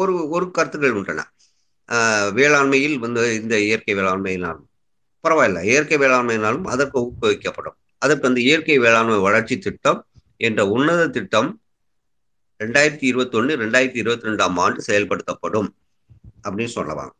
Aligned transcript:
ஒரு 0.00 0.14
ஒரு 0.34 0.46
கருத்துக்கள் 0.56 0.96
உள்ளன. 1.00 1.20
வேளாண்மையில் 2.38 2.96
வந்து 3.04 3.22
இந்த 3.42 3.54
இயற்கை 3.68 3.94
வேளாண்மையினாலும் 3.98 4.66
பரவாயில்ல. 5.24 5.60
இயற்கை 5.70 5.96
வேளாண்மையினாலும் 6.04 6.66
அதற்கு 6.74 6.96
ஊக்குவிக்கப்படும். 7.04 7.76
அதற்கு 8.04 8.28
அந்த 8.28 8.40
இயற்கை 8.48 8.76
வேளாண்மை 8.84 9.16
வளர்ச்சி 9.28 9.56
திட்டம் 9.66 10.00
என்ற 10.46 10.60
உன்னத 10.74 11.02
திட்டம் 11.16 11.50
ரெண்டாயிரத்தி 12.60 13.06
இருபத்தி 13.10 13.36
ஒன்று 13.38 13.56
ரெண்டாயிரத்தி 13.62 13.98
இருபத்தி 14.02 14.26
ரெண்டாம் 14.28 14.56
ஆண்டு 14.64 14.80
செயல்படுத்தப்படும் 14.86 15.68
அப்படின்னு 16.44 16.72
சொல்லலாம். 16.76 17.12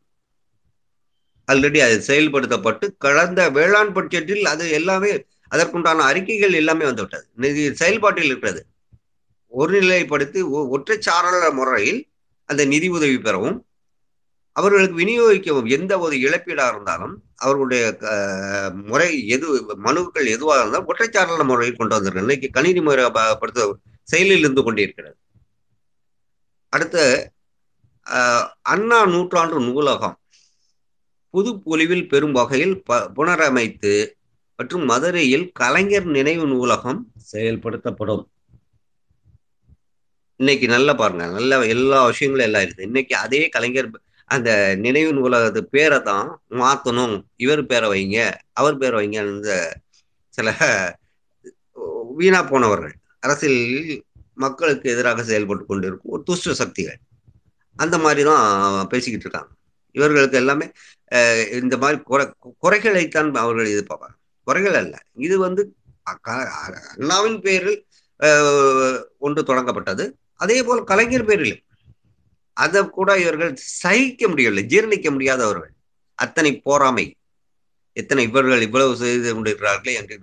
ஆல்ரெடி 1.51 1.79
அது 1.85 1.97
செயல்படுத்தப்பட்டு 2.07 2.85
கடந்த 3.05 3.41
வேளாண் 3.57 3.93
பட்ஜெட்டில் 3.97 4.49
அது 4.53 4.65
எல்லாமே 4.79 5.11
அதற்குண்டான 5.55 6.05
அறிக்கைகள் 6.09 6.57
எல்லாமே 6.61 6.85
வந்துவிட்டது. 6.89 7.25
இது 7.51 7.63
செயல்பாட்டில் 7.81 8.29
இருக்கிறது. 8.31 8.61
ஒருநிலைப்படுத்தி 9.59 10.41
ஒற்றைச்சாரல 10.75 11.45
முறையில் 11.59 12.01
அந்த 12.49 12.61
நிதி 12.73 12.87
உதவி 12.97 13.17
பெறவும் 13.25 13.57
அவர்களுக்கு 14.55 14.95
விநியோகிக்கவும் 15.01 15.67
எந்த 15.75 15.93
ஒரு 16.05 16.15
இழப்பீடாக 16.25 16.71
இருந்தாலும் 16.73 17.13
அவர்களுடைய 17.43 17.83
முறை 18.89 19.09
எது 19.35 19.47
மனுக்கள் 19.87 20.33
எதுவாக 20.35 20.61
இருந்தாலும் 20.61 20.89
ஒற்றைச்சாரல 20.91 21.45
முறையில் 21.51 21.79
கொண்டு 21.79 21.95
வந்திருக்கிறது. 21.95 22.27
இன்னைக்கு 22.27 22.49
கணினி 22.57 22.81
முறைப்படுத்த 22.87 23.67
செயலில் 24.07 24.43
இருந்து 24.43 24.63
கொண்டிருக்கிறது. 24.67 25.17
அடுத்து 26.73 27.03
அண்ணா 28.73 28.99
நூற்றாண்டு 29.13 29.59
நூலகம் 29.67 30.17
புது 31.33 31.51
பொலிவில் 31.65 32.07
பெறும் 32.11 32.35
வகையில் 32.37 32.75
ப 32.87 32.99
புனரமைத்து 33.17 33.93
மற்றும் 34.59 34.85
மதுரையில் 34.91 35.45
கலைஞர் 35.59 36.07
நினைவு 36.15 36.45
நூலகம் 36.47 36.99
செயல்படுத்தப்படும். 37.31 38.23
இன்னைக்கு 40.39 40.65
நல்லா 40.73 40.93
பாருங்க. 40.99 41.23
நல்ல 41.37 41.57
எல்லா 41.73 41.97
விஷயங்களும் 42.09 42.47
எல்லாம் 42.47 42.63
இருக்குது 42.65 42.87
இன்னைக்கு 42.89 43.13
அதே 43.23 43.41
கலைஞர் 43.55 43.89
அந்த 44.29 44.49
நினைவு 44.85 45.11
நூலகத்து 45.17 45.61
பேரை 45.75 45.97
தான் 46.09 46.27
மாற்றணும் 46.61 47.15
இவர் 47.43 47.61
பேரை 47.71 47.87
வைங்க 47.93 48.17
அவர் 48.59 48.79
பேரை 48.81 48.95
வைங்க 48.99 49.17
இந்த 49.33 49.53
சில 50.37 50.49
வீணா 52.19 52.39
போனவர்கள். 52.51 52.93
அரசியலில் 53.25 53.91
மக்களுக்கு 54.43 54.87
எதிராக 54.93 55.23
செயல்பட்டு 55.29 55.65
கொண்டிருக்கும் 55.71 56.13
ஒரு 56.15 56.23
துஷ்ட 56.29 56.53
சக்திகள். 56.61 56.99
அந்த 57.77 57.95
மாதிரி 58.05 58.21
தான் 58.29 58.45
பேசிக்கிட்டு 58.93 59.25
இருக்காங்க. 59.27 59.51
இவர்களுக்கு 59.95 60.39
எல்லாமே 60.43 60.65
இந்த 61.61 61.75
மாதிரி 61.83 61.97
குறை 62.11 62.25
குறைகளைத்தான் 62.63 63.29
அவர்கள் 63.43 63.73
எதிர்பார்ப்பாங்க. 63.73 64.15
குறைகள் 64.47 64.77
அல்ல. 64.83 64.95
இது 65.27 65.35
வந்து 65.47 65.61
அண்ணாவின் 66.11 67.39
பேரில் 67.45 67.77
ஒன்று 69.25 69.41
தொடங்கப்பட்டது. 69.49 70.05
அதே 70.39 70.57
போல் 70.67 70.81
கலைஞர் 70.89 71.27
பேரில் 71.29 71.57
அதை 72.57 72.79
கூட 72.97 73.09
இவர்கள் 73.21 73.53
சகிக்க 73.81 74.21
முடியவில்லை 74.27 74.63
ஜீர்ணிக்க 74.73 75.07
முடியாதவர்கள். 75.15 75.73
அத்தனை 76.19 76.51
போராமை 76.67 77.05
எத்தனை 77.97 78.23
இவர்கள் 78.29 78.65
இவ்வளவு 78.67 78.93
செய்து 79.01 79.29
கொண்டிருக்கிறார்களே 79.35 79.93
என்று 79.99 80.15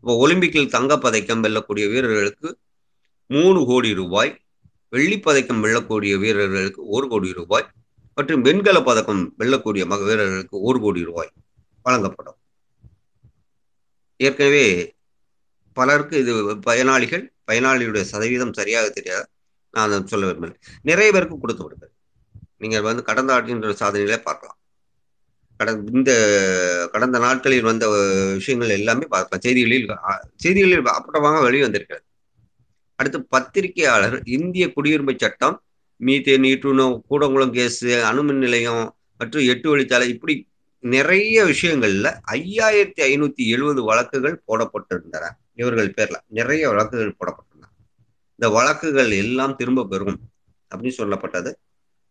இப்போ 0.00 0.14
ஒலிம்பிக்கில் 0.24 0.74
தங்கப்பதக்கம் 0.74 1.42
வெல்லக்கூடிய 1.44 1.84
வீரர்களுக்கு 1.92 2.48
மூணு 3.30 3.60
கோடி 3.70 3.90
ரூபாய் 4.00 4.32
வெள்ளிப்பதக்கம் 4.92 5.62
வெல்லக்கூடிய 5.64 6.14
வீரர்களுக்கு 6.24 6.80
ஒரு 6.96 7.06
கோடி 7.08 7.30
ரூபாய் 7.38 7.66
மற்றும் 8.18 8.44
வெண்கல 8.46 8.78
பதக்கம் 8.88 9.22
வெல்லக்கூடிய 9.38 9.84
மக 9.92 10.00
வீரர்களுக்கு 10.10 10.56
ஒரு 10.68 10.78
கோடி 10.84 11.00
ரூபாய் 11.08 11.32
வழங்கப்படும். 11.86 12.38
ஏற்கனவே 14.20 14.64
பலருக்கு 15.76 16.16
இது 16.22 16.34
பயனாளிகள் 16.68 17.24
பயனாளியுடைய 17.50 18.04
சதவீதம் 18.12 18.56
சரியாக 18.60 18.88
தெரியாது 18.98 19.26
நான் 19.74 20.10
சொல்ல 20.12 20.26
விரும்புகிறேன் 20.28 20.62
நிறைய 20.90 21.08
பேருக்கு 21.14 21.36
கொடுத்து 21.42 21.64
விடுது. 21.64 21.86
நீங்கள் 22.62 22.86
வந்து 22.88 23.02
கடந்த 23.08 23.30
ஆண்டின் 23.36 23.62
சாதனைகளே 23.82 24.18
பார்க்கலாம். 24.28 24.58
கடந்த 25.60 25.92
இந்த 25.98 26.12
கடந்த 26.94 27.16
நாட்களில் 27.24 27.68
வந்த 27.68 27.84
விஷயங்கள் 28.40 28.76
எல்லாமே 28.78 29.06
பார்க்கலாம். 29.14 29.42
செய்திகளில் 29.46 29.88
செய்திகளில் 30.44 30.92
அப்பட்டமாக 30.98 31.40
வெளிவந்திருக்கிறது 31.46 32.04
அடுத்து 32.98 33.18
பத்திரிகையாளர் 33.34 34.16
இந்திய 34.36 34.64
குடியுரிமை 34.76 35.14
சட்டம் 35.24 35.56
மீத்தேன் 36.00 36.44
நீட்டுணோ 36.46 36.86
கூடங்குளம் 37.10 37.54
கேஸு 37.56 37.90
அணுமின் 38.10 38.42
நிலையம் 38.44 38.84
மற்றும் 39.20 39.46
எட்டு 39.52 39.68
வழிச்சாலை 39.72 40.06
இப்படி 40.14 40.34
நிறைய 40.84 41.36
விஷயங்கள்ல 41.52 42.08
ஐயாயிரத்தி 42.36 43.02
ஐநூத்தி 43.10 43.44
எழுபது 43.54 43.80
வழக்குகள் 43.88 44.42
போடப்பட்டிருந்தன. 44.48 45.24
இவர்கள் 45.60 45.94
பேர்ல 45.96 46.18
நிறைய 46.38 46.62
வழக்குகள் 46.72 47.16
போடப்பட்டிருந்தன 47.20 47.72
இந்த 48.38 48.48
வழக்குகள் 48.56 49.10
எல்லாம் 49.22 49.56
திரும்ப 49.60 49.86
பெறும் 49.92 50.18
அப்படின்னு 50.70 50.98
சொல்லப்பட்டது. 51.00 51.50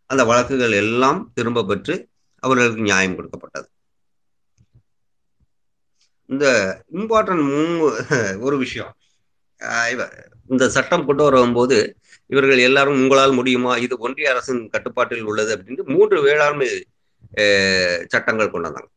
அந்த 0.09 0.21
வழக்குகள் 0.29 0.75
எல்லாம் 0.83 1.19
திரும்ப 1.37 1.65
பெற்று 1.69 1.95
அவர்களுக்கு 2.43 2.87
நியாயம் 2.87 3.17
கொடுக்கப்பட்டது. 3.17 3.67
இந்த 6.29 6.45
இம்பார்ட்டன்ட் 6.97 8.39
ஒரு 8.45 8.55
விஷயம். 8.63 8.91
இந்த 10.53 10.65
சட்டம் 10.75 11.05
கொண்டு 11.07 11.23
வரும்போது 11.27 11.77
இவர்கள் 12.33 12.65
எல்லாரும் 12.67 12.99
உங்களால் 13.01 13.37
முடியுமா? 13.39 13.73
இது 13.85 13.95
ஒன்றிய 14.05 14.31
அரசின் 14.33 14.61
கட்டுப்பாட்டில் 14.73 15.27
உள்ளது 15.29 15.51
அப்படின்ட்டு 15.55 15.85
மூன்று 15.95 16.17
வேளாண்மை 16.27 16.69
சட்டங்கள் 18.13 18.51
கொண்டு 18.53 18.67
வந்தாங்க. 18.67 18.91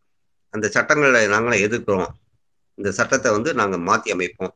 அந்த 0.55 0.67
சட்டங்களை 0.77 1.23
நாங்களே 1.35 1.59
எதிர்க்கிறோம். 1.67 2.13
இந்த 2.81 2.91
சட்டத்தை 2.99 3.31
வந்து 3.37 3.51
நாங்கள் 3.61 3.87
மாற்றி 3.89 4.11
அமைப்போம். 4.17 4.55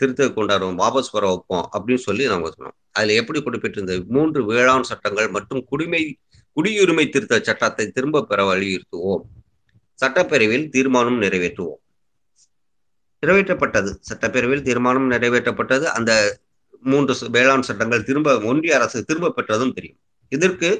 திருத்த 0.00 0.26
கொண்டாடுவோம் 0.36 0.78
வாபஸ் 0.82 1.10
வர 1.14 1.24
வைப்போம் 1.30 1.66
அப்படின்னு 1.76 2.02
சொல்லி 2.08 2.24
நாங்கள் 2.32 2.54
சொன்னோம். 2.56 2.76
அதில் 2.98 3.18
எப்படி 3.20 3.38
குறிப்பிட்டிருந்தது 3.46 4.02
மூன்று 4.16 4.40
வேளாண் 4.50 4.86
சட்டங்கள் 4.90 5.28
மற்றும் 5.36 5.62
குடிமை 5.70 6.02
குடியுரிமை 6.56 7.04
திருத்த 7.14 7.40
சட்டத்தை 7.48 7.84
திரும்ப 7.96 8.22
பெற 8.30 8.40
வலியுறுத்துவோம். 8.50 9.24
சட்டப்பேரவையில் 10.02 10.68
தீர்மானம் 10.74 11.18
நிறைவேற்றுவோம். 11.24 11.80
நிறைவேற்றப்பட்டது. 13.22 13.90
சட்டப்பேரவையில் 14.08 14.66
தீர்மானம் 14.68 15.10
நிறைவேற்றப்பட்டது. 15.14 15.86
அந்த 15.98 16.12
மூன்று 16.92 17.14
வேளாண் 17.36 17.66
சட்டங்கள் 17.68 18.06
திரும்ப 18.08 18.38
ஒன்றிய 18.50 18.74
அரசு 18.78 18.98
திரும்ப 19.10 19.32
பெற்றதும் 19.36 19.74
தெரியும். 19.76 20.00
இதற்கு 20.32 20.70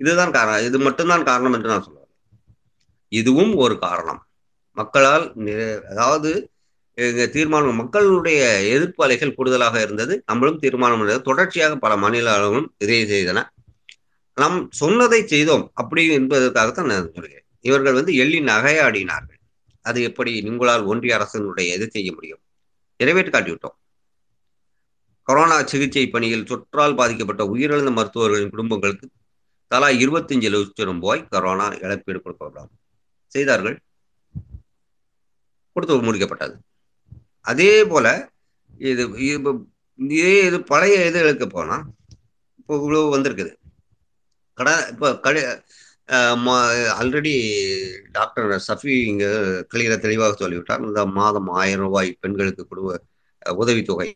இதுதான் 0.00 0.34
காரணம் 0.36 0.64
இது 0.68 0.78
மட்டும்தான் 0.86 1.28
காரணம் 1.30 1.54
என்று 1.56 1.70
நான் 1.72 1.84
சொல்லுவேன் 1.86 2.12
இதுவும் 3.12 3.54
ஒரு 3.64 3.74
காரணம். 3.84 4.20
மக்களால் 4.80 5.24
அதாவது 5.92 6.30
தீர்மானம் 7.34 7.80
மக்களுடைய 7.80 8.40
எதிர்ப்பு 8.74 9.02
அலைகள் 9.06 9.34
கூடுதலாக 9.38 9.76
இருந்தது 9.86 10.14
நம்மளும் 10.30 10.60
தீர்மானம் 10.62 11.22
தொடர்ச்சியாக 11.28 11.74
பல 11.84 11.92
மாநில 12.02 12.28
அளவும் 12.36 12.68
இதை 12.84 12.98
செய்தன. 13.12 13.38
நாம் 14.36 14.56
சொன்னதை 14.80 15.20
செய்தோம் 15.32 15.64
அப்படி 15.80 16.02
என்பதற்காகத்தான் 16.18 16.90
நான் 16.92 17.10
சொல்கிறேன் 17.16 17.44
இவர்கள் 17.68 17.98
வந்து 17.98 18.12
எள்ளி 18.22 18.38
நகையாடினார்கள். 18.50 19.40
அது 19.84 19.98
எப்படி 20.08 20.32
உங்களால் 20.50 20.84
ஒன்றிய 20.90 21.14
அரசினுடைய 21.18 21.68
எது 21.76 21.86
செய்ய 21.94 22.08
முடியும்? 22.16 22.42
நிறைவேற்றி 23.00 23.32
காட்டிவிட்டோம் 23.32 23.76
கொரோனா 25.28 25.56
சிகிச்சை 25.70 26.04
பணியில் 26.14 26.48
தொற்றால் 26.50 26.98
பாதிக்கப்பட்ட 26.98 27.42
உயிரிழந்த 27.52 27.90
மருத்துவர்களின் 27.98 28.52
குடும்பங்களுக்கு 28.54 29.06
தலா 29.70 29.88
இருபத்தஞ்சு 30.02 30.48
லட்சம் 30.54 30.88
ரூபாய் 30.90 31.22
கொரோனா 31.34 31.66
இழப்பீடு 31.84 32.20
கொடுக்கப்படும். 32.20 32.70
செய்தார்கள். 33.32 33.76
கொடுத்து 35.76 36.08
முடிக்கப்பட்டது. 36.08 36.56
அதே 37.52 37.72
போல 37.92 38.06
இது 38.90 39.02
இதே 39.98 40.32
இது 40.48 40.58
பழைய 40.72 40.96
இது 41.08 41.18
எடுக்க 41.24 41.46
போனால் 41.56 41.84
இப்போ 42.60 42.72
இவ்வளவு 42.80 43.14
வந்திருக்குது. 43.14 43.52
கட 44.58 44.68
இப்போ 44.92 45.08
கடை 45.24 45.42
ஆல்ரெடி 47.00 47.34
டாக்டர் 48.16 48.50
சஃபி 48.66 48.94
இங்கே 49.10 49.30
கிளியில 49.72 49.94
தெளிவாக 50.04 50.34
சொல்லிவிட்டார். 50.42 50.84
இந்த 50.88 51.02
மாதம் 51.18 51.48
ஆயிரம் 51.60 51.84
ரூபாய் 51.86 52.10
பெண்களுக்கு 52.24 52.64
கொடுவ 52.70 52.98
உதவித்தொகை 53.62 54.08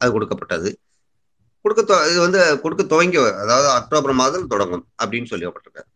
அது 0.00 0.10
கொடுக்கப்பட்டது. 0.16 0.70
கொடுக்க 1.64 2.00
இது 2.10 2.18
வந்து 2.26 2.40
கொடுக்க 2.64 2.82
துவங்கி 2.92 3.18
அதாவது 3.42 3.68
அக்டோபர் 3.78 4.20
மாதம் 4.22 4.50
தொடங்கும் 4.54 4.84
அப்படின்னு 5.02 5.30
சொல்லப்பட்டிருக்காரு 5.32 5.88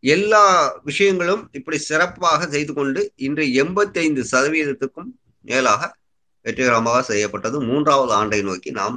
எல்லா 0.00 0.44
விஷயங்களும் 0.84 1.48
இப்படி 1.52 1.78
சிறப்பாக 1.78 2.46
செய்து 2.46 2.72
கொண்டு 2.72 3.12
இன்று 3.16 3.44
எண்பத்தி 3.62 3.98
ஐந்து 3.98 4.22
சதவீதத்துக்கும் 4.32 5.10
மேலாக 5.40 5.96
வெற்றிகரமாக 6.40 7.02
செய்யப்பட்டது. 7.02 7.60
மூன்றாவது 7.60 8.12
ஆண்டை 8.12 8.42
நோக்கி 8.42 8.70
நாம் 8.70 8.96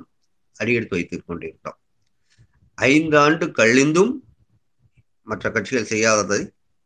அடியெடுத்து 0.55 0.95
வைத்துக் 0.95 1.23
கொண்டிருக்கிறோம். 1.25 1.79
ஐந்து 2.75 3.17
ஆண்டு 3.17 3.45
கழிந்தும் 3.45 4.13
மற்ற 5.23 5.51
கட்சிகள் 5.51 5.91
செய்யாததை 5.93 6.39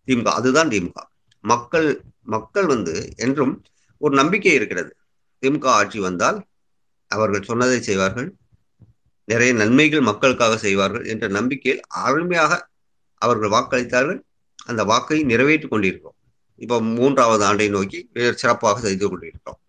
திமுக 0.07 0.23
அதுதான் 0.23 0.69
திமுக. 0.69 0.99
மக்கள் 1.43 2.03
மக்கள் 2.21 2.65
வந்து 2.65 3.13
என்றும் 3.15 3.63
ஒரு 3.97 4.15
நம்பிக்கை 4.15 4.53
இருக்கிறது. 4.53 4.95
திமுக 5.41 5.65
ஆட்சி 5.65 5.99
வந்தால் 5.99 6.45
அவர்கள் 7.07 7.41
சொன்னதை 7.41 7.81
செய்வார்கள். 7.81 8.29
நிறைய 9.25 9.53
நன்மைகள் 9.53 10.01
மக்களுக்காக 10.01 10.57
செய்வார்கள் 10.57 11.05
என்ற 11.05 11.27
நம்பிக்கையில் 11.27 11.81
அருமையாக 11.87 12.71
அவர்கள் 13.25 13.53
வாக்களித்தார்கள். 13.55 14.19
அந்த 14.69 14.81
வாக்கை 14.91 15.19
நிறைவேற்றி 15.31 15.67
கொண்டிருக்கிறோம். 15.67 16.17
இப்போ 16.63 16.75
மூன்றாவது 16.97 17.43
ஆண்டை 17.47 17.67
நோக்கி 17.75 17.99
சிறப்பாக 18.41 18.79
செய்து 18.85 19.05
கொண்டிருக்கிறோம். 19.09 19.59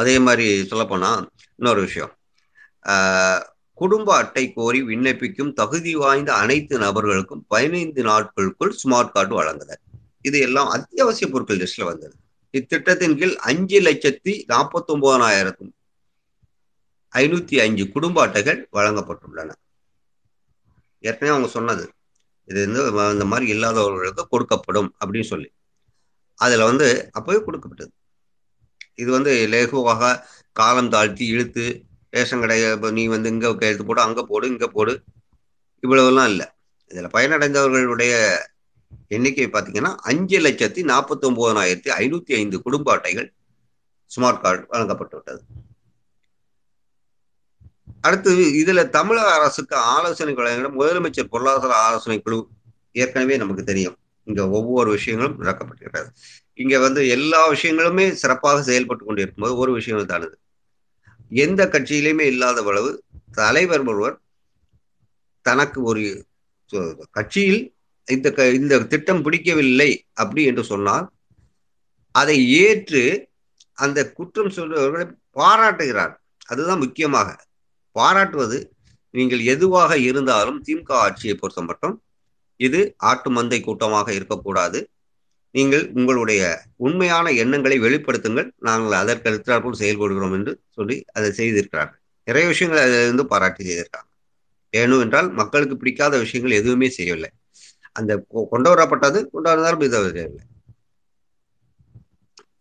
அதே 0.00 0.14
மாதிரி 0.26 0.46
சொல்லப்போனா 0.70 1.10
இன்னொரு 1.58 1.80
விஷயம். 1.86 2.12
குடும்ப 3.80 4.08
அட்டை 4.20 4.44
கோரி 4.56 4.80
விண்ணப்பிக்கும் 4.88 5.52
தகுதி 5.60 5.92
வாய்ந்த 6.02 6.30
அனைத்து 6.42 6.74
நபர்களுக்கும் 6.78 7.42
பதினைந்து 7.52 8.02
நாட்களுக்குள் 8.08 8.74
ஸ்மார்ட் 8.80 9.14
கார்டு 9.14 9.34
வழங்குதல். 9.38 9.82
இது 10.28 10.38
எல்லாம் 10.46 10.70
அத்தியாவசிய 10.76 11.26
பொருட்கள் 11.30 11.60
லிஸ்ட்ல 11.62 11.84
வந்தது. 11.90 12.14
இத்திட்டத்தின் 12.54 13.16
கீழ் 13.20 13.34
அஞ்சு 13.50 13.78
லட்சத்தி 13.86 14.32
நாற்பத்தி 14.52 14.90
ஒன்பதாயிரத்தும் 14.94 15.72
ஐநூத்தி 17.12 17.56
அஞ்சு 17.64 17.84
குடும்ப 17.94 18.18
அட்டைகள் 18.26 18.60
வழங்கப்பட்டுள்ளன. 18.76 19.50
ஏற்கனவே 21.08 21.32
அவங்க 21.34 21.48
சொன்னது. 21.56 21.84
இது 22.48 22.60
வந்து 22.66 22.82
இந்த 23.14 23.26
மாதிரி 23.32 23.46
இல்லாதவர்களுக்கு 23.54 24.24
கொடுக்கப்படும் 24.34 24.90
அப்படின்னு 25.00 25.28
சொல்லி. 25.32 25.48
அதில் 26.44 26.68
வந்து 26.70 26.86
அப்போவே 27.18 27.40
கொடுக்கப்பட்டது. 27.46 27.92
இது 29.02 29.10
வந்து 29.16 29.32
லேகுவாக 29.52 30.12
காலம் 30.60 30.92
தாழ்த்தி 30.94 31.24
இழுத்து 31.34 31.64
ரேஷன் 32.14 32.42
கடையை 32.42 32.68
இப்போ 32.76 32.88
நீ 32.96 33.02
வந்து 33.12 33.28
இங்கே 33.34 33.50
கையெழுத்து 33.60 33.86
போடு 33.90 34.00
அங்கே 34.06 34.22
போடு 34.30 34.46
இங்கே 34.52 34.68
போடு 34.76 34.94
இவ்வளவுலாம் 35.84 36.28
இல்லை. 36.32 36.46
இதில் 36.90 37.14
பயனடைந்தவர்களுடைய 37.14 38.14
எண்ணிக்கை 39.16 39.46
பார்த்தீங்கன்னா 39.54 39.92
அஞ்சு 40.10 40.38
லட்சத்தி 40.46 40.80
நாற்பத்தி 40.90 41.24
ஒன்பதாயிரத்தி 41.28 41.90
ஐநூற்றி 42.02 42.32
ஐந்து 42.40 42.56
குடும்ப 42.66 42.88
அட்டைகள் 42.94 43.28
ஸ்மார்ட் 44.10 44.42
கார்டு 44.44 44.62
வழங்கப்பட்டு 44.72 45.16
விட்டது. 45.18 45.40
அடுத்து 48.04 48.30
இதுல 48.62 48.88
தமிழக 48.88 49.32
அரசுக்கு 49.34 49.76
ஆலோசனை 49.76 50.34
வழங்கின 50.34 50.70
முதலமைச்சர் 50.80 51.32
பொருளாதார 51.34 51.74
ஆலோசனை 51.74 52.20
குழு 52.20 52.38
ஏற்கனவே 52.92 53.36
நமக்கு 53.36 53.64
தெரியும். 53.64 53.96
இங்க 54.24 54.48
ஒவ்வொரு 54.48 54.90
விஷயங்களும் 54.90 55.38
நடக்கப்பட்டிருக்கிறது 55.42 56.10
இங்க 56.54 56.78
வந்து 56.78 57.08
எல்லா 57.08 57.40
விஷயங்களுமே 57.52 58.10
சிறப்பாக 58.12 58.62
செயல்பட்டு 58.62 59.04
கொண்டிருக்கும்போது 59.04 59.56
ஒரு 59.56 59.72
விஷயம் 59.72 60.06
தானது 60.06 60.36
எந்த 61.30 61.66
கட்சியிலுமே 61.66 62.20
இல்லாத 62.20 62.62
அளவு 62.62 62.90
தலைவர் 63.32 63.84
ஒருவர் 63.86 64.16
தனக்கு 65.42 65.82
ஒரு 65.82 66.02
கட்சியில் 67.10 67.74
இந்த 68.08 68.28
இந்த 68.52 68.78
திட்டம் 68.92 69.22
பிடிக்கவில்லை 69.22 69.90
அப்படி 70.12 70.44
என்று 70.44 70.64
சொன்னால் 70.64 71.06
அதை 72.14 72.36
ஏற்று 72.64 73.02
அந்த 73.78 73.98
குற்றம் 74.12 74.54
சொல்றவர்களை 74.56 75.06
பாராட்டுகிறார். 75.30 76.14
அதுதான் 76.46 76.78
முக்கியமாக. 76.78 77.28
பாராட்டுவது 77.96 78.58
நீங்கள் 79.14 79.42
எதுவாக 79.54 79.92
இருந்தாலும் 80.08 80.58
திமுக 80.66 80.92
ஆட்சியை 81.06 81.34
பொறுத்த 81.36 81.62
மட்டும் 81.62 81.94
இது 82.60 82.80
ஆட்டு 83.10 83.28
மந்தை 83.36 83.58
கூட்டமாக 83.60 84.08
இருக்கக்கூடாது. 84.18 84.80
நீங்கள் 85.54 85.84
உங்களுடைய 85.98 86.42
உண்மையான 86.86 87.32
எண்ணங்களை 87.42 87.76
வெளிப்படுத்துங்கள். 87.84 88.48
நாங்கள் 88.68 88.96
அதற்கு 89.00 89.28
அடுத்தாற்போல் 89.30 89.80
செயல்படுகிறோம் 89.82 90.36
என்று 90.38 90.52
சொல்லி 90.76 90.96
அதை 91.16 91.30
செய்திருக்கிறார்கள். 91.40 92.00
நிறைய 92.26 92.46
விஷயங்கள் 92.52 92.84
அதிலிருந்து 92.84 93.24
பாராட்டி 93.32 93.62
செய்திருக்காங்க 93.68 94.08
ஏனும் 94.72 95.02
என்றால் 95.04 95.28
மக்களுக்கு 95.40 95.76
பிடிக்காத 95.76 96.18
விஷயங்கள் 96.24 96.58
எதுவுமே 96.60 96.88
செய்யவில்லை. 96.98 97.30
அந்த 97.98 98.12
கொண்டு 98.52 98.68
வரப்பட்டது 98.72 99.18
கொண்டு 99.32 99.84
இது 99.88 99.98
இல்லை 100.28 100.44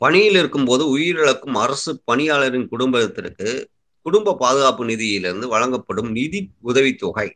பணியில் 0.01 0.37
இருக்கும்போது 0.39 0.83
உயிரிழக்கும் 0.93 1.57
அரசு 1.63 1.91
பணியாளரின் 2.09 2.69
குடும்பத்திற்கு 2.71 3.49
குடும்ப 4.05 4.35
பாதுகாப்பு 4.43 4.83
நிதியிலிருந்து 4.85 5.47
வழங்கப்படும் 5.47 6.11
நிதி 6.11 6.39
உதவித்தொகை 6.61 7.27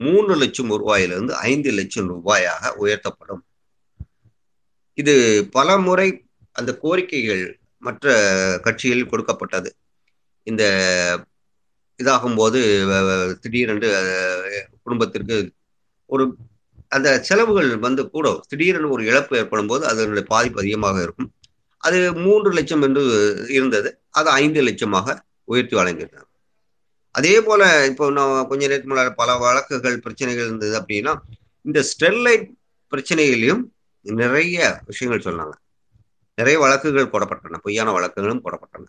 மூன்று 0.00 0.34
லட்சம் 0.36 0.70
ரூபாயிலிருந்து 0.72 1.32
ஐந்து 1.50 1.70
லட்சம் 1.70 2.08
ரூபாயாக 2.12 2.72
உயர்த்தப்படும். 2.82 3.42
இது 4.98 5.14
பல 5.50 5.76
முறை 5.86 6.08
அந்த 6.58 6.70
கோரிக்கைகள் 6.82 7.44
மற்ற 7.86 8.12
கட்சிகளில் 8.64 9.10
கொடுக்கப்பட்டது. 9.12 9.70
இந்த 10.46 10.64
இதாகும்போது 12.00 12.60
திடீரென்று 13.42 13.88
குடும்பத்திற்கு 14.82 15.36
ஒரு 16.10 16.24
அந்த 16.88 17.08
செலவுகள் 17.28 17.70
வந்து 17.78 18.02
கூட 18.14 18.26
திடீரென்று 18.48 18.90
ஒரு 18.90 19.02
இழப்பு 19.10 19.34
ஏற்படும் 19.36 19.70
போது 19.70 19.84
அதனுடைய 19.90 20.24
பாதிப்பு 20.32 20.60
அதிகமாக 20.60 20.96
இருக்கும். 21.02 21.30
அது 21.86 21.98
மூன்று 22.24 22.50
லட்சம் 22.52 22.84
என்று 22.86 23.02
இருந்தது. 23.56 23.88
அது 24.10 24.28
ஐந்து 24.42 24.60
லட்சமாக 24.68 25.16
உயர்த்தி 25.44 25.76
வழங்கியிருந்தாங்க 25.76 26.32
அதே 27.10 27.40
போல 27.40 27.86
இப்போ 27.86 28.10
நான் 28.10 28.46
கொஞ்ச 28.46 28.66
நேரத்துக்கு 28.66 28.96
முன்னாடி 28.96 29.10
பல 29.10 29.36
வழக்குகள் 29.36 30.00
பிரச்சனைகள் 30.00 30.44
இருந்தது 30.44 30.80
அப்படின்னா 30.80 31.16
இந்த 31.62 31.84
ஸ்டெர்லைட் 31.90 32.50
பிரச்சனைகளையும் 32.88 33.72
நிறைய 34.02 34.80
விஷயங்கள் 34.86 35.34
சொன்னாங்க. 35.34 35.52
நிறைய 36.34 36.58
வழக்குகள் 36.58 37.06
போடப்பட்டன 37.06 37.58
பொய்யான 37.62 37.92
வழக்குகளும் 37.92 38.40
போடப்பட்டன. 38.44 38.84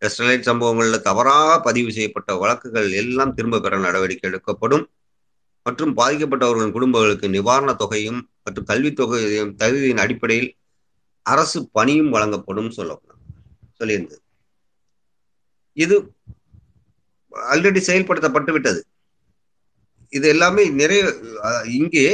ஸ்டெர்லைட் 0.00 0.40
சம்பவங்களில் 0.40 1.00
தவறாக 1.00 1.60
பதிவு 1.60 1.92
செய்யப்பட்ட 1.92 2.34
வழக்குகள் 2.34 2.92
எல்லாம் 2.92 3.34
திரும்ப 3.34 3.60
பெற 3.60 3.78
நடவடிக்கை 3.78 4.30
எடுக்கப்படும். 4.30 4.90
மற்றும் 5.62 5.96
பாதிக்கப்பட்டவர்களின் 5.96 6.70
குடும்பங்களுக்கு 6.70 7.28
நிவாரண 7.28 7.74
தொகையும் 7.74 8.30
மற்றும் 8.44 8.64
கல்வித் 8.64 8.96
தொகையும் 8.96 9.56
தகுதியின் 9.56 9.96
அடிப்படையில் 9.96 10.56
அரசு 11.22 11.68
பணியும் 11.72 12.10
வழங்கப்படும் 12.10 12.70
சொல்லப்படும் 12.70 13.22
சொல்லியிருந்தது. 13.78 14.22
இது 15.84 15.96
ஆல்ரெடி 17.52 17.80
செயல்படுத்தப்பட்டு 17.88 18.52
விட்டது. 18.56 18.80
இது 20.16 20.26
எல்லாமே 20.34 20.62
நிறைய 20.80 21.02
இங்கே 21.78 22.06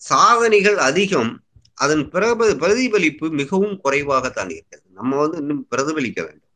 சாதனைகள் 0.00 0.78
அதிகம் 0.88 1.32
அதன் 1.84 2.04
பிரப 2.14 2.48
பிரதிபலிப்பு 2.62 3.26
மிகவும் 3.40 3.76
குறைவாகத்தான் 3.84 4.50
இருக்கிறது. 4.56 4.86
நம்ம 4.98 5.18
வந்து 5.22 5.36
இன்னும் 5.42 5.62
பிரதிபலிக்க 5.72 6.20
வேண்டும். 6.26 6.50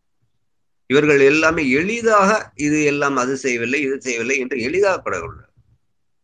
இவர்கள் 0.90 1.20
எல்லாமே 1.30 1.62
எளிதாக 1.78 2.30
இது 2.66 2.78
எல்லாம் 2.90 3.16
அது 3.22 3.32
செய்யவில்லை 3.44 3.78
இது 3.86 3.96
செய்யவில்லை 4.06 4.36
என்று 4.42 4.56
எளிதாக 4.66 4.96
படவில்லை 5.06 5.46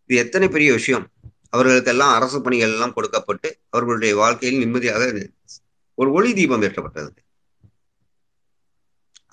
இது 0.06 0.20
எத்தனை 0.24 0.46
பெரிய 0.56 0.70
விஷயம். 0.78 1.06
அவர்களுக்கெல்லாம் 1.54 2.12
அரசு 2.18 2.38
பணிகள் 2.44 2.74
எல்லாம் 2.74 2.94
கொடுக்கப்பட்டு 2.96 3.48
அவர்களுடைய 3.74 4.12
வாழ்க்கையில் 4.22 4.62
நிம்மதியாக 4.62 5.02
ஒரு 5.98 6.08
ஒளி 6.18 6.30
தீபம் 6.38 6.64
ஏற்றப்பட்டது. 6.66 7.10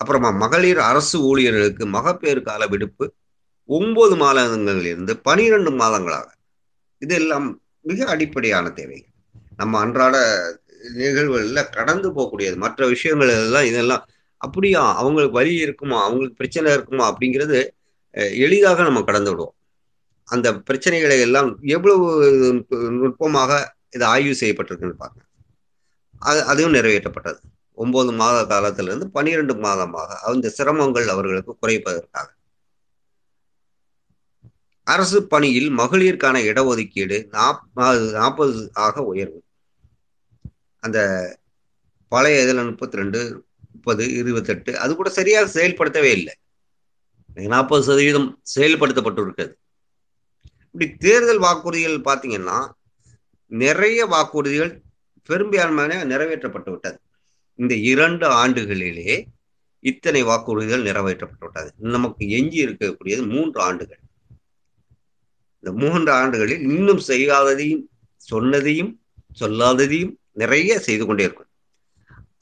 அப்புறமா 0.00 0.30
மகளிர் 0.42 0.80
அரசு 0.90 1.16
ஊழியர்களுக்கு 1.20 1.84
மகப்பேறு 1.96 2.40
கால 2.42 2.66
விடுப்பு 2.66 3.04
ஒன்பது 3.68 4.14
மாதங்களில் 4.16 4.88
இருந்து 4.92 5.12
பனிரெண்டு 5.26 5.70
மாதங்களாக. 5.80 6.28
இதெல்லாம் 7.02 7.46
மிக 7.90 8.06
அடிப்படையான 8.06 8.70
தேவைகள் 8.78 9.12
நம்ம 9.56 9.78
அன்றாட 9.78 10.16
நிகழ்வுகளில் 11.00 11.70
கடந்து 11.76 12.08
போகக்கூடியது. 12.16 12.56
மற்ற 12.56 12.86
விஷயங்கள் 12.86 13.32
எல்லாம் 13.36 13.64
இதெல்லாம் 13.64 14.02
அப்படியா? 14.40 14.82
அவங்களுக்கு 15.00 15.38
வழி 15.40 15.54
இருக்குமா? 15.66 15.98
அவங்களுக்கு 16.04 16.36
பிரச்சனை 16.36 16.68
இருக்குமா? 16.72 17.04
அப்படிங்கிறது 17.10 17.58
எளிதாக 18.44 18.82
நம்ம 18.82 19.02
கடந்து 19.02 19.30
விடுவோம். 19.30 19.54
அந்த 20.28 20.48
பிரச்சனைகளை 20.68 21.18
எல்லாம் 21.26 21.48
எவ்வளவு 21.76 22.06
நுட்பமாக 23.00 23.52
இது 23.96 24.04
ஆய்வு 24.04 24.34
செய்யப்பட்டிருக்குன்னு 24.40 25.00
பாருங்க. 25.02 25.22
அது 26.22 26.40
அதுவும் 26.44 26.74
நிறைவேற்றப்பட்டது. 26.74 27.40
ஒன்பது 27.82 28.10
மாத 28.20 28.38
காலத்திலிருந்து 28.52 29.06
பனிரெண்டு 29.16 29.54
மாதமாக 29.66 30.16
அந்த 30.30 30.52
சிரமங்கள் 30.58 31.12
அவர்களுக்கு 31.14 31.52
குறைப்பதற்காக. 31.62 32.28
அரசு 34.86 35.18
பணியில் 35.32 35.68
மகளிருக்கான 35.80 36.36
இடஒதுக்கீடு 36.50 37.18
நாற்பது 37.36 38.06
நாற்பது 38.18 38.62
ஆக 38.86 39.02
உயர்வு. 39.12 39.40
அந்த 40.82 40.98
பழைய 42.12 42.44
இதில் 42.44 42.68
முப்பத்தி 42.70 43.00
ரெண்டு 43.00 43.20
முப்பது 43.74 44.04
இருபத்தெட்டு 44.20 44.72
அது 44.82 44.92
கூட 45.00 45.10
சரியாக 45.18 45.46
செயல்படுத்தவே 45.56 46.10
இல்லை. 46.18 46.34
நாற்பது 47.54 47.82
சதவீதம் 47.88 48.28
செயல்படுத்தப்பட்டு 48.54 49.22
இருக்கிறது 49.24 49.54
இப்படி 50.72 50.86
தேர்தல் 51.04 51.44
வாக்குறுதிகள் 51.46 52.06
பார்த்தீங்கன்னா 52.08 52.58
நிறைய 53.50 54.00
வாக்குறுதிகள் 54.14 54.72
பெரும்பான்மையாக 55.28 56.08
நிறைவேற்றப்பட்டு 56.12 56.70
விட்டது. 56.74 56.98
இந்த 57.60 57.74
இரண்டு 57.92 58.26
ஆண்டுகளிலே 58.42 59.14
இத்தனை 59.90 60.20
வாக்குறுதிகள் 60.28 60.86
நிறைவேற்றப்பட்டுவிட்டது. 60.88 61.70
நமக்கு 61.96 62.22
எஞ்சி 62.38 62.58
இருக்கக்கூடியது 62.66 63.22
மூன்று 63.34 63.58
ஆண்டுகள். 63.68 64.00
இந்த 65.62 65.70
மூன்று 65.82 66.10
ஆண்டுகளில் 66.20 66.62
இன்னும் 66.68 67.02
செய்யாததையும் 67.08 67.84
சொன்னதையும் 68.30 68.92
சொல்லாததையும் 69.40 70.12
நிறைய 70.42 70.78
செய்து 70.86 71.04
கொண்டே 71.06 71.24
இருக்கும். 71.26 71.50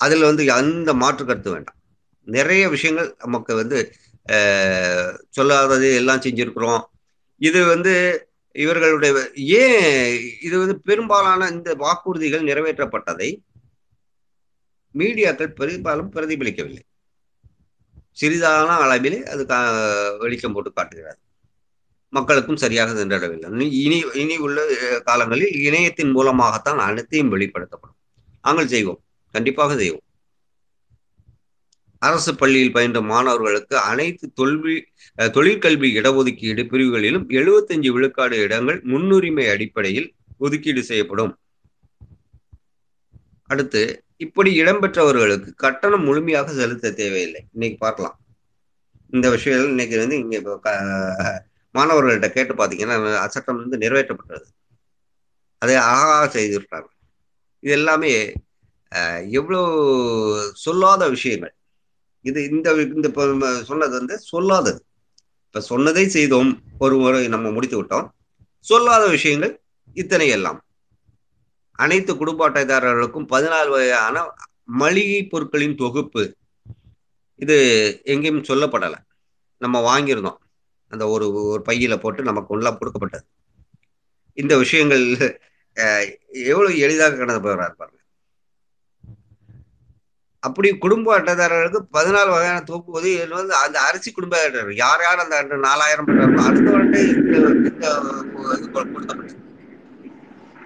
அதில் 0.05 0.27
வந்து 0.29 0.43
அந்த 0.59 0.91
மாற்று 1.03 1.25
கருத்து 1.25 1.51
வேண்டாம். 1.55 1.79
நிறைய 2.37 2.63
விஷயங்கள் 2.75 3.09
நமக்கு 3.25 3.53
வந்து 3.61 3.79
சொல்லாதது 5.37 5.89
எல்லாம் 6.01 6.25
செஞ்சுருக்குறோம். 6.27 6.83
இது 7.49 7.61
வந்து 7.73 7.95
இவர்களுடைய 8.65 9.13
ஏன் 9.61 10.07
இது 10.47 10.55
வந்து 10.63 10.77
பெரும்பாலான 10.89 11.49
இந்த 11.57 11.71
வாக்குறுதிகள் 11.85 12.49
நிறைவேற்றப்பட்டதை 12.51 13.31
மீடியாக்கள் 14.99 15.57
பெரும்பாலும் 15.61 16.12
பிரதிபலிக்கவில்லை. 16.12 16.85
சிறிதான 18.21 18.71
அளவிலே 18.85 19.19
அது 19.33 19.43
வெளிச்சம் 20.19 20.55
போட்டு 20.55 20.73
காட்டுகிறது. 20.73 21.19
மக்களுக்கும் 22.12 22.61
சரியாக 22.62 22.90
சென்றடவில்லை 22.99 23.71
இனி 23.85 23.99
இனி 24.23 24.37
உள்ள 24.47 24.59
காலங்களில் 25.05 25.57
இணையத்தின் 25.69 26.12
மூலமாகத்தான் 26.17 26.81
அனைத்தையும் 26.88 27.33
வெளிப்படுத்தப்படும். 27.35 27.97
நாங்கள் 28.43 28.71
செய்வோம். 28.75 29.00
கண்டிப்பாக 29.35 29.76
செய்வோம். 29.76 30.05
அரசு 32.02 32.33
பள்ளியில் 32.40 32.75
பயின்ற 32.76 32.99
மாணவர்களுக்கு 33.12 33.76
அனைத்து 33.90 34.26
தொல்வி 34.40 34.75
தொழிற்கல்வி 35.37 35.88
இடஒதுக்கீடு 36.00 36.62
பிரிவுகளிலும் 36.73 37.25
75 37.38 37.93
விழுக்காடு 37.97 38.37
இடங்கள் 38.47 38.78
முன்னுரிமை 38.93 39.47
அடிப்படையில் 39.55 40.09
ஒதுக்கீடு 40.38 40.83
செய்யப்படும். 40.90 41.33
அடுத்து 43.50 43.83
இப்படி 44.21 44.51
இடம்பெற்றவர்களுக்கு 44.61 45.51
கட்டணம் 45.65 46.07
முழுமையாக 46.09 46.53
செலுத்த 46.61 46.93
தேவையில்லை. 47.01 47.41
இன்னைக்கு 47.55 47.79
பார்க்கலாம். 47.85 48.17
இந்த 49.13 49.27
விஷயங்கள் 49.35 49.73
இன்னைக்கு 49.75 49.97
வந்து 50.03 50.17
இங்க 50.23 50.35
இப்போ 50.41 50.73
மாணவர்கள்ட்ட 51.75 52.29
கேட்டு 52.37 52.55
பார்த்தீங்கன்னா 52.61 52.97
அச்சட்டம் 53.25 53.61
வந்து 53.63 53.77
நிறைவேற்றப்பட்டது. 53.85 54.47
அதை 55.63 55.77
அழகாக 55.91 56.27
செய்திருக்காங்க 56.37 56.89
இது 57.63 57.73
எல்லாமே 57.79 58.11
எவ்வளோ 59.39 59.61
சொல்லாத 60.65 61.03
விஷயங்கள். 61.15 61.55
இது 62.25 62.39
இந்த 62.53 62.69
இந்த 62.97 63.09
நம்ம 63.33 63.49
சொன்னது 63.71 63.95
வந்து 64.01 64.17
சொல்லாதது. 64.33 64.81
இப்ப 65.47 65.61
சொன்னதை 65.73 66.05
செய்தோம் 66.17 66.51
ஒரு 66.85 66.97
முறை 67.03 67.21
நம்ம 67.35 67.51
முடித்து 67.57 67.77
விட்டோம் 67.81 68.09
சொல்லாத 68.67 69.05
விஷயங்கள் 69.17 69.55
இத்தனை 69.97 70.27
எல்லாம். 70.37 70.59
அனைத்து 71.82 72.12
குடும்ப 72.16 72.50
அட்டைதாரர்களுக்கும் 72.50 73.30
பதினாலு 73.35 73.70
வகையான 73.75 74.23
மளிகை 74.80 75.20
பொருட்களின் 75.25 75.80
தொகுப்பு. 75.82 76.23
இது 77.44 77.56
எங்கேயும் 78.04 78.47
சொல்லப்படலை. 78.49 78.99
நம்ம 79.64 79.76
வாங்கியிருந்தோம். 79.88 80.40
அந்த 80.92 81.04
ஒரு 81.14 81.26
ஒரு 81.50 81.62
பையில 81.68 81.97
போட்டு 82.02 82.23
நமக்கு 82.30 82.54
உள்ள 82.54 82.68
கொடுக்கப்பட்டது. 82.70 83.26
இந்த 84.42 84.54
விஷயங்கள் 84.64 85.04
எவ்வளவு 86.50 86.78
எளிதாக 86.85 87.16
கடந்து 87.16 87.42
போகிறார் 87.47 87.78
பாருங்க. 87.78 87.97
அப்படி 90.47 90.68
குடும்ப 90.85 91.08
அட்டைதாரர்களுக்கு 91.18 91.78
பதினாலு 91.99 92.30
வகையான 92.35 92.58
தொகுப்பு 92.70 92.97
உதவி 92.99 93.14
வந்து 93.40 93.54
அந்த 93.64 93.78
அரிசி 93.80 94.11
குடும்ப 94.12 94.35
அட்டைதாரர் 94.37 94.80
யார் 94.85 95.02
யார் 95.06 95.25
அந்த 95.25 95.56
நாலாயிரம் 95.66 96.11
அடுத்த 96.47 96.70
வருடம் 96.70 97.08
இந்த 97.20 97.37
இது 98.56 98.70
கொடுக்கப்பட்டது? 98.70 99.47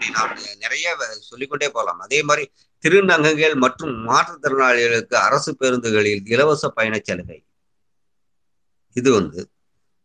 இப்படி 0.09 0.43
நிறைய 0.65 0.87
சொல்லிக்கொண்டே 1.31 1.69
போகலாம். 1.71 2.01
அதே 2.07 2.21
மாதிரி 2.29 2.45
திருநங்கைகள் 2.83 3.57
மற்றும் 3.65 3.95
மாற்றுத்திறனாளிகளுக்கு 4.09 5.17
அரசு 5.27 5.51
பேருந்துகளில் 5.61 6.23
இலவச 6.35 6.73
பயணச்சலுகை 6.77 7.39
இது 8.97 9.11
வந்து 9.13 9.41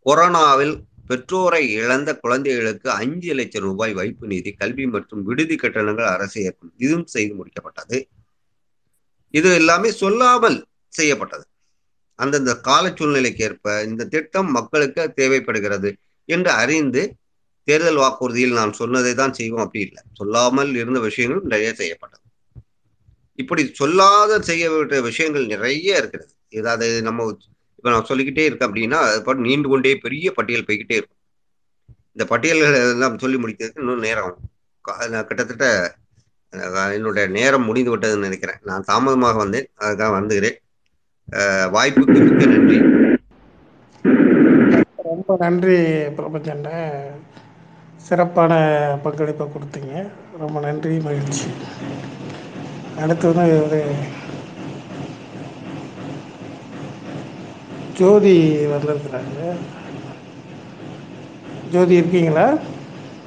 கொரோனாவில் 0.06 0.76
பெற்றோரை 1.08 1.62
இழந்த 1.80 2.10
குழந்தைகளுக்கு 2.18 2.88
அஞ்சு 2.92 3.34
லட்சம் 3.34 3.66
ரூபாய் 3.68 3.94
வைப்பு 3.94 4.26
நிதி 4.28 4.52
கல்வி 4.52 4.86
மற்றும் 4.96 5.22
விடுதி 5.24 5.56
கட்டணங்கள் 5.56 6.10
அரசு 6.16 6.38
ஏற்கும். 6.44 6.74
இதுவும் 6.78 7.06
செய்து 7.16 7.34
முடிக்கப்பட்டது. 7.40 7.98
இது 9.34 9.50
எல்லாமே 9.54 9.90
சொல்லாமல் 10.02 10.58
செய்யப்பட்டது. 10.94 11.46
அந்தந்த 12.20 12.54
கால 12.68 12.92
சூழ்நிலைக்கு 12.96 13.44
ஏற்ப 13.44 13.84
இந்த 13.84 14.08
திட்டம் 14.14 14.52
மக்களுக்கு 14.52 15.04
தேவைப்படுகிறது 15.20 15.90
என்று 16.30 16.52
அறிந்து 16.62 17.04
தேர்தல் 17.68 18.02
வாக்குறுதியில் 18.04 18.58
நான் 18.60 18.78
சொன்னதை 18.80 19.12
தான் 19.22 19.36
செய்வோம். 19.40 19.64
அப்படி 19.66 19.84
இல்லை. 19.88 20.02
சொல்லாமல் 20.20 20.72
இருந்த 20.82 21.00
விஷயங்கள் 21.08 21.52
நிறைய 21.54 21.72
செய்யப்பட்டது. 21.82 22.24
இப்படி 23.42 23.64
சொல்லாத 23.80 24.40
செய்ய 24.50 24.70
விஷயங்கள் 25.10 25.52
நிறைய 25.54 26.02
இருக்கிறது. 26.02 26.32
ஏதாவது 26.60 26.88
நம்ம 27.08 27.26
இப்ப 27.78 27.90
நான் 27.94 28.10
சொல்லிக்கிட்டே 28.10 28.46
இருக்கேன் 28.50 28.70
அப்படின்னா 28.70 29.00
அது 29.08 29.36
நீண்டு 29.48 29.68
கொண்டே 29.74 29.92
பெரிய 30.06 30.28
பட்டியல் 30.38 30.68
போய்கிட்டே 30.70 30.98
இருக்கும். 31.00 31.22
இந்த 32.14 32.26
பட்டியல்களை 32.32 32.80
எல்லாம் 32.94 33.22
சொல்லி 33.24 33.38
முடிக்கிறதுக்கு 33.42 33.84
இன்னும் 33.84 34.06
நேரம் 34.08 34.26
ஆகும். 34.28 34.48
நான் 35.14 35.28
கிட்டத்தட்ட 35.30 35.68
என்னுடைய 36.98 37.26
நேரம் 37.38 37.68
முடிந்து 37.70 37.92
விட்டதுன்னு 37.94 38.28
நினைக்கிறேன். 38.28 38.60
நான் 38.70 38.88
தாமதமாக 38.90 39.38
வந்தேன். 39.44 39.68
அதுக்காக 39.86 40.12
வந்துகிறேன். 40.20 40.58
வாய்ப்புக்கு 41.76 42.20
மிக்க 42.28 42.46
நன்றி. 42.54 42.80
ரொம்ப 45.10 45.36
நன்றி 45.44 45.78
பிரபஞ்சண்ட 46.18 46.70
சிறப்பான 48.08 48.54
பங்களிப்பை 49.04 49.46
கொடுத்தீங்க. 49.48 49.94
ரொம்ப 50.42 50.58
நன்றி 50.66 50.94
மகிழ்ச்சி. 51.08 51.50
அடுத்து 53.04 53.28
வந்து 53.32 53.46
ஒரு 53.66 53.80
ஜோதி 58.00 58.36
வரலிருக்கிறாங்க 58.72 59.40
ஜோதி 61.74 61.96
இருக்கீங்களா? 62.00 62.46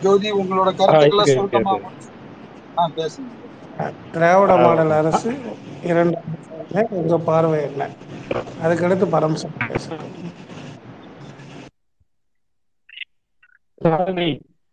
ஜோதி 0.05 0.29
உங்களோட 0.41 0.71
திராவிட 4.15 4.53
மாடல் 4.65 4.95
அரசு 5.01 5.31
இரண்டு 5.91 6.17
உங்க 7.01 7.19
பார்வை 7.29 7.59
என்ன? 7.69 7.83
அதுக்கடுத்து 8.65 9.07
பரம்சம் 9.17 9.57
பேசுறேன் 9.71 10.07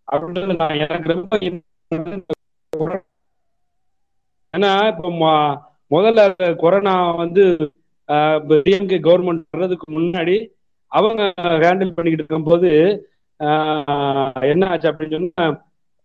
அப்படின்றது 0.08 0.56
நான் 0.60 0.80
எனக்கு 0.84 1.14
ரொம்ப 1.14 1.38
ஏன்னா 4.54 4.72
இப்போ 4.92 5.10
முதல்ல 5.92 6.22
கொரோனா 6.62 6.94
வந்து 7.20 7.44
டிஎம்கே 8.60 8.98
கவர்மெண்ட் 9.06 9.44
வர்றதுக்கு 9.54 9.88
முன்னாடி 9.94 10.36
அவங்க 10.92 11.22
ஹேண்டில் 11.64 11.96
பண்ணிக்கிட்டு 11.96 12.24
இருக்கும்போது 12.24 12.70
ஆஹ், 13.40 14.32
என்ன 14.52 14.70
ஆச்சு 14.70 14.88
அப்படின்னு 14.92 15.18
சொன்னா 15.18 15.46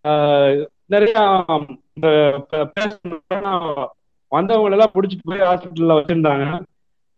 ஆஹ், 0.04 0.54
நிறைய 0.90 1.14
இந்த 1.92 2.09
வந்தவங்க 4.32 4.68
எல்லாம் 4.71 4.94
பிடிச்சிட்டு 4.94 5.28
போய் 5.28 5.47
ஹாஸ்பிட்டல்ல 5.47 5.97
வச்சிருந்தாங்க. 5.99 6.44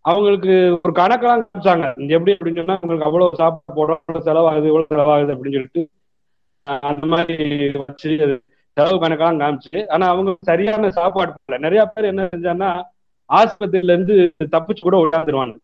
அவங்களுக்கு 0.04 0.54
ஒரு 0.78 0.92
கணக்கெல்லாம் 0.96 1.42
காமிச்சாங்க. 1.42 1.84
எப்படி 2.14 2.32
அப்படின்னு 2.32 2.60
சொன்னா 2.60 2.76
உங்களுக்கு 2.80 3.06
அவ்வளவு 3.08 3.38
சாப்பாடு 3.40 3.76
போடுறோம் 3.78 4.26
செலவாகுது 4.26 4.70
இவ்வளவு 4.70 4.90
செலவாகுது 4.92 5.34
அப்படின்னு 5.34 5.56
சொல்லிட்டு 5.58 5.82
அந்த 6.64 7.06
மாதிரி 7.06 7.68
வச்சு 7.68 8.10
செலவு 8.76 8.96
கணக்கெல்லாம் 9.00 9.40
காமிச்சு. 9.42 9.88
ஆனா 9.88 10.06
அவங்க 10.06 10.36
சரியான 10.40 10.90
சாப்பாடு 10.90 11.32
போடல. 11.32 11.58
நிறைய 11.58 11.84
பேர் 11.84 12.04
என்ன 12.04 12.28
செஞ்சாங்கன்னா 12.36 12.70
ஆஸ்பத்திரியில 13.30 13.92
இருந்து 13.92 14.34
தப்பிச்சு 14.52 14.80
கூட 14.80 14.96
உட்காந்துருவாங்க 15.04 15.54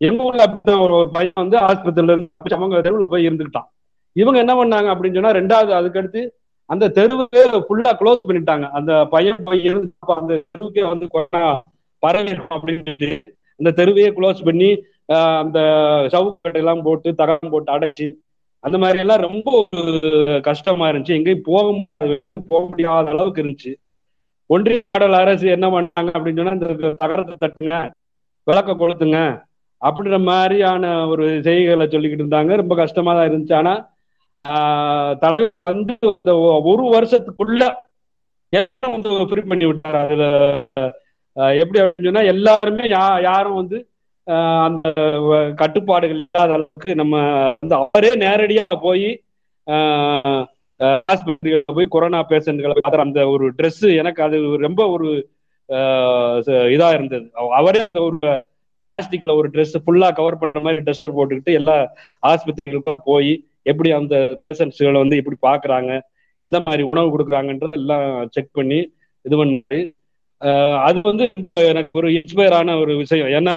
எங்க 0.00 0.24
ஊர்ல 0.24 0.44
அப்படிதான் 0.46 0.80
ஒரு 0.80 1.10
பையன் 1.12 1.32
வந்து 1.34 1.56
ஆஸ்பத்திரியில 1.58 2.12
இருந்து 2.12 2.30
தப்பிச்சு 2.32 2.54
அவங்க 2.54 2.80
தெருவில் 2.80 3.06
போய் 3.06 3.28
இருந்துக்கிட்டான். 3.28 3.68
இவங்க 4.12 4.38
என்ன 4.38 4.54
பண்ணாங்க 4.54 4.88
அப்படின்னு 4.94 5.18
சொன்னா 5.18 5.36
ரெண்டாவது 5.40 5.72
அதுக்கடுத்து 5.80 6.22
அந்த 6.70 6.88
தெருவுக்கே 6.88 7.42
ஃபுல்லா 7.66 7.92
க்ளோஸ் 8.00 8.26
பண்ணிட்டாங்க. 8.28 8.70
அந்த 8.70 8.92
பையன் 9.04 9.44
போய் 9.44 9.62
இருந்து 9.62 9.92
அந்த 10.16 10.42
தெருவுக்கே 10.58 10.88
வந்து 10.88 11.08
கொரோனா 11.08 11.62
பரவிடும் 12.02 12.52
அப்படின்னு 12.56 12.94
சொல்லி 12.96 13.22
அந்த 13.60 13.70
தெருவையே 13.76 14.08
க்ளோஸ் 14.18 14.44
பண்ணி 14.44 14.70
ஆஹ் 15.12 15.38
அந்த 15.38 15.58
சவுக்கட்டை 16.12 16.60
எல்லாம் 16.62 16.82
போட்டு 16.82 17.14
தகரம் 17.14 17.50
போட்டு 17.50 17.72
அடைச்சு 17.72 18.06
அந்த 18.64 18.76
மாதிரி 18.82 18.98
எல்லாம் 19.04 19.24
ரொம்ப 19.26 19.48
ஒரு 19.60 20.10
கஷ்டமா 20.42 20.84
இருந்துச்சு. 20.90 21.16
எங்கேயும் 21.18 21.46
போக 21.48 21.64
முடியாது, 21.72 22.14
போக 22.48 22.62
முடியாத 22.68 23.10
அளவுக்கு 23.14 23.42
இருந்துச்சு. 23.44 23.72
ஒன்றிய 24.50 24.78
கடல் 24.94 25.16
அரசு 25.22 25.46
என்ன 25.56 25.66
பண்ணாங்க 25.74 26.10
அப்படின்னு 26.16 26.40
சொன்னா 26.40 26.56
இந்த 26.58 26.92
தகரத்தை 27.02 27.34
தட்டுங்க 27.42 27.76
விளக்க 28.46 28.72
கொளுத்துங்க 28.72 29.18
அப்படின்ற 29.82 30.18
மாதிரியான 30.30 30.84
ஒரு 31.12 31.24
செய்திகளை 31.46 31.86
சொல்லிக்கிட்டு 31.86 32.24
இருந்தாங்க. 32.24 32.52
ரொம்ப 32.62 32.74
கஷ்டமா 32.82 33.12
தான் 33.14 33.28
இருந்துச்சு. 33.30 33.54
ஆனா 33.60 33.74
ஆஹ் 34.44 35.12
தலைவர் 35.22 35.70
வந்து 35.70 35.94
ஒரு 36.70 36.84
வருஷத்துக்குள்ள 36.94 37.62
வந்து 38.94 39.10
ஃப்ரீ 39.28 39.42
பண்ணி 39.50 39.66
விட்டாரு? 39.66 39.98
அதுல 40.04 40.24
எப்படி 41.62 41.78
அப்படின்னு 41.80 42.10
சொன்னா 42.10 42.24
எல்லாருமே 42.32 42.84
யா 42.94 43.04
யாரும் 43.28 43.58
வந்து 43.60 43.78
அந்த 44.26 44.88
கட்டுப்பாடுகள் 45.56 46.16
இல்லாத 46.16 46.52
அளவுக்கு 46.52 46.94
நம்ம 46.94 47.14
வந்து 47.60 47.74
அவரே 47.76 48.10
நேரடியா 48.16 48.64
போய் 48.80 49.08
ஹாஸ்பிட்டல்ல 50.80 51.74
போய் 51.74 51.86
கொரோனா 51.88 52.20
பேஷண்ட்களை 52.28 52.76
பார்க்குற 52.84 53.04
அந்த 53.06 53.28
ஒரு 53.28 53.52
ட்ரெஸ் 53.52 53.96
எனக்கு 53.96 54.22
அது 54.22 54.38
ரொம்ப 54.58 54.88
ஒரு 54.88 55.10
ஆஹ் 55.68 56.38
இதா 56.76 56.88
இருந்தது. 56.94 57.26
அவரே 57.50 57.82
ஒரு 57.98 58.18
பிளாஸ்டிக்ல 58.18 59.34
ஒரு 59.34 59.48
ட்ரெஸ் 59.48 59.74
ஃபுல்லா 59.84 60.14
கவர் 60.14 60.38
பண்ற 60.38 60.60
மாதிரி 60.60 60.82
ட்ரெஸ் 60.82 61.06
போட்டுக்கிட்டு 61.06 61.52
எல்லா 61.52 61.76
ஆஸ்பத்திரிகளுக்கும் 62.26 63.04
போய் 63.04 63.32
எப்படி 63.62 63.90
அந்த 63.90 64.16
பேஷண்ட்ஸ்களை 64.44 64.98
வந்து 64.98 65.16
எப்படி 65.16 65.36
பாக்குறாங்க 65.42 65.92
இந்த 66.52 66.58
மாதிரி 66.64 66.82
உணவு 66.82 67.08
கொடுக்குறாங்கன்றது 67.14 67.72
எல்லாம் 67.72 68.28
செக் 68.30 68.52
பண்ணி 68.52 68.80
இது 69.24 69.36
பண்ணி 69.36 69.58
அது 70.86 70.98
வந்து 71.02 71.30
எனக்கு 71.54 71.90
ஒரு 71.92 72.08
இன்ஸ்பயர் 72.08 72.52
ஆன 72.52 72.76
ஒரு 72.78 72.96
விஷயம். 72.96 73.26
ஏன்னா 73.28 73.54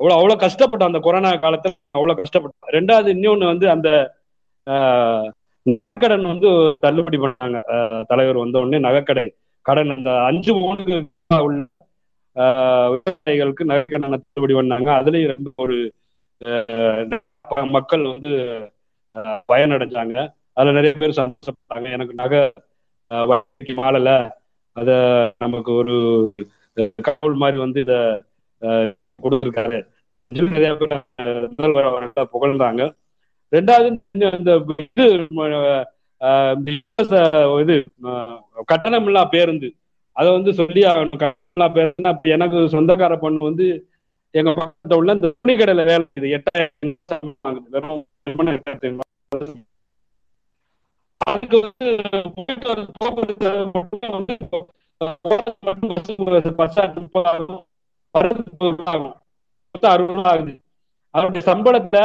அவ்வளவு 0.00 0.18
அவ்வளவு 0.18 0.42
கஷ்டப்பட்டோம் 0.42 0.90
அந்த 0.90 1.00
கொரோனா 1.00 1.30
காலத்துல 1.38 1.74
அவ்வளவு 1.92 2.20
கஷ்டப்பட்டோம் 2.20 2.74
ரெண்டாவது 2.76 3.08
இன்னொன்னு 3.14 3.50
வந்து 3.52 3.66
அந்த 3.70 3.88
ஆஹ், 4.66 5.26
நகைக்கடன் 5.66 6.24
வந்து 6.30 6.48
தள்ளுபடி 6.80 7.18
பண்ணாங்க. 7.18 7.58
தலைவர் 8.08 8.42
வந்த 8.42 8.62
உடனே 8.62 8.78
நகைக்கடன். 8.80 9.32
கடன் 9.66 9.92
அந்த 9.94 10.10
அஞ்சு 10.28 10.52
மூணு 10.54 10.84
உள்ள 11.40 11.60
விவசாயிகளுக்கு 12.92 13.64
நகைக்கடன் 13.70 14.14
தள்ளுபடி 14.14 14.54
பண்ணாங்க. 14.54 14.88
அதுலயும் 15.00 15.34
ரொம்ப 15.36 15.50
ஒரு 15.58 15.76
மக்கள் 17.76 18.04
வந்து 18.12 18.32
பயனடைஞ்சாங்க. 19.48 20.16
அதுல 20.56 20.72
நிறைய 20.72 20.94
பேர் 20.94 21.18
சந்தோஷப்பட்டாங்க. 21.20 21.88
எனக்கு 21.96 22.14
நகை 22.14 22.40
ஆஹ், 23.10 23.26
வட்டிக்கு 23.30 23.74
மாறல 23.76 24.10
அத 24.76 24.90
நமக்கு 25.38 25.70
ஒரு 25.74 25.96
கடவுள் 26.98 27.36
மாதிரி 27.36 27.58
வந்து 27.58 27.80
இத 27.80 27.94
கொடுத்துருக்காரு. 29.22 29.78
நிறைய 30.30 30.72
பேர் 30.74 30.94
முதல்வர் 31.56 31.88
அவர்கள 31.90 32.22
புகழ்ந்தாங்க. 32.34 32.82
ரெண்டாவது 33.52 33.88
இந்த 34.12 34.26
இது 34.82 35.04
இது 37.62 37.76
கட்டணமில்லா 38.72 39.22
பேருந்து. 39.28 39.68
அதை 40.16 40.28
வந்து 40.32 40.50
சொல்லி 40.60 40.82
ஆகணும். 40.90 41.32
பேருந்து 41.74 42.30
எனக்கு 42.36 42.58
சொந்தக்கார 42.74 43.12
பொண்ணு 43.16 43.38
வந்து 43.48 43.66
எங்க 44.34 44.50
பக்கத்துல 44.50 44.96
உள்ள 45.00 45.10
இந்த 45.12 45.28
துணி 45.40 45.54
கடையில 45.56 45.82
வேலை 45.90 46.04
இது 46.18 46.28
எட்டாயிரம் 46.36 46.96
வெறும் 47.74 48.06
எட்டாயிரத்தி 48.26 48.88
அதுக்கு 51.32 51.58
வந்து 51.66 51.86
போக்குவரத்து 53.04 53.54
வந்து 54.16 54.34
பஸ் 56.58 56.78
சார்ஜ் 58.14 58.40
ஆகும் 58.88 59.14
மொத்தம் 59.74 59.92
அறுபது 59.92 60.14
ரூபா 60.14 60.32
ஆகுது 60.32 60.54
அவருடைய 61.14 61.42
சம்பளத்தை 61.48 62.04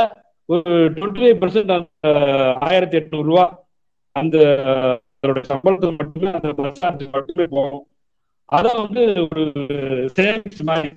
ஒரு 0.49 0.61
டுவெண்ட்டி 0.95 1.21
ஃபைவ் 1.21 1.39
பர்சன்ட் 1.41 1.73
அந்த 1.75 2.09
ஆயிரத்தி 2.67 2.97
எட்நூறு 2.99 3.27
ரூபா 3.27 3.45
அந்த 4.15 4.37
அஹ், 4.71 4.95
அவருடைய 5.19 5.45
சம்பளத்துக்கு 5.51 5.97
மட்டுமே 5.99 6.31
அந்த 6.33 6.49
பஸ் 6.57 6.79
சார்ஜ் 6.81 7.03
மட்டுமே 7.15 7.45
போகும். 7.53 7.85
அதை 8.49 8.71
வந்து 8.79 9.01
ஒரு 9.25 9.43
சேவிங்ஸ் 10.15 10.63
மாதிரி 10.69 10.89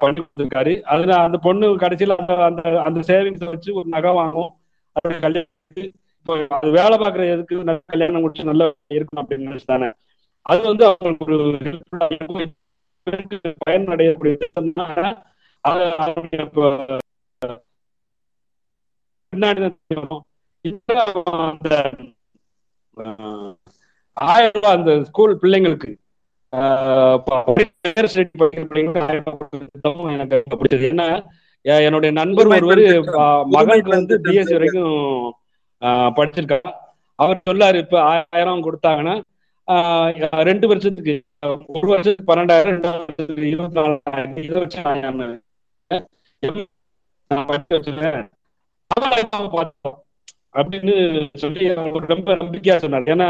பண்ணி 0.00 0.18
கொடுத்துருக்காரு. 0.18 0.72
அதுல 0.92 1.12
அந்த 1.24 1.38
பொண்ணு 1.44 1.66
கடைசியில 1.82 2.16
அந்த 2.20 2.34
அந்த 2.48 2.62
அந்த 2.84 3.00
சேவிங்ஸ் 3.08 3.44
வச்சு 3.50 3.70
ஒரு 3.74 3.88
நகை 3.88 4.12
வாங்கும். 4.18 4.52
அவருடைய 4.96 5.20
கல்யாணத்துக்கு 5.24 5.84
இப்போ 6.18 6.34
அது 6.56 6.70
வேலை 6.76 6.96
பார்க்குற 6.98 7.24
எதுக்கு 7.32 7.56
கல்யாணம் 7.92 8.22
முடிச்சு 8.22 8.50
நல்லா 8.50 8.66
இருக்கணும் 8.90 9.22
அப்படின்னு 9.22 9.48
நினைச்சு 9.48 9.68
தானே 9.68 9.88
அது 10.46 10.60
வந்து 10.70 10.84
அவங்களுக்கு 10.86 11.26
ஒரு 11.26 12.44
பயனடையக்கூடிய 13.08 14.36
பின்னாடி 19.32 19.72
அந்த 21.32 21.92
ஆயிரம் 24.12 24.52
ரூபாய் 24.52 24.76
அந்த 24.76 25.04
ஸ்கூல் 25.04 25.38
பிள்ளைங்களுக்கு 25.42 25.96
எனக்கு 30.10 30.44
பிடிச்சது. 30.50 30.88
என்ன 30.88 31.24
எ- 31.62 31.84
என்னுடைய 31.84 32.12
நண்பர் 32.12 32.46
ஒருவர் 32.46 32.78
பெண் 33.68 33.88
வந்து 33.88 34.18
பிஎஸ்சி 34.18 34.52
வரைக்கும் 34.52 35.34
ஆஹ், 35.80 36.10
படிச்சிருக்காங்க 36.16 36.72
அவர் 37.14 37.42
சொல்லாரு 37.50 37.76
இப்ப 37.76 38.02
ஆயிரம் 38.30 38.64
கொடுத்தாங்கன்னா 38.64 39.22
ரெண்டு 40.42 40.68
வருஷத்துக்கு 40.68 41.24
ஒரு 41.44 41.86
வருஷத்துக்கு 41.86 42.28
பன்னெண்டாயிரம் 42.30 42.70
ரெண்டாவது 42.70 43.24
இருபத்தி 43.44 43.78
நாலாயிரம் 43.78 44.36
இதை 44.38 44.60
வச்சு 44.60 44.80
நான் 47.30 47.46
வச்சிருக்கேன் 47.70 48.28
பார்த்தோம் 49.52 49.96
அப்படின்னு 50.54 50.94
சொல்லி 51.34 51.68
அவர் 51.74 52.06
ரொம்ப 52.06 52.34
நம்பிக்கையா 52.34 52.76
சொன்னார் 52.76 53.12
ஏன்னா 53.14 53.28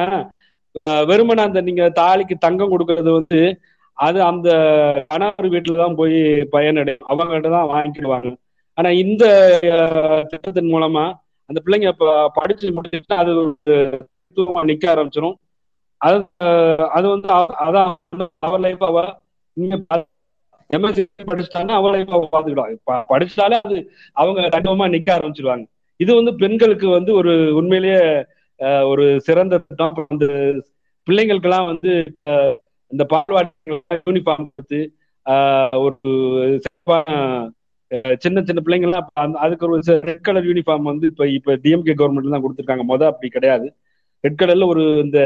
வெறுமனை 1.03 1.41
அந்த 1.41 1.61
நீங்க 1.61 1.93
தாலிக்கு 1.97 2.35
தங்கம் 2.39 2.73
கொடுக்கறது 2.73 3.11
வந்து 3.13 3.41
அது 3.99 4.19
அந்த 4.23 4.49
கணவர் 5.09 5.51
வீட்டுலதான் 5.51 5.95
போய் 5.95 6.17
பயனடையும். 6.53 7.07
அவங்ககிட்ட 7.09 7.51
தான் 7.51 7.71
வாங்கிடுவாங்க 7.71 8.31
ஆனா 8.79 8.89
இந்த 9.03 9.25
திட்டத்தின் 10.31 10.73
மூலமா 10.73 11.05
அந்த 11.51 11.59
பிள்ளைங்க 11.65 11.89
இப்ப 11.89 12.09
படிச்சு 12.35 12.73
முடிச்சுட்டு 12.73 13.15
அது 13.15 13.33
ஒரு 13.37 13.75
நிக்க 14.67 14.85
ஆரம்பிச்சிடும் 14.91 15.37
அது 16.01 16.19
அது 16.97 17.07
வந்து 17.09 17.29
அதான் 17.67 17.93
அவர் 18.39 18.61
லைஃப் 18.61 18.83
அவ 18.85 18.99
நீங்க 19.57 19.77
எம்எஸ்சி 20.71 21.03
படிச்சுட்டாங்கன்னா 21.31 21.77
அவ 21.79 21.91
லைஃப் 21.97 22.15
அவ 22.17 22.29
பாத்துக்கிடுவாங்க 22.33 23.05
படிச்சாலே 23.13 23.59
அது 23.67 23.79
அவங்க 24.13 24.41
தனிமமா 24.55 24.87
நிக்க 24.95 25.09
ஆரம்பிச்சிருவாங்க. 25.17 25.65
இது 26.01 26.11
வந்து 26.15 26.33
பெண்களுக்கு 26.35 26.87
வந்து 26.89 27.11
ஒரு 27.15 27.33
உண்மையிலேயே 27.55 28.01
ஒரு 28.91 29.05
சிறந்த 29.21 29.59
திட்டம். 29.59 29.95
பிள்ளைங்களுக்கெல்லாம் 31.07 31.69
வந்து 31.73 31.91
இந்த 32.91 33.05
பால்வாடி 33.13 33.51
யூனிஃபார்ம் 34.09 34.49
கொடுத்து 34.51 34.81
ஒரு 35.85 36.11
சிறப்பான 36.65 37.07
சின்ன 38.25 38.43
சின்ன 38.43 38.61
பிள்ளைங்கள்லாம் 38.65 39.37
அதுக்கு 39.45 39.67
ஒரு 39.69 39.77
ரெட் 40.09 40.27
கலர் 40.29 40.49
யூனிஃபார்ம் 40.51 40.91
வந்து 40.91 41.07
இப்ப 41.13 41.29
இப்ப 41.39 41.57
டிஎம்கே 41.65 41.95
கவர்மெண்ட்ல 41.99 42.35
தான் 42.35 42.45
கொடுத்துருக்காங்க. 42.45 42.85
மொதல் 42.93 43.11
அப்படி 43.13 43.29
கிடையாது. 43.29 43.67
ரெட் 44.25 44.65
ஒரு 44.65 44.83
இந்த 45.05 45.19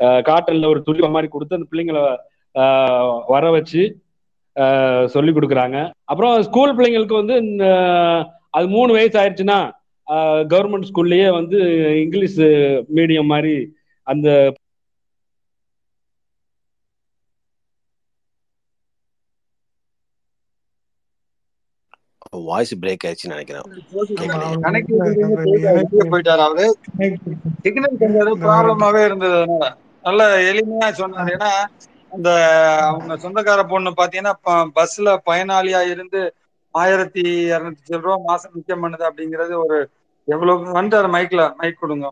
காட்டல்ல 0.00 0.66
ஒரு 0.66 0.82
துளி 0.82 1.08
மாதிரி 1.08 1.28
கொடுத்து 1.28 1.56
அந்த 1.56 1.68
பிள்ளைங்களை 1.72 2.16
வர 3.26 3.50
வச்சு 3.50 3.82
சொல்லி 5.04 5.32
கொடுக்குறாங்க. 5.32 5.92
அப்புறம் 6.04 6.42
ஸ்கூல் 6.42 6.76
பிள்ளைங்களுக்கு 6.76 7.14
வந்து 7.14 7.36
இந்த, 7.36 7.64
அது 8.50 8.68
மூணு 8.68 8.92
வயசு 8.92 9.20
ஆயிடுச்சுன்னா 9.20 9.70
கவர்மெண்ட் 10.52 10.90
ஸ்கூல்லயே 10.90 11.32
வந்து 11.32 11.58
இங்கிலீஷ் 12.02 12.38
மீடியம் 12.94 13.32
மாதிரி 13.34 13.74
அந்த 14.02 14.54
வாய்ஸ் 22.32 22.74
பிரேக் 22.74 23.04
ஆயிடுச்சுன்னு 23.04 23.34
நினைக்கிறேன். 23.34 23.66
போயிட்டாரு 26.12 26.42
அவரு. 26.46 26.66
சிக்னல் 27.62 28.00
கொஞ்சம் 28.00 28.40
ப்ராப்ளமாவே 28.44 29.04
இருந்தது. 29.04 29.40
நல்ல 30.04 30.22
எளிமையா 30.50 30.88
சொன்னாரு. 31.00 31.32
ஏன்னா 31.34 31.50
அந்த 32.12 32.30
அவங்க 32.88 33.12
சொந்தக்கார 33.16 33.68
பொண்ணு 33.68 33.90
பாத்தீங்கன்னா 33.90 34.32
பஸ்ல 34.78 35.16
பயனாளியா 35.28 35.80
இருந்து 35.86 36.20
ஆயிரத்தி 36.74 37.22
இருநூத்தி 37.50 37.82
சில 37.82 38.00
ரூபா 38.00 38.16
மாசம் 38.24 38.52
மிச்சம் 38.54 38.82
பண்ணுது 38.82 39.04
அப்படிங்கிறது 39.10 39.54
ஒரு 39.64 39.78
எவ்வளவு 40.28 40.74
வந்துட்டாரு 40.76 41.08
மைக்ல 41.14 41.54
மைக் 41.56 41.80
கொடுங்க. 41.80 42.06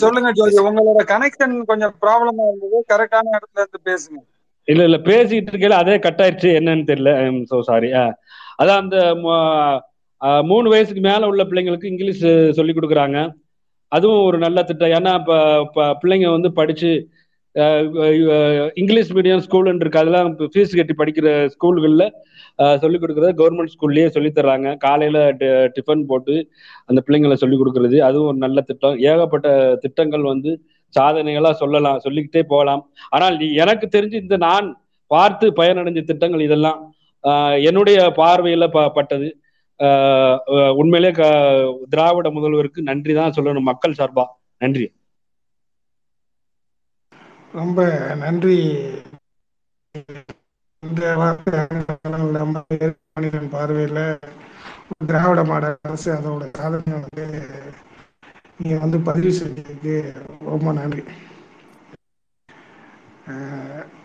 சொல்லுங்க 0.00 0.30
ஜோதி. 0.32 0.56
உங்களோட 0.58 1.00
கனெக்ஷன் 1.12 1.54
கொஞ்சம் 1.64 1.94
ப்ராப்ளமா 2.02 2.44
இருந்தது. 2.48 2.78
கரெக்டான 2.92 3.34
இடத்துல 3.36 3.62
இருந்து 3.62 3.80
பேசுங்க. 3.84 4.20
இல்ல 4.64 4.84
இல்ல 4.84 4.96
பேசிட்டு 4.96 5.46
இருக்கையில 5.52 5.68
அதே 5.68 5.98
கட் 5.98 6.20
ஆயிடுச்சு 6.22 6.46
என்னன்னு 6.46 6.84
தெரியல. 6.86 7.44
சோ 7.54 7.60
சாரி 7.60 7.90
அதான் 7.92 8.76
அந்த 8.76 9.14
ம- 9.14 9.80
மூணு 10.42 10.68
வயசுக்கு 10.68 11.00
மேல 11.00 11.26
உள்ள 11.26 11.44
பிள்ளைங்களுக்கு 11.44 11.84
இங்கிலீஷ் 11.84 12.20
சொல்லி 12.50 12.72
கொடுக்குறாங்க. 12.72 13.32
அதுவும் 13.88 14.24
ஒரு 14.24 14.38
நல்ல 14.38 14.62
திட்டம். 14.62 14.88
ஏன்னா 14.88 15.20
இப்போ 15.60 15.98
பிள்ளைங்க 16.02 16.30
வந்து 16.30 16.52
படிச்சு 16.52 17.08
இங்கிலீஷ் 18.74 19.12
மீடியம் 19.12 19.42
ஸ்கூலுன்னு 19.48 19.74
இருக்கு. 19.74 19.98
அதெல்லாம் 19.98 20.38
ஃபீஸ் 20.38 20.84
கட்டி 20.84 20.94
படிக்கிற 20.98 21.48
ஸ்கூல்களில் 21.48 22.78
சொல்லி 22.78 22.98
கொடுக்குறது 22.98 23.32
கவர்மெண்ட் 23.36 23.68
ஸ்கூல்லயே 23.74 24.06
சொல்லி 24.06 24.32
தர்றாங்க. 24.34 24.76
காலையில 24.76 25.32
டி- 25.32 25.70
டிஃபன் 25.74 26.04
போட்டு 26.06 26.48
அந்த 26.86 27.02
பிள்ளைங்களை 27.06 27.32
சொல்லிக் 27.32 27.60
கொடுக்கறது. 27.60 27.98
அதுவும் 27.98 28.28
ஒரு 28.28 28.36
நல்ல 28.36 28.60
திட்டம். 28.60 28.98
ஏகப்பட்ட 28.98 29.76
திட்டங்கள் 29.80 30.22
வந்து 30.22 30.60
சாதனைகளா 30.94 31.52
சொல்லலாம் 31.52 31.98
சொல்லிக்கிட்டே 31.98 32.42
போகலாம். 32.42 32.82
ஆனால் 33.08 33.36
நீ- 33.38 33.54
எனக்கு 33.54 33.88
தெரிஞ்சு 33.92 34.12
இந்த 34.12 34.36
நான் 34.36 34.68
பார்த்து 35.06 35.50
பயனடைஞ்ச 35.52 36.04
திட்டங்கள் 36.04 36.40
இதெல்லாம் 36.40 36.80
ஆஹ், 37.24 37.64
என்னுடைய 37.64 38.12
பார்வையில 38.16 38.68
ப 38.68 38.90
பட்டது. 38.90 39.28
ஆஹ், 39.80 40.38
உண்மையிலே 40.70 41.12
க 41.12 41.22
திராவிட 41.90 42.30
முதல்வருக்கு 42.30 42.80
நன்றி 42.80 43.14
தான் 43.14 43.32
சொல்லணும் 43.32 43.60
மக்கள் 43.60 43.92
சார்பா. 43.92 44.24
நன்றி. 44.58 44.86
ரொம்ப 47.52 47.80
நன்றி. 48.16 48.56
இந்த 50.82 51.16
வார்த்தை 51.16 51.60
பார்வையில் 53.50 54.02
திராவிட 55.06 55.44
மாடல் 55.44 55.78
அரசு 55.82 56.12
அதோட 56.12 56.50
சாதனை 56.56 56.92
வந்து 56.92 57.24
நீங்க 58.62 58.76
வந்து 58.82 58.98
பதிவு 59.08 59.30
செஞ்சதுக்கு 59.38 59.94
ரொம்ப 60.50 60.72
நன்றி. 60.78 61.02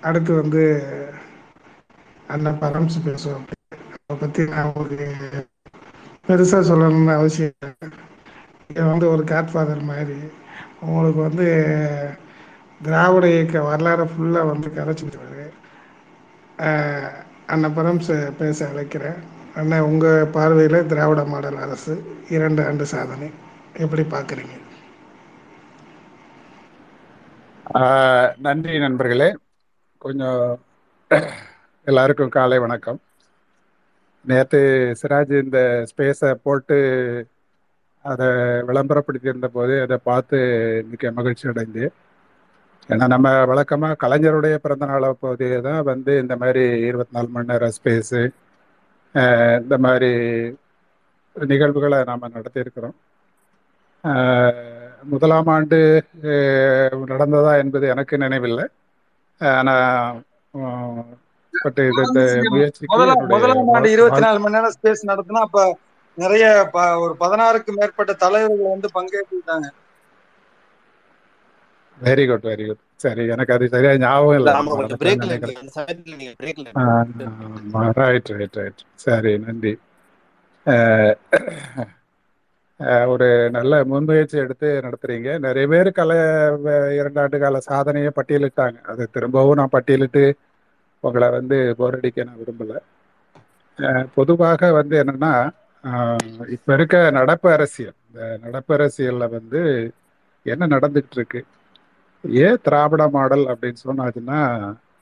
அடுத்து 0.07 0.31
வந்து 0.41 0.61
அண்ணன் 2.33 2.59
பரம்ஸ் 2.63 2.97
பேசுவோம் 3.07 3.45
அதை 3.99 4.15
பற்றி 4.23 4.41
நான் 4.53 4.69
உங்களுக்கு 4.69 5.07
பெருசாக 6.27 6.67
சொல்லணும்னு 6.69 7.13
அவசியம் 7.19 7.53
இல்லை. 7.67 7.87
இது 8.71 8.83
வந்து 8.91 9.05
ஒரு 9.13 9.23
காட்ஃபாதர் 9.31 9.83
மாதிரி 9.91 10.17
உங்களுக்கு 10.87 11.21
வந்து 11.27 11.47
திராவிட 12.81 13.25
இயக்க 13.35 13.61
வரலாறு 13.69 14.05
ஃபுல்லாக 14.11 14.49
வந்து 14.51 14.69
கரைச்சிருவாரு 14.77 15.45
அண்ணன் 17.53 17.75
பரம்ஸ் 17.77 18.11
பேச 18.39 18.59
அழைக்கிறேன். 18.71 19.19
அண்ணன் 19.59 19.87
உங்கள் 19.89 20.31
பார்வையில் 20.35 20.87
திராவிட 20.91 21.21
மாடல் 21.33 21.59
அரசு 21.65 21.93
இரண்டு 22.35 22.61
ஆண்டு 22.67 22.85
சாதனை. 22.93 23.29
எப்படி 23.83 24.03
பார்க்குறீங்க? 24.13 24.55
நன்றி 28.45 28.75
நண்பர்களே. 28.83 29.27
கொஞ்சம் 30.03 30.41
எல்லாருக்கும் 31.87 32.33
காலை 32.35 32.57
வணக்கம். 32.63 32.99
நேற்று 34.29 34.61
சிராஜ் 35.01 35.33
இந்த 35.43 35.59
ஸ்பேஸை 35.91 36.31
போட்டு 36.45 36.77
அதை 38.05 38.27
விளம்பரப்படுத்தியிருந்த 38.69 39.49
போது 39.57 39.75
அதை 39.85 39.97
பார்த்து 40.09 40.37
மிக்க 40.91 41.11
மகிழ்ச்சி 41.17 41.51
அடைந்தேன். 41.51 41.93
ஏன்னா 42.89 43.07
நம்ம 43.15 43.29
வழக்கமாக 43.51 43.99
கலைஞருடைய 44.03 44.57
பிறந்த 44.65 44.87
நாளை 44.91 45.09
போதே 45.23 45.49
தான் 45.67 45.81
வந்து 45.91 46.13
இந்த 46.23 46.35
மாதிரி 46.43 46.63
இருபத்தி 46.89 47.15
நாலு 47.17 47.29
மணி 47.35 47.51
நேரம் 47.51 47.75
ஸ்பேஸு 47.79 48.21
இந்த 49.63 49.77
மாதிரி 49.85 50.11
நிகழ்வுகளை 51.35 51.99
நாம் 52.09 52.33
நடத்தியிருக்கிறோம். 52.37 52.97
முதலாம் 55.03 55.47
ஆண்டு 55.47 55.77
நடந்ததா 57.07 57.57
என்பது 57.57 57.87
எனக்கு 57.87 58.17
நினைவில்லை. 58.17 58.65
ஆனால் 59.41 60.17
பட் 61.53 61.79
இது 61.81 62.01
இந்த 62.03 62.21
முயற்சிக்கு 62.49 63.01
முதலாம் 63.27 63.71
ஆண்டு 63.73 63.91
இருபத்தி 63.91 64.19
நாலு 64.19 64.39
மணி 64.39 64.55
நேரம் 64.55 64.75
ஸ்பேஸ் 64.77 65.07
நடத்தினா 65.07 65.41
அப்ப 65.41 65.61
நிறைய 66.17 66.45
ப- 66.71 66.97
ஒரு 66.99 67.15
பதினாறுக்கு 67.19 67.71
மேற்பட்ட 67.73 68.13
தலைவர்கள் 68.15 68.71
வந்து 68.71 68.89
பங்கேற்றுட்டாங்க 68.93 69.67
வெரி 72.01 72.27
குட் 72.27 72.43
வெரி 72.43 72.65
குட் 72.67 72.83
சரி 72.95 73.27
எனக்கு 73.27 73.53
அது 73.53 73.69
சரியா 73.69 73.97
ஞாபகம் 73.97 74.37
இல்லை. 74.37 74.53
ரைட் 77.99 78.29
ரைட் 78.31 78.55
ரைட் 78.55 78.81
சரி 78.95 79.37
நன்றி. 79.37 79.73
ஒரு 83.07 83.49
நல்ல 83.49 83.83
முன்முயற்சி 83.85 84.37
எடுத்து 84.37 84.81
நடத்துறீங்க. 84.83 85.39
நிறைய 85.39 85.67
பேர் 85.67 85.87
கல 85.95 86.11
வ- 86.65 86.91
இரண்டாண்டு 86.99 87.39
கால 87.39 87.59
சாதனையை 87.59 88.11
பட்டியலிட்டாங்க. 88.15 88.81
அது 88.81 89.09
திரும்பவும் 89.11 89.55
நான் 89.55 89.69
பட்டியலிட்டு 89.71 90.33
உங்களை 90.99 91.29
வந்து 91.29 91.75
போரடிக்க 91.79 92.25
நான் 92.25 92.37
விரும்பலை. 92.41 92.77
பொதுவாக 94.13 94.71
வந்து 94.71 95.03
என்னன்னா 95.03 95.33
இப்போ 95.83 96.45
இப்ப 96.47 96.73
இருக்க 96.73 97.11
நடப்பு 97.11 97.51
அரசியல் 97.51 97.93
இந்த 98.07 98.39
நடப்பு 98.41 98.75
அரசியல்ல 98.77 99.29
வந்து 99.29 99.61
என்ன 100.45 100.67
நடந்துகிட்டு 100.67 101.15
இருக்கு 101.15 101.41
ஏன் 102.23 102.57
திராவிட 102.63 103.09
மாடல் 103.09 103.45
அப்படின்னு 103.47 103.81
சொன்னாச்சுன்னா 103.85 104.39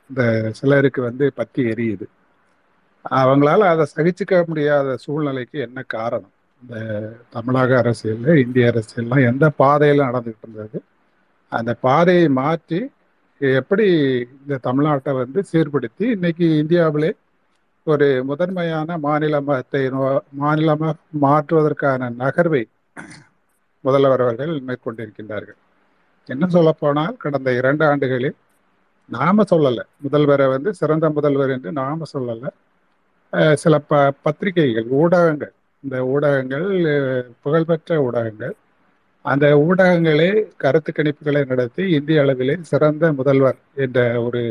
இந்த 0.09 0.49
சிலருக்கு 0.51 1.01
வந்து 1.01 1.31
பத்தி 1.35 1.63
எரியுது. 1.63 2.05
அவங்களால 3.11 3.63
அதை 3.73 3.85
சகிச்சுக்க 3.95 4.45
முடியாத 4.45 4.95
சூழ்நிலைக்கு 4.97 5.59
என்ன 5.59 5.83
காரணம்? 5.87 6.33
இந்த 6.61 7.11
தமிழக 7.29 7.77
அரசியலில் 7.77 8.45
இந்திய 8.45 8.73
அரசியல்லாம் 8.75 9.27
எந்த 9.27 9.49
பாதையில் 9.49 10.05
நடந்துகிட்டு 10.05 10.43
இருந்தது? 10.43 10.83
அந்த 11.49 11.73
பாதையை 11.73 12.27
மாற்றி 12.29 12.91
எப்படி 13.39 13.91
இந்த 14.41 14.59
தமிழ்நாட்டை 14.63 15.13
வந்து 15.13 15.43
சீர்படுத்தி 15.53 16.03
இன்னைக்கு 16.03 16.57
இந்தியாவிலே 16.57 17.15
ஒரு 17.83 18.23
முதன்மையான 18.23 18.97
மாநிலத்தை 18.97 19.89
நோ- 19.89 20.95
மாற்றுவதற்கான 21.09 22.09
நகர்வை 22.09 22.63
முதல்வர் 23.81 24.21
அவர்கள் 24.21 24.61
மேற்கொண்டிருக்கின்றார்கள். 24.61 25.57
என்ன 26.25 26.47
சொல்ல 26.47 26.71
போனால் 26.71 27.17
கடந்த 27.17 27.53
இரண்டு 27.53 27.85
ஆண்டுகளில் 27.85 28.35
நாம 29.09 29.43
சொல்லலை. 29.43 29.83
முதல்வரை 30.09 30.47
வந்து 30.47 30.73
சிறந்த 30.73 31.09
முதல்வர் 31.09 31.49
என்று 31.49 31.71
நாம 31.71 32.03
சொல்லலை. 32.13 32.49
சில 33.53 33.79
ப 33.79 34.11
பத்திரிகைகள் 34.21 34.87
ஊடகங்கள் 34.87 35.53
இந்த 35.85 35.97
ஊடகங்கள் 36.11 36.67
புகழ்பெற்ற 37.43 37.97
ஊடகங்கள். 38.05 38.55
அந்த 39.25 39.45
ஊடகங்களே 39.65 40.29
கருத்து 40.57 40.91
கணிப்புகளை 40.91 41.41
நடத்தி 41.47 41.83
இந்திய 41.97 42.23
அளவிலே 42.23 42.55
சிறந்த 42.69 43.05
முதல்வர் 43.17 43.59
என்ற 43.83 43.97
ஒரு 44.25 44.41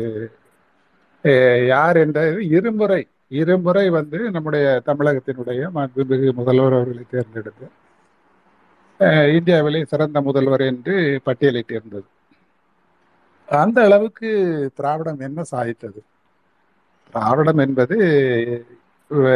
யார் 1.69 1.97
என்ற 1.97 2.19
இருமுறை 2.51 3.01
இருமுறை 3.35 3.85
வந்து 3.95 4.19
நம்முடைய 4.31 4.65
தமிழகத்தினுடைய 4.87 5.61
மாண்புமிகு 5.75 6.29
முதல்வர் 6.39 6.75
அவர்களை 6.75 7.05
தேர்ந்தெடுத்து 7.07 7.67
அஹ், 8.99 9.29
இந்தியாவிலே 9.37 9.81
சிறந்த 9.85 10.17
முதல்வர் 10.21 10.63
என்று 10.63 10.95
பட்டியலிட்டிருந்தது 11.25 12.07
அந்த 13.49 13.77
அளவுக்கு 13.83 14.29
திராவிடம் 14.77 15.19
என்ன 15.19 15.39
சாதித்தது? 15.51 15.99
திராவிடம் 17.13 17.61
என்பது 17.65 17.97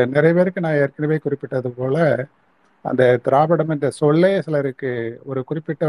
நிறைய 0.06 0.34
பேருக்கு 0.34 0.62
நான் 0.62 0.74
ஏற்கனவே 0.74 1.18
குறிப்பிட்டது 1.18 1.70
போல 1.72 2.26
அந்த 2.82 3.20
திராவிடம் 3.24 3.70
என்ற 3.70 3.90
சொல்லே 3.90 4.42
சிலருக்கு 4.42 5.22
ஒரு 5.26 5.44
குறிப்பிட்ட 5.44 5.86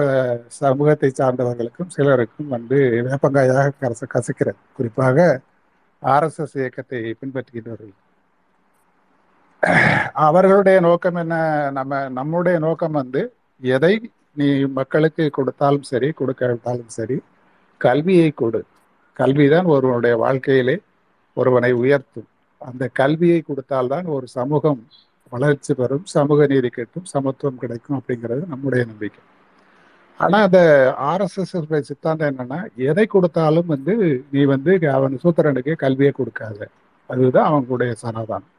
சமூகத்தை 0.46 1.12
சார்ந்தவர்களுக்கும் 1.18 1.92
சிலருக்கும் 1.96 2.48
வந்து 2.48 2.78
வேப்பங்காயாக 3.06 3.70
கச 3.80 4.02
கசக்கிறது. 4.14 4.60
குறிப்பாக 4.72 5.40
ஆர்எஸ்எஸ் 6.02 6.58
இயக்கத்தை 6.58 7.16
பின்பற்றுகின்றவர்கள். 7.20 7.96
அவர்களுடைய 10.12 10.80
நோக்கம் 10.80 11.14
என்ன? 11.14 11.34
நம்ம 11.70 12.08
நம்முடைய 12.08 12.58
நோக்கம் 12.58 12.92
வந்து 12.92 13.22
எதை 13.60 14.10
நீ 14.34 14.48
மக்களுக்கு 14.64 15.30
கொடுத்தாலும் 15.30 15.82
சரி 15.82 16.12
கொடுக்காவிட்டாலும் 16.18 16.92
சரி 16.98 17.22
கல்வியை 17.78 18.30
கொடு. 18.30 18.64
கல்விதான் 19.18 19.64
ஒருவனுடைய 19.64 20.16
வாழ்க்கையிலே 20.16 20.80
ஒருவனை 21.34 21.72
உயர்த்தும். 21.72 22.28
அந்த 22.60 22.84
கல்வியை 23.00 23.40
கொடுத்தால்தான் 23.42 24.06
ஒரு 24.16 24.26
சமூகம் 24.38 24.80
வளர்ச்சி 25.32 25.72
பெறும் 25.74 26.06
சமூக 26.14 26.46
நீதி 26.52 26.68
கிடைக்கும் 26.68 27.08
சமத்துவம் 27.14 27.60
கிடைக்கும் 27.62 27.98
அப்படிங்கிறது 27.98 28.42
நம்முடைய 28.52 28.82
நம்பிக்கை. 28.84 29.22
ஆனா 30.20 30.38
அந்த 30.46 30.60
ஆர்எஸ்எஸ் 31.10 31.88
சித்தாந்தம் 31.90 32.30
என்னன்னா 32.32 32.58
எதை 32.90 33.04
கொடுத்தாலும் 33.06 33.70
வந்து 33.74 33.94
நீ 34.32 34.40
வந்து 34.54 34.72
அவன் 34.96 35.20
சூத்திரனுக்கு 35.24 35.74
கல்வியை 35.84 36.12
கொடுக்காத. 36.14 36.58
அதுதான் 37.10 37.50
அவங்களுடைய 37.52 37.92
சனாதானம். 38.02 38.50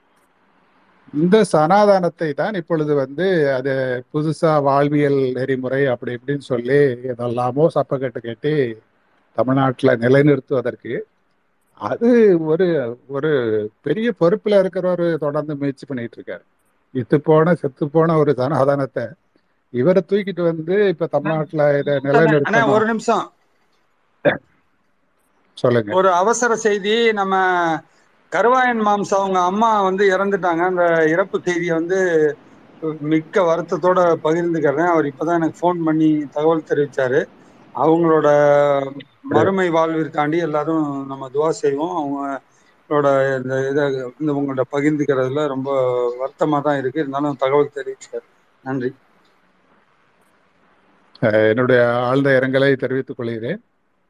இந்த 1.13 1.37
சனாதானத்தை 1.53 2.29
தான் 2.33 2.57
இப்பொழுது 2.59 2.93
வந்து 3.03 3.25
அது 3.57 3.71
புதுசா 4.13 4.51
வாழ்வியல் 4.67 5.19
நெறிமுறை 5.37 5.81
அப்படி 5.93 6.11
இப்படின்னு 6.17 6.45
சொல்லி 6.51 6.79
இதெல்லாமோ 7.11 7.65
சப்பக்கட்டு 7.77 8.19
கேட்டு 8.27 8.51
தமிழ்நாட்டில் 9.37 9.99
நிலைநிறுத்துவதற்கு 10.03 10.93
அது 11.81 12.09
ஒரு 12.45 12.65
ஒரு 13.07 13.29
பெரிய 13.81 14.07
பொறுப்புல 14.19 14.59
இருக்கிறவர் 14.61 15.05
தொடர்ந்து 15.17 15.55
முயற்சி 15.55 15.85
பண்ணிட்டு 15.85 16.17
இருக்காரு 16.19 16.43
இத்து 16.93 17.17
போன 17.21 17.53
செத்து 17.53 17.85
போன 17.89 18.17
ஒரு 18.17 18.31
சனாதனத்தை 18.33 19.05
இவரை 19.73 20.01
தூக்கிட்டு 20.05 20.43
வந்து 20.43 20.75
இப்ப 20.87 21.07
தமிழ்நாட்டுல 21.07 21.65
இதை 21.79 21.93
அண்ணா 21.97 22.09
நிலைநிறுத்தணும். 22.09 22.73
ஒரு 22.75 22.85
நிமிஷம். 22.85 23.25
சொல்லுங்க. 25.57 25.91
ஒரு 25.97 26.09
அவசர 26.13 26.55
செய்தி 26.57 26.95
நம்ம 27.11 27.35
கருவாயன் 28.31 28.81
மாம்ஸ் 28.81 29.13
அவங்க 29.13 29.39
அம்மா 29.41 29.81
வந்து 29.81 30.03
இறந்துட்டாங்க. 30.13 30.61
அந்த 30.65 30.83
இறப்பு 31.07 31.37
செய்தியை 31.43 31.73
வந்து 31.77 31.99
மிக்க 33.11 33.41
வருத்தத்தோட 33.41 33.99
பகிர்ந்துக்கிறேன். 34.23 34.91
அவர் 34.93 35.09
இப்பதான் 35.11 35.39
எனக்கு 35.39 35.61
ஃபோன் 35.61 35.79
பண்ணி 35.83 36.09
தகவல் 36.31 36.69
தெரிவிச்சாரு. 36.69 37.21
அவங்களோட 37.75 38.27
மறுமை 39.23 39.65
வாழ்விற்காண்டி 39.69 40.37
எல்லாரும் 40.39 40.81
நம்ம 41.07 41.29
துவா 41.33 41.49
செய்வோம். 41.59 41.97
அவங்களோட 41.99 43.07
இந்த 43.37 43.53
இதை 43.69 43.83
இந்த 44.21 44.31
உங்கள்ட்ட 44.33 44.65
பகிர்ந்துக்கிறதுல 44.71 45.45
ரொம்ப 45.47 45.69
வருத்தமா 46.21 46.59
தான் 46.61 46.79
இருக்கு. 46.81 47.03
இருந்தாலும் 47.03 47.41
தகவல் 47.43 47.75
தெரிவிச்சாரு 47.77 48.27
நன்றி. 48.63 48.91
என்னுடைய 51.49 51.79
ஆழ்ந்த 52.03 52.29
இரங்கலை 52.37 52.69
தெரிவித்துக் 52.75 53.17
கொள்கிறேன். 53.17 53.59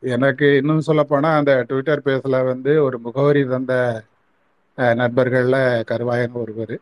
எனக்கு 0.03 0.47
இன்னும் 0.57 0.87
சொல்லப்போனால் 0.87 1.39
அந்த 1.39 1.53
ட்விட்டர் 1.69 2.05
பேஸில் 2.05 2.47
வந்து 2.49 2.73
ஒரு 2.83 2.99
முகவரி 3.05 3.41
தந்த 3.45 3.73
நண்பர்களில் 4.95 5.01
நண்பர்கள்ல 5.01 5.57
கருவாயன் 5.89 6.37
ஒருவர். 6.41 6.75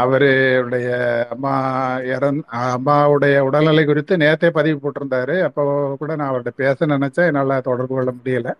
அவருடைய 0.00 1.26
அம்மா 1.30 1.96
இறந் 1.98 2.40
அம்மாவுடைய 2.52 3.38
உடல்நிலை 3.38 3.84
குறித்து 3.84 4.16
நேற்றே 4.16 4.50
பதிவு 4.50 4.92
போட்டிருந்தாரு. 4.92 5.42
அப்போ 5.42 5.94
கூட 5.98 6.14
நான் 6.14 6.30
அவர்கிட்ட 6.30 6.48
பேச 6.56 6.86
நினச்சேன். 6.86 7.34
என்னால் 7.34 7.60
தொடர்பு 7.60 7.94
கொள்ள 7.94 8.12
முடியலை. 8.12 8.52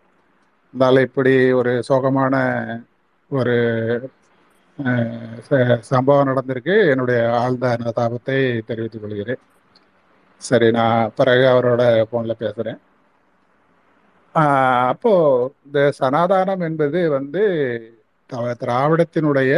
இருந்தாலும் 0.69 1.03
இப்படி 1.03 1.53
ஒரு 1.53 1.83
சோகமான 1.89 2.65
ஒரு 3.29 3.55
ச- 5.51 5.79
சம்பவம் 5.79 6.29
நடந்திருக்கு. 6.29 6.89
என்னுடைய 6.91 7.39
ஆழ்ந்த 7.39 7.77
அனுதாபத்தை 7.81 8.61
தெரிவித்துக் 8.67 9.03
கொள்கிறேன். 9.03 9.39
சரி 10.39 10.71
நான் 10.71 11.13
பிறகு 11.17 11.47
அவரோட 11.47 12.05
ஃபோனில் 12.13 12.33
பேசுகிறேன் 12.33 12.79
அப்போ 14.33 15.51
இந்த 15.67 15.93
சனாதானம் 15.99 16.61
என்பது 16.61 17.11
வந்து 17.11 17.45
த- 18.27 18.57
திராவிடத்தினுடைய 18.61 19.55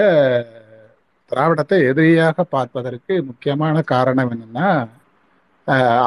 திராவிடத்தை 1.31 1.79
எதிரியாக 1.91 2.45
பார்ப்பதற்கு 2.53 3.15
முக்கியமான 3.29 3.83
காரணம் 3.93 4.31
என்னன்னா 4.35 4.69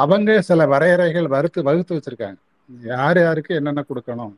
அவங்க 0.02 0.30
சில 0.48 0.62
வரையறைகள் 0.68 1.28
வறுத்து 1.34 1.60
வகுத்து 1.64 1.96
வச்சிருக்காங்க. 1.98 2.40
யார் 2.92 3.20
யாருக்கு 3.22 3.52
என்னென்ன 3.56 3.82
கொடுக்கணும் 3.88 4.34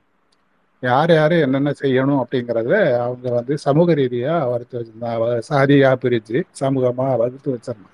யார் 0.84 1.12
யார் 1.13 1.36
என்னென்ன 1.38 1.72
செய்யணும் 1.82 2.22
அப்படிங்கிறத 2.24 2.74
அவங்க 3.04 3.28
வந்து 3.36 3.54
சமூக 3.65 3.93
ரீதியாக 4.00 4.50
வறுத்து 4.50 4.76
வச்சிருந்தாங்க 4.80 5.19
சாதியாக 5.50 5.96
பிரித்து 5.98 6.39
சமூகமாக 6.62 7.13
வகுத்து 7.22 7.50
வச்சிருந்தாங்க 7.54 7.91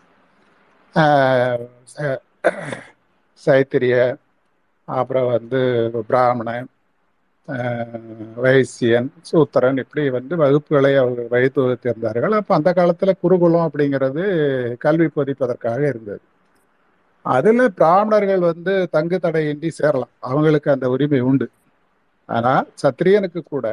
ச- 1.93 2.21
சைத்திரிய 3.41 3.95
அப்புறம் 4.87 5.27
வந்து 5.33 5.59
பிராமணன் 6.09 6.69
வைசியன் 8.43 9.07
சூத்திரன் 9.21 9.79
இப்படி 9.83 10.03
வந்து 10.09 10.33
வகுப்புகளை 10.35 10.91
அவர்கள் 10.97 11.29
வைத்து 11.29 11.61
அப்போ 12.39 12.53
அந்த 12.55 12.73
காலத்தில் 12.73 13.19
குருகுலம் 13.21 13.67
அப்படிங்கிறது 13.67 14.23
கல்வி 14.77 15.07
போதிப்பதற்காக 15.15 15.81
இருந்தது. 15.91 16.21
அதில் 17.25 17.63
பிராமணர்கள் 17.71 18.43
வந்து 18.51 18.73
தங்கு 18.91 19.17
தடையின்றி 19.19 19.69
சேரலாம். 19.69 20.13
அவங்களுக்கு 20.19 20.69
அந்த 20.71 20.87
உரிமை 20.89 21.19
உண்டு. 21.19 21.47
ஆனால் 22.29 22.67
சத்திரியனுக்கு 22.83 23.41
கூட 23.43 23.67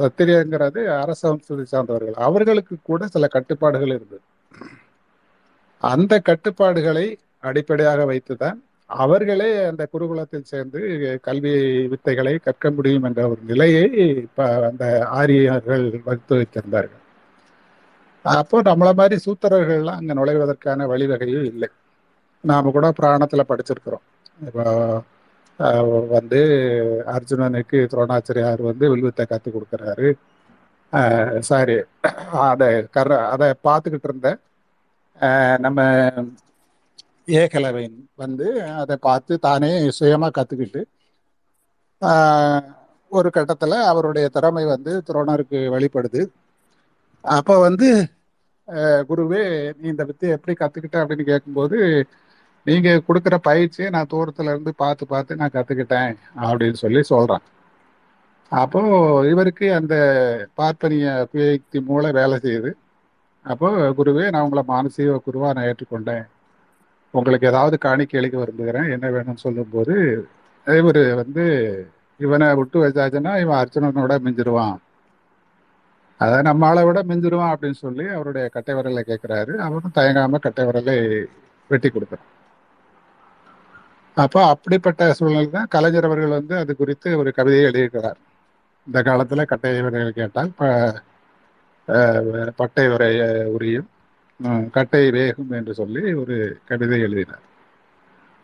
சத்திரியங்கிறது 0.00 0.80
அரச 1.02 1.22
வம்சத்தை 1.28 1.64
சார்ந்தவர்கள். 1.64 2.16
அவர்களுக்கு 2.28 2.74
கூட 2.82 3.06
சில 3.06 3.26
கட்டுப்பாடுகள் 3.26 3.94
இருந்தது. 3.96 4.24
அந்த 5.82 6.14
கட்டுப்பாடுகளை 6.28 7.06
அடிப்படையாக 7.38 8.00
வைத்துதான் 8.04 8.58
அவர்களே 8.90 9.48
அந்த 9.70 9.82
குருகுலத்தில் 9.92 10.48
சேர்ந்து 10.50 10.80
கல்வி 11.26 11.52
வித்தைகளை 11.92 12.34
கற்க 12.46 12.70
முடியும் 12.76 13.06
என்ற 13.08 13.20
ஒரு 13.32 13.42
நிலையை 13.50 13.84
இப்ப 14.24 14.48
அந்த 14.70 14.84
ஆரியர்கள் 15.20 15.84
வகுத்து 16.08 16.34
வைத்திருந்தார்கள். 16.40 16.96
அப்போ 18.24 18.56
நம்மளை 18.68 18.92
மாதிரி 19.00 19.16
சூத்திரர்கள்லாம் 19.26 19.98
அங்கே 20.00 20.14
நுழைவதற்கான 20.18 20.86
வழிவகையும் 20.92 21.46
இல்லை. 21.52 21.68
நாம 22.44 22.70
கூட 22.76 22.86
புராணத்தில் 22.98 23.48
படிச்சிருக்கிறோம். 23.50 24.04
இப்போ 24.48 24.64
வந்து 26.16 26.40
அர்ஜுனனுக்கு 27.14 27.78
துரோணாச்சாரியார் 27.92 28.62
வந்து 28.70 28.84
வில்வித்தை 28.92 29.24
கற்றுக் 29.26 29.56
கொடுக்குறாரு. 29.56 30.08
சாரி 31.48 31.76
அதை 32.50 32.68
கர 32.96 33.18
அதை 33.34 33.48
பார்த்துக்கிட்டு 33.66 34.08
இருந்த 34.10 34.28
நம்ம 35.64 35.80
ஏகலவன் 37.40 37.96
வந்து 38.22 38.46
அதை 38.82 38.96
பார்த்து 39.06 39.34
தானே 39.46 39.70
சுயமாக 39.98 40.32
கற்றுக்கிட்டு 40.38 40.82
ஒரு 43.12 43.28
கட்டத்தில் 43.36 43.76
அவருடைய 43.90 44.26
திறமை 44.36 44.64
வந்து 44.72 44.92
துரோணருக்கு 45.08 45.58
வெளிப்படுது. 45.74 46.20
அப்போ 47.24 47.54
வந்து 47.66 47.88
குருவே 49.10 49.42
நீ 49.80 49.86
இந்த 49.92 50.04
வித்தியை 50.10 50.32
எப்படி 50.36 50.54
கற்றுக்கிட்ட 50.60 50.96
அப்படின்னு 51.02 51.24
கேட்கும்போது 51.30 51.78
நீங்கள் 52.66 53.04
கொடுக்குற 53.08 53.36
பயிற்சியை 53.48 53.88
நான் 53.96 54.10
தூரத்துல 54.12 54.52
இருந்து 54.54 54.72
பார்த்து 54.82 55.04
பார்த்து 55.12 55.40
நான் 55.42 55.56
கற்றுக்கிட்டேன் 55.56 56.14
அப்படின்னு 56.48 56.78
சொல்லி 56.84 57.02
சொல்கிறான் 57.12 57.44
அப்போ 58.52 58.80
இவருக்கு 59.32 59.66
அந்த 59.78 59.94
பார்ப்பனிய 60.58 61.06
பேய்த்தி 61.32 61.78
மூளை 61.88 62.10
வேலை 62.18 62.36
செய்யுது. 62.44 62.70
அப்போ 63.46 63.68
குருவே 63.98 64.24
நான் 64.32 64.44
உங்களை 64.46 64.62
மானசீக 64.72 65.18
குருவா 65.26 65.50
நான் 65.56 65.68
ஏற்றுக்கொண்டேன். 65.70 66.24
உங்களுக்கு 67.14 67.50
ஏதாவது 67.52 67.76
காணிக்கைகளுக்கு 67.86 68.42
விரும்புகிறேன் 68.42 68.88
என்ன 68.96 69.06
வேணும்னு 69.14 69.44
சொல்லும்போது 69.46 69.94
இவர் 70.66 71.02
வந்து 71.22 71.44
இவனை 72.20 72.48
விட்டு 72.60 72.78
வச்சாச்சுன்னா 72.84 73.32
இவன் 73.42 73.60
அர்ச்சனனோட 73.60 74.14
மிஞ்சிருவான். 74.26 74.78
அதை 76.20 76.36
நம்ம 76.48 76.66
ஆளை 76.70 76.82
விட 76.86 77.00
மிஞ்சிருவான் 77.10 77.52
அப்படின்னு 77.54 77.78
சொல்லி 77.84 78.04
அவருடைய 78.16 78.46
கட்டை 78.56 78.72
விரலை 78.78 79.02
கேட்குறாரு. 79.10 79.52
அவரும் 79.66 79.96
தயங்காம 79.98 80.40
கட்டை 80.46 80.64
விரலை 80.68 80.96
வெட்டி 81.70 81.88
கொடுக்குறான் 81.90 82.26
அப்போ 84.16 84.40
அப்படிப்பட்ட 84.52 85.02
சூழ்நிலை 85.18 85.44
தான் 85.50 85.70
கலைஞர் 85.74 86.06
அவர்கள் 86.08 86.36
வந்து 86.38 86.54
அது 86.62 86.72
குறித்து 86.80 87.08
ஒரு 87.20 87.30
கவிதையை 87.38 87.64
எழுதியிருக்கிறார். 87.68 88.18
இந்த 88.86 88.98
காலத்தில் 89.08 89.50
கட்டை 89.52 89.70
விரைகள் 89.86 90.18
கேட்டால் 90.20 90.50
ப 90.58 90.62
பட்டை 92.60 92.84
உரைய 92.94 93.20
உரியும். 93.56 93.88
கட்டை 94.76 95.04
வேகும் 95.10 95.52
என்று 95.58 95.72
சொல்லி 95.74 96.02
ஒரு 96.14 96.36
கவிதை 96.68 96.98
எழுதினார். 97.06 97.44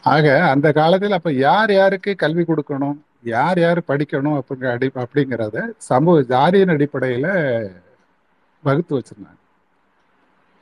ஆக 0.05 0.27
அந்த 0.53 0.69
காலத்தில் 0.73 1.17
அப்ப 1.19 1.31
யார் 1.33 1.73
யாருக்கு 1.73 2.11
கல்வி 2.17 2.43
கொடுக்கணும் 2.43 2.99
யார் 3.35 3.59
யார் 3.61 3.81
படிக்கணும் 3.91 4.37
அப்படிங்கிற 4.41 4.71
அடி 4.75 4.89
அப்படிங்கிறத 5.03 5.63
சமூக 5.89 6.21
ஜாதியின் 6.35 6.73
அடிப்படையில 6.75 7.27
வகுத்து 8.65 8.93
வச்சிருந்தாங்க. 8.99 9.41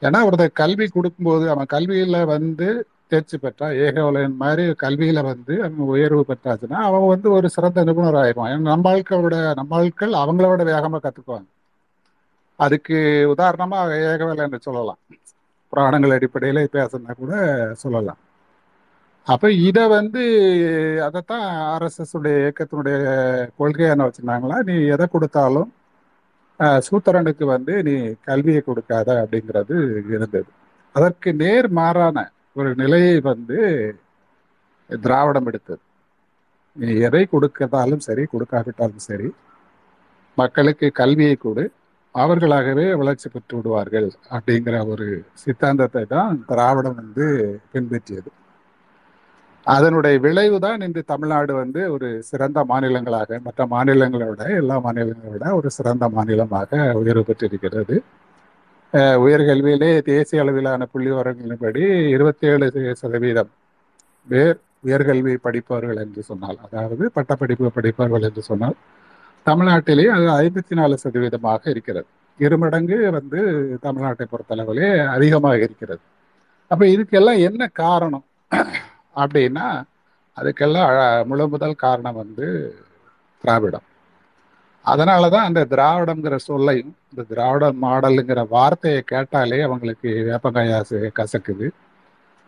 ஏன்னா 0.03 0.19
ஒருத்தர் 0.29 0.61
கல்வி 0.63 0.87
கொடுக்கும்போது 0.89 1.45
அவன் 1.51 1.73
கல்வியில 1.75 2.17
வந்து 2.35 2.69
தேர்ச்சி 3.13 3.37
பெற்றா 3.39 3.67
ஏகவலையன் 3.87 4.37
மாதிரி 4.43 4.63
கல்வியில 4.85 5.23
வந்து 5.31 5.55
அவன் 5.65 5.91
உயர்வு 5.95 6.23
பெற்றாச்சுன்னா 6.29 6.79
அவன் 6.89 7.11
வந்து 7.13 7.29
ஒரு 7.31 7.49
சிறந்த 7.57 7.85
நிபுணர் 7.85 8.21
ஆயிடுவான். 8.23 8.53
ஏன்னா 8.55 8.71
நம்ம 8.73 8.93
ஆட்களோட 8.95 9.37
நம்ம 9.61 9.77
ஆட்கள் 9.83 10.15
அவங்களோட 10.23 10.63
வேகமா 10.73 11.01
கத்துக்குவாங்க. 11.07 11.49
அதுக்கு 12.59 12.97
உதாரணமா 13.35 13.79
ஏகவலன் 14.11 14.67
சொல்லலாம். 14.69 15.01
புராணங்கள் 15.75 16.17
அடிப்படையில் 16.17 16.75
பேசுனா 16.77 17.15
கூட 17.23 17.35
சொல்லலாம். 17.83 18.21
அப்போ 19.27 19.49
இதை 19.69 19.85
வந்து 19.97 20.23
அதைத்தான் 21.07 21.45
ஆர்எஸ்எஸ் 21.73 22.15
உடைய 22.19 22.37
இயக்கத்தினுடைய 22.43 22.97
கொள்கையான 23.61 24.09
என்ன 24.21 24.61
நீ 24.71 24.75
எதை 24.95 25.07
கொடுத்தாலும் 25.15 25.71
சூத்திரனுக்கு 26.89 27.45
வந்து 27.55 27.75
நீ 27.87 27.95
கல்வியை 28.29 28.61
கொடுக்காத 28.67 29.09
அப்படிங்கிறது 29.23 29.77
இருந்தது. 30.17 30.51
அதற்கு 30.95 31.31
நேர் 31.43 31.69
மாறான 31.79 32.19
ஒரு 32.59 32.71
நிலையை 32.83 33.17
வந்து 33.31 33.59
திராவிடம் 34.91 35.49
எடுத்தது. 35.51 35.83
நீ 36.77 36.89
எதை 37.09 37.23
கொடுக்கதாலும் 37.33 38.05
சரி 38.09 38.23
கொடுக்காவிட்டாலும் 38.35 39.07
சரி 39.09 39.29
மக்களுக்கு 40.39 40.87
கல்வியை 41.01 41.37
கொடு 41.45 41.65
அவர்களாகவே 42.15 42.87
வளர்ச்சி 43.01 43.29
பெற்று 43.29 43.55
விடுவார்கள் 43.59 44.09
அப்படிங்கிற 44.35 44.77
ஒரு 44.93 45.07
சித்தாந்தத்தை 45.43 46.03
தான் 46.15 46.35
திராவிடம் 46.51 46.99
வந்து 47.01 47.27
பின்பற்றியது. 47.73 48.31
அதனுடைய 49.67 50.17
விளைவு 50.25 50.57
தான் 50.65 50.83
இன்று 50.87 51.03
தமிழ்நாடு 51.13 51.53
வந்து 51.61 51.81
ஒரு 51.95 52.09
சிறந்த 52.31 52.59
மாநிலங்களாக 52.71 53.39
மற்ற 53.47 53.67
மாநிலங்களை 53.67 54.27
விட 54.31 54.45
எல்லா 54.63 54.77
மாநிலங்களை 54.87 55.31
விட 55.35 55.47
ஒரு 55.59 55.69
சிறந்த 55.79 56.05
மாநிலமாக 56.17 56.81
உயர்வு 57.01 57.25
பெற்றிருக்கிறது. 57.29 57.97
உயர்கல்வியிலே 59.25 59.91
தேசிய 60.11 60.43
அளவிலான 60.43 60.87
புள்ளி 60.93 61.11
விவரங்களின்படி 61.13 61.83
இருபத்தி 62.17 62.47
ஏழு 62.47 62.67
சதவீதம் 63.03 63.51
பேர் 64.27 64.59
உயர்கல்வி 64.85 65.35
படிப்பவர்கள் 65.47 66.01
என்று 66.05 66.23
சொன்னால் 66.23 66.59
அதாவது 66.67 67.05
பட்டப்படிப்பு 67.17 67.73
படிப்பவர்கள் 67.79 68.27
என்று 68.29 68.43
சொன்னால் 68.51 68.77
தமிழ்நாட்டிலே 69.47 70.07
அது 70.07 70.51
ஐம்பத்தி 70.51 70.75
நாலு 70.75 70.99
சதவீதமாக 71.05 71.69
இருக்கிறது. 71.69 72.07
இருமடங்கு 72.39 73.11
வந்து 73.11 73.43
தமிழ்நாட்டை 73.83 74.27
பொறுத்தளவிலே 74.29 75.07
அதிகமாக 75.07 75.57
இருக்கிறது. 75.57 76.01
அப்போ 76.69 76.85
இதுக்கெல்லாம் 76.85 77.39
என்ன 77.39 77.67
காரணம்? 77.67 78.25
அப்படின்னா 79.17 79.83
அதுக்கெல்லாம் 80.37 80.87
அழ- 80.87 81.25
முழு 81.25 81.49
முதல் 81.49 81.75
காரணம் 81.75 82.15
வந்து 82.15 82.75
திராவிடம். 83.41 83.83
அதனாலதான் 84.87 85.35
அந்த 85.35 85.67
திராவிடம்ங்கிற 85.71 86.37
சொல்லையும் 86.37 86.97
இந்த 87.11 87.23
திராவிட 87.23 87.73
மாடலுங்கிற 87.73 88.47
வார்த்தையை 88.49 89.03
கேட்டாலே 89.03 89.61
அவங்களுக்கு 89.61 90.09
வேப்பங்காயா 90.09 90.83
கசக்குது. 91.15 91.71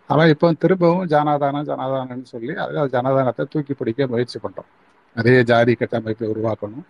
அவன் 0.06 0.28
இப்போ 0.28 0.52
திரும்பவும் 0.52 1.06
ஜனாதானம் 1.06 1.68
ஜனாதானம்னு 1.68 2.22
சொல்லி 2.22 2.54
அதாவது 2.54 3.00
ஜனதானத்தை 3.00 3.46
தூக்கி 3.50 3.74
பிடிக்க 3.74 4.06
முயற்சி 4.06 4.38
பண்ணுறோம் 4.38 4.85
அதே 5.16 5.34
ஜாதி 5.50 5.74
கட்டமைப்பை 5.74 6.26
உருவாக்கணும். 6.28 6.86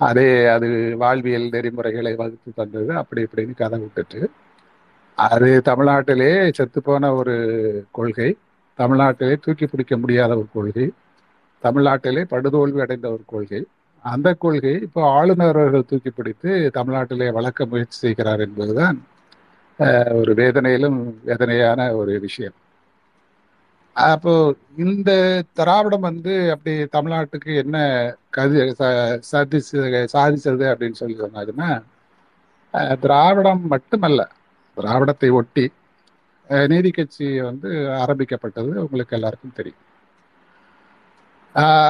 அதே 0.00 0.28
அது 0.54 0.68
வாழ்வியல் 1.02 1.48
நெறிமுறைகளை 1.54 2.12
வகுத்து 2.20 2.50
தந்தது. 2.54 2.90
அப்படி 3.02 3.20
இப்படின்னு 3.26 3.54
கதை 3.60 3.78
விட்டுட்டு. 3.78 4.20
அது 5.18 5.48
தமிழ்நாட்டிலே 5.64 6.30
செத்துப்போன 6.58 7.10
ஒரு 7.20 7.34
கொள்கை. 7.98 8.30
தமிழ்நாட்டிலே 8.78 9.34
தூக்கி 9.44 9.66
பிடிக்க 9.66 9.96
முடியாத 9.96 10.32
ஒரு 10.40 10.48
கொள்கை. 10.56 10.86
தமிழ்நாட்டிலே 11.64 12.22
படுதோல்வி 12.34 12.80
அடைந்த 12.84 13.06
ஒரு 13.14 13.24
கொள்கை. 13.32 13.60
அந்த 14.04 14.28
கொள்கை 14.44 14.72
இப்போ 14.86 15.02
ஆளுநர் 15.18 15.58
அவர்கள் 15.58 15.88
தூக்கி 15.90 16.10
பிடித்து 16.10 16.50
தமிழ்நாட்டிலே 16.78 17.28
வளர்க்க 17.38 17.70
முயற்சி 17.72 17.98
செய்கிறார் 17.98 18.42
என்பதுதான் 18.46 18.98
ஒரு 20.20 20.32
வேதனையிலும் 20.40 20.98
வேதனையான 21.28 21.80
ஒரு 22.00 22.12
விஷயம். 22.26 22.56
அப்போ 23.96 24.32
இந்த 24.78 25.10
திராவிடம் 25.52 26.00
வந்து 26.00 26.50
அப்படி 26.50 26.72
தமிழ்நாட்டுக்கு 26.92 27.56
என்ன 27.56 27.76
கதி 28.30 28.58
ச- 28.80 29.18
சாதிச்சது 30.14 30.66
அப்படின்னு 30.72 31.00
சொல்லி 31.00 31.16
சொன்னாங்கன்னா 31.20 31.68
திராவிடம் 33.02 33.62
மட்டுமல்ல 33.66 34.22
திராவிடத்தை 34.76 35.28
ஒட்டி 35.34 35.66
நீதி 36.68 36.90
கட்சி 36.90 37.26
வந்து 37.42 37.68
ஆரம்பிக்கப்பட்டது 37.98 38.72
உங்களுக்கு 38.84 39.16
எல்லாருக்கும் 39.16 39.54
தெரியும். 39.54 39.80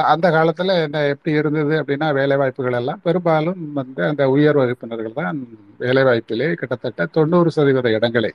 அந்த 0.05 0.27
காலத்தில் 0.31 0.73
என்ன 0.81 0.97
எப்படி 1.07 1.31
இருந்தது 1.37 1.73
அப்படின்னா 1.81 2.13
வேலை 2.13 2.35
வாய்ப்புகள் 2.37 2.73
எல்லாம் 2.73 3.01
பெரும்பாலும் 3.01 3.61
வந்து 3.73 4.01
அந்த 4.07 4.23
உயர் 4.33 4.59
வகுப்பினர்கள் 4.61 5.13
தான் 5.13 5.37
வேலை 5.77 6.03
வாய்ப்பிலே 6.03 6.49
கிட்டத்தட்ட 6.53 7.05
தொண்ணூறு 7.15 7.49
சதவீத 7.51 7.89
இடங்களை 7.91 8.31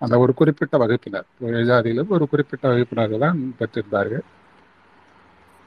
அந்த 0.00 0.14
ஒரு 0.18 0.32
குறிப்பிட்ட 0.34 0.76
வகுப்பினர் 0.82 1.26
உயர் 1.40 2.12
ஒரு 2.16 2.24
குறிப்பிட்ட 2.32 2.64
வகுப்பினர்கள் 2.72 3.24
தான் 3.26 3.38
பெற்றிருந்தார்கள். 3.60 4.24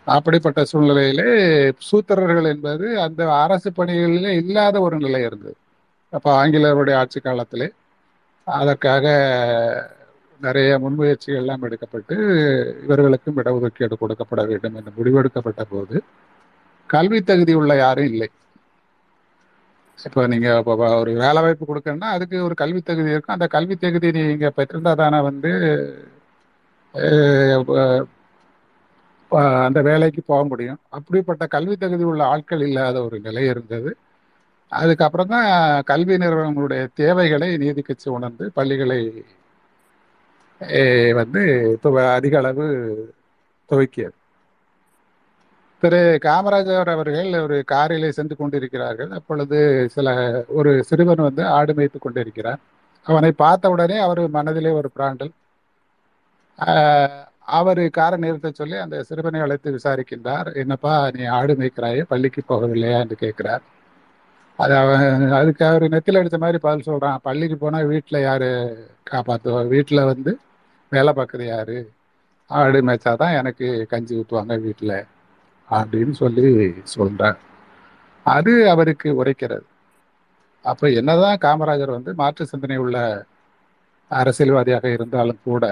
அப்படிப்பட்ட 0.07 0.59
சூழ்நிலையிலே 0.71 1.29
சூத்திரர்கள் 1.89 2.49
என்பது 2.53 2.87
அந்த 3.05 3.21
அரசு 3.43 3.69
பணிகளிலே 3.77 4.31
இல்லாத 4.41 4.75
ஒரு 4.81 4.97
நிலை 5.05 5.21
இருந்தது. 5.21 5.57
அப்போ 6.13 6.29
ஆங்கிலருடைய 6.41 6.95
ஆட்சி 7.01 7.19
காலத்திலே 7.19 7.67
அதற்காக 8.47 9.05
நிறைய 10.39 10.71
முன்முயற்சிகள் 10.83 11.39
எல்லாம் 11.41 11.63
எடுக்கப்பட்டு 11.67 12.15
இவர்களுக்கும் 12.83 13.37
இடஒதுக்கீடு 13.41 13.95
கொடுக்கப்பட 14.03 14.41
வேண்டும் 14.47 14.75
என்று 14.79 14.91
முடிவெடுக்கப்பட்ட 14.97 15.63
போது 15.69 15.95
கல்வி 16.89 17.19
தகுதி 17.21 17.53
உள்ள 17.53 17.75
யாரும் 17.75 18.09
இல்லை. 18.11 18.29
இப்போ 19.97 20.21
நீங்க 20.33 20.47
ஒரு 21.01 21.11
வேலை 21.23 21.39
வாய்ப்பு 21.43 21.65
கொடுக்கணும்னா 21.69 22.09
அதுக்கு 22.15 22.37
ஒரு 22.47 22.55
கல்வி 22.61 22.81
தகுதி 22.89 23.13
இருக்கும். 23.13 23.35
அந்த 23.37 23.47
கல்வி 23.55 23.75
தகுதி 23.83 24.09
நீங்க 24.17 24.49
பெற்றிருந்தா 24.57 24.93
தானே 25.03 25.19
வந்து 25.29 25.51
அந்த 29.67 29.79
வேலைக்கு 29.87 30.21
போக 30.31 30.41
முடியும். 30.51 30.79
அப்படிப்பட்ட 30.97 31.43
கல்வி 31.55 31.75
தகுதி 31.83 32.03
உள்ள 32.11 32.21
ஆட்கள் 32.33 32.63
இல்லாத 32.67 32.97
ஒரு 33.07 33.17
நிலை 33.27 33.43
இருந்தது. 33.53 33.91
அதுக்கப்புறம் 34.71 35.31
தான் 35.33 35.49
கல்வி 35.91 36.15
நிறுவனங்களுடைய 36.23 36.81
தேவைகளை 37.01 37.49
நீதி 37.63 37.81
கட்சி 37.89 38.07
உணர்ந்து 38.17 38.45
பள்ளிகளை 38.57 38.99
வந்து 41.19 41.41
இப்போ 41.75 41.89
அதிக 42.17 42.35
அளவு 42.41 42.65
துவக்கியது. 43.69 44.15
திரு 45.83 45.97
காமராஜர் 46.25 46.89
அவர்கள் 46.93 47.33
ஒரு 47.45 47.57
காரிலே 47.71 48.09
சென்று 48.17 48.35
கொண்டிருக்கிறார்கள். 48.37 49.11
அப்பொழுது 49.19 49.57
சில 49.95 50.07
ஒரு 50.59 50.71
சிறுவன் 50.89 51.21
வந்து 51.27 51.43
ஆடு 51.57 51.73
மேய்த்து 51.77 51.99
கொண்டிருக்கிறார். 52.05 52.61
அவனை 53.07 53.31
பார்த்த 53.43 53.71
உடனே 53.75 53.97
அவர் 54.05 54.21
மனதிலே 54.37 54.71
ஒரு 54.79 54.89
பிராண்டல். 54.97 55.31
அவர் 57.57 57.81
காரை 57.97 58.17
நிறுத்த 58.23 58.49
சொல்லி 58.59 58.77
அந்த 58.85 58.95
சிறுவனை 59.09 59.39
அழைத்து 59.45 59.69
விசாரிக்கின்றார். 59.75 60.47
என்னப்பா 60.61 60.93
நீ 61.17 61.23
ஆடு 61.39 61.53
மேய்க்கிறாயே 61.59 62.03
பள்ளிக்கு 62.11 62.41
போகவில்லையா? 62.51 62.97
என்று 63.05 63.17
கேட்கிறார். 63.23 63.63
அது 64.59 64.73
அவன் 64.81 65.03
அதுக்கு 65.39 65.63
அவர் 65.69 65.83
நெத்தில் 65.93 66.19
அடித்த 66.19 66.37
மாதிரி 66.43 66.59
பதில் 66.65 66.87
சொல்கிறான் 66.87 67.19
பள்ளிக்கு 67.27 67.57
போனால் 67.63 67.89
வீட்டில் 67.93 68.25
யார் 68.27 68.47
காப்பாற்றுவா 69.11 69.61
வீட்டில் 69.75 70.09
வந்து 70.11 70.31
வேலை 70.91 71.11
பார்க்குறது 71.19 71.47
யார்? 71.51 71.75
ஆடு 72.49 72.79
மேய்ச்சாதான் 72.87 73.37
எனக்கு 73.41 73.67
கஞ்சி 73.93 74.13
ஊற்றுவாங்க 74.19 74.55
வீட்டில் 74.65 74.95
அப்படின்னு 75.69 76.15
சொல்லி 76.21 76.45
சொல்றார். 76.97 77.37
அது 78.25 78.53
அவருக்கு 78.69 79.09
உரைக்கிறது. 79.23 79.65
அப்ப 80.65 80.89
என்னதான் 80.99 81.41
காமராஜர் 81.45 81.95
வந்து 81.97 82.11
மாற்று 82.13 82.45
சிந்தனை 82.45 82.77
உள்ள 82.77 82.97
அரசியல்வாதியாக 84.11 84.85
இருந்தாலும் 84.93 85.43
கூட 85.43 85.65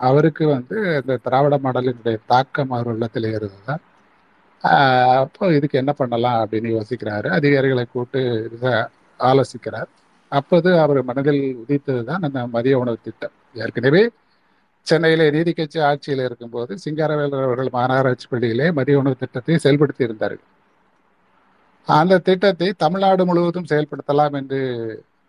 அவருக்கு 0.00 0.44
வந்து 0.48 0.76
இந்த 1.00 1.14
திராவிட 1.24 1.56
மாடலினுடைய 1.64 2.16
தாக்கம் 2.26 2.70
அவர் 2.70 2.88
உள்ளத்தில் 2.92 3.28
இருந்ததுதான். 3.28 3.82
அப்போ 5.22 5.44
இதுக்கு 5.56 5.80
என்ன 5.82 5.92
பண்ணலாம் 5.92 6.38
அப்படின்னு 6.42 6.70
யோசிக்கிறாரு. 6.76 7.28
அதிகாரிகளை 7.38 7.84
கூட்டு 7.92 8.20
ஆலோசிக்கிறார். 9.20 9.90
அப்போது 10.32 10.70
அவர் 10.80 11.00
மனதில் 11.04 11.42
உதித்தது 11.62 12.02
தான் 12.04 12.24
அந்த 12.28 12.40
மதிய 12.46 12.78
உணவு 12.78 12.98
திட்டம். 13.02 13.34
ஏற்கனவே 13.54 14.02
சென்னையிலே 14.86 15.26
நீதி 15.30 15.52
கட்சி 15.52 15.78
ஆட்சியில் 15.80 16.24
இருக்கும்போது 16.24 16.72
சிங்காரவேலர் 16.76 17.46
அவர்கள் 17.46 17.70
மாநகராட்சி 17.72 18.26
பள்ளியிலே 18.32 18.66
மதிய 18.70 18.96
உணவு 18.98 19.16
திட்டத்தை 19.20 19.56
செயல்படுத்தி 19.64 20.02
இருந்தார்கள் 20.02 20.42
அந்த 21.88 22.14
திட்டத்தை 22.20 22.68
தமிழ்நாடு 22.76 23.22
முழுவதும் 23.24 23.70
செயல்படுத்தலாம் 23.72 24.36
என்று 24.36 24.60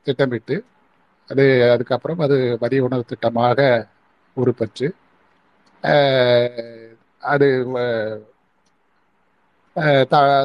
திட்டமிட்டு 0.07 0.55
அது 1.29 1.45
அதுக்கப்புறம் 1.73 2.19
அது 2.19 2.35
மதிய 2.61 2.81
உணவு 2.83 3.03
திட்டமாக 3.03 3.59
உருப்பற்று 4.37 4.87
அது 7.23 7.47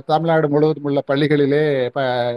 தமிழ்நாடு 0.08 0.46
முழுவதும் 0.52 0.86
உள்ள 0.88 1.00
பள்ளிகளிலே 1.10 1.62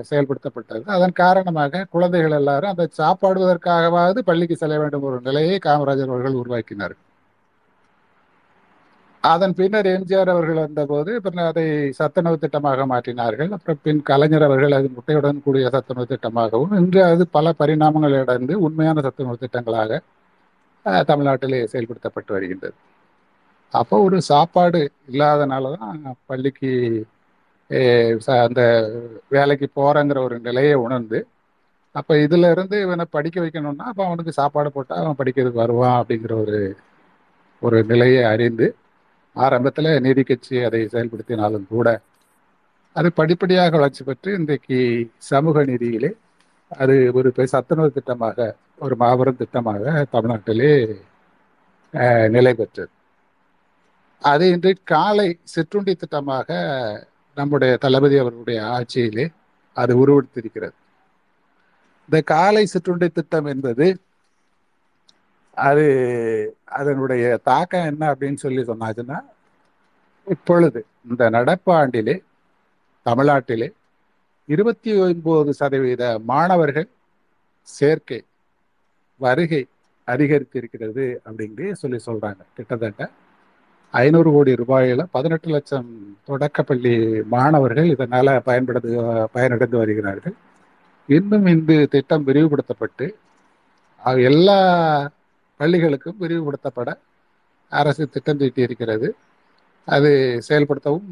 செயல்படுத்தப்பட்டது. 0.10 0.84
அதன் 0.96 1.16
காரணமாக 1.24 1.86
குழந்தைகள் 1.96 2.38
எல்லாரும் 2.40 2.72
அந்த 2.74 2.86
சாப்பாடுவதற்காகவாவது 3.00 4.20
பள்ளிக்கு 4.30 4.56
செல்ல 4.62 4.76
வேண்டும் 4.84 5.08
ஒரு 5.10 5.18
நிலையை 5.30 5.58
காமராஜர் 5.68 6.14
அவர்கள் 6.14 6.40
உருவாக்கினார். 6.42 6.96
அதன் 9.24 9.56
பின்னர் 9.60 9.88
எம்ஜிஆர் 9.96 10.32
அவர்கள் 10.34 10.62
வந்தபோது 10.64 11.12
பின்னர் 11.26 11.50
அதை 11.52 11.66
சத்துணவு 12.00 12.38
திட்டமாக 12.44 12.86
மாற்றினார்கள். 12.94 13.52
அப்புறம் 13.58 13.80
பின் 13.86 14.02
கலைஞர் 14.10 14.46
அவர்கள் 14.48 14.78
அது 14.80 14.88
முட்டையுடன் 14.98 15.44
கூடிய 15.46 15.70
சத்துணவு 15.76 16.08
திட்டமாகவும் 16.14 16.74
இன்று 16.82 17.02
அது 17.12 17.26
பல 17.38 17.54
பரிணாமங்களை 17.62 18.20
அடைந்து 18.26 18.56
உண்மையான 18.68 19.02
சத்துணவு 19.08 19.44
திட்டங்களாக 19.44 20.02
தமிழ்நாட்டிலே 21.12 21.62
செயல்படுத்தப்பட்டு 21.74 22.32
வருகின்றது. 22.38 22.76
அப்போ 23.74 23.96
ஒரு 24.04 24.18
சாப்பாடு 24.30 24.80
இல்லாதனால 25.10 25.72
தான் 25.76 26.00
பள்ளிக்கு 26.26 26.72
ச- 28.20 28.40
அந்த 28.46 28.62
வேலைக்கு 29.30 29.68
போகிறேங்கிற 29.76 30.20
ஒரு 30.24 30.40
நிலையை 30.40 30.76
உணர்ந்து 30.82 31.20
அப்போ 31.96 32.14
இதுல 32.18 32.52
இருந்து 32.52 32.76
இவனை 32.82 33.06
படிக்க 33.10 33.38
வைக்கணும்னா 33.42 33.86
அப்போ 33.90 34.06
அவனுக்கு 34.06 34.32
சாப்பாடு 34.32 34.70
போட்டால் 34.72 35.02
அவன் 35.02 35.20
படிக்கிறதுக்கு 35.20 35.64
வருவான் 35.64 36.00
அப்படிங்கிற 36.00 36.34
ஒரு 36.44 36.60
ஒரு 37.62 37.84
நிலையை 37.84 38.24
அறிந்து 38.26 38.68
ஆரம்பத்தில் 39.36 40.00
நீதி 40.00 40.24
கட்சி 40.24 40.64
அதை 40.64 40.82
செயல்படுத்தினாலும் 40.88 41.68
கூட 41.68 41.90
அது 42.96 43.10
படிப்படியாக 43.14 43.78
வளர்ச்சி 43.78 44.04
பெற்று 44.04 44.32
இன்றைக்கு 44.34 44.80
சமூக 45.28 45.64
நீதியிலே 45.64 46.12
அது 46.72 46.96
ஒரு 47.14 47.30
பெ- 47.38 47.52
சத்துணவு 47.52 47.90
திட்டமாக 47.96 48.38
ஒரு 48.80 48.96
மாபெரும் 48.96 49.40
திட்டமாக 49.40 49.84
தமிழ்நாட்டிலே 50.14 50.72
நிலை 52.28 52.54
பெற்றது. 52.54 52.92
அது 54.24 54.50
இன்று 54.50 54.72
காலை 54.84 55.40
சிற்றுண்டி 55.44 55.94
திட்டமாக 55.94 56.50
நம்முடைய 57.38 57.78
தளபதி 57.78 58.18
அவர்களுடைய 58.18 58.60
ஆட்சியிலே 58.64 59.26
அது 59.74 59.94
உருவெடுத்திருக்கிறது. 59.98 60.76
இந்த 62.10 62.22
காலை 62.22 62.66
சிற்றுண்டி 62.66 63.08
திட்டம் 63.10 63.46
என்பது 63.46 63.86
அது 65.58 65.86
அதனுடைய 66.66 67.38
தாக்கம் 67.44 67.86
என்ன 67.86 68.04
அப்படின்னு 68.14 68.36
சொல்லி 68.36 68.62
சொன்னாச்சுன்னா 68.62 69.20
இப்பொழுது 70.28 70.86
இந்த 71.10 71.30
நடப்பாண்டிலே 71.30 72.16
தமிழ்நாட்டிலே 73.06 73.70
இருபத்தி 74.50 74.92
ஒன்பது 75.00 75.54
சதவீத 75.54 76.20
மாணவர்கள் 76.26 76.88
சேர்க்கை 77.68 78.20
வருகை 79.20 79.68
அதிகரித்திருக்கிறது 80.08 81.06
அப்படிங்கிறே 81.26 81.72
சொல்லி 81.72 82.00
சொல்றாங்க. 82.06 82.42
கிட்டத்தட்ட 82.56 83.10
ஐநூறு 84.02 84.30
கோடி 84.32 84.52
ரூபாயில 84.62 85.02
பதினெட்டு 85.16 85.50
லட்சம் 85.50 85.90
தொடக்கப்பள்ளி 86.26 86.94
மாணவர்கள் 87.34 87.90
இதனால 87.96 88.28
பயன்படுத்து 88.48 88.92
பயனடைந்து 89.36 89.78
வருகிறார்கள். 89.82 90.36
இன்னும் 91.10 91.46
இந்த 91.54 91.74
திட்டம் 91.94 92.28
விரிவுபடுத்தப்பட்டு 92.28 93.08
எல்லா 94.30 94.60
பள்ளிகளுக்கும் 95.60 96.22
விரிவுபடுத்தப்பட 96.24 96.90
அரசு 97.72 98.04
திட்டம் 98.14 98.40
தீட்டி 98.42 98.62
இருக்கிறது 98.68 99.08
அது 99.88 100.12
செயல்படுத்தவும் 100.50 101.12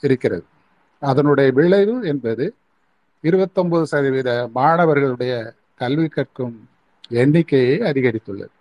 இருக்கிறது. 0.00 0.44
அதனுடைய 1.02 1.48
விளைவு 1.58 1.94
என்பது 2.12 2.46
இருபத்தொன்பது 3.28 3.86
சதவீத 3.92 4.30
மாணவர்களுடைய 4.58 5.32
கல்வி 5.82 6.08
கற்கும் 6.08 6.56
எண்ணிக்கையை 7.22 7.74
அதிகரித்துள்ளது. 7.90 8.54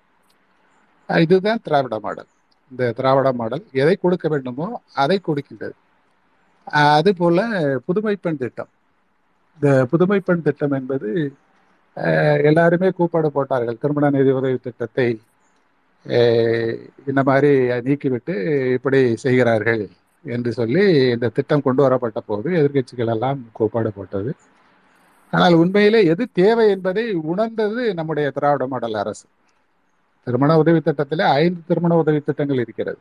இதுதான் 1.26 1.64
திராவிட 1.64 1.98
மாடல். 2.06 2.32
இந்த 2.72 2.84
திராவிட 2.98 3.30
மாடல் 3.40 3.64
எதை 3.82 3.96
கொடுக்க 3.98 4.28
வேண்டுமோ 4.34 4.68
அதை 5.04 5.18
கொடுக்கின்றது 5.22 5.76
அது 6.94 7.12
போல 7.16 7.40
புதுமை 7.88 8.16
பெண் 8.18 8.40
திட்டம். 8.42 8.72
இந்த 9.60 9.70
புதுமை 9.92 10.20
பெண் 10.28 10.46
திட்டம் 10.48 10.76
என்பது 10.80 11.10
எல்லாருமே 12.50 12.90
கூப்பாடு 13.00 13.30
போட்டார்கள். 13.38 13.80
திருமண 13.84 14.06
நிதி 14.18 14.32
உதவி 14.40 14.58
திட்டத்தை 14.68 15.08
அஹ், 16.06 16.74
இந்த 17.10 17.22
மாதிரி 17.30 17.52
நீக்கிவிட்டு 17.88 18.34
இப்படி 18.78 19.00
செய்கிறார்கள் 19.24 19.84
என்று 20.26 20.52
சொல்லி 20.60 20.84
இந்த 21.16 21.28
திட்டம் 21.38 21.66
கொண்டு 21.68 21.82
வரப்பட்ட 21.86 22.20
போது 22.30 22.48
எதிர்க்கட்சிகள் 22.60 23.12
எல்லாம் 23.16 23.40
கூப்பாடு 23.58 23.92
போட்டது. 23.98 24.32
ஆனால் 25.34 25.56
உண்மையிலே 25.62 26.02
எது 26.14 26.26
தேவை 26.40 26.66
என்பதை 26.76 27.04
உணர்ந்தது 27.34 27.82
நம்முடைய 28.00 28.28
திராவிட 28.38 28.66
மாடல் 28.74 28.98
அரசு. 29.04 29.26
திருமண 30.28 30.52
உதவி 30.58 30.80
திட்டத்தில் 30.82 31.24
ஐந்து 31.38 31.62
திருமண 31.68 31.94
உதவி 32.04 32.20
திட்டங்கள் 32.22 32.64
இருக்கிறது. 32.66 33.00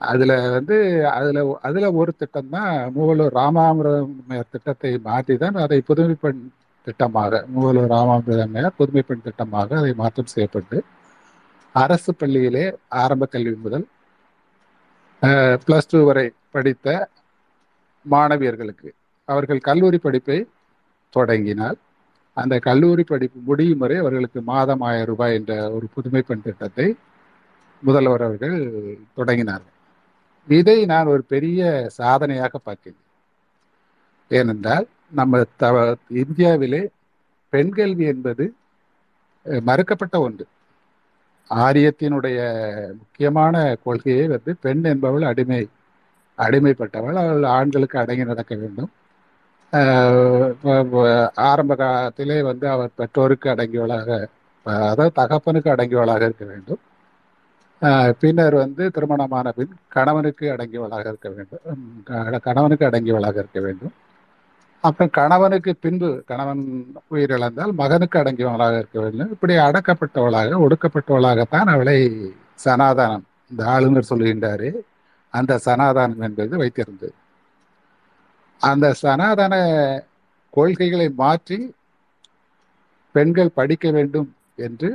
அதில் 0.00 0.34
வந்து 0.50 0.76
அதில் 1.10 1.40
அதில் 1.60 1.88
ஒரு 1.92 2.12
திட்டம் 2.16 2.50
தான் 2.50 2.74
மூவலூர் 2.94 3.34
ராமாமிர்தமையர் 3.34 4.52
திட்டத்தை 4.52 4.92
மாற்றி 5.04 5.34
தான் 5.36 5.56
அதை 5.64 5.78
புதுமை 5.88 6.16
பெண் 6.16 6.40
திட்டமாக 6.86 7.42
மூவலூர் 7.54 7.90
ராமாமிர்தமையர் 7.94 8.76
புதுமை 8.78 9.02
பெண் 9.02 9.24
திட்டமாக 9.26 9.76
அதை 9.78 9.92
மாற்றம் 9.94 10.32
செய்யப்பட்டு 10.34 10.78
அரசு 11.74 12.12
பள்ளியிலே 12.14 12.64
ஆரம்ப 13.02 13.26
கல்வி 13.26 13.56
முதல் 13.56 13.86
ப்ளஸ் 15.66 15.90
டூ 15.92 15.98
வரை 16.04 16.26
படித்த 16.52 16.88
மாணவியர்களுக்கு 18.06 18.88
அவர்கள் 19.28 19.60
கல்லூரி 19.60 19.98
படிப்பை 19.98 20.38
தொடங்கினால் 21.14 21.78
அந்த 22.36 22.54
கல்லூரி 22.66 23.02
படிப்பு 23.04 23.38
முடியும் 23.48 23.82
வரை 23.82 23.96
அவர்களுக்கு 24.02 24.40
மாதம் 24.50 24.82
ஆயிரம் 24.88 25.08
ரூபாய் 25.10 25.36
என்ற 25.38 25.52
ஒரு 25.76 25.86
புதுமை 25.94 26.22
பெண் 26.28 26.44
திட்டத்தை 26.46 26.86
முதல்வர் 27.82 28.24
அவர்கள் 28.26 28.56
தொடங்கினார்கள். 29.18 29.74
இதை 30.48 30.78
நான் 30.92 31.10
ஒரு 31.14 31.22
பெரிய 31.32 31.60
சாதனையாக 31.98 32.54
பார்க்கிறேன் 32.58 33.06
ஏனென்றால் 34.30 34.86
நம்ம 35.18 35.42
த 35.62 35.66
இந்தியாவிலே 36.22 36.82
பெண் 37.52 37.72
கல்வி 37.78 38.04
என்பது 38.14 38.44
மறுக்கப்பட்ட 39.68 40.16
ஒன்று. 40.26 40.44
ஆரியத்தினுடைய 41.50 42.38
முக்கியமான 43.00 43.54
கொள்கையே 43.84 44.24
வந்து 44.34 44.52
பெண் 44.64 44.84
என்பவள் 44.92 45.24
அடிமை 45.30 45.60
அடிமைப்பட்டவள். 46.38 47.16
அவள் 47.22 47.44
ஆண்களுக்கு 47.56 47.96
அடங்கி 48.02 48.24
நடக்க 48.24 48.52
வேண்டும். 48.62 48.90
ஆரம்ப 51.48 51.74
காலத்திலே 51.74 52.42
வந்து 52.42 52.66
அவர் 52.68 52.96
பெற்றோருக்கு 52.96 53.48
அடங்கியவளாக 53.50 54.08
அதாவது 54.66 55.12
தகப்பனுக்கு 55.20 55.68
அடங்கியவளாக 55.74 56.22
இருக்க 56.28 56.44
வேண்டும். 56.44 56.80
பின்னர் 58.20 58.54
வந்து 58.54 58.84
திருமணமான 58.90 59.52
பின் 59.58 59.74
கணவனுக்கு 59.88 60.46
அடங்கியவளாக 60.54 61.06
இருக்க 61.12 61.28
வேண்டும். 61.36 61.62
கணவனுக்கு 62.46 62.88
அடங்கியவளாக 62.88 63.36
இருக்க 63.42 63.60
வேண்டும். 63.60 63.94
அப்புறம் 64.84 65.12
கணவனுக்கு 65.18 65.72
பின்பு 65.76 66.08
கணவன் 66.26 66.62
உயிரிழந்தால் 67.14 67.72
மகனுக்கு 67.72 68.16
அடங்கியவளாக 68.18 68.76
இருக்க 68.80 68.98
வேண்டும். 69.00 69.30
இப்படி 69.34 69.54
அடக்கப்பட்டவளாக 69.66 70.60
ஒடுக்கப்பட்டவளாகத்தான் 70.66 71.70
அவளை 71.74 71.96
சனாதானம் 72.64 73.26
இந்த 73.50 73.62
ஆளுநர் 73.74 74.10
சொல்லுகின்றாரு 74.10 74.70
அந்த 75.34 75.58
சனாதானம் 75.64 76.22
என்பது 76.28 76.54
வைத்திருந்தது. 76.62 77.14
அந்த 78.60 78.86
சனாதன 79.02 79.54
கொள்கைகளை 80.54 81.06
மாற்றி 81.22 81.58
பெண்கள் 83.14 83.56
படிக்க 83.58 83.86
வேண்டும் 83.96 84.28
என்று 84.66 84.88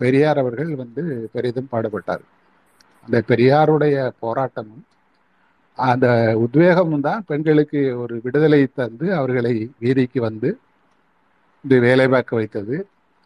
பெரியார் 0.00 0.40
அவர்கள் 0.42 0.70
வந்து 0.82 1.02
பெரிதும் 1.34 1.70
பாடுபட்டார். 1.72 2.24
அந்த 3.06 3.18
பெரியாருடைய 3.30 3.96
போராட்டமும் 4.22 4.84
அந்த 5.78 6.06
உத்வேகமும் 6.44 7.04
தான் 7.08 7.22
பெண்களுக்கு 7.30 7.80
ஒரு 8.02 8.14
விடுதலை 8.24 8.62
தந்து 8.80 9.06
அவர்களை 9.18 9.54
வீதிக்கு 9.84 10.20
வந்து 10.28 10.50
இன்று 11.64 11.78
வேலை 11.86 12.06
பார்க்க 12.14 12.40
வைத்தது 12.40 12.74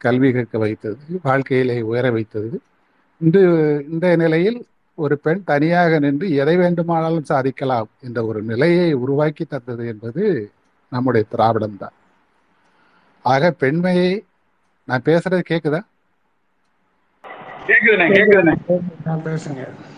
கல்வி 0.01 0.31
கற்க 0.33 0.57
வைத்தது 0.65 1.03
வாழ்க்கையிலே 1.29 1.77
உயர 1.91 2.07
வைத்தது. 2.17 2.51
இன்று 3.21 3.43
இந்த 3.93 4.07
நிலையில் 4.23 4.59
ஒரு 4.99 5.15
பெண் 5.19 5.43
தனியாக 5.45 5.99
நின்று 5.99 6.27
எதை 6.43 6.55
வேண்டுமானாலும் 6.57 7.31
சாதிக்கலாம் 7.31 7.89
என்ற 8.01 8.19
ஒரு 8.27 8.41
நிலையை 8.51 8.89
உருவாக்கி 9.03 9.45
தந்தது 9.47 9.85
என்பது 9.87 10.23
நம்முடைய 10.93 11.25
திராவிடம் 11.29 11.77
தான். 11.77 11.95
ஆக 13.25 13.51
பெண்மையை 13.63 14.11
நான் 14.89 15.07
பேசுறது 15.07 15.43
கேக்குதா? 15.49 15.81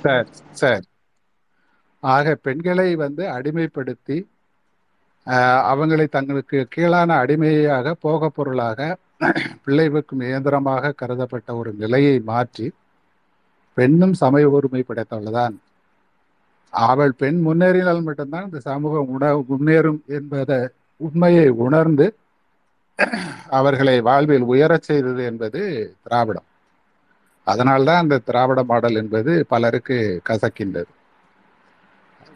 சரி 0.03 0.30
சரி. 0.61 0.86
ஆக 2.03 2.34
பெண்களை 2.42 2.88
வந்து 3.01 3.22
அடிமைப்படுத்தி 3.32 4.18
ஆஹ், 5.26 5.62
அவங்களை 5.70 6.07
தங்களுக்கு 6.09 6.59
கீழான 6.72 7.11
அடிமையாக 7.22 7.94
போக 8.03 8.28
பொருளாக 8.30 8.78
பிள்ளை 9.64 9.86
வைக்கும் 9.88 10.22
இயந்திரமாக 10.22 10.92
கருதப்பட்ட 11.01 11.57
ஒரு 11.57 11.70
நிலையை 11.74 12.16
மாற்றி 12.28 12.66
பெண்ணும் 13.77 14.14
சமய 14.22 14.51
உரிமை 14.57 14.83
படைத்தவள்தான். 14.89 15.55
அவள் 16.72 17.12
பெண் 17.20 17.39
முன்னேறினால் 17.47 18.07
மட்டும்தான் 18.09 18.47
இந்த 18.49 18.61
சமூகம் 18.68 19.11
உண 19.16 19.24
முன்னேறும் 19.51 20.01
என்பதை 20.18 20.59
உண்மையை 21.01 21.49
உணர்ந்து 21.66 22.07
அவர்களை 23.59 23.97
வாழ்வில் 24.09 24.47
உயரச் 24.53 24.87
செய்தது 24.89 25.22
என்பது 25.31 25.61
திராவிடம். 26.05 26.47
அதனால்தான் 27.47 28.03
அந்த 28.03 28.22
திராவிட 28.29 28.61
மாடல் 28.70 28.99
என்பது 29.03 29.33
பலருக்கு 29.53 29.97
கசக்கின்றது. 30.29 30.91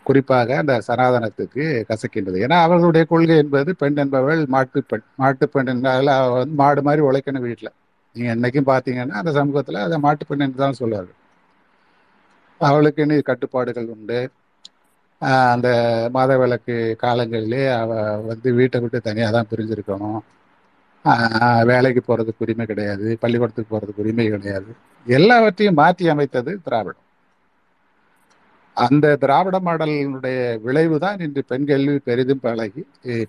குறிப்பாக 0.06 0.56
அந்த 0.62 0.74
சனாதனத்துக்கு 0.88 1.64
கசக்கின்றது. 1.90 2.38
ஏன்னா 2.44 2.56
அவர்களுடைய 2.66 3.04
கொள்கை 3.12 3.36
என்பது 3.44 3.70
பெண் 3.82 4.00
என்பவள் 4.04 4.42
மாட்டு 4.54 4.80
பெண் 4.90 5.06
மாட்டு 5.22 5.46
பெண் 5.54 5.70
என்றால் 5.74 6.10
வந்து 6.36 6.56
மாடு 6.62 6.82
மாதிரி 6.88 7.02
உழைக்கணும் 7.08 7.46
வீட்டில். 7.48 7.72
நீங்கள் 8.16 8.34
என்னைக்கும் 8.36 8.70
பார்த்தீங்கன்னா 8.72 9.18
அந்த 9.22 9.32
சமூகத்தில் 9.38 9.84
அதை 9.86 9.98
மாட்டு 10.06 10.24
பெண் 10.30 10.44
என்று 10.46 10.62
தான் 10.64 10.80
சொல்லுவார்கள் 10.82 11.18
அவளுக்குன்னு 12.60 13.16
கட்டுப்பாடுகள் 13.28 13.88
உண்டு. 13.94 14.20
அந்த 15.52 15.68
மாத 16.14 16.32
விளக்கு 16.42 16.74
காலங்களிலே 17.02 17.62
அவ 17.78 17.90
வந்து 18.30 18.48
வீட்டை 18.58 18.78
விட்டு 18.82 18.98
தனியாக 19.08 19.34
தான் 19.36 19.50
பிரிஞ்சிருக்கணும். 19.50 20.20
வேலைக்கு 21.70 22.00
போகிறதுக்கு 22.02 22.44
உரிமை 22.46 22.64
கிடையாது. 22.66 23.06
பள்ளிக்கூடத்துக்கு 23.22 23.72
போகிறதுக்கு 23.72 24.02
உரிமை 24.04 24.26
கிடையாது. 24.28 24.70
எல்லாவற்றையும் 25.06 25.78
மாற்றி 25.80 26.04
அமைத்தது 26.14 26.52
திராவிடம். 26.66 27.06
அந்த 28.76 29.06
திராவிட 29.22 29.56
மாடலினுடைய 29.66 30.36
விளைவு 30.64 30.96
தான் 31.04 31.22
இன்று 31.26 31.42
பெண் 31.50 31.66
கல்வி 31.70 31.96
பெரிதும் 32.08 32.42
பழகி 32.44 32.82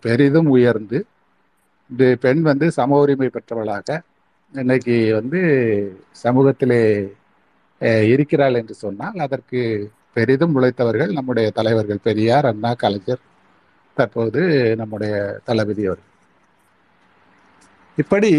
பெரிதும் 0.05 0.49
உயர்ந்து 0.55 0.99
இந்த 1.89 2.03
பெண் 2.23 2.41
வந்து 2.47 2.67
சம 2.77 2.99
உரிமை 3.03 3.29
பெற்றவளாக 3.29 3.97
இன்னைக்கு 4.53 4.95
வந்து 5.17 5.39
சமூகத்திலே 6.23 6.81
இருக்கிறாள் 8.13 8.59
என்று 8.61 8.75
சொன்னால் 8.83 9.19
அதற்கு 9.25 9.61
பெரிதும் 10.17 10.55
உழைத்தவர்கள் 10.57 11.11
நம்முடைய 11.17 11.47
தலைவர்கள் 11.59 12.05
பெரியார் 12.07 12.49
அண்ணா 12.51 12.71
கலைஞர் 12.83 13.23
தற்போது 13.97 14.41
நம்முடைய 14.81 15.13
தளபதி 15.49 15.85
அவர் 15.89 16.03
இப்படி 17.97 18.31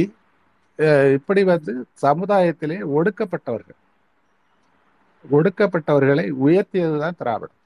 அஹ், 0.79 1.11
இப்படி 1.19 1.43
வந்து 1.51 1.73
சமுதாயத்திலே 2.03 2.77
ஒடுக்கப்பட்டவர்கள். 2.97 3.79
ஒடுக்கப்பட்டவர்களை 5.25 6.25
உயர்த்தியதுதான் 6.45 7.19
திராவிடம். 7.21 7.59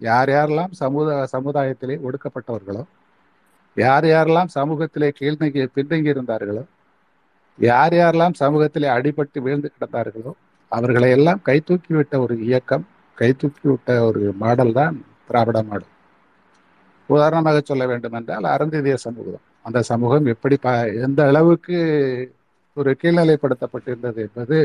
யார் 0.00 0.30
யாரெல்லாம் 0.30 0.72
சமுதாய 0.80 1.24
சமுதாயத்திலே 1.34 1.96
ஒடுக்கப்பட்டவர்களோ 2.06 2.84
யார் 3.76 4.06
யாரெல்லாம் 4.06 4.50
சமூகத்திலே 4.56 5.08
கீழ்நங்கி 5.20 5.62
பின்தங்கி 5.76 6.10
இருந்தார்களோ 6.14 6.64
யார் 7.58 7.94
யாரெல்லாம் 7.94 8.36
சமூகத்திலே 8.42 8.88
அடிபட்டு 8.96 9.38
வீழ்ந்து 9.46 9.68
கிடந்தார்களோ 9.74 10.32
அவர்களை 10.74 11.08
எல்லாம் 11.16 11.40
கை 11.42 11.56
விட்ட 11.90 12.14
ஒரு 12.24 12.34
இயக்கம் 12.46 12.84
கை 13.18 13.30
விட்ட 13.64 13.96
ஒரு 14.08 14.22
மாடல் 14.42 14.76
தான் 14.78 14.96
திராவிட 15.28 15.58
மாடல். 15.62 15.90
உதாரணமாக 17.08 17.58
சொல்ல 17.62 17.84
வேண்டும் 17.90 18.16
என்றால் 18.18 18.46
அருந்ததிய 18.52 18.96
சமூகம். 19.06 19.44
அந்த 19.62 19.78
சமூகம் 19.90 20.26
எப்படி 20.34 20.56
ப 20.58 20.68
எந்த 21.06 21.20
அளவுக்கு 21.30 21.76
ஒரு 22.76 22.90
கீழ்நிலைப்படுத்தப்பட்டிருந்தது 23.00 24.20
என்பது 24.26 24.58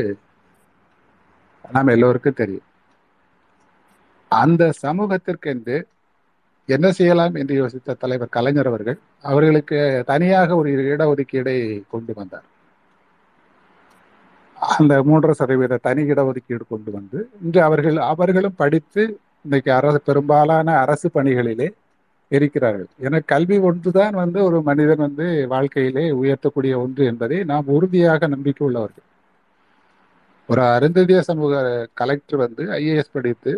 நாம் 1.70 1.92
எல்லோருக்கும் 1.94 2.40
தெரியும். 2.40 2.66
அந்த 4.30 4.62
சமூகத்திற்கென்று 4.82 5.76
என்ன 6.68 6.86
செய்யலாம் 6.92 7.34
என்று 7.34 7.54
யோசித்த 7.56 7.96
தலைவர் 7.98 8.34
கலைஞர் 8.36 8.66
அவர்கள் 8.66 8.98
அவர்களுக்கு 9.24 9.78
தனியாக 10.06 10.56
ஒரு 10.56 10.70
இடஒதுக்கீடை 10.92 11.56
கொண்டு 11.88 12.12
வந்தார். 12.14 12.46
அந்த 14.60 14.94
மூன்றரை 15.08 15.34
சதவீத 15.40 15.80
தனி 15.86 16.02
இடஒதுக்கீடு 16.12 16.64
கொண்டு 16.68 16.90
வந்து 16.96 17.18
இன்று 17.44 17.60
அவர்கள் 17.68 17.98
அவர்களும் 18.12 18.58
படித்து 18.62 19.02
இன்னைக்கு 19.44 19.70
அரசு 19.72 20.00
பெரும்பாலான 20.08 20.74
அரசு 20.84 21.10
பணிகளிலே 21.14 21.68
இருக்கிறார்கள். 22.30 22.90
என 23.06 23.20
கல்வி 23.32 23.56
ஒன்றுதான் 23.68 24.14
வந்து 24.22 24.38
ஒரு 24.48 24.58
மனிதன் 24.62 25.04
வந்து 25.06 25.26
வாழ்க்கையிலே 25.52 26.04
உயர்த்தக்கூடிய 26.22 26.74
ஒன்று 26.82 27.02
என்பதை 27.10 27.38
நாம் 27.44 27.72
உறுதியாக 27.76 28.28
நம்பிக்கை 28.34 28.62
உள்ளவர்கள். 28.66 29.06
ஒரு 30.48 30.62
அருந்ததிய 30.76 31.18
சமூக 31.30 31.54
கலெக்டர் 32.00 32.42
வந்து 32.44 32.62
ஐஏஎஸ் 32.80 33.14
படித்து 33.16 33.52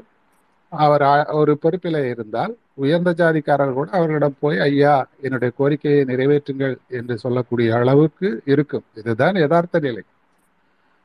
அவர் 0.72 1.05
ஒரு 1.40 1.53
பொறுப்பில் 1.62 2.00
இருந்தால் 2.12 2.53
உயர்ந்த 2.74 3.11
ஜாதிக்காரர்கள் 3.20 3.78
கூட 3.78 3.90
அவர்களிடம் 3.98 4.40
போய் 4.42 4.59
ஐயா 4.68 4.94
என்னுடைய 5.20 5.50
கோரிக்கையை 5.59 6.03
நிறைவேற்றுங்கள் 6.11 6.74
என்று 6.98 7.14
சொல்லக்கூடிய 7.18 7.68
அளவுக்கு 7.80 8.28
இருக்கும். 8.53 8.84
இதுதான் 9.00 9.36
யதார்த்த 9.44 9.80
நிலை. 9.86 10.03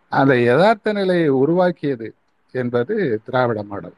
அந்த 0.10 0.42
யதார்த்த 0.42 0.94
நிலையை 0.94 1.28
உருவாக்கியது 1.28 2.14
என்பது 2.52 3.22
திராவிட 3.26 3.64
மாடல். 3.64 3.94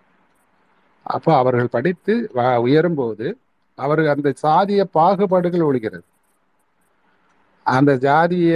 அப்போ 1.04 1.36
அவர்கள் 1.36 1.68
படித்து 1.68 2.32
வ- 2.36 2.62
உயரும்போது 2.62 3.34
அவர்கள் 3.76 4.08
அந்த 4.08 4.34
சாதிய 4.44 4.84
பாகுபாடுகள் 4.84 5.60
ஒழிகிறது 5.60 6.02
அந்த 7.64 7.96
ஜாதிய 7.96 8.52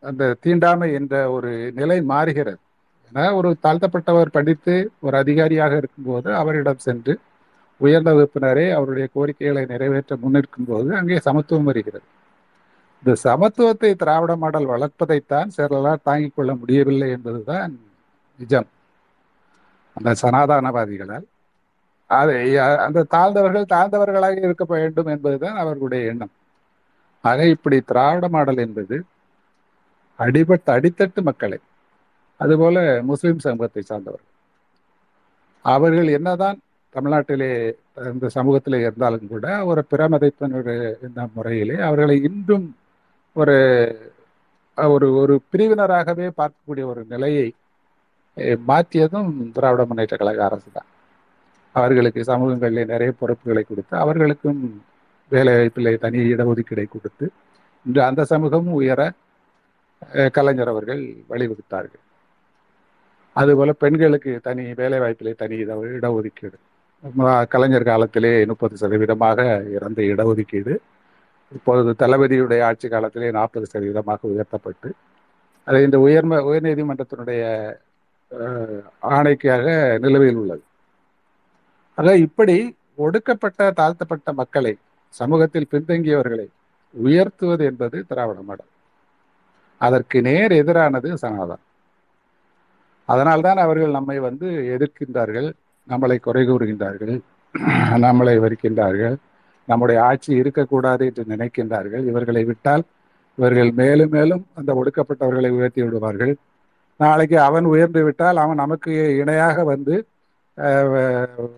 அந்த 0.00 0.36
தீண்டாமை 0.40 0.92
என்ற 0.92 1.30
ஒரு 1.30 1.72
நிலை 1.72 2.02
மாறுகிறது. 2.02 2.58
ஏன்னா 3.12 3.34
ஒரு 3.34 3.56
தாழ்த்தப்பட்டவர் 3.62 4.26
படித்து 4.26 4.90
ஒரு 5.00 5.16
அதிகாரியாக 5.16 5.76
இருக்கும்போது 5.76 6.34
அவரிடம் 6.34 6.78
சென்று 6.78 7.20
உயர்ந்த 7.76 8.12
வகுப்பினரே 8.12 8.72
அவருடைய 8.72 9.08
கோரிக்கைகளை 9.12 9.64
நிறைவேற்ற 9.64 10.16
முன்னிற்கும் 10.16 10.66
போது 10.66 10.96
அங்கே 10.96 11.18
சமத்துவம் 11.18 11.64
வருகிறது. 11.64 12.04
இந்த 13.04 13.14
சமத்துவத்தை 13.22 13.94
திராவிட 13.94 14.36
மாடல் 14.36 14.68
வளர்ப்பதைத்தான் 14.68 15.48
சிலரால் 15.56 16.04
தாங்கிக் 16.08 16.34
கொள்ள 16.36 16.54
முடியவில்லை 16.54 17.10
என்பதுதான் 17.10 17.72
நிஜம். 18.38 18.68
அந்த 19.96 20.14
சனாதானவாதிகளால். 20.22 21.26
அதை 22.10 22.56
அந்த 22.58 23.04
தாழ்ந்தவர்கள் 23.14 23.66
தாழ்ந்தவர்களாக 23.74 24.36
இருக்க 24.46 24.64
வேண்டும் 24.64 25.06
என்பதுதான் 25.06 25.56
அவர்களுடைய 25.56 26.10
எண்ணம். 26.12 26.32
ஆக 27.20 27.46
இப்படி 27.46 27.80
திராவிட 27.80 28.28
மாடல் 28.28 28.62
என்பது 28.66 28.96
அடிபட்ட 30.18 30.66
அடித்தட்டு 30.78 31.22
மக்களை 31.22 31.58
அதுபோல 32.40 33.02
முஸ்லிம் 33.02 33.38
சமூகத்தை 33.38 33.82
சார்ந்தவர்கள். 33.82 34.30
அவர்கள் 35.64 36.08
என்னதான் 36.08 36.58
தமிழ்நாட்டிலே 36.94 37.50
இந்த 38.12 38.30
சமூகத்திலே 38.34 38.80
இருந்தாலும் 38.80 39.28
கூட 39.28 39.64
ஒரு 39.64 39.84
பிரமதிப்பினர் 39.92 40.72
இந்த 41.08 41.20
முறையிலே 41.34 41.76
அவர்களை 41.88 42.16
இன்றும் 42.22 42.66
ஒரு 43.36 43.56
ஒரு 44.94 45.06
ஒரு 45.20 45.34
பிரிவினராகவே 45.52 46.26
பார்க்கக்கூடிய 46.38 46.84
ஒரு 46.92 47.02
நிலையை 47.12 47.46
மாற்றியதும் 48.70 49.30
திராவிட 49.56 49.82
முன்னேற்ற 49.88 50.16
கழக 50.20 50.40
அரசு 50.48 50.68
தான். 50.76 50.88
அவர்களுக்கு 51.74 52.20
சமூகங்களில் 52.30 52.90
நிறைய 52.92 53.10
பொறுப்புகளை 53.20 53.62
கொடுத்து 53.70 53.94
அவர்களுக்கும் 54.04 54.60
வேலை 55.32 55.52
வாய்ப்பிலே 55.56 55.92
தனி 56.04 56.18
இடஒதுக்கீடை 56.32 56.86
கொடுத்து 56.94 57.26
இன்று 57.86 58.02
அந்த 58.08 58.22
சமூகமும் 58.32 58.78
உயர 58.80 59.00
கலைஞர் 60.36 60.72
அவர்கள் 60.72 61.02
வழிவகுத்தார்கள். 61.30 62.02
அதுபோல 63.36 63.70
பெண்களுக்கு 63.82 64.32
தனி 64.48 64.64
வேலை 64.80 64.98
வாய்ப்பிலே 65.04 65.32
தனி 65.42 65.56
இட 65.64 65.74
இடஒதுக்கீடு. 65.98 66.56
கலைஞர் 67.54 67.90
காலத்திலே 67.90 68.32
முப்பது 68.50 68.74
சதவீதமாக 68.82 69.40
இறந்த 69.76 70.00
இடஒதுக்கீடு. 70.12 70.74
இப்பொழுது 71.52 71.90
தளபதியுடைய 71.98 72.60
ஆட்சி 72.64 72.86
காலத்திலே 72.88 73.30
நாற்பது 73.30 73.66
சதவீதமாக 73.66 74.20
உயர்த்தப்பட்டு 74.30 74.88
அது 75.66 75.78
இந்த 75.82 75.98
உயர்ம 76.06 76.40
உயர்நீதிமன்றத்தினுடைய 76.48 77.42
அஹ், 78.30 78.80
ஆணைக்காக 79.10 79.64
நிலுவையில் 80.02 80.38
உள்ளது. 80.40 80.62
ஆக 81.98 82.14
இப்படி 82.24 82.56
ஒடுக்கப்பட்ட 82.98 83.70
தாழ்த்தப்பட்ட 83.72 84.28
மக்களை 84.32 84.72
சமூகத்தில் 85.14 85.70
பின்தங்கியவர்களை 85.70 86.46
உயர்த்துவது 86.94 87.62
என்பது 87.64 87.98
திராவிட 88.04 88.40
மாடல். 88.42 88.70
அதற்கு 89.80 90.18
நேர் 90.22 90.52
எதிரானது 90.54 91.08
சனாதன் 91.16 91.62
அதனால்தான் 93.08 93.58
அவர்கள் 93.58 93.96
நம்மை 93.96 94.18
வந்து 94.26 94.46
எதிர்க்கின்றார்கள் 94.74 95.48
நம்மளை 95.88 96.16
குறை 96.20 96.42
கூறுகின்றார்கள் 96.44 97.14
நம்மளை 98.04 98.34
வரிக்கின்றார்கள் 98.38 99.16
நம்முடைய 99.68 100.02
ஆட்சி 100.02 100.32
இருக்கக்கூடாது 100.34 101.04
என்று 101.06 101.24
நினைக்கின்றார்கள். 101.28 102.04
இவர்களை 102.06 102.44
விட்டால் 102.44 102.84
இவர்கள் 103.38 103.72
மேலும் 103.72 104.10
மேலும் 104.10 104.46
அந்த 104.54 104.70
ஒடுக்கப்பட்டவர்களை 104.74 105.50
உயர்த்தி 105.50 105.82
விடுவார்கள். 105.82 106.34
நாளைக்கு 107.00 107.40
அவன் 107.40 107.64
உயர்ந்து 107.64 108.04
விட்டால் 108.04 108.36
அவன் 108.36 108.56
நமக்கு 108.56 108.90
இணையாக 109.18 109.64
வந்து 109.64 109.94
அஹ், 110.58 111.48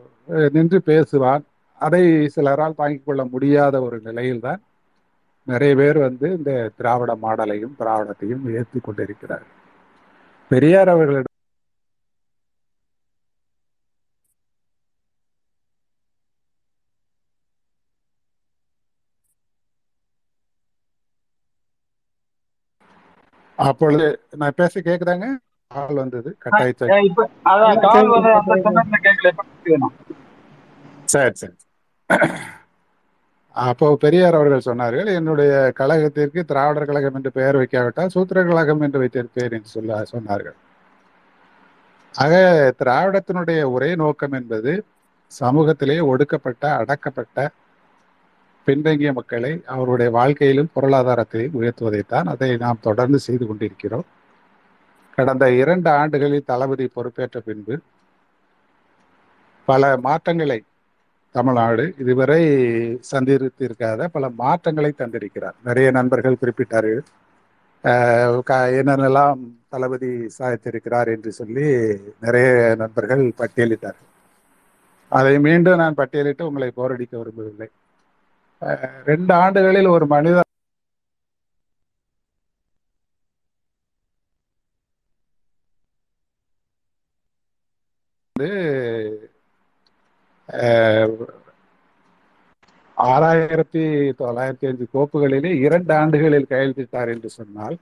நின்று 0.51 0.79
பேசுவான். 0.87 1.43
அதை 1.81 2.03
சிலரால் 2.37 2.75
தாங்கிக் 2.75 3.07
கொள்ள 3.07 3.25
முடியாத 3.25 3.83
ஒரு 3.83 4.01
நிலையில்தான் 4.05 4.61
நிறைய 5.47 5.77
பேர் 5.77 5.99
வந்து 5.99 6.33
இந்த 6.33 6.53
திராவிட 6.77 7.15
மாடலையும் 7.23 7.75
திராவிடத்தையும் 7.79 8.45
ஏற்றி 8.55 8.81
கொண்டிருக்கிறார்கள். 8.81 9.53
பெரியார் 10.51 10.89
அவர்களிடம் 10.89 11.36
அப்பொழுது 23.59 24.07
நான் 24.37 24.57
பேச 24.57 24.81
கேக்குதாங்க? 24.81 25.27
வந்தது 25.99 26.31
கால் 26.41 26.59
வந்து 28.09 28.31
அந்த 28.33 28.55
சமயத்துல 28.67 28.99
கேட்கல 29.07 29.31
இப்ப 29.33 29.45
கேட்குதுண்ணா. 29.45 29.89
சரி 31.09 31.35
சரி. 31.35 31.57
அப்போ 33.57 33.87
பெரியார் 33.97 34.35
அவர்கள் 34.35 34.67
சொன்னார்கள் 34.69 35.09
என்னுடைய 35.15 35.51
கழகத்திற்கு 35.79 36.41
திராவிடர் 36.45 36.85
கழகம் 36.85 37.15
என்று 37.15 37.31
பெயர் 37.33 37.59
வைக்காவிட்டால் 37.61 38.13
சூத்திரர் 38.15 38.49
கழகம் 38.49 38.81
என்று 38.81 39.01
வைத்திருப்பேன் 39.03 39.55
என்று 39.59 39.71
சொல்ல 39.77 40.01
சொன்னார்கள். 40.13 40.57
ஆக 42.15 42.35
திராவிடத்தினுடைய 42.81 43.71
ஒரே 43.73 43.95
நோக்கம் 43.95 44.33
என்பது 44.33 44.73
சமூகத்திலே 45.33 45.99
ஒடுக்கப்பட்ட 46.07 46.65
அடக்கப்பட்ட 46.81 47.39
பின்தங்கிய 48.67 49.13
மக்களை 49.13 49.63
அவருடைய 49.67 50.11
வாழ்க்கையிலும் 50.11 50.71
பொருளாதாரத்திலும் 50.75 51.55
உயர்த்துவதைத்தான் 51.61 52.25
அதை 52.25 52.57
நாம் 52.57 52.79
தொடர்ந்து 52.81 53.19
செய்து 53.19 53.47
கொண்டிருக்கிறோம். 53.47 54.05
கடந்த 55.15 55.53
இரண்டு 55.53 55.91
ஆண்டுகளில் 55.91 56.45
தளபதி 56.45 56.91
பொறுப்பேற்ற 56.97 57.39
பின்பு 57.39 57.79
பல 59.67 59.97
மாற்றங்களை 59.97 60.63
தமிழ்நாடு 61.33 61.95
இதுவரை 61.99 62.45
சந்தித்திருக்காத 63.11 64.07
பல 64.07 64.31
மாற்றங்களை 64.31 64.95
தந்திருக்கிறார். 64.99 65.55
நிறைய 65.65 65.91
நண்பர்கள் 65.91 66.37
குறிப்பிட்டார்கள். 66.41 67.01
க- 68.43 68.71
என்னென்னலாம் 68.71 69.39
தளபதி 69.69 70.27
சாதித்திருக்கிறார் 70.39 71.07
என்று 71.07 71.33
சொல்லி 71.33 71.97
நிறைய 72.21 72.75
நண்பர்கள் 72.79 73.33
பட்டியலிட்டார்கள். 73.39 74.07
அதை 75.09 75.41
மீண்டும் 75.41 75.77
நான் 75.77 75.95
பட்டியலிட்டு 75.95 76.43
உங்களை 76.43 76.73
போரடிக்க 76.77 77.19
விரும்பவில்லை. 77.19 77.69
ரெண்டு 79.07 79.33
ஆண்டுகளில் 79.37 79.89
ஒரு 79.89 80.07
மனிதர் 80.09 80.49
வந்து 88.37 88.49
ஆறாயிரத்தி 92.97 93.83
தொள்ளாயிரத்தி 94.19 94.67
அஞ்சு 94.69 94.85
கோப்புகளிலே 94.95 95.51
இரண்டு 95.65 95.93
ஆண்டுகளில் 95.95 96.51
கையெழுத்திட்டார் 96.51 97.13
என்று 97.15 97.31
சொன்னால் 97.31 97.77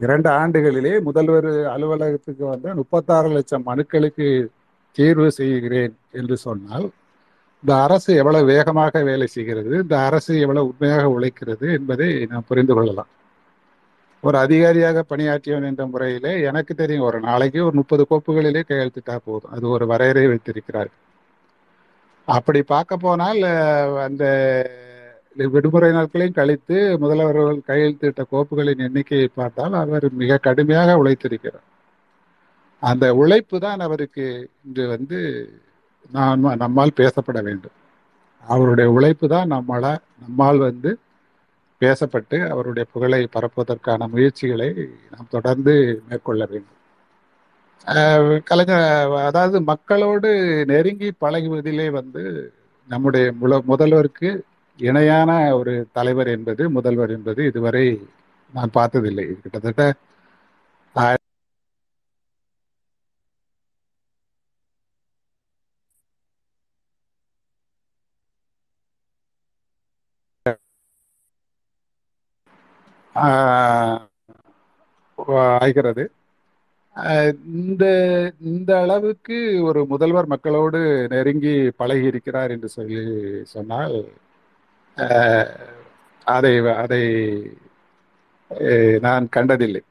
இரண்டு 0.00 0.28
ஆண்டுகளிலே 0.38 0.92
முதல்வர் 1.00 1.50
அலுவலகத்துக்கு 1.72 2.44
வந்த 2.46 2.74
முப்பத்தாறு 2.74 3.28
லட்சம் 3.28 3.66
மனுக்களுக்கு 3.66 4.28
தீர்வு 4.98 5.28
செய்கிறேன் 5.32 5.94
என்று 6.12 6.36
சொன்னால் 6.38 6.86
இந்த 7.64 7.74
அரசு 7.84 8.10
எவ்வளவு 8.20 8.44
வேகமாக 8.54 9.00
வேலை 9.08 9.26
செய்கிறது 9.34 9.70
இந்த 9.82 9.94
அரசு 10.08 10.32
எவ்வளவு 10.44 10.68
உண்மையாக 10.70 11.04
உழைக்கிறது 11.16 11.66
என்பதை 11.76 12.08
நாம் 12.32 12.48
புரிந்து 12.48 12.74
கொள்ளலாம். 12.76 13.10
ஒரு 14.22 14.36
அதிகாரியாக 14.46 15.04
பணியாற்றியவன் 15.12 15.68
என்ற 15.70 15.84
முறையிலே 15.92 16.32
எனக்கு 16.50 16.72
தெரியும் 16.74 17.06
ஒரு 17.08 17.18
நாளைக்கு 17.28 17.60
ஒரு 17.68 17.74
முப்பது 17.80 18.04
கோப்புகளிலே 18.10 18.62
கையெழுத்திட்டா 18.70 19.16
போதும். 19.28 19.52
அது 19.56 19.64
ஒரு 19.76 19.86
வரையறை 19.92 20.26
வைத்திருக்கிறார். 20.32 20.90
அப்படி 22.28 22.62
பார்க்க 22.74 23.02
போனால் 23.06 23.40
அந்த 24.06 24.24
விடுமுறை 25.54 25.90
நாட்களையும் 25.98 26.38
கழித்து 26.40 26.76
முதல்வர்கள் 27.02 27.66
கையெழுத்திட்ட 27.70 28.24
கோப்புகளின் 28.32 28.84
எண்ணிக்கையை 28.88 29.28
பார்த்தால் 29.40 29.74
அவர் 29.82 30.06
மிக 30.22 30.40
கடுமையாக 30.48 30.98
உழைத்திருக்கிறார். 31.02 31.66
அந்த 32.82 33.06
உழைப்பு 33.22 33.56
தான் 33.66 33.80
அவருக்கு 33.88 34.26
இன்று 34.66 34.84
வந்து 34.94 35.18
நாம் 36.10 36.44
நம்மால் 36.62 36.96
பேசப்பட 36.96 37.38
வேண்டும். 37.42 37.76
அவருடைய 38.46 38.88
உழைப்பு 38.90 39.26
தான் 39.28 39.52
நம்மள 39.52 39.84
நம்மால் 40.22 40.60
வந்து 40.60 40.90
பேசப்பட்டு 41.80 42.36
அவருடைய 42.48 42.84
புகழை 42.92 43.20
பரப்புவதற்கான 43.30 44.08
முயற்சிகளை 44.08 44.68
நாம் 45.12 45.30
தொடர்ந்து 45.30 45.74
மேற்கொள்ள 46.08 46.42
வேண்டும். 46.46 46.70
கலைஞர் 48.44 48.84
அதாவது 49.28 49.56
மக்களோடு 49.70 50.30
நெருங்கி 50.66 51.08
பழகுவதிலே 51.20 51.86
வந்து 51.92 52.22
நம்முடைய 52.88 53.26
முல 53.40 53.58
முதல்வருக்கு 53.68 54.30
இணையான 54.78 55.30
ஒரு 55.58 55.74
தலைவர் 55.92 56.28
என்பது 56.28 56.62
முதல்வர் 56.76 57.10
என்பது 57.10 57.40
இதுவரை 57.46 57.86
நான் 58.54 58.74
பார்த்ததில்லை. 58.74 59.26
கிட்டத்தட்ட 59.42 59.82
ஆயிரத்தி 60.96 61.22
ஆஹ் 70.46 70.58
ஆகிறது 75.64 76.04
இந்த 77.58 77.84
இந்த 78.50 78.70
அளவுக்கு 78.82 79.36
ஒரு 79.68 79.80
முதல்வர் 79.92 80.32
மக்களோடு 80.32 80.80
நெருங்கி 81.12 81.54
பழகி 81.80 82.06
இருக்கிறார் 82.12 82.52
என்று 82.56 82.68
சொல்லி 82.76 83.00
சொன்னால் 83.54 83.96
அதை 86.26 86.52
அதை 86.84 87.02
நான் 89.06 89.24
கண்டதில்லை. 89.36 89.82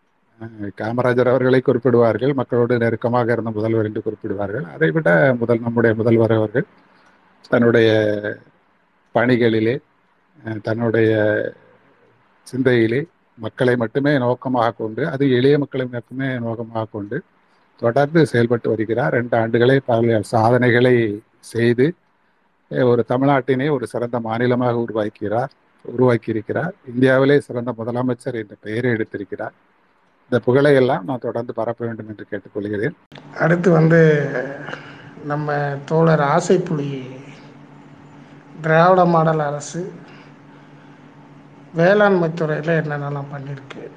காமராஜர் 0.79 1.29
அவர்களை 1.31 1.59
குறிப்பிடுவார்கள் 1.63 2.33
மக்களோடு 2.39 2.73
நெருக்கமாக 2.83 3.33
இருந்த 3.35 3.51
முதல்வர் 3.57 3.87
என்று 3.89 4.01
குறிப்பிடுவார்கள். 4.05 4.65
அதை 4.75 4.89
விட 4.95 5.09
முதல் 5.41 5.63
நம்முடைய 5.65 5.91
முதல்வர் 5.99 6.35
அவர்கள் 6.37 6.67
தன்னுடைய 7.51 7.89
பணிகளிலே 9.15 9.75
தன்னுடைய 10.67 11.11
சிந்தையிலே 12.51 13.01
மக்களை 13.37 13.73
மட்டுமே 13.83 14.11
நோக்கமாக 14.23 14.75
கொண்டு 14.81 15.03
அது 15.13 15.23
எளிய 15.37 15.55
மக்களை 15.63 15.85
மட்டுமே 15.95 16.27
நோக்கமாக 16.45 16.85
கொண்டு 16.95 17.17
தொடர்ந்து 17.81 18.21
செயல்பட்டு 18.31 18.67
வருகிறார். 18.71 19.13
ரெண்டு 19.17 19.35
ஆண்டுகளே 19.41 19.77
பல 19.89 20.19
சாதனைகளை 20.33 20.95
செய்து 21.53 21.85
ஒரு 22.91 23.01
தமிழ்நாட்டினை 23.11 23.67
ஒரு 23.75 23.85
சிறந்த 23.93 24.17
மாநிலமாக 24.27 24.75
உருவாக்கிறார் 24.85 25.51
உருவாக்கி 25.85 26.29
இருக்கிறார் 26.33 26.73
இந்தியாவிலே 26.91 27.37
சிறந்த 27.47 27.71
முதலமைச்சர் 27.79 28.37
என்ற 28.41 28.55
பெயரை 28.65 28.91
எடுத்திருக்கிறார். 28.95 29.55
இந்த 30.27 30.37
புகழை 30.45 30.71
எல்லாம் 30.81 31.03
நான் 31.09 31.25
தொடர்ந்து 31.25 31.53
பரப்ப 31.59 31.85
வேண்டும் 31.85 32.09
என்று 32.11 32.25
கேட்டுக்கொள்கிறேன். 32.29 32.95
அடுத்து 33.43 33.69
வந்து 33.79 34.01
நம்ம 35.31 35.57
தோழர் 35.89 36.23
ஆசைப்புலி 36.35 36.93
திராவிட 38.63 39.01
மாடல் 39.13 39.43
அரசு 39.49 39.81
வேளாண்மை 41.73 42.33
துறையில் 42.33 42.81
என்னென்னலாம் 42.81 43.25
பண்ணியிருக்கு 43.33 43.89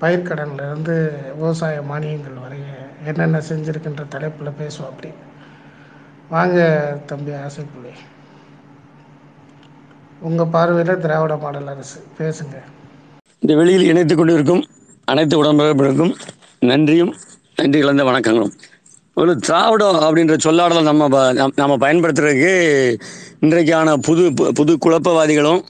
பயிர்க்கடன்லேருந்து 0.00 1.10
விவசாய 1.34 1.80
மானியங்கள் 1.90 2.38
வரைய 2.46 3.06
என்னென்ன 3.06 3.42
செஞ்சுருக்குன்ற 3.48 4.08
தலைப்பில் 4.08 4.48
பேசுவோம் 4.48 4.84
அப்படி. 4.84 5.12
வாங்க 6.30 6.82
தம்பி 7.06 7.30
ஆசைப்புள்ளி 7.30 7.92
உங்கள் 10.20 10.46
பார்வையில் 10.46 10.98
திராவிட 10.98 11.36
மாடல் 11.36 11.66
அரசு 11.66 12.04
பேசுங்க. 12.18 12.56
இந்த 13.38 13.54
வெளியில் 13.54 13.82
இணைத்து 13.82 14.16
கொண்டிருக்கும் 14.16 14.66
அனைத்து 15.04 15.44
உடம்புகளுக்கும் 15.44 16.14
நன்றியும் 16.60 17.14
நன்றி 17.56 17.80
கலந்த 17.80 18.04
வணக்கங்களும். 18.04 18.52
ஒரு 19.14 19.36
திராவிடம் 19.36 19.94
அப்படின்ற 19.94 20.38
சொல்லாடலை 20.44 20.82
நம்ம 20.82 21.08
ப- 21.08 21.32
நம்- 21.32 21.52
நம்ம 21.56 21.76
பயன்படுத்துறதுக்கு 21.76 22.98
இன்றைக்கான 23.40 23.96
புது 23.96 24.30
பு- 24.30 24.48
புது 24.48 24.78
குழப்பவாதிகளும் 24.84 25.62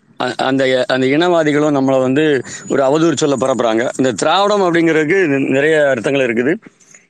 அந்த 0.49 0.63
அந்த 0.95 1.05
இனவாதிகளும் 1.17 1.77
நம்மளை 1.77 1.99
வந்து 2.07 2.25
ஒரு 2.73 2.83
அவதூறு 2.89 3.17
சொல்ல 3.23 3.37
பரப்புறாங்க. 3.43 3.85
இந்த 4.01 4.11
திராவிடம் 4.23 4.65
அப்படிங்கிறதுக்கு 4.67 5.19
நிறைய 5.57 5.77
அர்த்தங்கள் 5.93 6.27
இருக்குது. 6.27 6.53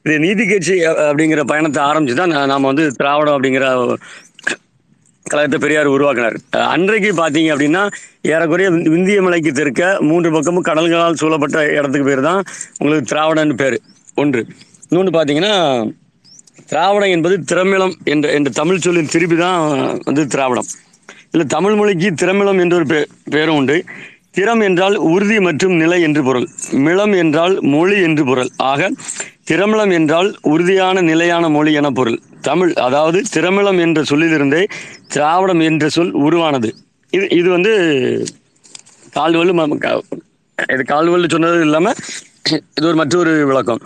இது 0.07 0.17
நீதி 0.25 0.45
கட்சி 0.47 0.75
அப்படிங்கிற 1.09 1.43
பயணத்தை 1.53 1.81
ஆரம்பிச்சு 1.91 2.17
தான் 2.23 2.35
நாம் 2.53 2.71
வந்து 2.71 2.85
திராவிடம் 3.01 3.37
அப்படிங்கிற 3.37 3.67
கழகத்தை 5.27 5.59
பெரியார் 5.63 5.95
உருவாக்கினார். 5.95 6.37
அன்றைக்கு 6.75 7.11
பார்த்தீங்க 7.21 7.49
அப்படின்னா 7.55 7.83
ஏறக்குறைய 8.33 8.69
இந்திய 8.99 9.21
மலைக்கு 9.27 9.53
தெற்க 9.59 9.89
மூன்று 10.09 10.29
பக்கமும் 10.37 10.67
கடல்களால் 10.69 11.21
சூழப்பட்ட 11.23 11.59
இடத்துக்கு 11.79 12.09
பேர் 12.11 12.29
தான் 12.29 12.41
உங்களுக்கு 12.81 13.11
திராவிடன்னு 13.13 13.57
பேர். 13.63 13.77
ஒன்று. 14.23 14.43
இன்னொன்று 14.91 15.13
பார்த்தீங்கன்னா 15.17 15.55
திராவிடம் 16.73 17.15
என்பது 17.15 17.35
திரமிழம் 17.51 17.95
என்ற 18.13 18.27
என்ற 18.37 18.51
தமிழ் 18.61 18.85
சொல்லின் 18.87 19.13
திருப்பி 19.15 19.37
தான் 19.45 19.61
வந்து 20.09 20.23
திராவிடம். 20.35 20.69
இல்லை 21.37 21.47
தமிழ் 21.55 21.75
மொழிக்கு 21.75 22.09
திறமிளம் 22.21 22.61
என்ற 22.63 22.75
ஒரு 22.77 22.87
பே 22.87 22.99
பேரும் 23.33 23.57
உண்டு. 23.61 23.75
திறம் 24.37 24.61
என்றால் 24.61 24.95
உறுதி 25.09 25.37
மற்றும் 25.41 25.75
நிலை 25.77 25.99
என்று 26.03 26.21
பொருள். 26.25 26.47
மிளம் 26.85 27.15
என்றால் 27.23 27.55
மொழி 27.73 27.97
என்று 28.07 28.23
பொருள். 28.25 28.51
ஆக 28.71 28.89
திறமிளம் 29.51 29.93
என்றால் 29.99 30.29
உறுதியான 30.53 31.03
நிலையான 31.11 31.49
மொழி 31.49 31.73
என 31.81 31.91
பொருள். 31.91 32.17
தமிழ் 32.41 32.73
அதாவது 32.87 33.21
திறமிளம் 33.35 33.81
என்ற 33.85 34.03
சொல்லிலிருந்தே 34.11 34.63
திராவிடம் 35.15 35.63
என்ற 35.69 35.91
சொல் 35.97 36.15
உருவானது. 36.27 36.71
இது 37.13 37.29
இது 37.41 37.49
வந்து 37.57 37.75
கால்வல்லு 39.19 39.55
இது 40.59 40.83
கால்வல்லு 40.93 41.29
சொன்னது 41.29 41.61
இல்லாமல் 41.61 41.99
இது 42.51 42.87
ஒரு 42.87 42.95
மற்றொரு 42.95 43.47
விளக்கம். 43.47 43.81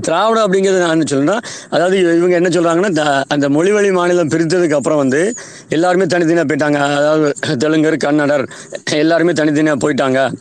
திராவிடம் 0.00 0.52
அப்படிங்கிறது 0.52 0.78
நான் 0.78 1.00
என்ன 1.00 1.04
சொல்றேன்னா 1.10 1.38
அதாவது 1.70 1.98
இவங்க 2.00 2.34
என்ன 2.34 2.48
சொல்கிறாங்கன்னா 2.48 2.92
த- 2.92 3.24
அந்த 3.28 3.48
மொழிவழி 3.48 3.92
மாநிலம் 3.92 4.28
பிரித்ததுக்கு 4.28 4.74
அப்புறம் 4.74 4.98
வந்து 4.98 5.34
எல்லாருமே 5.68 6.06
தனித்தனியாக 6.06 6.54
போயிட்டாங்க. 6.54 6.96
அதாவது 6.96 7.32
தெலுங்கர் 7.46 7.96
கன்னடர் 7.96 8.48
எல்லாருமே 8.92 9.32
தனித்தனியாக 9.32 9.78
போயிட்டாங்க. 9.84 10.32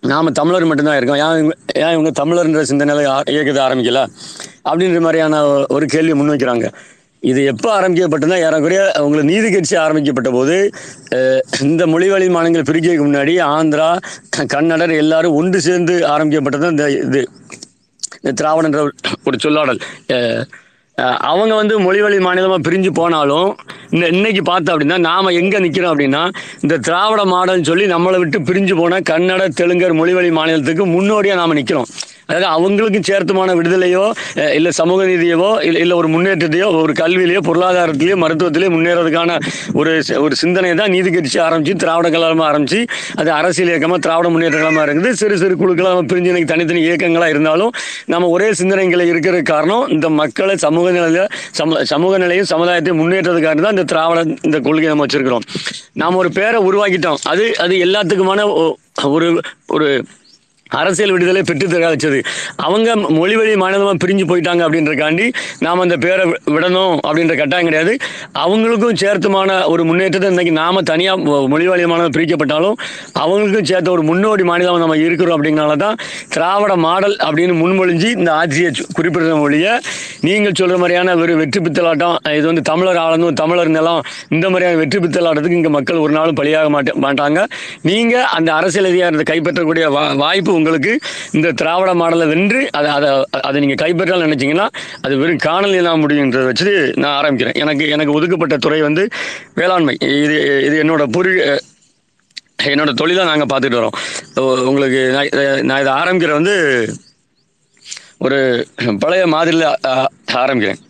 நாம் 0.00 0.32
தமிழர் 0.32 0.64
மட்டும்தான் 0.64 0.96
இருக்கோம். 0.96 1.16
ஏன் 1.16 1.44
இவங்க 1.44 1.54
ஏன் 1.74 1.98
இவங்க 1.98 2.10
தமிழர்ன்ற 2.24 2.62
சிந்தனையில் 2.62 3.22
இயக்கத்தை 3.26 3.64
ஆரம்பிக்கல? 3.64 4.06
அப்படின்ற 4.68 5.00
மாதிரியான 5.00 5.64
ஒரு 5.68 5.86
கேள்வியை 5.86 6.16
முன்வைக்கிறாங்க 6.20 6.72
இது 7.22 7.40
எப்போ 7.44 7.68
ஆரம்பிக்கப்பட்டதுன்னா 7.76 8.38
ஏறக்குறைய 8.42 8.82
உங்களுக்கு 8.98 9.30
நீதி 9.30 9.48
கட்சி 9.50 9.76
ஆரம்பிக்கப்பட்ட 9.76 10.30
போது 10.30 10.56
அஹ், 11.16 11.40
இந்த 11.62 11.86
மொழிவழி 11.86 12.28
மாநிலங்கள் 12.30 12.68
பிரிக்கிறதுக்கு 12.68 13.06
முன்னாடி 13.06 13.34
ஆந்திரா 13.50 13.88
கன்னடர் 14.52 14.94
எல்லாரும் 14.96 15.34
ஒன்று 15.34 15.60
சேர்ந்து 15.60 16.06
ஆரம்பிக்கப்பட்டது 16.08 16.68
இந்த 16.68 16.86
இது 17.00 17.22
திராவிடன்ற 18.34 18.80
ஒரு- 18.80 18.96
ஒரு 19.24 19.36
சொல்லாடல். 19.42 19.80
அஹ், 20.14 20.42
அவங்க 21.30 21.54
வந்து 21.54 21.74
மொழிவழி 21.80 22.18
மாநிலமாக 22.20 22.64
பிரிஞ்சு 22.66 22.90
போனாலும் 22.94 23.48
இந்த 23.92 24.04
இன்னைக்கு 24.12 24.42
பார்த்தோம் 24.44 24.74
அப்படின்னா 24.74 24.98
நாம் 25.04 25.36
எங்கே 25.40 25.58
நிற்கிறோம் 25.64 25.92
அப்படின்னா 25.92 26.22
இந்த 26.62 26.80
திராவிட 26.86 27.22
மாடல்னு 27.30 27.68
சொல்லி 27.68 27.86
நம்மளை 27.92 28.18
விட்டு 28.18 28.38
பிரிஞ்சு 28.48 28.74
போன 28.78 29.00
கன்னட 29.10 29.44
தெலுங்கர் 29.58 29.98
மொழிவழி 29.98 30.30
மாநிலத்துக்கு 30.36 30.84
முன்னோடியாக 30.92 31.40
நாம் 31.40 31.58
நிற்கிறோம் 31.58 31.90
அதாவது 32.28 32.46
அவங்களுக்கும் 32.54 33.04
சேர்த்துமான 33.08 33.50
விடுதலையோ 33.56 34.04
இல்லை 34.54 34.70
சமூக 34.78 35.00
நீதியவோ 35.04 35.50
இல்லை 35.66 35.80
இல்லை 35.82 35.96
ஒரு 35.96 36.08
முன்னேற்றத்தையோ 36.14 36.68
ஒரு 36.78 36.92
கல்வியிலையோ 37.00 37.40
பொருளாதாரத்திலையோ 37.48 38.16
மருத்துவத்திலேயோ 38.22 38.70
முன்னேறதுக்கான 38.74 39.36
ஒரு 39.74 40.02
சி- 40.02 40.18
ஒரு 40.20 40.34
சிந்தனை 40.40 40.70
தான் 40.74 40.90
நீதி 40.90 41.10
கட்சி 41.10 41.38
ஆரம்பிச்சு 41.44 41.74
திராவிட 41.82 42.08
கழகமாக 42.10 42.48
ஆரம்பிச்சு 42.48 42.80
அது 43.16 43.30
அரசியல் 43.32 43.70
இயக்கமாக 43.70 44.00
திராவிட 44.00 44.30
முன்னேற்ற 44.30 44.58
கழகமா 44.58 44.82
இருக்குது. 44.86 45.12
சிறு 45.20 45.36
சிறு 45.38 45.54
குழுக்களாக 45.56 46.02
பிரிஞ்சு 46.10 46.30
இன்னைக்கு 46.32 46.52
தனித்தனி 46.52 46.82
இயக்கங்களாக 46.86 47.30
இருந்தாலும் 47.30 47.72
நம்ம 48.08 48.30
ஒரே 48.34 48.48
சிந்தனைகளை 48.60 49.06
இருக்கிற 49.12 49.22
காரணம் 49.46 49.86
இந்த 49.90 50.08
மக்களை 50.18 50.56
சமூக 50.64 50.85
நிலையில 50.90 51.28
சம 51.50 51.84
சமூக 51.84 52.18
நிலையும் 52.18 52.46
சமுதாயத்தையும் 52.50 53.00
முன்னேற்றதுக்காக 53.02 53.60
தான் 53.60 53.74
இந்த 53.76 53.84
திராவிட 53.84 54.20
இந்த 54.42 54.60
கொள்கையை 54.60 54.88
நம்ம 54.92 55.06
வச்சிருக்கிறோம். 55.06 55.46
நாம 55.92 56.16
ஒரு 56.16 56.30
பேரை 56.32 56.60
உருவாக்கிட்டோம். 56.70 57.20
அது 57.22 57.56
அது 57.58 57.76
எல்லாத்துக்குமான 57.76 58.72
ஒரு 59.04 59.42
ஒரு 59.66 60.04
அரசியல் 60.70 61.12
விடுதலை 61.12 61.42
பெற்று 61.42 61.68
தர 61.68 62.22
அவங்க 62.56 62.96
மொழி 62.96 63.36
வழி 63.36 63.56
மாநிலமாக 63.56 64.06
பிரிஞ்சு 64.06 64.24
போயிட்டாங்க 64.30 64.62
அப்படின்றக்காண்டி 64.66 65.32
நாம் 65.58 65.78
அந்த 65.78 65.96
பேரை 65.96 66.24
விடணும் 66.54 66.94
அப்படின்ற 67.06 67.36
கட்டாயம் 67.36 67.64
கிடையாது. 67.64 67.96
அவங்களுக்கும் 68.34 68.96
சேர்த்துமான 69.02 69.68
ஒரு 69.68 69.84
முன்னேற்றத்தை 69.84 70.30
இன்னைக்கு 70.30 70.52
நாம் 70.52 70.82
தனியாக 70.82 71.46
மொழி 71.48 71.66
வழி 71.66 71.86
மாநிலம் 71.86 72.16
பிரிக்கப்பட்டாலும் 72.16 72.76
அவங்களுக்கும் 73.14 73.64
சேர்த்த 73.64 73.90
ஒரு 73.90 74.02
முன்னோடி 74.02 74.42
மாநிலம் 74.42 74.78
நம்ம 74.78 74.96
இருக்கிறோம் 74.96 75.36
அப்படிங்கிறனால 75.36 75.76
தான் 75.76 75.96
திராவிட 76.28 76.76
மாடல் 76.76 77.16
அப்படின்னு 77.16 77.54
முன்மொழிஞ்சு 77.62 78.10
இந்த 78.16 78.32
ஆட்சியை 78.32 78.70
குறிப்பிடுற 78.98 79.38
மொழியை 79.38 79.72
நீங்கள் 80.20 80.54
சொல்கிற 80.54 80.78
மாதிரியான 80.78 81.16
ஒரு 81.16 81.36
வெற்றி 81.36 81.60
பித்தலாட்டம் 81.60 82.16
இது 82.32 82.46
வந்து 82.46 82.62
தமிழர் 82.62 82.96
ஆளணும் 82.96 83.32
தமிழர் 83.32 83.68
நிலம் 83.68 84.02
இந்த 84.28 84.50
மாதிரியான 84.50 84.76
வெற்றி 84.76 84.98
பித்தலாட்டத்துக்கு 84.98 85.60
இங்கே 85.60 85.68
மக்கள் 85.68 85.96
ஒரு 85.96 86.12
நாளும் 86.12 86.34
பலியாக 86.34 86.68
மாட்ட 86.76 86.92
மாட்டாங்க. 87.06 87.46
நீங்கள் 87.82 88.26
அந்த 88.36 88.54
அரசியல் 88.54 88.90
அதிகாரத்தை 88.90 89.26
கைப்பற்றக்கூடிய 89.32 89.86
வா 89.86 90.12
வாய்ப்பு 90.12 90.54
உங்களுக்கு 90.58 90.92
இந்த 91.36 91.48
திராவிட 91.60 91.92
மாடலை 92.00 92.26
வென்று 92.32 92.60
அதை 92.78 92.90
அதை 92.96 93.10
அதை 93.48 93.60
நீங்கள் 93.64 93.80
கைப்பற்றால் 93.82 94.26
நினைச்சீங்கன்னா 94.26 94.66
அது 95.06 95.14
வெறும் 95.22 95.44
காணொலி 95.46 95.80
தான் 95.88 96.02
முடியுன்றதை 96.04 96.46
வச்சு 96.50 96.74
நான் 97.02 97.16
ஆரம்பிக்கிறேன். 97.20 97.56
எனக்கு 97.64 97.86
எனக்கு 97.96 98.16
ஒதுக்கப்பட்ட 98.18 98.56
துறை 98.66 98.80
வந்து 98.88 99.04
வேளாண்மை. 99.60 99.96
இது 100.24 100.36
இது 100.68 100.76
என்னோட 100.84 101.04
பூர்வீக 101.16 101.58
என்னோட 102.72 102.90
தொழிலாக 103.00 103.30
நாங்கள் 103.30 103.50
பார்த்துட்டு 103.50 103.80
வரோம். 103.80 103.96
உங்களுக்கு 104.70 105.00
நான் 105.16 105.66
நான் 105.68 105.82
இதை 105.82 105.92
ஆரம்பிக்கிற 106.00 106.32
வந்து 106.40 106.54
ஒரு 108.26 108.38
பழைய 109.02 109.24
மாதிரியில் 109.34 109.66
ஆரம்பிக்கிறேன். 110.42 110.80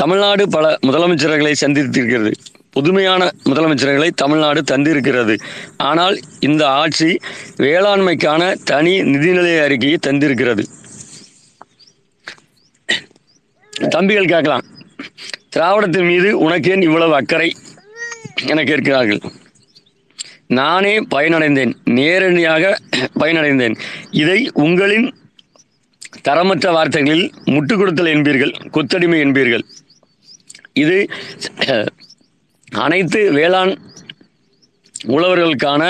தமிழ்நாடு 0.00 0.42
பல 0.54 0.66
முதலமைச்சர்களை 0.88 1.54
சந்தித்திருக்கிறது. 1.62 2.32
புதுமையான 2.72 3.30
முதலமைச்சர்களை 3.44 4.10
தமிழ்நாடு 4.10 4.60
தந்திருக்கிறது. 4.62 5.34
ஆனால் 5.76 6.20
இந்த 6.40 6.68
ஆட்சி 6.68 7.18
வேளாண்மைக்கான 7.56 8.52
தனி 8.64 9.00
நிதிநிலை 9.00 9.62
அறிக்கையை 9.62 9.98
தந்திருக்கிறது. 10.06 10.64
தம்பிகள் 13.88 14.32
கேட்கலாம். 14.32 14.64
திராவிடத்தின் 15.56 16.06
மீது 16.06 16.48
உனக்கேன் 16.48 16.82
இவ்வளவு 16.82 17.14
அக்கறை? 17.14 17.56
என 18.46 18.64
கேட்கிறார்கள். 18.64 19.20
நானே 20.46 20.94
பயனடைந்தேன். 21.00 21.74
நேரடியாக 21.84 22.78
பயனடைந்தேன். 23.18 23.76
இதை 24.10 24.50
உங்களின் 24.52 25.14
தரமற்ற 26.28 26.72
வார்த்தைகளில் 26.72 27.32
முட்டு 27.44 27.76
கொடுத்தல் 27.76 28.14
என்பீர்கள் 28.16 28.54
கொத்தடிமை 28.72 29.20
என்பீர்கள். 29.20 29.64
இது 30.72 30.96
அனைத்து 32.84 33.20
வேளாண் 33.32 33.72
உழவர்களுக்கான 35.14 35.82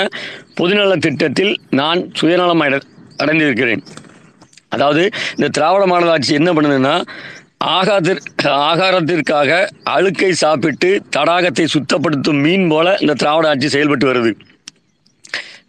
பொதுநல 0.59 0.95
திட்டத்தில் 0.97 1.53
நான் 1.79 1.99
சுயநலம் 2.19 2.63
அடைந்திருக்கிறேன். 3.21 3.83
அதாவது 4.69 5.03
இந்த 5.35 5.47
திராவிட 5.47 5.85
மாடல் 5.85 6.11
ஆட்சி 6.13 6.33
என்ன 6.33 6.51
பண்ணுதுன்னா 6.53 6.95
ஆகாதிற் 7.75 8.21
ஆகாரத்திற்காக 8.69 9.51
அழுக்கை 9.95 10.31
சாப்பிட்டு 10.31 10.89
தடாகத்தை 11.15 11.65
சுத்தப்படுத்தும் 11.75 12.41
மீன் 12.45 12.67
போல 12.67 12.95
இந்த 12.99 13.13
திராவிட 13.13 13.47
ஆட்சி 13.49 13.67
செயல்பட்டு 13.75 14.07
வருது. 14.11 14.31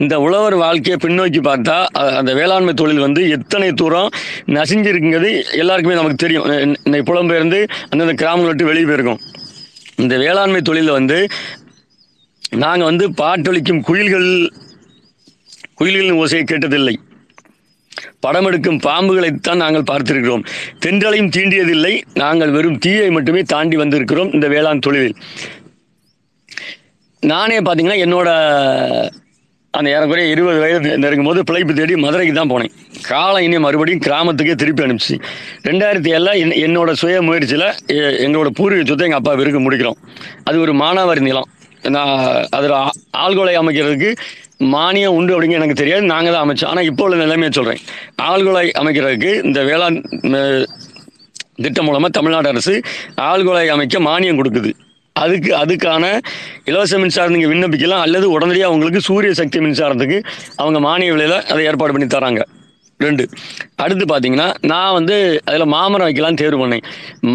இந்த 0.02 0.14
உழவர் 0.20 0.56
வாழ்க்கையை 0.62 0.96
பின்னோக்கி 1.02 1.40
பார்த்தா 1.48 1.76
அந்த 2.20 2.30
வேளாண்மை 2.34 2.74
தொழில் 2.74 3.04
வந்து 3.06 3.22
எத்தனை 3.28 3.68
தூரம் 3.72 4.10
நசிஞ்சிருக்குங்கிறது 4.56 5.30
எல்லாருக்குமே 5.62 5.98
நமக்கு 6.00 6.22
தெரியும். 6.24 6.46
இன்னைக்கு 6.86 7.08
புலம்பெயர்ந்து 7.12 7.60
அந்தந்த 7.90 8.14
கிராமங்களை 8.24 8.50
விட்டு 8.52 8.70
வெளியே 8.70 8.88
போயிருக்கோம். 8.88 9.22
இந்த 9.96 10.16
வேளாண்மை 10.18 10.62
தொழிலில் 10.62 10.90
வந்து 10.90 11.26
நாங்கள் 12.56 12.84
வந்து 12.84 13.10
பாட்டொழிக்கும் 13.10 13.80
குயில்கள் 13.80 14.52
குயில்களின் 15.80 16.18
ஓசையை 16.22 16.44
கேட்டதில்லை. 16.44 16.94
படம் 18.20 18.46
எடுக்கும் 18.46 18.80
பாம்புகளைத்தான் 18.80 19.56
நாங்கள் 19.56 19.82
பார்த்திருக்கிறோம். 19.82 20.46
தென்றலையும் 20.86 21.30
தீண்டியதில்லை. 21.36 22.02
நாங்கள் 22.14 22.50
வெறும் 22.50 22.78
தீயை 22.78 23.10
மட்டுமே 23.10 23.42
தாண்டி 23.42 23.76
வந்திருக்கிறோம் 23.76 24.34
இந்த 24.34 24.48
வேளாண் 24.48 24.78
தொழிலில். 24.78 25.16
நானே 27.20 27.60
பார்த்தீங்கன்னா 27.60 27.98
என்னோட 28.06 28.28
அந்த 29.74 29.90
ஏறக்குறைய 29.90 30.30
இருபது 30.30 30.60
வயது 30.60 30.98
நெருங்கும் 30.98 31.26
போது 31.26 31.44
பிழைப்பு 31.44 31.74
தேடி 31.74 31.96
மதுரைக்கு 31.96 32.34
தான் 32.34 32.50
போனேன். 32.50 32.70
காலம் 33.08 33.42
இனி 33.42 33.58
மறுபடியும் 33.58 34.00
கிராமத்துக்கே 34.00 34.54
திருப்பி 34.54 34.82
அனுப்பிச்சு. 34.82 35.16
ரெண்டாயிரத்தி 35.62 36.10
ஏழில் 36.16 36.52
என் 36.52 36.54
என்னோட 36.64 36.92
சுய 36.92 37.22
முயற்சியில் 37.22 37.66
எ- 37.86 38.26
எங்களோட 38.26 38.46
பூர்வீக 38.46 38.84
சொத்தை 38.84 39.10
எங்கள் 39.10 39.12
அப்பா 39.12 39.32
விருக்கு 39.32 39.70
முடிக்கிறோம். 39.70 39.98
அது 40.44 40.60
ஒரு 40.60 40.72
மானாவாரி 40.72 41.20
நிலம். 41.20 41.48
நான் 41.88 42.46
அதில் 42.50 42.76
ஆள்கொலை 43.16 43.54
அமைக்கிறதுக்கு 43.58 44.10
மானியம் 44.58 45.16
உண்டு 45.18 45.32
அப்படிங்க 45.34 45.50
எனக்கு 45.50 45.74
தெரியாது. 45.74 46.02
நாங்கள் 46.02 46.32
தான் 46.32 46.48
அமைச்சோம். 46.48 46.66
ஆனால் 46.66 46.84
இப்போ 46.84 47.04
உள்ள 47.04 47.16
நிலைமையை 47.16 47.50
சொல்கிறேன் 47.50 47.80
ஆள்கொலை 48.22 48.70
அமைக்கிறதுக்கு 48.78 49.44
இந்த 49.44 49.64
வேளாண் 49.64 50.00
திட்டம் 51.54 51.84
மூலமாக 51.84 52.08
தமிழ்நாடு 52.08 52.48
அரசு 52.48 52.80
ஆள்கொலை 53.16 53.66
அமைக்க 53.68 53.98
மானியம் 54.00 54.38
கொடுக்குது. 54.38 54.72
அதுக்கு 55.22 55.50
அதுக்கான 55.62 56.04
இலவச 56.70 56.98
மின்சாரம் 57.02 57.34
நீங்கள் 57.34 57.52
விண்ணப்பிக்கலாம். 57.52 58.02
அல்லது 58.06 58.26
உடனடியாக 58.36 58.74
உங்களுக்கு 58.74 59.00
சூரிய 59.08 59.32
சக்தி 59.40 59.58
மின்சாரத்துக்கு 59.66 60.18
அவங்க 60.62 60.78
மானிய 60.86 61.12
விலையில் 61.14 61.38
அதை 61.52 61.60
ஏற்பாடு 61.70 61.94
பண்ணி 61.94 62.08
தராங்க. 62.14 62.42
ரெண்டு. 63.04 63.24
அடுத்து 63.84 64.04
பார்த்தீங்கன்னா 64.10 64.46
நான் 64.70 64.94
வந்து 64.96 65.14
அதில் 65.48 65.72
மாமரம் 65.74 66.08
வைக்கலாம்னு 66.08 66.40
தேர்வு 66.42 66.60
பண்ணேன். 66.62 66.84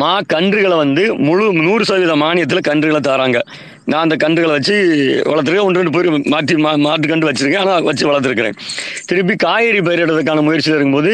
மா 0.02 0.12
கன்றுகளை 0.34 0.78
வந்து 0.84 1.04
முழு 1.28 1.46
நூறு 1.66 1.84
சதவீத 1.90 2.14
மானியத்தில் 2.24 2.68
கன்றுகளை 2.70 3.02
தராங்க. 3.10 3.40
நான் 3.92 4.04
அந்த 4.06 4.16
கன்றுகளை 4.24 4.54
வச்சு 4.58 4.76
வளர்த்துருக்கேன். 5.32 5.68
ஒன்று 5.68 5.82
ரெண்டு 5.82 5.96
பேர் 5.96 6.10
மாற்றி 6.34 6.56
மா 6.66 6.72
மாட்டு 6.88 7.12
கன்று 7.12 7.30
வச்சுருக்கேன். 7.30 7.64
ஆனால் 7.66 7.86
வச்சு 7.90 8.06
வளர்த்துருக்கிறேன். 8.10 8.58
திருப்பி 9.10 9.36
காய்கறி 9.46 9.82
பயிரிடுறதுக்கான 9.88 10.44
முயற்சியில் 10.48 10.78
இருக்கும்போது 10.78 11.14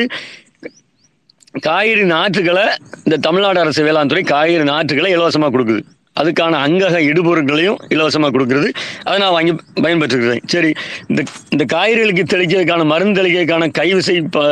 காய்கறி 1.68 2.06
நாற்றுகளை 2.16 2.66
இந்த 3.08 3.18
தமிழ்நாடு 3.28 3.60
அரசு 3.66 3.84
வேளாண் 3.90 4.12
துறை 4.14 4.24
காய்கறி 4.36 4.66
நாற்றுகளை 4.74 5.12
இலவசமாக 5.18 5.54
கொடுக்குது. 5.56 5.84
அதுக்கான 6.20 6.60
அங்கக 6.66 7.00
இடுபொருட்களையும் 7.10 7.80
இலவசமாக 7.94 8.32
கொடுக்குறது. 8.36 8.70
அதை 9.08 9.16
நான் 9.24 9.36
வாங்கி 9.38 9.54
பயன்பெற்றுக்கிறேன். 9.86 10.44
சரி 10.54 10.72
இந்த 11.10 11.22
இந்த 11.54 11.64
காய்கறிகளுக்கு 11.76 12.26
தெளிக்கிறதுக்கான 12.34 12.86
மருந்து 12.94 13.20
தெளிக்கிறதுக்கான 13.22 13.70
கைவிசை 13.80 14.16
ப 14.36 14.46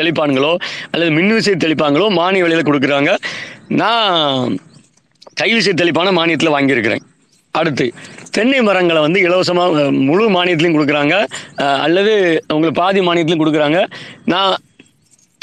தெளிப்பான்களோ 0.00 0.52
அல்லது 0.92 1.10
மின்விசை 1.18 1.54
தெளிப்பான்களோ 1.66 2.08
மானிய 2.20 2.44
விலையில் 2.46 2.68
கொடுக்குறாங்க. 2.70 3.12
நான் 3.82 4.56
கைவிசை 5.42 5.74
தெளிப்பான 5.82 6.12
மானியத்தில் 6.18 6.54
வாங்கியிருக்கிறேன். 6.56 7.04
அடுத்து 7.58 7.86
தென்னை 8.36 8.58
மரங்களை 8.66 9.00
வந்து 9.04 9.20
இலவசமாக 9.26 9.84
முழு 10.08 10.24
மானியத்திலையும் 10.34 10.76
கொடுக்குறாங்க. 10.76 11.14
அல்லது 11.84 12.12
உங்களுக்கு 12.54 12.80
பாதி 12.80 13.00
மானியத்திலையும் 13.06 13.42
கொடுக்குறாங்க. 13.42 13.80
நான் 14.32 14.52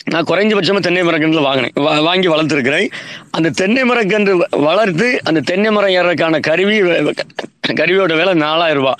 நான் 0.05 0.23
குறைஞ்சபட்சமாக 0.23 0.79
தென்னை 0.79 1.01
மரக்கன்று 1.01 1.41
வாங்கினேன். 1.41 1.71
வா- 1.75 2.03
வாங்கி 2.03 2.27
வளர்த்துருக்கிறேன். 2.27 2.89
அந்த 3.31 3.49
தென்னை 3.49 3.83
மரக்கன்று 3.83 4.39
வ- 4.39 4.61
வளர்த்து 4.63 5.19
அந்த 5.23 5.39
தென்னை 5.39 5.71
மரம் 5.71 5.89
ஏறதுக்கான 5.89 6.39
கருவி 6.39 6.81
கருவியோட 7.67 8.17
விலை 8.17 8.33
நாலாயிரம் 8.33 8.79
ரூபாய். 8.79 8.95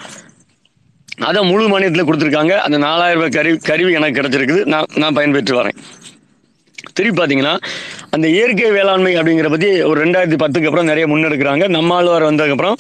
அதை 1.17 1.43
முழு 1.43 1.67
மானியத்தில் 1.69 2.05
கொடுத்துருக்காங்க. 2.05 2.51
அந்த 2.51 2.77
நாலாயிரம் 2.77 3.13
ரூபாய் 3.13 3.29
கருவி 3.29 3.57
கருவி 3.57 3.91
எனக்கு 3.91 4.21
கிடைச்சிருக்குது. 4.21 4.65
நான் 4.65 4.85
நான் 4.95 5.15
பயன்பெற்று 5.15 5.55
வரேன். 5.55 5.75
திருப்பி 6.93 7.21
பார்த்தீங்கன்னா 7.21 7.57
அந்த 8.09 8.27
இயற்கை 8.27 8.71
வேளாண்மை 8.71 9.15
அப்படிங்கிற 9.15 9.49
பற்றி 9.49 9.81
ஒரு 9.81 10.05
ரெண்டாயிரத்தி 10.05 10.33
பத்துக்கு 10.33 10.65
அப்புறம் 10.65 10.85
நிறைய 10.85 11.07
முன்னெடுக்கிறாங்க. 11.07 11.67
நம்மாழ்வார் 11.67 12.23
வந்ததுக்கப்புறம் 12.23 12.73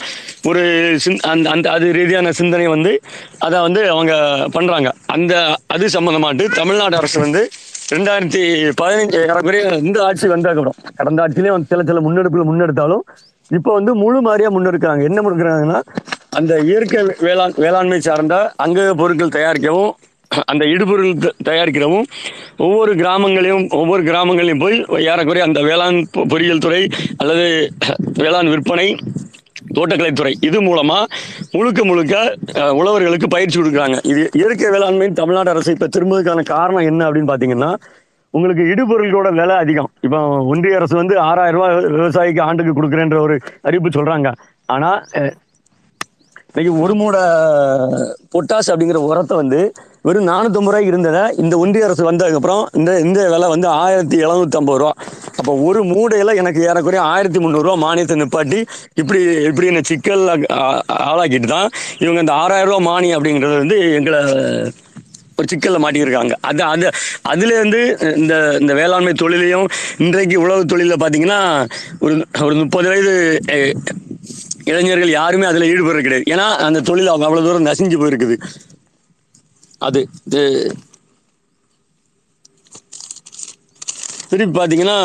ஒரு 0.43 0.61
சிந் 1.05 1.19
அந்த 1.19 1.49
அந்த 1.49 1.71
அது 1.71 1.93
ரீதியான 1.93 2.31
சிந்தனை 2.31 2.67
வந்து 2.67 3.01
அதை 3.39 3.59
வந்து 3.59 3.89
அவங்க 3.89 4.13
பண்ணுறாங்க 4.53 4.91
அந்த 5.05 5.57
அது 5.67 5.85
சம்மந்தமாட்டு 5.85 6.49
தமிழ்நாடு 6.49 6.97
அரசு 6.97 7.19
வந்து 7.19 7.49
ரெண்டாயிரத்தி 7.85 8.41
பதினஞ்சு 8.79 9.17
ஏறக்குறைய 9.23 9.63
இந்த 9.81 9.97
ஆட்சி 10.03 10.27
வந்தாக்கப்புறம் 10.27 10.77
கடந்த 10.95 11.23
ஆட்சியிலே 11.23 11.51
வந்து 11.51 11.69
சில 11.71 11.83
சில 11.83 11.99
முன்னெடுப்புகள் 12.05 12.49
முன்னெடுத்தாலும் 12.49 13.03
இப்போ 13.51 13.71
வந்து 13.73 13.91
முழு 13.95 14.19
மாதிரியாக 14.21 14.53
முன்னெடுக்கிறாங்க. 14.55 15.03
என்ன 15.03 15.19
முன்னெடுக்கிறாங்கன்னா 15.21 15.79
அந்த 16.31 16.53
இயற்கை 16.63 17.01
வேளாண் 17.19 17.55
வேளாண்மை 17.57 17.99
சார்ந்த 17.99 18.35
அங்க 18.57 18.93
பொருட்கள் 18.93 19.35
தயாரிக்கவும் 19.35 19.91
அந்த 20.47 20.63
இடுபொருள் 20.65 21.11
த- 21.19 21.33
தயாரிக்கிறவும் 21.43 22.05
ஒவ்வொரு 22.57 22.91
கிராமங்களையும் 22.93 23.65
ஒவ்வொரு 23.73 24.03
கிராமங்களையும் 24.03 24.59
போய் 24.59 24.77
ஏறக்குறைய 25.05 25.43
அந்த 25.43 25.59
வேளாண் 25.61 25.99
பொ- 26.11 26.25
பொறியியல் 26.27 26.59
துறை 26.59 26.81
அல்லது 27.17 27.45
வேளாண் 28.17 28.49
விற்பனை 28.49 28.87
தோட்டக்கலைத்துறை. 29.77 30.33
இது 30.47 30.57
மூலமா 30.67 30.97
முழுக்க 31.57 31.83
முழுக்க 31.89 32.15
உழவர்களுக்கு 32.79 33.29
பயிற்சி 33.35 33.57
கொடுக்குறாங்க. 33.59 33.97
இது 34.11 34.23
இயற்கை 34.39 34.69
வேளாண்மையின் 34.75 35.19
தமிழ்நாடு 35.21 35.53
அரசு 35.53 35.75
இப்ப 35.77 35.89
திரும்பதுக்கான 35.97 36.45
காரணம் 36.55 36.89
என்ன 36.91 37.07
அப்படின்னு 37.07 37.31
பாத்தீங்கன்னா 37.33 37.71
உங்களுக்கு 38.37 38.63
இடுபொருள்களோட 38.73 39.27
விலை 39.39 39.55
அதிகம். 39.63 39.89
இப்போ 40.05 40.19
ஒன்றிய 40.51 40.79
அரசு 40.79 40.95
வந்து 41.01 41.15
ஆறாயிரம் 41.29 41.57
ரூபாய் 41.57 41.75
விவசாயிக்கு 41.97 42.41
ஆண்டுக்கு 42.47 42.73
கொடுக்குறேன்ற 42.77 43.17
ஒரு 43.25 43.35
அறிவிப்பு 43.67 43.91
சொல்றாங்க. 43.97 44.31
ஆனா 44.75 44.89
இன்னைக்கு 46.49 46.73
ஒரு 46.83 46.93
மூடை 46.99 47.21
பொட்டாஸ் 48.33 48.71
அப்படிங்கிற 48.71 48.99
உரத்தை 49.09 49.35
வந்து 49.41 49.59
வெறும் 50.05 50.27
நானூற்றம்பது 50.29 50.71
ரூபாய்க்கு 50.71 50.91
இருந்ததை 50.93 51.21
இந்த 51.43 51.53
ஒன்றிய 51.61 51.85
அரசு 51.87 52.03
வந்ததுக்கப்புறம் 52.09 52.63
இந்த 52.79 52.91
இந்த 53.05 53.19
விலை 53.33 53.47
வந்து 53.53 53.67
ஆயிரத்தி 53.83 54.17
எழுநூற்றம்பது 54.25 54.79
ரூபா. 54.81 54.91
அப்போ 55.39 55.51
ஒரு 55.67 55.81
மூடையில் 55.91 56.39
எனக்கு 56.41 56.59
ஏறக்குறைய 56.69 57.01
ஆயிரத்தி 57.13 57.39
முந்நூறுரூவா 57.43 57.75
மானியத்தை 57.85 58.15
நிப்பாட்டி 58.21 58.59
இப்படி 59.01 59.21
இப்படி 59.49 59.69
என்ன 59.71 59.81
சிக்கல் 59.91 60.23
ஆளாக்கிட்டு 61.11 61.49
தான் 61.55 61.67
இவங்க 62.03 62.19
இந்த 62.25 62.33
ஆறாயிரம் 62.41 62.71
ரூபா 62.71 62.81
மானியம் 62.89 63.17
அப்படிங்கிறது 63.19 63.61
வந்து 63.63 63.77
எங்களை 63.99 64.19
ஒரு 65.39 65.47
சிக்கலில் 65.51 65.83
மாட்டியிருக்காங்க. 65.83 66.33
அது 66.49 66.61
அது 66.73 66.85
அதுலேருந்து 67.31 67.79
இந்த 68.19 68.35
இந்த 68.61 68.73
வேளாண்மை 68.81 69.13
தொழிலையும் 69.23 69.65
இன்றைக்கு 70.05 70.37
உழவு 70.43 70.69
தொழிலில் 70.73 71.01
பார்த்தீங்கன்னா 71.01 71.41
ஒரு 72.05 72.13
ஒரு 72.45 72.55
முப்பது 72.61 72.87
வயது 72.91 73.15
இளைஞர்கள் 74.71 75.17
யாருமே 75.19 75.49
அதில் 75.49 75.69
ஈடுபடுறது 75.71 76.05
கிடையாது. 76.05 76.29
ஏன்னா 76.35 76.47
அந்த 76.67 76.79
தொழில் 76.91 77.11
அவங்க 77.13 77.27
அவ்வளோ 77.27 77.43
தூரம் 77.47 77.67
நசிஞ்சு 77.71 77.99
போயிருக்குது. 78.03 78.37
அது 79.81 79.99
இது. 80.27 80.43
திருப்பி 84.29 84.53
பார்த்தீங்கன்னா 84.55 84.99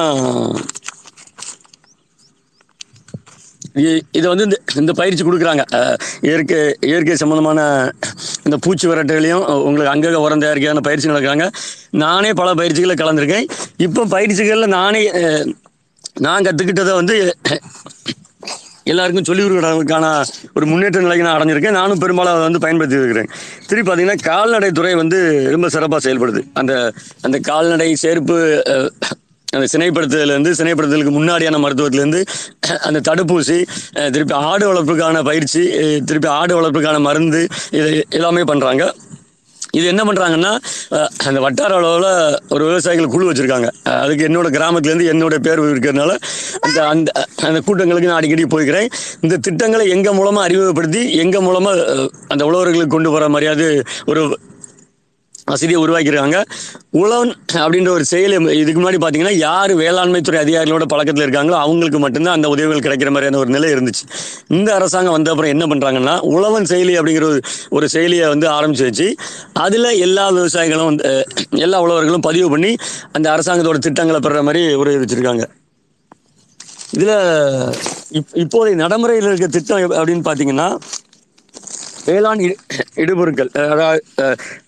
இதை 4.12 4.28
வந்து 4.30 4.46
இந்த 4.46 4.56
இந்த 4.80 4.92
பயிற்சி 4.92 5.22
கொடுக்குறாங்க. 5.22 5.62
அஹ், 5.78 5.96
இயற்கை 6.26 6.58
இயற்கை 6.88 7.14
சம்மந்தமான 7.16 7.60
இந்த 8.46 8.56
பூச்சி 8.64 8.86
விரட்டுகளையும் 8.88 9.44
உங்களுக்கு 9.66 9.92
அங்கங்கே 9.92 10.22
உரம் 10.24 10.42
தயாரிக்கான 10.42 10.82
பயிற்சி 10.86 11.10
நடக்கிறாங்க 11.10 11.46
நானே 12.02 12.30
பல 12.34 12.48
பயிற்சிகளை 12.60 12.96
கலந்துருக்கேன். 12.96 13.46
இப்போ 13.86 14.04
பயிற்சிகளில் 14.14 14.74
நானே 14.76 15.02
நான் 16.26 16.46
கற்றுக்கிட்டதை 16.46 16.94
வந்து 16.96 17.16
எல்லாருக்கும் 18.92 19.28
சொல்லி 19.30 19.42
கொடுக்கறதுக்கான 19.44 20.06
ஒரு 20.56 20.66
முன்னேற்ற 20.72 21.00
நிலைக்கு 21.06 21.26
நான் 21.26 21.36
அடைஞ்சிருக்கேன். 21.38 21.78
நானும் 21.80 22.02
பெரும்பாலும் 22.04 22.34
அதை 22.34 22.44
வந்து 22.48 22.62
பயன்படுத்தி 22.64 23.00
இருக்கிறேன் 23.00 23.30
திருப்பி 23.68 23.86
பார்த்தீங்கன்னா 23.88 24.18
கால்நடை 24.30 24.70
துறை 24.78 24.92
வந்து 25.02 25.18
ரொம்ப 25.56 25.70
சிறப்பாக 25.76 26.02
செயல்படுது. 26.06 26.42
அந்த 26.62 26.74
அந்த 27.28 27.38
கால்நடை 27.50 27.90
சேர்ப்பு 28.04 28.38
அந்த 29.56 29.66
சினைப்படுத்துதலேருந்து 29.72 30.50
சினைப்படுத்துதலுக்கு 30.58 31.12
முன்னாடியான 31.16 31.58
மருத்துவத்திலேருந்து 31.62 32.20
அந்த 32.88 32.98
தடுப்பூசி 33.08 33.56
திருப்பி 34.14 34.34
ஆடு 34.50 34.64
வளர்ப்புக்கான 34.70 35.22
பயிற்சி 35.28 35.62
திருப்பி 36.08 36.28
ஆடு 36.40 36.52
வளர்ப்புக்கான 36.58 37.00
மருந்து 37.06 37.40
இது 37.78 37.88
எல்லாமே 38.18 38.42
பண்ணுறாங்க 38.50 38.84
இது 39.78 39.84
என்ன 39.92 40.02
பண்ணுறாங்கன்னா 40.08 40.52
அந்த 41.28 41.38
வட்டார 41.46 41.72
அளவில் 41.80 42.10
ஒரு 42.54 42.62
விவசாயிகள் 42.68 43.12
குழு 43.14 43.28
வச்சுருக்காங்க. 43.28 43.68
அதுக்கு 44.02 44.26
என்னோட 44.28 44.48
கிராமத்துலேருந்து 44.56 45.10
என்னோட 45.12 45.36
பேர் 45.46 45.64
இருக்கிறதுனால 45.70 46.12
அந்த 46.66 46.78
அந்த 46.92 47.10
அந்த 47.48 47.58
கூட்டங்களுக்கு 47.66 48.10
நான் 48.10 48.20
அடிக்கடி 48.20 48.46
போய்க்கிறேன். 48.54 48.88
இந்த 49.24 49.38
திட்டங்களை 49.46 49.86
எங்கள் 49.96 50.16
மூலமாக 50.20 50.46
அறிமுகப்படுத்தி 50.48 51.02
எங்கள் 51.24 51.46
மூலமாக 51.48 52.08
அந்த 52.32 52.42
உழவர்களுக்கு 52.50 52.94
கொண்டு 52.96 53.10
போகிற 53.14 53.28
மாதிரியாவது 53.34 53.68
ஒரு 54.12 54.22
வசதியை 55.50 55.78
உருவாக்கியிருக்காங்க. 55.84 56.38
உழவன் 57.00 57.32
அப்படின்ற 57.64 57.90
ஒரு 57.96 58.04
செயலி 58.12 58.36
இதுக்கு 58.60 58.80
முன்னாடி 58.80 58.98
பார்த்தீங்கன்னா 59.04 59.34
யார் 59.46 59.72
வேளாண்மை 59.82 60.20
துறை 60.20 60.38
அதிகாரிகளோட 60.44 60.86
பழக்கத்தில் 60.92 61.26
இருக்காங்களோ 61.26 61.56
அவங்களுக்கு 61.64 62.00
மட்டும்தான் 62.04 62.38
அந்த 62.38 62.48
உதவிகள் 62.54 62.84
கிடைக்கிற 62.86 63.10
மாதிரியான 63.14 63.40
ஒரு 63.42 63.50
நிலை 63.56 63.70
இருந்துச்சு. 63.74 64.04
இந்த 64.48 64.68
அரசாங்கம் 64.78 65.16
வந்த 65.16 65.30
அப்புறம் 65.34 65.52
என்ன 65.54 65.66
பண்ணுறாங்கன்னா 65.72 66.16
உழவன் 66.34 66.68
செயலி 66.72 66.94
அப்படிங்கிற 67.00 67.28
ஒரு 67.32 67.40
ஒரு 67.70 67.86
செயலியை 67.92 68.26
வந்து 68.28 68.46
ஆரம்பிச்சு 68.56 68.84
வச்சு 68.88 69.06
அதில் 69.64 69.90
எல்லா 70.06 70.24
விவசாயிகளும் 70.32 70.88
வந்து, 70.90 71.26
எல்லா 71.66 71.78
உழவர்களும் 71.84 72.26
பதிவு 72.28 72.48
பண்ணி 72.50 72.72
அந்த 73.12 73.26
அரசாங்கத்தோட 73.34 73.78
திட்டங்களை 73.86 74.20
பெறுற 74.20 74.42
மாதிரி 74.48 74.62
ஒரு 74.82 74.92
வச்சுருக்காங்க. 75.02 75.44
இதில் 76.94 77.16
இப் 78.18 78.32
இப்போதைய 78.42 78.76
நடைமுறையில் 78.82 79.28
இருக்க 79.30 79.46
திட்டம் 79.46 79.92
அப்படின்னு 80.00 80.24
பார்த்தீங்கன்னா 80.28 80.68
வேளாண் 82.08 82.42
இடுபொருட்கள் 83.02 83.50
அதாவது 83.72 84.00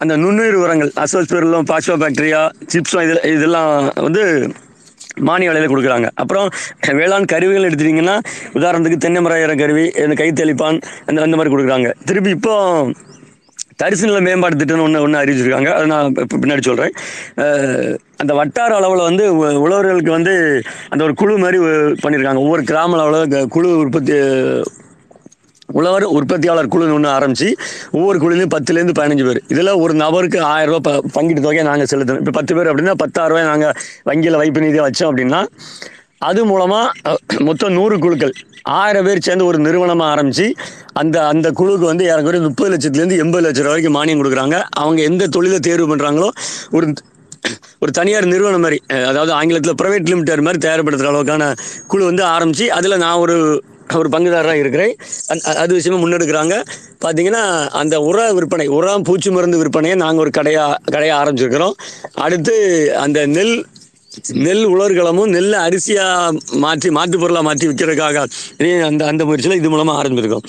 அந்த 0.02 0.16
நுண்ணுயிர் 0.24 0.58
உரங்கள் 0.64 0.90
அசோஸ்பெரலும் 1.04 1.68
பாஸ்போ 1.70 1.96
பாக்டீரியா 2.02 2.42
சிப்ஸும் 2.72 3.04
இதில் 3.06 3.24
இதெல்லாம் 3.36 3.70
வந்து 4.06 4.24
மானிய 5.28 5.48
விலையில் 5.50 5.72
கொடுக்குறாங்க. 5.72 6.08
அப்புறம் 6.22 6.46
வேளாண் 6.98 7.30
கருவிகள் 7.32 7.66
எடுத்துட்டிங்கன்னா 7.68 8.16
உதாரணத்துக்கு 8.58 9.02
தென்னை 9.04 9.20
மரம் 9.24 9.62
கருவி 9.62 9.86
இந்த 10.04 10.14
கை 10.20 10.28
தெளிப்பான் 10.42 10.78
அந்த 11.08 11.18
அந்த 11.26 11.36
மாதிரி 11.38 11.52
கொடுக்குறாங்க. 11.54 11.88
திருப்பி 12.08 12.30
இப்போ 12.36 12.54
தரிசு 13.80 14.06
நில 14.08 14.18
மேம்பாட்டு 14.26 14.58
திட்டம்னு 14.60 14.84
ஒன்று 14.86 15.02
ஒன்று 15.04 15.20
அறிவிச்சிருக்காங்க. 15.20 15.70
அதை 15.76 15.86
நான் 15.92 16.14
பின்னாடி 16.42 16.62
சொல்கிறேன் 16.68 16.92
அந்த 18.22 18.32
வட்டார 18.40 18.74
அளவில் 18.80 19.08
வந்து 19.08 19.24
உழவர்களுக்கு 19.64 20.12
வந்து 20.18 20.34
அந்த 20.92 21.02
ஒரு 21.06 21.14
குழு 21.20 21.38
மாதிரி 21.44 21.58
பண்ணியிருக்காங்க 22.02 22.42
ஒவ்வொரு 22.44 22.64
கிராம 22.70 22.96
அளவில் 22.98 23.48
குழு 23.56 23.70
உற்பத்தி 23.84 24.14
உழவர் 25.78 26.06
உற்பத்தியாளர் 26.18 26.70
குழுன்னு 26.74 26.96
ஒன்று 26.98 27.10
ஆரம்பிச்சு 27.16 27.48
ஒவ்வொரு 27.98 28.18
குழுலையும் 28.22 28.52
பத்துலேருந்து 28.54 28.96
பதினஞ்சு 29.00 29.26
பேர். 29.28 29.40
இதில் 29.54 29.72
ஒரு 29.84 29.94
நபருக்கு 30.02 30.38
ஆயிரம் 30.52 30.72
ரூபாய் 30.72 30.86
ப 30.88 31.10
பங்கீட்டு 31.16 31.44
தொகையை 31.46 31.64
நாங்கள் 31.70 31.90
செலுத்தணும் 31.92 32.22
இப்போ 32.24 32.34
பத்து 32.38 32.54
பேர் 32.58 32.70
அப்படின்னா 32.72 32.94
பத்தாயிரம் 33.02 33.32
ரூபாய் 33.34 33.50
நாங்கள் 33.52 33.74
வங்கியில் 34.10 34.40
வைப்பு 34.42 34.64
நிதியாக 34.64 34.86
வச்சோம் 34.88 35.10
அப்படின்னா 35.10 35.42
அது 36.28 36.40
மூலமாக 36.50 37.14
மொத்தம் 37.46 37.76
நூறு 37.78 37.96
குழுக்கள் 38.02 38.34
ஆயிரம் 38.80 39.06
பேர் 39.06 39.24
சேர்ந்து 39.26 39.46
ஒரு 39.50 39.58
நிறுவனமாக 39.66 40.10
ஆரம்பித்து 40.14 40.46
அந்த 41.00 41.16
அந்த 41.32 41.48
குழுவுக்கு 41.60 41.86
வந்து 41.90 42.04
ஏறக்குறைய 42.10 42.42
முப்பது 42.48 42.70
லட்சத்துலேருந்து 42.72 43.18
எண்பது 43.22 43.44
லட்சம் 43.46 43.64
ரூபா 43.64 43.72
வரைக்கும் 43.74 43.96
மானியம் 43.98 44.20
கொடுக்குறாங்க. 44.20 44.58
அவங்க 44.82 45.00
எந்த 45.10 45.26
தொழிலை 45.36 45.58
தேர்வு 45.68 45.88
பண்ணுறாங்களோ 45.92 46.28
ஒரு 46.76 46.86
ஒரு 47.82 47.90
தனியார் 47.98 48.26
நிறுவனம் 48.32 48.64
மாதிரி 48.64 48.78
அதாவது 49.10 49.32
ஆங்கிலத்தில் 49.38 49.78
ப்ரைவேட் 49.80 50.10
லிமிடெட் 50.10 50.44
மாதிரி 50.46 50.60
தயார்படுத்துகிற 50.66 51.10
அளவுக்கான 51.12 51.44
குழு 51.92 52.02
வந்து 52.10 52.24
ஆரம்பித்து 52.34 52.66
அதில் 52.76 53.02
நான் 53.04 53.22
ஒரு 53.24 53.36
ஒரு 54.00 54.08
பங்குதாரராக 54.14 54.62
இருக்கிறேன். 54.62 54.92
அந் 55.32 55.42
அது 55.62 55.72
விஷயமா 55.78 55.98
முன்னெடுக்கிறாங்க. 56.02 56.56
பார்த்தீங்கன்னா 57.04 57.44
அந்த 57.80 57.94
உர 58.08 58.18
விற்பனை 58.38 58.66
உரம் 58.78 59.06
பூச்சி 59.08 59.30
மருந்து 59.36 59.60
விற்பனையை 59.62 59.96
நாங்கள் 60.04 60.22
ஒரு 60.24 60.32
கடையாக 60.38 60.78
கடையாக 60.94 61.20
ஆரம்பிச்சிருக்கிறோம். 61.20 61.74
அடுத்து 62.26 62.54
அந்த 63.04 63.20
நெல் 63.36 63.56
நெல் 64.46 64.64
உலர்களமும் 64.74 65.30
நெல் 65.34 65.54
அரிசியாக 65.66 66.58
மாற்றி 66.64 66.88
மாற்று 66.98 67.20
பொருளாக 67.22 67.44
மாற்றி 67.48 67.68
விற்கிறதுக்காக 67.68 68.24
அந்த 68.90 69.02
அந்த 69.10 69.22
முயற்சியில் 69.28 69.58
இது 69.60 69.70
மூலமாக 69.74 70.00
ஆரம்பிச்சிருக்கோம். 70.00 70.46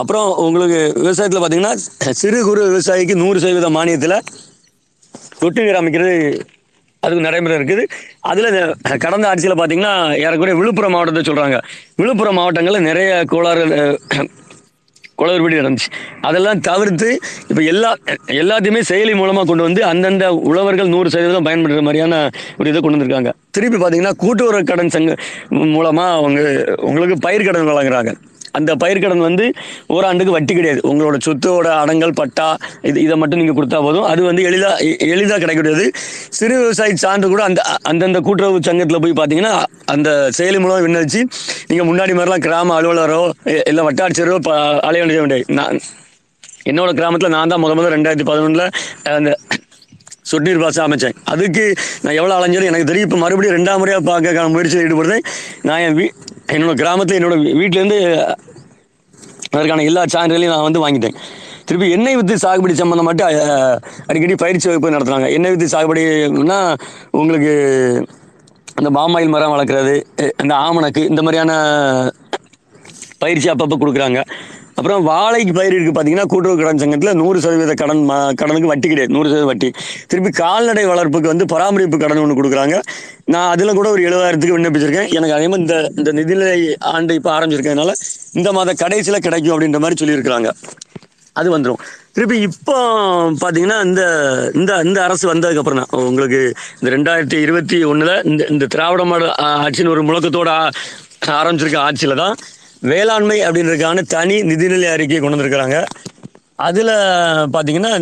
அப்புறம் 0.00 0.28
உங்களுக்கு 0.46 0.80
விவசாயத்தில் 1.02 1.42
பார்த்தீங்கன்னா 1.42 1.74
சிறு 2.20 2.38
குறு 2.48 2.62
விவசாயிக்கு 2.70 3.14
நூறு 3.22 3.38
சதவீத 3.44 3.70
மானியத்தில் 3.78 4.16
தொட்டு 5.40 5.60
நீர் 5.66 5.80
அமைக்கிறது 5.80 6.14
அதுக்கு 7.04 7.26
நடைமுறை 7.28 7.54
இருக்குது. 7.60 7.82
அதில் 8.30 8.48
கடந்த 9.04 9.24
ஆட்சியில் 9.30 9.58
பார்த்தீங்கன்னா 9.60 9.94
ஏறக்குறைய 10.24 10.56
விழுப்புரம் 10.60 10.94
மாவட்டத்தை 10.96 11.24
சொல்கிறாங்க 11.30 11.58
விழுப்புரம் 12.02 12.38
மாவட்டங்களில் 12.40 12.88
நிறைய 12.90 13.10
கோளாறு 13.32 13.64
குளறுபடி 15.20 15.56
நடந்துச்சு. 15.60 15.88
அதெல்லாம் 16.28 16.60
தவிர்த்து 16.68 17.08
இப்போ 17.50 17.62
எல்லா 17.72 17.90
எல்லாத்தையுமே 18.42 18.80
செயலி 18.90 19.14
மூலமாக 19.18 19.46
கொண்டு 19.50 19.66
வந்து 19.66 19.82
அந்தந்த 19.90 20.26
உழவர்கள் 20.50 20.92
நூறு 20.94 21.08
சதவீதம் 21.14 21.46
பயன்படுற 21.48 21.82
மாதிரியான 21.88 22.20
ஒரு 22.58 22.70
இதை 22.70 22.80
கொண்டு 22.80 22.96
வந்திருக்காங்க. 22.96 23.32
திருப்பி 23.56 23.78
பார்த்தீங்கன்னா 23.78 24.14
கூட்டுறவு 24.22 24.62
கடன் 24.70 24.94
சங்க 24.96 25.14
மூலமாக 25.74 26.16
அவங்க 26.20 26.40
உங்களுக்கு 26.88 27.18
பயிர் 27.26 27.46
கடன் 27.48 27.70
வழங்குறாங்க. 27.72 28.12
அந்த 28.58 28.70
பயிர்க்கடன் 28.82 29.24
வந்து 29.28 29.44
ஓராண்டுக்கு 29.96 30.34
வட்டி 30.36 30.52
கிடையாது. 30.58 30.80
உங்களோட 30.90 31.16
சொத்தோட 31.26 31.68
அடங்கல் 31.82 32.16
பட்டா 32.20 32.48
இது 32.90 32.98
இதை 33.06 33.16
மட்டும் 33.22 33.40
நீங்கள் 33.42 33.58
கொடுத்தா 33.58 33.80
போதும். 33.86 34.06
அது 34.12 34.20
வந்து 34.30 34.44
எளிதாக 34.50 34.74
எளிதாக 35.14 35.38
கிடைக்கக்கூடியது. 35.44 35.86
சிறு 36.38 36.56
விவசாயி 36.62 36.94
சான்று 37.04 37.30
கூட 37.34 37.42
அந்த 37.50 37.62
அந்தந்த 37.92 38.20
கூட்டுறவு 38.28 38.66
சங்கத்தில் 38.68 39.02
போய் 39.04 39.18
பார்த்தீங்கன்னா 39.20 39.54
அந்த 39.94 40.08
செயலி 40.38 40.60
மூலம் 40.64 40.84
விண்ணப்பிச்சு 40.86 41.22
நீங்கள் 41.70 41.88
முன்னாடி 41.90 42.14
மாதிரிலாம் 42.18 42.44
கிராம 42.48 42.76
அலுவலரோ 42.80 43.22
இல்லை 43.70 43.84
வட்டாட்சியரோ 43.88 44.36
ப 44.48 44.52
அலைய 44.88 45.02
வேண்டிய 45.02 45.20
வேண்டிய 45.22 45.58
நான் 45.60 45.78
என்னோட 46.70 46.90
கிராமத்தில் 46.98 47.34
நான் 47.34 47.50
தான் 47.52 47.62
முத 47.62 47.74
முதல் 47.76 47.94
ரெண்டாயிரத்தி 47.94 48.26
பதினொன்றில் 48.30 48.66
அந்த 49.16 49.30
சொட்டுநீர் 50.30 50.62
பாசம் 50.64 50.86
அமைச்சேன். 50.86 51.16
அதுக்கு 51.32 51.64
நான் 52.04 52.16
எவ்வளோ 52.20 52.34
அலைஞ்சாலும் 52.38 52.70
எனக்கு 52.72 52.88
தெரியும். 52.90 53.08
இப்போ 53.08 53.20
மறுபடியும் 53.24 53.56
ரெண்டாம் 53.58 53.80
முறையாக 53.82 54.02
பார்க்க 54.10 54.48
முயற்சியில் 54.54 54.84
ஈடுபடுறேன். 54.86 55.24
நான் 55.68 55.82
என் 55.86 55.98
வீ 56.00 56.06
என்னோட 56.54 56.74
கிராமத்தில் 56.82 57.18
என்னோட 57.20 57.36
வீட்டிலேருந்து 57.60 57.98
அதற்கான 59.54 59.84
எல்லா 59.90 60.02
சான்றிதழையும் 60.14 60.54
நான் 60.54 60.66
வந்து 60.68 60.82
வாங்கிட்டேன். 60.84 61.16
திருப்பி 61.68 61.86
எண்ணெய் 61.96 62.16
வித்து 62.18 62.34
சாகுபடி 62.44 62.74
சம்மந்தம் 62.78 63.08
மட்டும் 63.08 63.28
அடிக்கடி 64.10 64.34
பயிற்சி 64.42 64.66
வகுப்பு 64.68 64.94
நடத்துகிறாங்க 64.94 65.28
எண்ணெய் 65.36 65.52
வித்து 65.54 65.66
சாகுபடினா 65.74 66.58
உங்களுக்கு 67.20 67.52
அந்த 68.78 68.90
பாமாயில் 68.96 69.32
மரம் 69.34 69.52
வளர்க்குறது 69.54 69.94
இந்த 70.42 70.54
ஆமணக்கு 70.66 71.02
இந்த 71.10 71.20
மாதிரியான 71.26 71.52
பயிற்சி 73.22 73.48
அப்பப்போ 73.52 73.76
கொடுக்குறாங்க. 73.80 74.20
அப்புறம் 74.80 75.02
வாழைக்கு 75.04 75.52
பயிர் 75.52 75.74
பார்த்தீங்கன்னா 75.74 76.26
கூட்டுறவு 76.26 76.58
கடன் 76.58 76.78
சங்கத்தில் 76.78 77.14
நூறு 77.14 77.40
சதவீத 77.40 77.74
கடன் 77.74 78.10
ம- 78.10 78.34
கடனுக்கு 78.34 78.66
வட்டி 78.66 78.88
கிடையாது. 78.88 79.12
நூறு 79.12 79.28
சதவீத 79.28 79.46
வட்டி. 79.46 79.68
திருப்பி 80.06 80.30
கால்நடை 80.30 80.86
வளர்ப்புக்கு 80.86 81.32
வந்து 81.32 81.46
பராமரிப்பு 81.46 81.98
கடன் 81.98 82.18
ஒன்று 82.18 82.38
கொடுக்குறாங்க. 82.38 82.76
நான் 83.24 83.50
அதில் 83.50 83.72
கூட 83.72 83.90
ஒரு 83.90 84.02
எழுபதாயிரத்துக்கு 84.08 84.56
விண்ணப்பிச்சிருக்கேன். 84.58 85.08
எனக்கு 85.08 85.34
அதே 85.34 85.48
மாதிரி 85.48 85.60
இந்த 85.60 85.76
இந்த 85.96 86.12
நிதிநிலை 86.12 86.52
ஆண்டு 86.78 87.14
இப்போ 87.14 87.38
ஆரம்பிச்சிருக்கனால 87.38 87.92
இந்த 88.32 88.52
மாத 88.52 88.72
கடைசியில் 88.72 89.20
கிடைக்கும் 89.20 89.54
அப்படின்ற 89.54 89.78
மாதிரி 89.78 89.98
சொல்லியிருக்கிறாங்க. 90.02 90.50
அது 91.36 91.58
வந்துடும் 91.58 91.82
திருப்பி 92.12 92.40
இப்போ 92.40 92.76
பார்த்தீங்கன்னா 93.40 93.84
இந்த 93.84 94.02
இந்த 94.54 94.80
இந்த 94.84 95.02
அரசு 95.02 95.34
வந்ததுக்கப்புறம் 95.34 95.82
தான். 95.82 96.00
உங்களுக்கு 96.02 96.40
இந்த 96.80 96.96
ரெண்டாயிரத்தி 96.96 97.40
இருபத்தி 97.40 97.84
ஒன்றில் 97.84 98.24
இந்த 98.24 98.46
இந்த 98.50 98.66
திராவிட 98.66 99.04
மாடல் 99.04 99.34
ஆட்சின்னு 99.42 99.88
ஒரு 99.88 100.04
முழக்கத்தோட 100.04 100.50
ஆரம்பிச்சிருக்க 101.26 101.76
ஆட்சியில் 101.76 102.16
தான் 102.16 102.34
வேளாண்மை 102.82 103.38
அப்படின்றதுக்கான 103.46 104.04
தனி 104.14 104.36
நிதிநிலை 104.50 104.88
அறிக்கையை 104.94 105.20
கொண்டு 105.20 105.36
வந்திருக்கிறாங்க. 105.36 105.78
அதில் 106.68 106.94
பார்த்தீங்கன்னா 107.54 107.92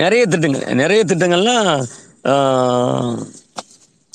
நிறைய 0.00 0.22
திட்டங்கள் 0.32 0.80
நிறைய 0.82 1.00
திட்டங்கள்லாம் 1.10 1.68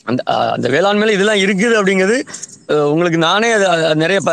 அந்த 0.09 0.21
அந்த 0.55 0.67
வேளாண்மையில் 0.75 1.15
இதெல்லாம் 1.15 1.41
இருக்குது 1.45 1.75
அப்படிங்கிறது 1.79 2.17
உங்களுக்கு 2.93 3.19
நானே 3.27 3.49
அது 3.57 3.65
நிறைய 4.03 4.19
ப 4.27 4.31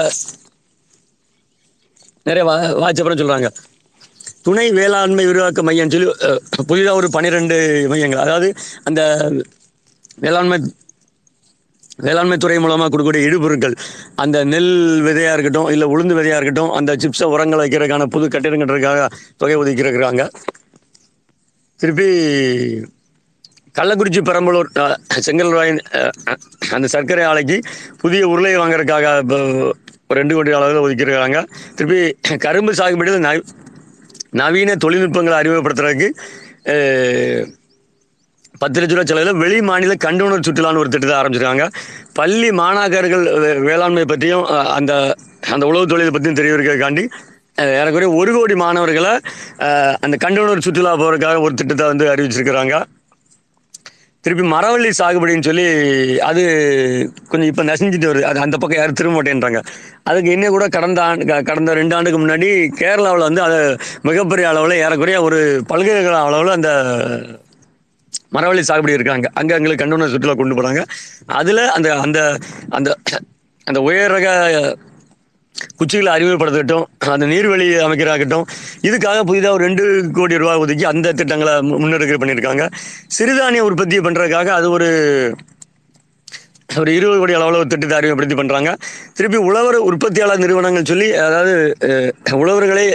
நிறைய 2.28 2.44
வா 2.48 2.54
வாட்சப்புறம் 2.82 3.20
சொல்கிறாங்க 3.20 3.48
துணை 4.46 4.66
வேளாண்மை 4.78 5.24
விரிவாக்க 5.30 5.62
மையம் 5.68 5.92
சொல்லி 5.94 6.06
புதிதாக 6.70 6.98
ஒரு 7.00 7.08
பன்னிரெண்டு 7.16 7.56
மையங்கள். 7.92 8.22
அதாவது 8.24 8.48
அந்த 8.88 9.00
வேளாண்மை 10.24 10.58
வேளாண்மை 11.98 12.36
துறை 12.36 12.56
மூலமாக 12.58 12.88
கொடுக்கக்கூடிய 12.88 13.28
இடுபொருட்கள் 13.28 13.76
அந்த 14.14 14.36
நெல் 14.44 14.72
விதையாக 15.02 15.34
இருக்கட்டும் 15.36 15.68
இல்லை 15.70 15.86
உளுந்து 15.88 16.14
விதையாக 16.14 16.38
இருக்கட்டும் 16.38 16.72
அந்த 16.72 16.96
சிப்ஸை 16.96 17.28
உரங்கள் 17.28 17.62
வைக்கிறதுக்கான 17.62 18.06
புது 18.06 18.28
கட்டிடம் 18.28 18.62
கட்டுறதுக்காக 18.62 19.06
தொகை 19.36 19.56
ஒதுக்கியிருக்கிறாங்க 19.56 20.24
திருப்பி 21.80 22.08
கள்ளக்குறிச்சி 23.74 24.20
பெரம்பலூர் 24.20 24.68
செங்கல் 25.18 25.54
அந்த 26.74 26.86
சர்க்கரை 26.86 27.24
ஆலைக்கு 27.24 27.56
புதிய 27.96 28.22
உருளை 28.28 28.54
வாங்குறதுக்காக 28.56 29.06
இப்போ 29.22 29.38
ஒரு 30.10 30.18
ரெண்டு 30.20 30.34
கோடி 30.34 30.52
அளவில் 30.52 30.84
ஒதுக்கியிருக்கிறாங்க 30.84 31.38
திருப்பி 31.74 32.00
கரும்பு 32.38 32.72
சாகுபடியில் 32.74 33.26
நவ 33.26 33.40
நவீன 34.34 34.76
தொழில்நுட்பங்களை 34.76 35.36
அறிமுகப்படுத்துறதுக்கு 35.40 36.08
பத்து 38.64 38.80
லட்ச 38.80 38.88
ரூபா 38.88 39.02
செலவில் 39.04 39.34
வெளி 39.34 39.62
மாநில 39.62 39.94
கண்டுணர் 40.04 40.44
சுற்றுலான்னு 40.46 40.78
ஒரு 40.78 40.88
திட்டத்தை 40.88 41.18
ஆரம்பிச்சிருக்காங்க. 41.18 41.64
பள்ளி 42.12 42.50
மாணாக்கர்கள் 42.50 43.24
வே- 43.44 43.58
வேளாண்மை 43.58 44.04
பற்றியும் 44.04 44.44
அந்த 44.78 45.14
அந்த 45.50 45.66
உழவு 45.66 45.86
தொழிலை 45.86 46.10
பற்றியும் 46.10 46.38
தெரிவிக்கிறதுக்காண்டி 46.38 47.04
ஏறக்குறைய 47.56 48.10
ஒரு 48.10 48.32
கோடி 48.32 48.54
மாணவர்களை 48.54 49.12
அந்த 50.00 50.16
கண்டுணர் 50.24 50.58
சுற்றுலா 50.58 50.96
போகிறதுக்காக 50.96 51.40
ஒரு 51.40 51.54
திட்டத்தை 51.54 51.86
வந்து 51.86 52.06
அறிவிச்சிருக்கிறாங்க. 52.14 52.84
திருப்பி 54.20 54.44
மரவள்ளி 54.50 54.90
சாகுபடின்னு 54.98 55.42
சொல்லி 55.42 55.66
அது 56.20 56.42
கொஞ்சம் 57.28 57.48
இப்போ 57.48 57.62
நசிஞ்சிட்டு 57.62 58.08
வருது. 58.10 58.22
அது 58.22 58.40
அந்த 58.40 58.56
பக்கம் 58.56 58.78
யாரும் 58.78 58.94
திரும்ப 58.94 59.22
மாட்டேன்றாங்க. 59.22 59.62
அதுக்கு 60.02 60.30
இன்னும் 60.30 60.48
கூட 60.48 60.68
கடந்த 60.68 61.02
ஆண்டு 61.02 61.42
கடந்த 61.42 61.74
ரெண்டு 61.74 61.94
ஆண்டுக்கு 61.94 62.26
முன்னாடி 62.26 62.48
கேரளாவில் 62.80 63.26
வந்து 63.28 63.42
அது 63.42 63.76
மிகப்பெரிய 64.02 64.48
அளவில் 64.48 64.76
ஏறக்குறைய 64.76 65.22
ஒரு 65.22 65.62
பல்கலைக்கழக 65.66 66.24
அளவில் 66.24 66.52
அந்த 66.52 66.70
மரவள்ளி 68.36 68.62
சாகுபடி 68.70 68.96
இருக்காங்க. 68.98 69.26
அங்கே 69.40 69.56
எங்களுக்கு 69.58 69.82
கண்டுணர் 69.82 70.12
சுற்றுலா 70.14 70.36
கொண்டு 70.40 70.56
போகிறாங்க 70.58 70.82
அதில் 71.40 71.62
அந்த 71.76 71.88
அந்த 72.06 72.18
அந்த 72.78 72.90
அந்த 73.66 73.78
உயர் 73.88 74.14
ரக 74.16 74.28
குச்சிகளை 75.80 76.10
அறிமுகப்படுத்தட்டும் 76.16 76.84
அந்த 77.14 77.26
நீர்வழி 77.32 77.66
அமைக்கிறாகட்டும் 77.86 78.46
இதுக்காக 78.86 79.18
புதிதாக 79.28 79.56
ஒரு 79.56 79.62
ரெண்டு 79.68 79.84
கோடி 80.16 80.40
ரூபாய் 80.42 80.62
ஒதுக்கி 80.62 80.84
அந்த 80.92 81.12
திட்டங்களை 81.18 81.52
முன்னெடுக்க 81.82 82.16
பண்ணியிருக்காங்க. 82.22 82.64
சிறுதானிய 83.16 83.66
உற்பத்தி 83.68 83.98
பண்ணுறதுக்காக 84.06 84.48
அது 84.58 84.68
ஒரு 84.76 84.88
ஒரு 86.80 86.90
இருபது 86.98 87.18
கோடி 87.20 87.34
அளவில் 87.38 87.60
ஒரு 87.62 87.70
திட்டத்தை 87.72 87.96
அறிமுகப்படுத்தி 87.98 88.36
பண்ணுறாங்க 88.38 88.70
திருப்பி 89.16 89.38
உழவர் 89.48 89.78
உற்பத்தியாளர் 89.88 90.42
நிறுவனங்கள் 90.44 90.90
சொல்லி 90.92 91.08
அதாவது 91.26 91.52
உழவர்களே 92.42 92.86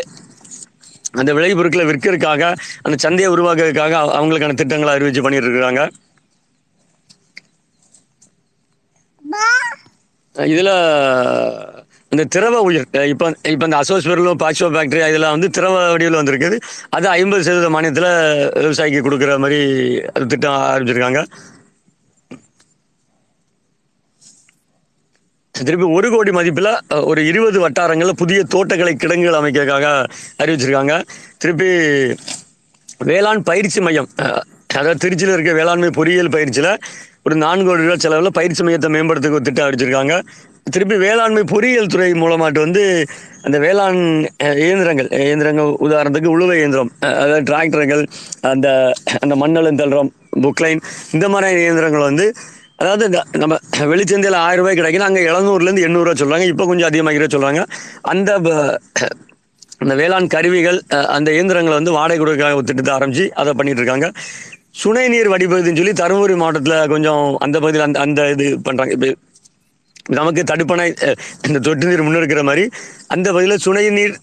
அந்த 1.13 1.31
விளைபொருட்களை 1.37 1.85
விற்கிறதுக்காக 1.89 2.43
அந்த 2.85 2.95
சந்தையை 3.05 3.29
உருவாக்குறதுக்காக 3.35 3.95
அவங்களுக்கான 4.19 4.57
திட்டங்களை 4.61 4.93
அறிவிச்சு 4.95 5.25
பண்ணிட்டு 5.25 5.49
இருக்கிறாங்க 5.49 5.83
இதுல 10.35 10.71
இந்த 12.11 12.23
திரவ 12.33 12.59
உயிர் 12.67 12.85
இப்போ 13.11 13.25
இப்போ 13.53 13.65
இந்த 13.67 13.77
அசோஸ்பெரலோ 13.81 14.31
பாக்ஸோ 14.43 14.67
ஃபேக்டரி 14.75 15.01
இதெல்லாம் 15.11 15.35
வந்து 15.35 15.49
திரவ 15.57 15.73
வடிவில் 15.93 16.19
வந்திருக்குது. 16.19 16.57
அது 16.95 17.07
ஐம்பது 17.17 17.43
சதவீத 17.47 17.69
மானியத்தில் 17.75 18.09
விவசாயிக்கு 18.65 19.01
கொடுக்குற 19.07 19.33
மாதிரி 19.43 19.59
அது 20.15 20.25
திட்டம் 20.33 20.57
ஆரம்பிச்சிருக்காங்க. 20.71 21.21
திருப்பி 25.67 25.85
ஒரு 25.97 26.07
கோடி 26.13 26.31
மதிப்பில் 26.37 26.71
ஒரு 27.09 27.21
இருபது 27.29 27.57
வட்டாரங்களில் 27.63 28.19
புதிய 28.21 28.39
தோட்டக்கலை 28.53 28.93
கிடங்குகள் 28.95 29.39
அமைக்கிறதுக்காக 29.39 29.87
அறிவிச்சிருக்காங்க. 30.41 30.95
திருப்பி 31.41 31.69
வேளாண் 33.09 33.47
பயிற்சி 33.49 33.79
மையம் 33.87 34.09
அதாவது 34.79 35.01
திருச்சியில் 35.03 35.35
இருக்க 35.35 35.53
வேளாண்மை 35.59 35.89
பொறியியல் 35.99 36.33
பயிற்சியில் 36.35 36.71
ஒரு 37.27 37.35
நான்கு 37.43 37.65
கோடி 37.67 37.85
ரூபாய் 37.85 38.03
செலவில் 38.03 38.37
பயிற்சி 38.37 38.61
மையத்தை 38.65 38.89
மேம்படுத்துக்கு 38.95 39.47
திட்டம் 39.47 39.65
அறிவிச்சிருக்காங்க. 39.65 40.15
திருப்பி 40.73 40.95
வேளாண்மை 41.05 41.43
பொறியியல் 41.51 41.91
துறை 41.93 42.09
மூலமாட்டு 42.23 42.59
வந்து 42.65 42.83
அந்த 43.47 43.57
வேளாண் 43.65 44.01
இயந்திரங்கள் 44.63 45.09
இயந்திரங்கள் 45.25 45.69
உதாரணத்துக்கு 45.85 46.33
உழுவை 46.35 46.57
இயந்திரம் 46.61 46.91
அதாவது 47.09 47.43
டிராக்டர்கள் 47.49 48.03
அந்த 48.51 48.67
அந்த 49.23 49.35
மண்ணலும் 49.43 49.79
தள்ளுறோம் 49.81 50.11
புக்லைன் 50.45 50.81
இந்த 51.15 51.25
மாதிரி 51.33 51.61
இயந்திரங்கள் 51.65 52.07
வந்து 52.09 52.25
அதாவது 52.79 53.05
இந்த 53.05 53.19
நம்ம 53.41 53.53
வெளிச்சந்தையில் 53.91 54.37
ஆயிரம் 54.41 54.61
ரூபாய் 54.61 54.77
கிடைக்குன்னா 54.77 55.07
அங்கே 55.07 55.23
எழுநூறுலேருந்து 55.25 55.85
எண்ணூறுரூவா 55.87 56.15
சொல்கிறாங்க 56.19 56.45
இப்போ 56.51 56.65
கொஞ்சம் 56.65 56.89
அதிகமாகிற 56.89 57.25
சொல்கிறாங்க 57.29 57.61
அந்த 58.11 58.29
ப- 58.39 59.09
அந்த 59.81 59.93
வேளாண் 59.95 60.29
கருவிகள் 60.31 60.77
அந்த 61.15 61.29
இயந்திரங்களை 61.31 61.75
வந்து 61.75 61.91
வாடகை 61.91 62.17
கொடுக்க 62.19 62.47
திட்டத்தை 62.63 62.93
ஆரம்பித்து 62.95 63.25
அதை 63.35 63.51
பண்ணிகிட்டு 63.53 63.81
இருக்காங்க. 63.83 64.07
சுனை 64.79 65.03
நீர் 65.07 65.29
வடிப்பகுதின்னு 65.33 65.79
சொல்லி 65.79 65.93
தருமபுரி 65.99 66.35
மாவட்டத்தில் 66.35 66.89
கொஞ்சம் 66.91 67.23
அந்த 67.45 67.57
பகுதியில் 67.59 67.85
அந்த 67.85 67.99
அந்த 68.05 68.21
இது 68.33 68.47
பண்ணுறாங்க 68.65 68.93
இப்போ 68.97 69.09
நமக்கு 70.15 70.41
தடுப்பணை 70.51 70.85
இந்த 71.47 71.59
தொட்டு 71.59 71.89
நீர் 71.89 72.05
முன்னெடுக்கிற 72.05 72.43
மாதிரி 72.43 72.63
அந்த 73.09 73.27
பகுதியில் 73.31 73.63
சுனை 73.65 73.85
நீர் 73.97 74.13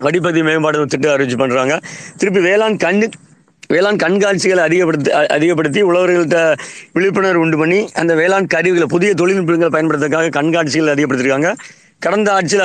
வடிப்பகுதி 0.00 0.42
மேம்பாடு 0.42 0.86
திட்டம் 0.86 1.14
அறிவிச்சு 1.14 1.38
பண்ணுறாங்க 1.38 1.74
திருப்பி 2.18 2.40
வேளாண் 2.44 2.78
கண்ணு 2.84 3.08
வேளாண் 3.72 4.02
கண்காட்சிகளை 4.02 4.62
அதிகப்படுத்தி 4.66 5.10
அதிகப்படுத்தி 5.36 5.80
உழவர்கள்ட்ட 5.88 6.38
விழிப்புணர்வு 6.96 7.42
உண்டு 7.44 7.56
பண்ணி 7.62 7.80
அந்த 8.00 8.12
வேளாண் 8.20 8.52
கருவிகளை 8.54 8.86
புதிய 8.94 9.10
தொழில்நுட்பங்களை 9.20 9.70
பயன்படுத்துறதுக்காக 9.74 10.32
கண்காட்சிகள் 10.38 10.94
அதிகப்படுத்திருக்காங்க. 10.94 11.50
கடந்த 12.04 12.28
ஆட்சியில் 12.34 12.64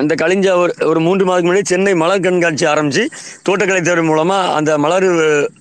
அந்த 0.00 0.12
கழிஞ்ச 0.22 0.46
ஒரு 0.62 0.72
ஒரு 0.90 1.00
மூன்று 1.04 1.24
மாதத்துக்கு 1.26 1.50
முன்னாடி 1.50 1.70
சென்னை 1.70 1.92
மலர் 2.02 2.24
கண்காட்சி 2.26 2.64
ஆரம்பித்து 2.72 3.02
தோட்டக்கலை 3.46 3.82
தேர்வு 3.86 4.04
மூலமாக 4.08 4.52
அந்த 4.58 4.70
மலர் 4.84 5.06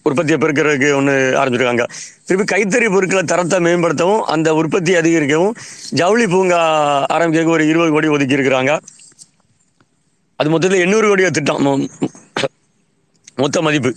உற்பத்தியை 0.07 0.37
பெருக்கிறதுக்கு 0.43 0.89
ஒன்று 0.97 1.15
ஆரம்பிச்சிருக்காங்க. 1.41 1.85
திருப்பி 2.27 2.45
கைத்தறி 2.53 2.89
பொருட்களை 2.95 3.23
தரத்தை 3.33 3.59
மேம்படுத்தவும் 3.67 4.23
அந்த 4.35 4.49
உற்பத்தி 4.61 4.93
அதிகரிக்கவும் 5.01 5.55
ஜவுளி 6.01 6.27
பூங்கா 6.33 6.61
ஆரம்பிக்கிறதுக்கு 7.15 7.57
ஒரு 7.57 7.67
இருபது 7.71 7.93
கோடி 7.95 8.13
ஒதுக்கி 8.17 8.37
இருக்கிறாங்க 8.39 8.73
அது 10.41 10.49
மொத்தத்தில் 10.55 10.83
எண்ணூறு 10.85 11.07
கோடி 11.07 11.31
திட்டம் 11.39 11.89
மொத்த 13.43 13.61
மதிப்பு. 13.65 13.91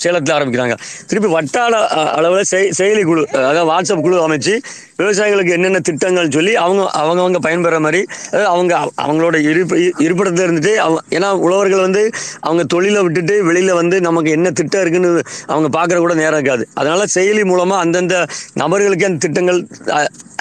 சேலத்தில் 0.00 0.34
ஆரம்பிக்கிறாங்க. 0.34 0.74
திருப்பி 1.08 1.28
வட்டார 1.28 1.74
அளவில் 2.14 2.44
செய் 2.44 2.68
செயலி 2.78 3.02
குழு 3.02 3.22
அதாவது 3.38 3.62
வாட்ஸ்அப் 3.70 4.02
குழு 4.02 4.16
அமைச்சு 4.24 4.54
விவசாயிகளுக்கு 4.98 5.52
என்னென்ன 5.52 5.80
திட்டங்கள் 5.80 6.30
சொல்லி 6.30 6.52
அவங்க 6.56 6.82
அவங்கவங்க 7.00 7.38
பயன்பெற 7.38 7.76
மாதிரி 7.80 8.00
அதாவது 8.28 8.48
அவங்க 8.48 8.72
அவங்களோட 9.02 9.36
இருப்பு 9.46 9.76
இ- 9.78 9.94
இருப்பிடத்துல 10.00 10.46
இருந்துட்டு 10.46 10.74
அவங்க 10.76 11.00
ஏன்னா 11.10 11.30
உழவர்கள் 11.44 11.84
வந்து 11.84 12.02
அவங்க 12.42 12.64
தொழிலை 12.66 13.02
விட்டுட்டு 13.02 13.34
வெளியில் 13.44 13.74
வந்து 13.74 13.98
நமக்கு 14.00 14.30
என்ன 14.30 14.52
திட்டம் 14.52 14.82
இருக்குன்னு 14.82 15.10
அவங்க 15.48 15.68
பார்க்குற 15.76 15.98
கூட 15.98 16.14
நேரம் 16.14 16.38
இருக்காது. 16.38 16.64
அதனால் 16.74 17.12
செயலி 17.14 17.44
மூலமாக 17.44 17.82
அந்தந்த 17.84 18.14
நபர்களுக்கு 18.54 19.06
அந்த 19.06 19.20
திட்டங்கள் 19.20 19.60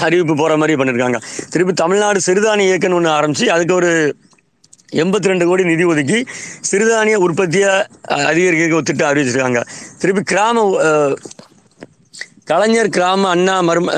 அறிவிப்பு 0.01 0.35
போகிற 0.35 0.57
மாதிரி 0.57 0.75
பண்ணியிருக்காங்க 0.75 1.19
திருப்பி 1.49 1.75
தமிழ்நாடு 1.75 2.19
சிறுதானிய 2.25 2.69
இயக்கம்னு 2.69 2.95
ஒன்று 2.95 3.11
ஆரம்பித்து 3.11 3.51
அதுக்கு 3.51 3.75
ஒரு 3.75 3.91
எண்பத்தி 5.01 5.31
ரெண்டு 5.31 5.45
கோடி 5.47 5.63
நிதி 5.71 5.85
ஒதுக்கி 5.91 6.19
சிறுதானிய 6.69 7.15
உற்பத்தியை 7.25 7.71
அதிகரிக்க 8.29 8.79
ஒரு 8.79 8.87
திட்டம் 8.89 9.09
அறிவிச்சிருக்காங்க. 9.11 9.61
திருப்பி 10.01 10.23
கிராம 10.31 10.63
கலைஞர் 12.51 12.89
கிராம 12.95 13.29
அண்ணா 13.35 13.55
மறும 13.69 13.93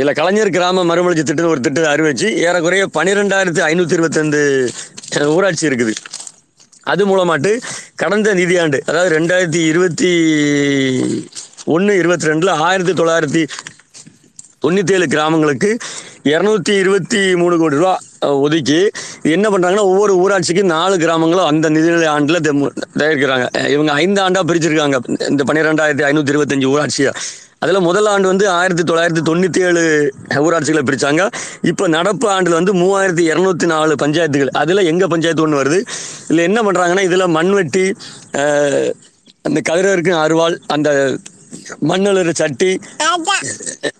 இல்லை 0.00 0.12
கலைஞர் 0.20 0.50
கிராம 0.56 0.84
மறுமலர்ச்சி 0.90 1.24
திட்டம் 1.30 1.52
ஒரு 1.54 1.60
திட்டத்தை 1.66 1.90
அறிவிச்சு 1.94 2.28
ஏறக்குறைய 2.46 2.84
பன்னிரெண்டாயிரத்தி 2.96 3.62
ஐநூற்றி 3.70 3.96
இருபத்தஞ்சு 3.98 4.42
ஊராட்சி 5.34 5.64
இருக்குது. 5.70 5.94
அது 6.92 7.02
மூலமாட்டு 7.10 7.50
கடந்த 8.02 8.32
நிதியாண்டு 8.40 8.78
அதாவது 8.88 9.10
ரெண்டாயிரத்தி 9.18 9.60
இருபத்தி 9.72 10.10
ஒன்று 11.74 11.92
இருபத்தி 12.00 12.30
ரெண்டில் 12.30 12.52
ஆயிரத்தி 12.66 12.94
தொள்ளாயிரத்தி 13.00 13.42
தொண்ணூற்றி 14.64 14.94
ஏழு 14.96 15.06
கிராமங்களுக்கு 15.14 15.70
இரநூத்தி 16.32 16.74
இருபத்தி 16.82 17.22
மூணு 17.42 17.54
கோடி 17.62 17.76
ரூபா 17.82 17.94
ஒதுக்கி 18.44 18.80
என்ன 19.36 19.46
பண்ணுறாங்கன்னா 19.52 19.86
ஒவ்வொரு 19.92 20.12
ஊராட்சிக்கும் 20.24 20.72
நாலு 20.76 20.96
கிராமங்களும் 21.04 21.48
அந்த 21.50 21.70
நிதிநிலை 21.76 22.08
ஆண்டில் 22.16 22.44
தயாரிக்கிறாங்க. 23.00 23.46
இவங்க 23.74 23.92
ஐந்து 24.02 24.22
ஆண்டாக 24.24 24.44
பிரிச்சிருக்காங்க. 24.50 24.98
இந்த 25.32 25.44
பன்னிரெண்டாயிரத்தி 25.48 26.06
ஐநூற்றி 26.10 26.34
இருபத்தஞ்சு 26.34 26.70
ஊராட்சியை. 26.74 27.12
அதில் 27.64 27.86
முதல் 27.88 28.08
ஆண்டு 28.12 28.26
வந்து 28.30 28.46
ஆயிரத்தி 28.56 28.84
தொள்ளாயிரத்தி 28.88 29.22
தொண்ணூற்றி 29.28 29.60
ஏழு 29.68 29.82
ஊராட்சிகளை 30.46 30.82
பிரித்தாங்க 30.88 31.22
இப்போ 31.70 31.84
நடப்பு 31.96 32.26
ஆண்டில் 32.32 32.56
வந்து 32.58 32.72
மூவாயிரத்தி 32.80 33.24
இரநூத்தி 33.32 33.66
நாலு 33.74 33.94
பஞ்சாயத்துகள். 34.02 34.50
அதில் 34.62 34.88
எங்கள் 34.92 35.12
பஞ்சாயத்து 35.12 35.44
ஒன்று 35.46 35.60
வருது? 35.60 35.78
இதில் 36.28 36.46
என்ன 36.48 36.60
பண்ணுறாங்கன்னா 36.66 37.04
இதில் 37.08 37.34
மண்வெட்டி 37.38 37.84
அந்த 39.48 39.60
கதிரருக்கு 39.70 40.12
அருவாள் 40.24 40.56
அந்த 40.74 40.90
மண்ணலறு 41.90 42.32
சட்டி 42.40 42.70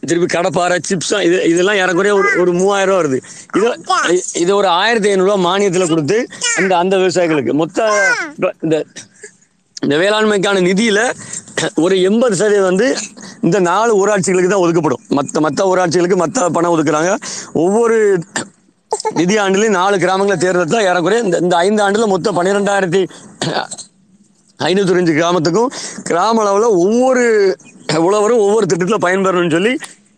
திருப்பி 0.08 0.28
கடப்பாறை 0.36 0.76
சிப்ஸ் 0.88 1.12
இது 1.26 1.36
இதெல்லாம் 1.52 1.78
ஏறக்குறைய 1.82 2.14
ஒரு 2.20 2.28
ஒரு 2.42 2.52
மூவாயிரம் 2.60 2.90
ரூபா 2.90 3.00
வருது. 3.00 3.18
இது 3.58 4.20
இது 4.42 4.50
ஒரு 4.60 4.68
ஆயிரத்தி 4.82 5.10
ஐநூறுரூவா 5.12 5.38
மானியத்தில் 5.48 5.90
கொடுத்து 5.92 6.18
அந்த 6.60 6.72
அந்த 6.82 6.94
விவசாயிகளுக்கு. 7.02 7.54
மொத்த 7.62 7.88
இந்த 8.64 8.76
இந்த 9.84 9.94
வேளாண்மைக்கான 10.02 10.60
நிதியில 10.68 11.00
ஒரு 11.84 11.94
எண்பது 12.08 12.34
சதவீதம் 12.40 12.70
வந்து 12.70 12.86
இந்த 13.46 13.58
நாலு 13.70 13.92
ஊராட்சிகளுக்கு 14.00 14.50
தான் 14.52 14.64
ஒதுக்கப்படும். 14.64 15.02
மற்ற 15.18 15.40
மற்ற 15.46 15.66
ஊராட்சிகளுக்கு 15.70 16.18
மற்ற 16.24 16.48
பணம் 16.56 16.74
ஒதுக்குறாங்க. 16.74 17.12
ஒவ்வொரு 17.64 17.98
நிதி 19.18 19.34
ஆண்டுலையும் 19.42 19.76
நாலு 19.80 19.96
கிராமங்களை 20.02 20.36
தேர்ந்தெடுத்தா 20.42 20.80
ஏறக்குறைய 20.88 21.24
இந்த 21.26 21.36
இந்த 21.44 21.54
ஐந்து 21.66 21.82
ஆண்டுல 21.84 22.06
மொத்தம் 22.12 22.36
பன்னிரெண்டாயிரத்தி 22.38 23.02
ஐநூத்தி 24.60 24.98
அஞ்சு 25.00 25.14
கிராமத்துக்கும் 25.18 25.70
கிராம 26.08 26.42
அளவில் 26.44 26.68
ஒவ்வொரு 26.84 27.24
உழவரும் 28.06 28.42
ஒவ்வொரு 28.46 28.66
திட்டத்தில் 28.70 29.04
பயன்பெறணும்னு 29.06 29.54
சொல்லி 29.56 29.72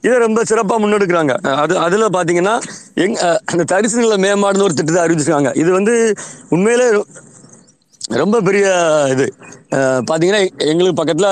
இதை 0.06 0.16
ரொம்ப 0.24 0.40
சிறப்பாக 0.48 0.78
முன்னெடுக்கிறாங்க. 0.82 1.34
அது 1.62 1.74
அதில் 1.84 2.04
பார்த்தீங்கன்னா 2.16 2.56
எங் 3.04 3.16
அந்த 3.50 3.62
தரிசு 3.72 3.96
நில 4.02 4.16
மேம்பாடுன்னு 4.24 4.66
ஒரு 4.68 4.76
திட்டத்தை 4.78 5.00
அறிவிச்சிருக்காங்க. 5.04 5.50
இது 5.62 5.70
வந்து 5.78 5.94
உண்மையிலே 6.54 6.86
ரொம்ப 8.22 8.36
பெரிய 8.48 8.66
இது. 9.14 9.26
பார்த்தீங்கன்னா 10.08 10.42
எங்களுக்கு 10.72 10.98
பக்கத்தில் 11.00 11.30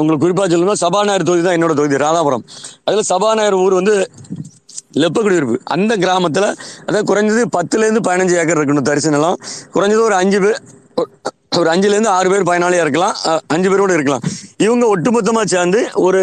உங்களுக்கு 0.00 0.24
குறிப்பாக 0.24 0.46
சொல்லணும்னா 0.52 0.82
சபாநாயகர் 0.84 1.28
தொகுதி 1.28 1.44
தான் 1.46 1.56
என்னோட 1.58 1.74
தொகுதி 1.80 2.02
ராதாபுரம். 2.04 2.44
அதில் 2.86 3.08
சபாநாயகர் 3.12 3.62
ஊர் 3.64 3.78
வந்து 3.80 3.94
லெப்ப 5.02 5.20
இருப்பு 5.38 5.56
அந்த 5.74 5.92
கிராமத்தில் 6.04 6.48
அதாவது 6.86 7.06
குறைஞ்சது 7.10 7.42
பத்துலேருந்து 7.56 8.02
பதினஞ்சு 8.08 8.34
ஏக்கர் 8.40 8.60
இருக்கணும் 8.60 8.88
தரிசு 8.90 9.16
நிலம். 9.16 9.38
குறைஞ்சது 9.74 10.02
ஒரு 10.08 10.16
அஞ்சு 10.22 10.40
பேர் 10.44 10.60
ஒரு 11.56 11.70
அஞ்சுலேருந்து 11.70 12.06
ஆறு 12.06 12.30
பேர் 12.30 12.42
பயனாளியாக 12.42 12.80
இருக்கலாம். 12.80 13.16
அஞ்சு 13.46 13.70
பேரோட 13.70 13.92
இருக்கலாம். 13.92 14.20
இவங்க 14.56 14.96
ஒட்டுமொத்தமாக 14.96 15.44
சேர்ந்து 15.44 15.88
ஒரு 15.94 16.20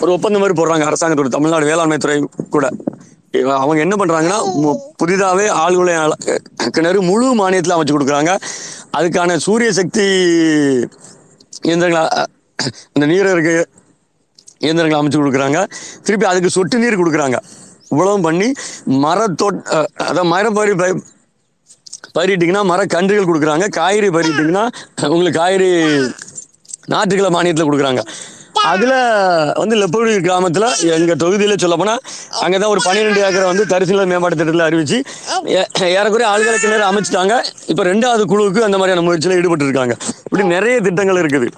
ஒரு 0.00 0.12
ஒப்பந்தம் 0.12 0.40
மாதிரி 0.40 0.62
போடுறாங்க 0.62 0.92
அரசாங்கத்தோட 0.92 1.28
தமிழ்நாடு 1.28 1.64
வேளாண்மை 1.64 1.96
துறை 1.96 2.28
கூட. 2.50 2.68
அவங்க 3.32 3.78
என்ன 3.78 4.04
பண்றாங்கன்னா 4.04 4.50
மு- 4.62 4.78
புதிதாவே 5.02 5.48
ஆழ்குலை 5.48 6.12
கிணறு 6.70 7.02
முழு 7.02 7.34
மானியத்தில் 7.34 7.74
அமைச்சு 7.74 7.94
கொடுக்குறாங்க. 7.94 8.40
அதுக்கான 8.98 9.36
சூரிய 9.36 9.72
சக்தி 9.72 10.02
இயந்திரங்களை 11.62 12.08
அந்த 12.92 13.06
நீர் 13.06 13.30
இருக்கு 13.30 13.68
இயந்திரங்களை 14.58 15.06
அமைச்சு 15.06 15.20
கொடுக்குறாங்க. 15.20 15.68
திருப்பி 16.02 16.26
அதுக்கு 16.26 16.50
சொட்டு 16.50 16.78
நீர் 16.78 17.00
கொடுக்குறாங்க. 17.00 17.38
இவ்வளவும் 17.88 18.22
பண்ணி 18.22 18.52
மரத்தோட் 18.86 19.86
அதான் 19.98 20.24
மரம் 20.24 20.52
பறி 20.52 20.74
ப- 20.74 21.00
பயிரிட்டீங்கன்னா 22.14 22.62
மரக்கன்றுகள் 22.64 23.28
கொடுக்குறாங்க. 23.28 23.68
காய்கறி 23.68 24.08
பயிரிட்டீங்கன்னா 24.08 24.68
உங்களுக்கு 25.06 25.40
காய்கறி 25.40 25.70
நாட்டுக்கிழ 26.90 27.30
மானியத்தில் 27.30 27.70
கொடுக்குறாங்க. 27.70 28.02
அதுல 28.52 28.94
வந்து 29.56 29.76
லெப்பகுடி 29.76 30.08
கிராமத்துல 30.08 30.66
எங்க 30.80 31.14
தொகுதியில 31.16 31.58
சொல்ல 31.58 31.76
போனா 31.76 31.98
அங்கதான் 32.40 32.66
ஒரு 32.66 32.80
பன்னிரெண்டு 32.84 33.30
ஏக்கரை 33.30 33.44
வந்து 33.44 33.66
தரிசன 33.66 34.04
மேம்பாட்டு 34.04 34.36
திட்டத்தில் 34.36 34.64
அறிவிச்சு 34.64 35.04
ஏ- 35.48 35.88
ஏறக்குறைய 35.88 36.32
ஆளுகளை 36.32 36.56
கிணறு 36.60 36.84
அமைச்சிட்டாங்க. 36.90 37.44
இப்ப 37.66 37.84
ரெண்டாவது 37.84 38.22
குழுவுக்கு 38.22 38.60
அந்த 38.60 38.78
மாதிரியான 38.78 39.12
முயற்சியில 39.12 39.36
ஈடுபட்டு 39.36 39.64
இருக்காங்க 39.64 39.96
இப்படி 40.24 40.44
நிறைய 40.44 40.80
திட்டங்கள் 40.80 41.26
இருக்குது. 41.26 41.50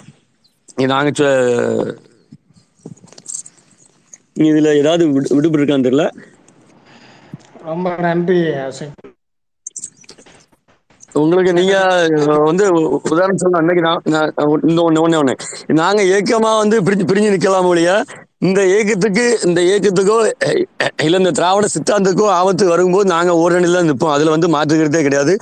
நாங்கள் 0.86 1.12
நாங்க 1.12 1.24
இதுல 4.34 4.74
ஏதாவது 4.76 5.06
விடு- 5.06 5.24
விடுபட்டு 5.24 5.60
இருக்கான்னு 5.60 5.86
தெரியல. 5.86 6.10
ரொம்ப 7.64 7.96
நன்றி 7.96 8.34
உங்களுக்கு 11.16 11.52
நீங்க 11.52 11.74
வந்து 12.44 12.64
உதாரணம் 13.02 13.36
சொன்ன 13.36 13.58
அன்னைக்கு 13.58 13.82
நான் 13.82 14.32
இந்த 14.68 14.80
ஒண்ணு 14.82 15.02
ஒண்ணு 15.04 15.20
ஒண்ணு. 15.20 15.34
நாங்க 15.74 16.02
ஏக்கமா 16.02 16.56
வந்து 16.56 16.82
பிரிஞ்சு 16.82 17.06
பிரிஞ்சு 17.10 17.34
நிக்கலாம் 17.34 17.64
ஒழிய 17.64 17.90
இந்த 18.38 18.60
ஏக்கத்துக்கு 18.76 19.24
இந்த 19.46 19.60
ஏக்கத்துக்கோ 19.72 20.16
இல்ல 21.02 21.16
இந்த 21.16 21.30
திராவிட 21.30 21.66
சித்தாந்தத்துக்கோ 21.66 22.26
ஆபத்து 22.30 22.66
வரும்போது 22.66 23.08
நாங்க 23.08 23.32
ஓரணில 23.34 23.82
நிற்போம் 23.82 24.12
அதுல 24.12 24.30
வந்து 24.30 24.48
மாற்றுக்கிறதே 24.48 25.02
கிடையாது. 25.02 25.34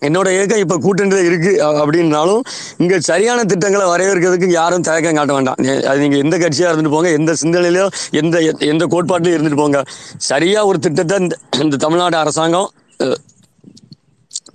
என்னோட 0.00 0.28
ஏக்கம் 0.30 0.58
இப்ப 0.58 0.78
கூட்டணியில 0.78 1.24
இருக்கு 1.24 1.52
அப்படின்னாலும் 1.80 2.40
இங்க 2.76 3.00
சரியான 3.00 3.44
திட்டங்களை 3.44 3.86
வரையறுக்கிறதுக்கு 3.86 4.48
யாரும் 4.50 4.82
தயக்கம் 4.82 5.14
காட்ட 5.14 5.32
வேண்டாம். 5.32 5.58
அது 5.86 5.98
நீங்க 5.98 6.16
எந்த 6.16 6.38
கட்சியா 6.38 6.68
இருந்துட்டு 6.70 6.90
போங்க 6.90 7.10
எந்த 7.10 7.34
சிந்தனையிலயோ 7.42 7.86
எந்த 8.10 8.36
எந்த 8.72 8.86
கோட்பாட்டிலையும் 8.86 9.38
இருந்துட்டு 9.38 9.56
போங்க. 9.56 9.80
சரியா 10.16 10.64
ஒரு 10.64 10.78
திட்டத்தை 10.78 11.18
இந்த- 11.18 11.38
இந்த 11.60 11.76
தமிழ்நாடு 11.76 12.16
அரசாங்கம் 12.16 12.68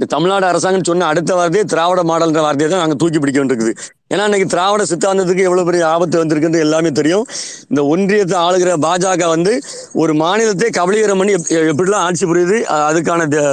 தமிழ்நாடு 0.10 0.46
அரசாங்கம் 0.46 0.84
சொன்ன 0.84 1.06
அடுத்த 1.06 1.32
வார்த்தையே 1.36 1.64
திராவிட 1.66 2.02
மாடல்ன்ற 2.04 2.42
வார்த்தையை 2.42 2.70
தான் 2.70 2.80
நாங்கள் 2.80 2.98
தூக்கி 2.98 3.20
பிடிக்க 3.20 3.40
வேண்டியிருக்குது 3.40 3.74
ஏன்னா 4.12 4.24
இன்னைக்கு 4.24 4.48
திராவிட 4.48 4.84
சித்தாந்தத்துக்கு 4.86 5.42
எவ்வளவு 5.42 5.66
பெரிய 5.66 5.84
ஆபத்து 5.88 6.22
வந்திருக்குன்னு 6.22 6.60
எல்லாமே 6.60 6.90
தெரியும். 6.92 7.26
இந்த 7.70 7.82
ஒன்றியத்தை 7.92 8.38
ஆளுகிற 8.42 8.74
பாஜக 8.84 9.28
வந்து 9.28 9.54
ஒரு 9.96 10.14
மாநிலத்தை 10.16 10.70
கபலீகரம் 10.78 11.18
பண்ணி 11.18 11.34
எப்படிலாம் 11.66 12.06
ஆட்சி 12.08 12.26
புரியுது 12.26 12.58
அதுக்கான 12.82 13.28
த- 13.28 13.46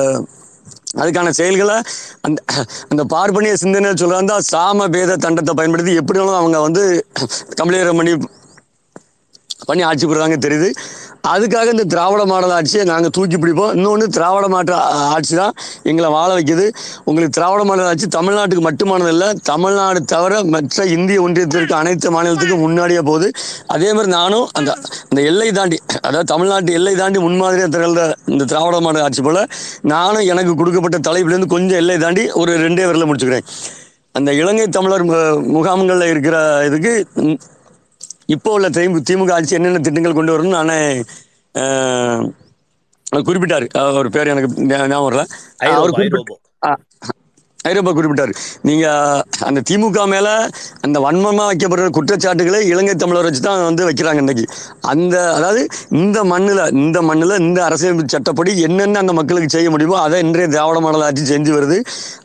அதுக்கான 0.98 1.30
செயல்களை 1.34 1.76
அந்த 2.20 2.38
அந்த 2.88 3.02
பார்ப்பனிய 3.08 3.54
சிந்தனை 3.56 3.92
சொல்றாங்க 3.94 4.36
சாம 4.48 4.88
பேத 4.90 5.18
தண்டத்தை 5.24 5.54
பயன்படுத்தி 5.54 5.94
எப்படி 5.94 6.20
அவங்க 6.34 6.60
வந்து 6.60 6.84
கபலீகரம் 7.58 7.96
பண்ணி 7.96 8.14
பண்ணி 9.68 9.82
ஆட்சி 9.88 10.04
புரிறாங்க 10.10 10.36
தெரியுது. 10.44 10.68
அதுக்காக 11.32 11.72
இந்த 11.74 11.84
திராவிட 11.92 12.22
மாடல் 12.30 12.52
ஆட்சியை 12.56 12.82
நாங்கள் 12.90 13.12
தூக்கி 13.16 13.36
பிடிப்போம். 13.42 13.72
இன்னொன்று 13.76 14.06
திராவிட 14.16 14.46
மாற்ற 14.54 14.74
ஆட்சி 15.14 15.34
தான் 15.40 15.54
எங்களை 15.90 16.08
வாழ 16.16 16.28
வைக்கிது. 16.36 16.66
உங்களுக்கு 17.08 17.32
திராவிட 17.38 17.62
மாடல் 17.70 17.88
ஆட்சி 17.92 18.06
தமிழ்நாட்டுக்கு 18.18 18.62
மட்டுமானது 18.68 19.12
இல்லை 19.14 19.28
தமிழ்நாடு 19.50 20.00
தவிர 20.12 20.42
மற்ற 20.54 20.86
இந்திய 20.96 21.24
ஒன்றியத்திற்கு 21.24 21.74
அனைத்து 21.80 22.12
மாநிலத்துக்கும் 22.16 22.62
முன்னாடியே 22.66 23.02
போகுது. 23.10 23.28
அதே 23.76 23.90
மாதிரி 23.96 24.12
நானும் 24.18 24.46
அந்த 24.60 24.70
அந்த 25.10 25.20
எல்லை 25.32 25.48
தாண்டி 25.58 25.80
அதாவது 26.06 26.30
தமிழ்நாட்டு 26.34 26.76
எல்லை 26.78 26.94
தாண்டி 27.02 27.20
முன்மாதிரியாக 27.26 27.72
திகழ்ந்த 27.76 28.04
இந்த 28.34 28.46
திராவிட 28.52 28.78
மாடல் 28.86 29.06
ஆட்சி 29.08 29.24
போல் 29.28 29.42
நானும் 29.94 30.26
எனக்கு 30.32 30.54
கொடுக்கப்பட்ட 30.62 31.00
தலைப்பிலேருந்து 31.10 31.52
கொஞ்சம் 31.56 31.80
எல்லை 31.82 31.98
தாண்டி 32.06 32.24
ஒரு 32.42 32.54
ரெண்டே 32.66 32.86
வரல 32.90 33.06
முடிச்சுக்கிறேன். 33.10 33.46
அந்த 34.18 34.30
இலங்கை 34.40 34.66
தமிழர் 34.78 35.06
முகாம்களில் 35.56 36.10
இருக்கிற 36.12 36.36
இதுக்கு 36.68 36.92
இப்போ 38.28 38.50
உள்ள 38.52 38.68
திமுக 39.06 39.32
ஆட்சி 39.32 39.54
என்னென்ன 39.54 39.80
திட்டங்கள் 39.80 40.12
கொண்டு 40.12 40.34
வரணும்னு 40.34 40.58
நானே 40.58 40.78
அஹ், 41.54 42.24
குறிப்பிட்டாரு. 43.24 43.66
அவர் 43.82 44.08
பேர் 44.10 44.32
எனக்கு 44.32 44.48
ஞாபகம் 44.70 45.06
வரல. 45.06 45.22
அவர் 45.72 45.94
ஐரோப்பா 47.66 47.92
குறிப்பிட்டார். 47.94 48.32
நீங்க 48.68 48.84
அந்த 49.46 49.60
திமுக 49.68 50.02
மேல 50.12 50.28
அந்த 50.86 50.98
வன்மமா 51.04 51.44
வைக்கப்படுற 51.48 51.86
குற்றச்சாட்டுகளை 51.96 52.60
இலங்கை 52.72 52.94
தமிழர் 53.02 53.26
வச்சு 53.28 53.42
தான் 53.46 53.64
வந்து 53.68 53.82
வைக்கிறாங்க 53.88 54.20
இன்னைக்கு. 54.24 54.44
அந்த 54.92 55.14
அதாவது 55.36 55.62
இந்த 56.00 56.18
மண்ணில் 56.32 56.60
இந்த 56.82 56.98
மண்ணில் 57.08 57.34
இந்த 57.46 57.60
அரசியல் 57.68 58.12
சட்டப்படி 58.14 58.52
என்னென்ன 58.66 59.00
அந்த 59.04 59.14
மக்களுக்கு 59.20 59.48
செய்ய 59.56 59.70
முடியுமோ 59.74 59.96
அதை 60.04 60.20
இன்றைய 60.26 60.48
திராவிட 60.54 60.80
மாடல் 60.84 61.04
ஆட்சி 61.08 61.24
செஞ்சு 61.32 61.52
வருது. 61.56 61.78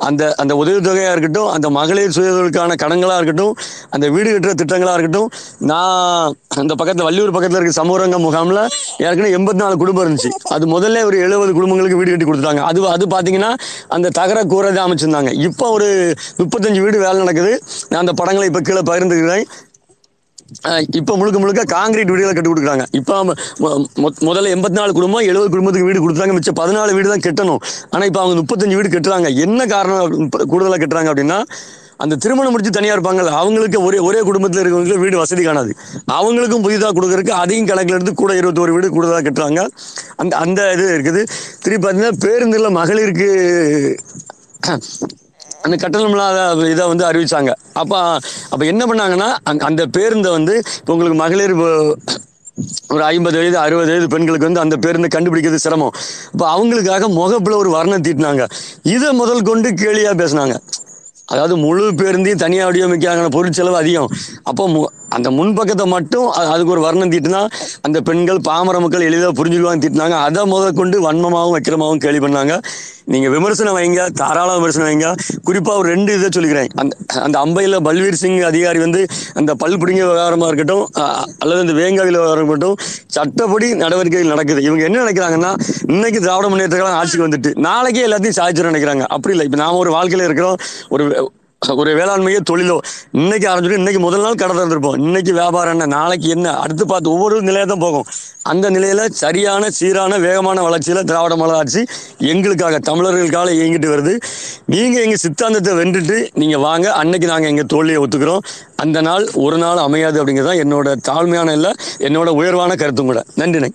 அந்த 0.10 0.22
அந்த 0.44 0.54
உதவித்தொகையா 0.62 1.10
இருக்கட்டும் 1.16 1.50
அந்த 1.56 1.70
மகளிர் 1.80 2.16
சுயதொழிலுக்கான 2.18 2.78
கடன்களா 2.84 3.18
இருக்கட்டும் 3.22 3.56
அந்த 3.96 4.06
வீடு 4.18 4.30
கட்டுற 4.36 4.54
திட்டங்களா 4.62 4.94
இருக்கட்டும் 4.98 5.30
நான் 5.72 6.38
அந்த 6.64 6.74
பக்கத்துல 6.80 7.08
வள்ளியூர் 7.10 7.36
பக்கத்துல 7.38 7.62
இருக்க 7.62 7.76
சமூரங்க 7.82 8.20
முகாம்ல 8.28 8.62
ஏற்கனவே 9.08 9.34
எண்பத்தி 9.40 9.62
நாலு 9.64 9.76
குடும்பம் 9.84 10.06
இருந்துச்சு. 10.06 10.32
அது 10.56 10.66
முதல்ல 10.76 11.04
ஒரு 11.10 11.18
எழுபது 11.26 11.52
குடும்பங்களுக்கு 11.60 12.00
வீடு 12.00 12.12
கட்டி 12.14 12.30
கொடுத்துட்டாங்க. 12.30 12.64
அது 12.70 12.88
அது 12.96 13.06
பாத்தீங்கன்னா 13.18 13.52
அந்த 13.98 14.14
தகர 14.22 14.40
கூரை 14.54 14.72
தான் 14.72 14.88
அமைச்சிருந்தாங்க. 14.88 15.32
இப்போ 15.48 15.66
ஒரு 15.76 15.90
முப்பத்தஞ்சு 16.40 16.80
வீடு 16.86 17.04
வேலை 17.06 17.18
நடக்குது. 17.24 17.54
நான் 17.92 18.02
அந்த 18.04 18.16
படங்களை 18.22 18.48
இப்போ 18.52 18.64
கீழே 18.70 18.84
பகிர்ந்துக்கிறேன். 18.90 19.46
இப்போ 21.00 21.14
முழுக்க 21.20 21.38
முழுக்க 21.42 21.62
காங்கிரீட் 21.76 22.12
வீடுகளை 22.14 22.34
கட்டி 22.34 22.50
கொடுக்குறாங்க. 22.50 22.84
இப்போ 23.00 23.16
முதல்ல 24.28 24.52
எண்பத்தி 24.56 24.78
நாலு 24.80 24.92
குடும்பம் 24.98 25.28
எழுபது 25.30 25.52
குடும்பத்துக்கு 25.54 25.88
வீடு 25.90 26.04
கொடுத்தாங்க 26.04 26.34
மிச்சம் 26.38 26.60
பதினாலு 26.60 26.98
வீடு 26.98 27.14
தான் 27.14 27.24
கட்டணும். 27.28 27.62
ஆனால் 27.94 28.08
இப்போ 28.10 28.22
அவங்க 28.24 28.36
முப்பத்தஞ்சு 28.42 28.78
வீடு 28.80 28.92
கட்டுறாங்க. 28.96 29.30
என்ன 29.46 29.66
காரணம் 29.76 30.28
கூடுதலாக 30.52 30.80
கட்டுறாங்க 30.84 31.12
அப்படின்னா 31.14 31.40
அந்த 32.04 32.16
திருமணம் 32.24 32.54
முடிச்சு 32.54 32.72
தனியாக 32.78 32.96
இருப்பாங்கல்ல 32.98 33.34
அவங்களுக்கு 33.42 33.80
ஒரே 33.88 33.98
ஒரே 34.08 34.22
குடும்பத்தில் 34.28 34.62
இருக்கிறவங்களுக்கு 34.62 35.04
வீடு 35.06 35.22
வசதி 35.22 35.44
காணாது. 35.48 35.72
அவங்களுக்கும் 36.20 36.66
புதிதாக 36.66 36.94
கொடுக்கறதுக்கு 36.98 37.34
அதையும் 37.42 37.70
கணக்கில் 37.72 37.98
எடுத்து 37.98 38.14
கூட 38.14 38.34
இருபத்தோரு 38.42 38.76
வீடு 38.76 38.94
கூடுதலாக 38.96 39.24
கட்டுறாங்க. 39.28 39.64
அந்த 40.24 40.34
அந்த 40.44 40.60
இது 40.76 40.88
இருக்குது. 40.98 41.24
திருப்பி 41.64 41.82
பார்த்தீங்கன்னா 41.86 42.22
பேருந்தில் 42.28 42.76
மகளிருக்கு 42.80 43.32
அந்த 45.64 45.90
கட்டணமில்லாத 45.90 46.70
இதை 46.70 46.88
வந்து 46.88 47.06
அறிவிச்சாங்க. 47.06 47.54
அப்போ 47.74 48.20
அப்போ 48.50 48.66
என்ன 48.66 48.86
பண்ணாங்கன்னா 48.86 49.36
அந்த- 49.44 49.66
அந்த 49.66 49.88
பேருந்தை 49.98 50.30
வந்து 50.30 50.62
இப்போ 50.80 50.94
உங்களுக்கு 50.94 51.22
மகளிர் 51.22 51.54
ஒரு 52.88 53.04
ஐம்பது 53.04 53.38
வயது 53.38 53.58
அறுபது 53.58 53.88
வயது 53.88 54.08
பெண்களுக்கு 54.08 54.52
வந்து 54.52 54.60
அந்த 54.60 54.78
பேருந்தை 54.78 55.08
கண்டுபிடிக்கிறது 55.16 55.56
சிரமம். 55.56 55.92
இப்போ 56.32 56.58
அவங்களுக்காக 56.58 57.04
முகப்புல 57.12 57.56
ஒரு 57.56 57.70
வர்ணம் 57.70 58.02
தீட்டினாங்க. 58.02 58.50
இதை 58.84 59.14
முதல் 59.14 59.42
கொண்டு 59.42 59.72
கேலியாக 59.72 60.18
பேசினாங்க. 60.18 60.56
அதாவது 61.26 61.58
முழு 61.58 61.92
பேருந்தையும் 61.92 62.36
தனியாக 62.36 62.72
வடிவமைக்காங்க 62.72 63.30
பொருட்செலவு 63.30 63.76
அதிகம். 63.76 64.08
அப்போ 64.44 64.68
மு- 64.68 64.93
அந்த 65.18 65.30
முன்பக்கத்தை 65.38 65.86
மட்டும் 65.96 66.28
அதுக்கு 66.54 66.74
ஒரு 66.76 66.84
வர்ணம் 66.88 67.12
தீட்டினா 67.14 67.42
அந்த 67.88 67.98
பெண்கள் 68.10 68.40
பாமர 68.50 68.80
மக்கள் 68.86 69.08
எளிதாக 69.10 69.34
புரிஞ்சுக்குவாங்க 69.40 69.82
தீட்டினாங்க. 69.86 70.18
அதை 70.28 70.42
முதல் 70.54 70.80
கொண்டு 70.82 70.98
வன்மமாகவும் 71.08 71.56
வக்கிரமாகவும் 71.58 72.04
கேள்வி 72.06 72.22
பண்ணாங்க. 72.26 72.56
நீங்க 73.14 73.28
விமர்சனம் 73.36 73.76
வைங்க 73.78 74.02
தாராள 74.20 74.50
விமர்சனம் 74.58 74.88
வைங்க. 74.90 75.08
குறிப்பா 75.48 75.72
ஒரு 75.80 75.88
ரெண்டு 75.94 76.12
இதை 76.18 76.30
சொல்லிக்கிறேன். 76.36 76.70
அந்த 76.82 76.94
அந்த 77.26 77.38
அம்பையில் 77.46 77.78
பல்வீர் 77.88 78.20
சிங் 78.22 78.38
அதிகாரி 78.52 78.80
வந்து 78.86 79.02
அந்த 79.40 79.52
பல் 79.64 79.78
பிடிங்க 79.82 80.02
விவகாரமா 80.08 80.48
இருக்கட்டும் 80.52 80.86
அல்லது 81.44 81.64
இந்த 81.66 81.76
வேங்காவில் 81.82 82.20
விவகாரம் 82.20 82.42
இருக்கட்டும் 82.42 82.78
சட்டப்படி 83.18 83.70
நடவடிக்கைகள் 83.84 84.34
நடக்குது. 84.34 84.64
இவங்க 84.70 84.84
என்ன 84.90 85.04
நினைக்கிறாங்கன்னா 85.04 85.54
இன்னைக்கு 85.94 86.22
திராவிட 86.26 86.50
முன்னேற்ற 86.54 86.90
ஆட்சிக்கு 87.02 87.28
வந்துட்டு 87.28 87.54
நாளைக்கே 87.68 88.08
எல்லாத்தையும் 88.10 88.40
சாதிச்சிடும் 88.42 88.74
நினைக்கிறாங்க. 88.74 89.06
அப்படி 89.18 89.34
இல்லை. 89.36 89.48
இப்போ 89.50 89.62
நாம 89.64 89.80
ஒரு 89.86 89.94
வாழ்க்கையில 89.98 90.28
இருக்கிறோம் 90.30 90.60
ஒரு 90.96 91.06
ஒரு 91.82 91.92
வேளாண்மையோ 92.00 92.40
தொழிலோ. 92.50 92.78
இன்னைக்கு 93.20 93.46
ஆரம்பிச்சிட்டு 93.50 93.80
இன்னைக்கு 93.82 94.02
முதல் 94.06 94.24
நாள் 94.26 94.40
கடை 94.42 94.54
திறந்திருப்போம். 94.58 94.98
இன்னைக்கு 95.06 95.34
வியாபாரம் 95.40 95.74
என்ன 95.76 95.86
நாளைக்கு 95.96 96.28
என்ன 96.36 96.48
அடுத்து 96.64 96.86
பார்த்து 96.92 97.14
ஒவ்வொரு 97.16 97.36
நிலையை 97.50 97.66
தான் 97.72 97.84
போகும். 97.86 98.08
அந்த 98.52 98.66
நிலையில 98.76 99.02
சரியான 99.22 99.70
சீரான 99.78 100.18
வேகமான 100.26 100.62
வளர்ச்சியில 100.68 101.04
திராவிட 101.10 101.36
மாடல் 101.42 101.60
ஆட்சி 101.62 101.82
எங்களுக்காக 102.32 102.80
தமிழர்களுக்காக 102.90 103.54
இயங்கிட்டு 103.60 103.90
வருது. 103.94 104.14
நீங்க 104.74 104.98
எங்க 105.06 105.18
சித்தாந்தத்தை 105.26 105.74
வென்றுட்டு 105.82 106.18
நீங்க 106.42 106.58
வாங்க 106.68 106.88
அன்னைக்கு 107.02 107.30
நாங்க 107.34 107.48
எங்க 107.54 107.66
தோல்வியை 107.74 108.02
ஒத்துக்கிறோம். 108.04 108.44
அந்த 108.86 109.02
நாள் 109.10 109.26
ஒரு 109.46 109.58
நாள் 109.64 109.86
அமையாது 109.88 110.20
அப்படிங்கிறது 110.22 110.52
தான் 110.52 110.64
என்னோட 110.66 110.96
தாழ்மையான 111.10 111.54
இல்லை 111.60 111.72
என்னோட 112.08 112.30
உயர்வான 112.40 112.76
கருத்தும் 112.84 113.12
கூட. 113.12 113.22
நன்றிண்ணே 113.42 113.72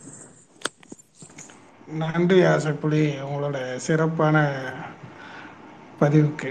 நன்றி. 2.01 2.41
ஆசைப்புலி 2.53 3.03
உங்களோட 3.26 3.59
சிறப்பான 3.86 4.36
பதிவுக்கு. 6.01 6.51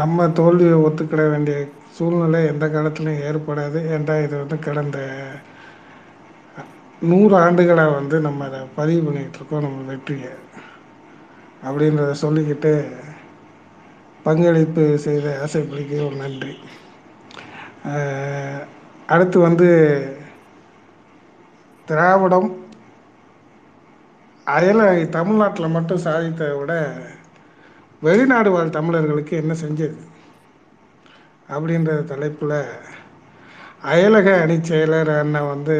நம்ம 0.00 0.26
தோல்வியை 0.38 0.76
ஒத்துக்கிட 0.86 1.22
வேண்டிய 1.30 1.56
சூழ்நிலை 1.96 2.40
எந்த 2.52 2.64
காலத்திலும் 2.68 3.22
ஏற்படாது. 3.28 3.78
ஏன்டா 3.94 4.14
இது 4.24 4.34
வந்து 4.42 4.56
கடந்த 4.58 4.98
நூறு 7.02 7.34
ஆண்டுகளாக 7.36 7.96
வந்து 7.98 8.16
நம்ம 8.20 8.44
அதை 8.48 8.60
பதிவு 8.78 9.00
பண்ணிக்கிட்டு 9.06 9.38
இருக்கோம் 9.38 9.64
நம்ம 9.66 9.84
வெற்றியை. 9.90 10.32
அப்படின்றத 11.66 12.12
சொல்லிக்கிட்டு 12.24 12.72
பங்களிப்பு 14.26 14.84
செய்த 15.06 15.26
ஆசைப்புலிக்கு 15.44 15.98
ஒரு 16.06 16.16
நன்றி. 16.16 16.54
அடுத்து 19.14 19.38
வந்து 19.38 19.68
திராவிடம் 21.88 22.48
அயல 24.46 24.80
தமிழ்நாட்டில் 25.16 25.74
மட்டும் 25.76 26.04
சாதித்ததை 26.06 26.54
விட 26.58 26.72
வெளிநாடு 28.02 28.50
வாழ் 28.50 28.70
தமிழர்களுக்கு 28.70 29.36
என்ன 29.36 29.52
செஞ்சது? 29.54 29.98
அப்படின்ற 31.48 31.90
தலைப்பில் 32.04 32.56
அயலக 33.84 34.28
அணிச் 34.42 34.68
செயலர் 34.68 35.10
அண்ணன் 35.16 35.46
வந்து 35.46 35.76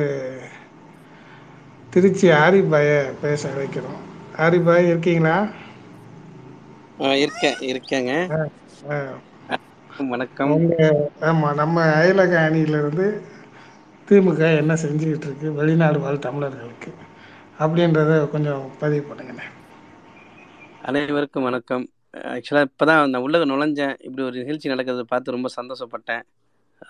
திருச்சி 1.93 2.27
ஆரிபாயை 2.39 2.95
பேச 3.21 3.43
வைக்கிறோம் 3.57 4.01
ஆரிபாய் 4.39 4.89
இருக்கீங்களா? 4.89 5.37
இருக்கேன் 7.19 7.61
இருக்கேங்க. 7.69 8.13
வணக்கம். 10.07 10.57
ஆமாம் 11.29 11.55
நம்ம 11.55 11.77
அயலக 11.97 12.35
அணியிலிருந்து 12.41 13.07
திமுக 14.09 14.41
என்ன 14.57 14.73
செஞ்சுக்கிட்டு 14.75 15.27
இருக்கு 15.27 15.49
வெளிநாடு 15.53 15.99
வாழ் 15.99 16.19
தமிழர்களுக்கு? 16.19 16.91
அப்படின்றத 17.61 18.13
கொஞ்சம் 18.29 18.65
பதிவு 18.79 19.05
பண்ணுங்கண்ணே. 19.07 19.47
அனைவருக்கும் 20.83 21.43
வணக்கம். 21.43 21.87
ஆக்சுவலாக 22.33 22.69
இப்போ 22.69 22.85
தான் 22.91 23.01
நான் 23.13 23.25
உள்ளக 23.27 23.45
நுழைஞ்சேன். 23.53 23.95
இப்படி 24.07 24.23
ஒரு 24.29 24.37
நிகழ்ச்சி 24.43 24.73
நடக்கிறத 24.73 25.05
பார்த்து 25.13 25.35
ரொம்ப 25.37 25.49
சந்தோஷப்பட்டேன். 25.59 26.23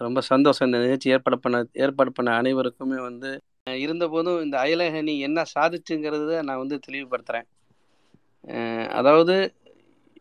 ரொம்ப 0.04 0.20
சந்தோஷம். 0.30 0.66
இந்த 0.68 0.78
நிகழ்ச்சி 0.84 1.12
ஏற்பாடு 1.14 1.36
பண்ண 1.44 1.58
ஏற்பாடு 1.84 2.10
பண்ண 2.18 2.30
அனைவருக்குமே 2.40 2.98
வந்து 3.08 3.30
இருந்தபோதும் 3.84 4.40
இந்த 4.46 4.56
அயலகனி 4.64 5.14
என்ன 5.28 5.44
சாதிச்சுங்கிறத 5.54 6.34
நான் 6.48 6.62
வந்து 6.62 6.76
தெளிவுபடுத்துகிறேன் 6.86 7.48
அதாவது 8.98 9.34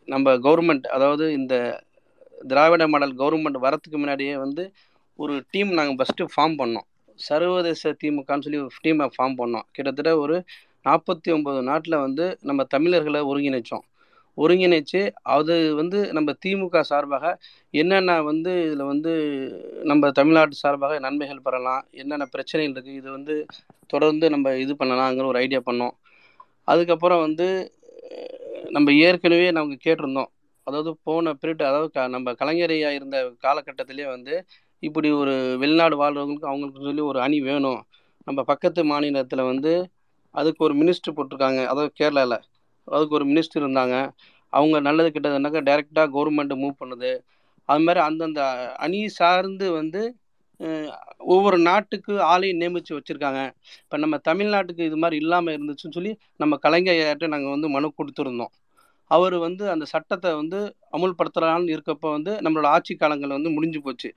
நம்ம 0.08 0.34
கவர்மெண்ட் 0.46 0.88
அதாவது 0.96 1.26
இந்த 1.40 1.56
திராவிட 2.52 2.84
மாடல் 2.94 3.14
கவர்மெண்ட் 3.22 3.60
வரத்துக்கு 3.66 3.98
முன்னாடியே 4.02 4.34
வந்து 4.46 4.64
ஒரு 5.20 5.34
டீம் 5.52 5.72
நாங்கள் 5.80 5.98
ஃபஸ்ட்டு 6.00 6.32
ஃபார்ம் 6.34 6.56
பண்ணோம். 6.62 6.88
சர்வதேச 7.20 7.92
திமுகன்னு 8.02 8.46
சொல்லி 8.46 8.60
ஒரு 8.64 8.80
டீமை 8.86 9.06
ஃபார்ம் 9.16 9.36
பண்ணோம். 9.42 9.66
கிட்டத்தட்ட 9.76 10.12
ஒரு 10.24 10.36
நாற்பத்தி 10.88 11.30
ஒம்பது 11.36 11.60
நாட்டில் 11.70 12.04
வந்து 12.06 12.26
நம்ம 12.50 12.64
தமிழர்களை 12.74 13.22
ஒருங்கிணைச்சோம். 13.30 13.86
ஒருங்கிணைச்சு 14.38 15.12
அது 15.22 15.76
வந்து 15.76 16.14
நம்ம 16.14 16.34
திமுக 16.46 16.82
சார்பாக 16.82 17.40
என்னென்ன 17.70 18.22
வந்து 18.22 18.66
இதில் 18.66 18.84
வந்து 18.84 19.14
நம்ம 19.84 20.12
தமிழ்நாட்டு 20.12 20.56
சார்பாக 20.56 21.00
நன்மைகள் 21.00 21.42
பெறலாம் 21.42 21.88
என்னென்ன 21.92 22.26
பிரச்சனைகள் 22.26 22.84
இருக்குது 22.84 22.96
இது 22.96 23.12
வந்து 23.12 23.46
தொடர்ந்து 23.88 24.30
நம்ம 24.30 24.56
இது 24.56 24.74
பண்ணலாங்கிற 24.74 25.26
ஒரு 25.26 25.38
ஐடியா 25.38 25.62
பண்ணோம். 25.66 25.92
அதுக்கப்புறம் 26.64 27.20
வந்து 27.20 27.72
நம்ம 28.70 28.94
ஏற்கனவே 28.94 29.52
நமக்கு 29.52 29.92
கேட்டிருந்தோம். 29.92 30.26
அதாவது 30.64 30.98
போன 31.04 31.34
பீரியட் 31.34 31.64
அதாவது 31.64 31.90
க- 31.90 32.08
நம்ம 32.08 32.32
கலைஞரையா 32.32 32.94
இருந்த 32.94 33.32
காலகட்டத்திலே 33.44 34.08
வந்து 34.08 34.46
இப்படி 34.80 35.12
ஒரு 35.12 35.56
வெளிநாடு 35.60 35.96
வாழ்றவங்களுக்கு 35.96 36.46
அவங்களுக்கு 36.46 36.82
சொல்லி 36.82 37.02
ஒரு 37.02 37.22
அணி 37.22 37.42
வேணும். 37.42 37.84
நம்ம 38.26 38.44
பக்கத்து 38.44 38.84
மாநிலத்தில் 38.84 39.42
வந்து 39.42 39.90
அதுக்கு 40.32 40.64
ஒரு 40.64 40.76
மினிஸ்டர் 40.76 41.16
போட்டிருக்காங்க. 41.16 41.66
அதாவது 41.66 41.94
கேரளாவில் 42.00 42.42
அதுக்கு 42.88 43.18
ஒரு 43.20 43.26
மினிஸ்டர் 43.32 43.64
இருந்தாங்க. 43.64 43.96
அவங்க 44.54 44.78
நல்லது 44.88 45.10
கிட்டதுனாக்கா 45.16 45.62
டைரெக்டாக 45.70 46.08
கவர்மெண்ட் 46.16 46.54
மூவ் 46.64 46.76
பண்ணுது. 46.82 47.12
அது 47.70 47.84
மாதிரி 47.86 48.02
அந்தந்த 48.10 48.42
அணி 48.86 49.00
சார்ந்து 49.20 49.68
வந்து 49.80 50.02
ஒவ்வொரு 51.34 51.58
நாட்டுக்கு 51.70 52.14
ஆளையும் 52.34 52.60
நியமித்து 52.62 52.92
வச்சுருக்காங்க. 52.98 53.42
இப்போ 53.84 53.98
நம்ம 54.04 54.16
தமிழ்நாட்டுக்கு 54.30 54.84
இது 54.90 54.98
மாதிரி 55.04 55.18
இல்லாமல் 55.24 55.56
இருந்துச்சுன்னு 55.58 55.98
சொல்லி 55.98 56.12
நம்ம 56.40 56.60
கலைஞர்கிட்ட 56.66 57.28
நாங்கள் 57.34 57.54
வந்து 57.56 57.70
மனு 57.76 57.88
கொடுத்துருந்தோம். 58.00 58.54
அவர் 59.12 59.36
வந்து 59.48 59.64
அந்த 59.74 59.86
சட்டத்தை 59.94 60.30
வந்து 60.42 60.60
அமுல்படுத்தலான்னு 60.96 61.74
இருக்கப்போ 61.76 62.10
வந்து 62.18 62.32
நம்மளோட 62.46 62.68
ஆட்சி 62.76 62.94
காலங்கள் 63.04 63.36
வந்து 63.38 63.52
முடிஞ்சு 63.58 63.80
போச்சு. 63.88 64.10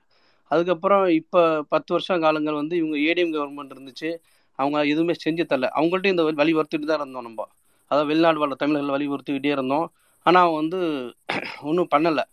அதுக்கப்புறம் 0.51 1.05
இப்போ 1.21 1.41
பத்து 1.73 1.89
வருஷம் 1.95 2.23
காலங்கள் 2.25 2.59
வந்து 2.61 2.75
இவங்க 2.81 2.97
ஏடிஎம் 3.09 3.33
கவர்மெண்ட் 3.35 3.73
இருந்துச்சு. 3.75 4.09
அவங்க 4.59 4.77
எதுவுமே 4.93 5.15
செஞ்சு 5.25 5.43
தரல. 5.51 5.67
அவங்கள்ட்ட 5.77 6.13
இந்த 6.15 6.23
வழி 6.27 6.37
வலியுறுத்திட்டு 6.41 6.89
தான் 6.91 7.01
இருந்தோம் 7.01 7.27
நம்ம. 7.29 7.41
அதாவது 7.91 8.09
வெளிநாடு 8.11 8.41
வாழ்ற 8.41 8.57
தமிழர்கள் 8.57 8.95
வலியுறுத்திக்கிட்டே 8.95 9.51
இருந்தோம். 9.55 9.87
ஆனால் 10.25 10.43
அவங்க 10.45 10.57
வந்து 10.63 10.79
ஒன்றும் 11.69 11.91
பண்ணலை. 11.93 12.23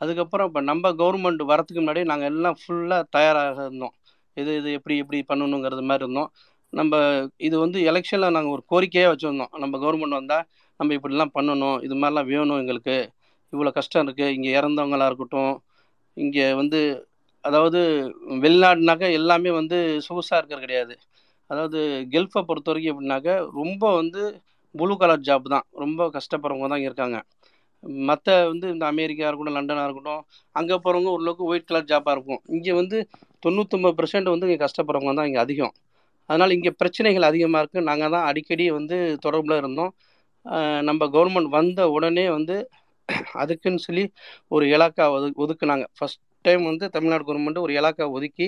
அதுக்கப்புறம் 0.00 0.48
இப்போ 0.50 0.60
நம்ம 0.70 0.90
கவர்மெண்ட் 1.00 1.42
வரத்துக்கு 1.50 1.82
முன்னாடி 1.82 2.02
நாங்கள் 2.10 2.30
எல்லாம் 2.32 2.56
ஃபுல்லாக 2.60 3.04
தயாராக 3.16 3.58
இருந்தோம். 3.66 3.94
இது 4.36 4.50
இது 4.60 4.68
எப்படி 4.78 4.94
எப்படி 5.02 5.18
பண்ணணுங்கிறது 5.30 5.84
மாதிரி 5.90 6.04
இருந்தோம். 6.04 6.30
நம்ம 6.72 6.92
இது 7.46 7.56
வந்து 7.64 7.78
எலெக்ஷனில் 7.90 8.34
நாங்கள் 8.36 8.54
ஒரு 8.56 8.62
கோரிக்கையாக 8.72 9.12
வச்சுருந்தோம். 9.12 9.52
நம்ம 9.62 9.74
கவர்மெண்ட் 9.84 10.18
வந்தால் 10.20 10.44
நம்ம 10.80 10.94
இப்படிலாம் 10.98 11.34
பண்ணணும். 11.36 11.78
இது 11.86 11.96
மாதிரிலாம் 12.00 12.30
வேணும் 12.32 12.60
எங்களுக்கு. 12.62 12.96
இவ்வளோ 13.52 13.70
கஷ்டம் 13.78 14.04
இருக்குது 14.06 14.34
இங்கே 14.36 14.50
இறந்தவங்களாக 14.58 15.10
இருக்கட்டும். 15.10 15.54
இங்கே 16.16 16.46
வந்து 16.60 16.80
அதாவது 17.44 17.80
வெளிநாடுனாக்கா 18.44 19.08
எல்லாமே 19.20 19.50
வந்து 19.60 19.78
சொகுசாக 20.06 20.38
இருக்கிறது 20.40 20.64
கிடையாது. 20.66 20.94
அதாவது 21.50 21.80
கெல்ஃபை 22.14 22.42
பொறுத்த 22.48 22.70
வரைக்கும் 22.70 22.92
எப்படின்னாக்க 22.94 23.30
ரொம்ப 23.58 23.82
வந்து 24.00 24.22
ப்ளூ 24.80 24.94
கலர் 25.02 25.24
ஜாப் 25.28 25.46
தான். 25.54 25.64
ரொம்ப 25.82 26.08
கஷ்டப்படுறவங்க 26.16 26.68
தான் 26.72 26.80
இங்கே 26.80 26.90
இருக்காங்க. 26.92 27.18
மற்ற 28.08 28.34
வந்து 28.50 28.66
இந்த 28.74 28.84
அமெரிக்கா 28.92 29.24
இருக்கட்டும் 29.28 29.56
லண்டனாக 29.58 29.86
இருக்கட்டும் 29.88 30.22
அங்கே 30.58 30.76
போகிறவங்க 30.84 31.08
ஓரளவுக்கு 31.14 31.48
ஒயிட் 31.50 31.68
கலர் 31.70 31.88
ஜாப்பாக 31.92 32.14
இருக்கும். 32.16 32.40
இங்கே 32.56 32.72
வந்து 32.80 32.98
தொண்ணூத்தொம்பது 33.44 33.96
பர்சன்ட் 34.00 34.32
வந்து 34.34 34.48
இங்கே 34.48 34.60
கஷ்டப்படுறவங்க 34.64 35.14
தான் 35.20 35.28
இங்கே 35.30 35.40
அதிகம். 35.46 35.74
அதனால் 36.28 36.54
இங்கே 36.56 36.72
பிரச்சனைகள் 36.80 37.28
அதிகமாக 37.30 37.62
இருக்குது 37.62 37.86
நாங்கள் 37.90 38.12
தான் 38.14 38.26
அடிக்கடி 38.30 38.66
வந்து 38.78 38.96
தொடர்பில் 39.24 39.60
இருந்தோம். 39.62 39.92
நம்ம 40.88 41.02
கவர்மெண்ட் 41.16 41.50
வந்த 41.58 41.80
உடனே 41.96 42.26
வந்து 42.36 42.56
அதுக்குன்னு 43.42 43.80
சொல்லி 43.86 44.04
ஒரு 44.54 44.64
இலாக்கா 44.74 45.04
ஒது 45.16 45.26
ஒதுக்குனாங்க. 45.44 45.84
ஃபஸ்ட் 45.98 46.22
டைம் 46.46 46.62
வந்து 46.70 46.84
தமிழ்நாடு 46.94 47.24
கவர்மெண்ட் 47.26 47.60
ஒரு 47.64 47.72
இலாக்கா 47.78 48.04
ஒதுக்கி 48.16 48.46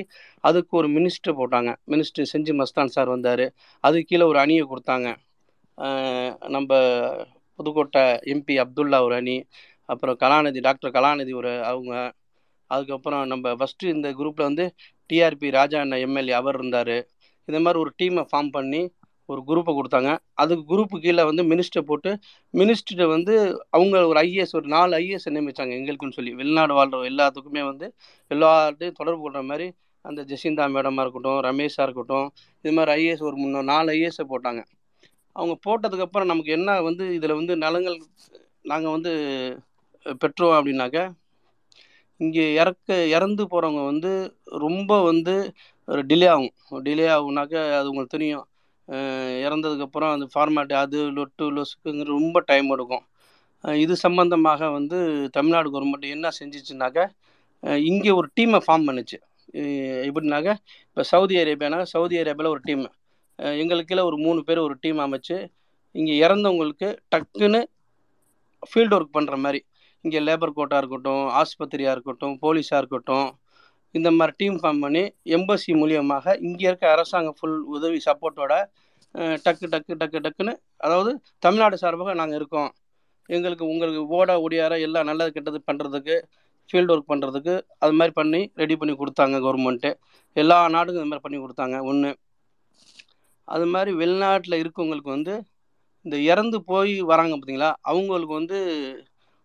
அதுக்கு 0.48 0.72
ஒரு 0.80 0.88
மினிஸ்டர் 0.96 1.36
போட்டாங்க. 1.40 1.70
மினிஸ்டர் 1.92 2.30
செஞ்சி 2.32 2.52
மஸ்தான் 2.60 2.92
சார் 2.96 3.12
வந்தார். 3.14 3.44
அது 3.84 3.98
கீழே 4.08 4.24
ஒரு 4.32 4.38
அணியை 4.44 4.64
கொடுத்தாங்க. 4.72 5.08
நம்ம 6.54 6.70
புதுக்கோட்டை 7.58 8.02
எம்பி 8.32 8.54
அப்துல்லா 8.64 8.98
ஒரு 9.06 9.14
அணி 9.20 9.36
அப்புறம் 9.88 10.16
கலாநிதி 10.22 10.60
டாக்டர் 10.66 10.94
கலாநிதி 10.96 11.32
ஒரு 11.40 11.52
அவங்க 11.70 11.92
அதுக்கப்புறம் 12.70 13.24
நம்ம 13.32 13.54
ஃபஸ்ட்டு 13.60 13.92
இந்த 13.94 14.08
குரூப்பில் 14.18 14.48
வந்து 14.50 14.64
டிஆர்பி 15.10 15.48
ராஜா 15.58 15.78
அண்ணா 15.84 15.96
எம்எல்ஏ 16.06 16.34
அவர் 16.40 16.58
இருந்தார். 16.60 16.96
இந்த 17.48 17.58
மாதிரி 17.64 17.78
ஒரு 17.84 17.90
டீமை 18.00 18.22
ஃபார்ம் 18.30 18.50
பண்ணி 18.56 18.80
ஒரு 19.28 19.40
குரூப்பை 19.48 19.72
கொடுத்தாங்க. 19.78 20.10
அதுக்கு 20.42 20.64
குரூப்பு 20.72 20.96
கீழே 21.04 21.22
வந்து 21.30 21.42
மினிஸ்டர் 21.52 21.86
போட்டு 21.90 22.10
மினிஸ்டர் 22.54 23.04
வந்து 23.14 23.34
அவங்க 23.76 23.96
ஒரு 24.10 24.18
ஐஏஎஸ் 24.26 24.54
ஒரு 24.58 24.68
நாலு 24.76 24.92
ஐஏஎஸ் 25.00 25.28
நியமிச்சாங்க 25.36 25.72
எங்களுக்குன்னு 25.78 26.16
சொல்லி. 26.18 26.32
வெளிநாடு 26.40 26.74
வாழ்கிற 26.78 27.02
எல்லாத்துக்குமே 27.12 27.62
வந்து 27.70 27.86
எல்லார்ட்டையும் 28.30 28.98
தொடர்பு 29.00 29.22
கொள்கிற 29.24 29.42
மாதிரி 29.50 29.66
அந்த 30.04 30.20
ஜெசிந்தா 30.30 30.64
மேடமாக 30.76 31.04
இருக்கட்டும் 31.04 31.40
ரமேஷாக 31.48 31.86
இருக்கட்டும் 31.88 32.26
இது 32.64 32.74
மாதிரி 32.78 32.92
ஐஏஎஸ் 32.98 33.26
ஒரு 33.30 33.36
முன்னோ 33.42 33.62
நாலு 33.72 33.88
ஐஏஎஸை 33.96 34.26
போட்டாங்க. 34.32 34.62
அவங்க 35.36 35.54
போட்டதுக்கப்புறம் 35.66 36.30
நமக்கு 36.32 36.50
என்ன 36.58 36.70
வந்து 36.88 37.04
இதில் 37.16 37.38
வந்து 37.40 37.54
நலங்கள் 37.64 37.98
நாங்கள் 38.72 38.94
வந்து 38.96 39.12
பெற்றோம் 40.22 40.56
அப்படின்னாக்க 40.58 40.98
இங்கே 42.20 42.44
இறக்க 42.60 42.96
இறந்து 43.16 43.42
போகிறவங்க 43.52 43.82
வந்து 43.90 44.10
ரொம்ப 44.64 44.90
வந்து 45.10 45.34
ஒரு 45.88 46.02
டிலே 46.10 46.28
ஆகும். 46.34 46.54
டிலே 46.86 47.06
ஆகுனாக்க 47.14 47.54
அது 47.78 47.90
உங்களுக்கு 47.90 48.16
தெரியும். 48.16 48.44
இறந்ததுக்கப்புறம் 49.46 50.12
அந்த 50.14 50.26
ஃபார்மேட் 50.32 50.72
அது 50.82 50.98
லொட்டு 51.18 51.44
லொசுக்குங்கிற 51.56 52.08
ரொம்ப 52.18 52.40
டைம் 52.50 52.68
எடுக்கும். 52.74 53.04
இது 53.84 53.94
சம்பந்தமாக 54.06 54.70
வந்து 54.78 54.98
தமிழ்நாடு 55.36 55.68
கவர்மெண்ட் 55.74 56.06
என்ன 56.16 56.30
செஞ்சிச்சுனாக்க 56.40 57.06
இங்கே 57.90 58.10
ஒரு 58.20 58.28
டீமை 58.38 58.60
ஃபார்ம் 58.66 58.86
பண்ணுச்சு. 58.88 59.18
எப்படின்னாக்க 60.08 60.50
இப்போ 60.88 61.02
சவுதி 61.12 61.34
அரேபியானாக்க 61.42 61.86
சவுதி 61.94 62.16
அரேபியாவில் 62.22 62.52
ஒரு 62.54 62.62
டீம் 62.68 62.84
எங்களுக்கு 63.38 64.02
ஒரு 64.08 64.16
மூணு 64.26 64.40
பேர் 64.48 64.64
ஒரு 64.66 64.74
டீம் 64.84 65.00
அமைச்சு 65.06 65.36
இங்கே 65.94 66.14
இறந்தவங்களுக்கு 66.24 66.88
டக்குன்னு 67.12 67.60
ஃபீல்டு 68.62 68.94
ஒர்க் 68.96 69.16
பண்ணுற 69.16 69.36
மாதிரி 69.44 69.60
இங்கே 70.04 70.20
லேபர் 70.28 70.56
கோட்டாக 70.58 70.80
இருக்கட்டும் 70.82 71.24
ஆஸ்பத்திரியாக 71.40 71.94
இருக்கட்டும் 71.96 72.34
போலீஸாக 72.42 72.80
இருக்கட்டும் 72.82 73.28
இந்த 73.94 74.08
மாதிரி 74.10 74.34
டீம் 74.40 74.56
ஃபார்ம் 74.60 74.80
பண்ணி 74.84 75.02
எம்பசி 75.36 75.72
மூலியமாக 75.80 76.34
இங்கே 76.46 76.66
இருக்க 76.70 76.86
அரசாங்கம் 76.94 77.36
ஃபுல் 77.38 77.58
உதவி 77.76 77.98
சப்போர்ட்டோட 78.06 78.54
டக்கு 79.44 79.66
டக்கு 79.74 79.94
டக்கு 80.00 80.18
டக்குன்னு 80.24 80.54
அதாவது 80.84 81.10
தமிழ்நாடு 81.44 81.76
சார்பாக 81.82 82.14
நாங்கள் 82.20 82.38
இருக்கோம். 82.40 82.70
எங்களுக்கு 83.30 83.64
உங்களுக்கு 83.72 84.00
ஓட 84.16 84.30
ஒடியார 84.44 84.74
எல்லாம் 84.86 85.08
நல்லது 85.10 85.30
கெட்டது 85.36 85.58
பண்ணுறதுக்கு 85.68 86.16
ஃபீல்டு 86.70 86.92
ஒர்க் 86.94 87.10
பண்ணுறதுக்கு 87.12 87.54
அது 87.84 87.94
மாதிரி 87.98 88.12
பண்ணி 88.20 88.40
ரெடி 88.62 88.74
பண்ணி 88.80 88.94
கொடுத்தாங்க 89.00 89.36
கவர்மெண்ட்டு 89.44 89.90
எல்லா 90.36 90.56
நாடுக்கும் 90.76 91.02
இது 91.02 91.10
மாதிரி 91.10 91.24
பண்ணி 91.26 91.38
கொடுத்தாங்க. 91.44 91.76
ஒன்று 91.90 92.10
அது 93.48 93.64
மாதிரி 93.66 93.90
வெளிநாட்டில் 94.00 94.60
இருக்கவங்களுக்கு 94.62 95.10
வந்து 95.16 95.34
இந்த 96.04 96.16
இறந்து 96.30 96.58
போய் 96.70 96.94
வராங்க 97.10 97.34
பார்த்தீங்களா 97.34 97.70
அவங்களுக்கு 97.90 98.34
வந்து 98.34 98.58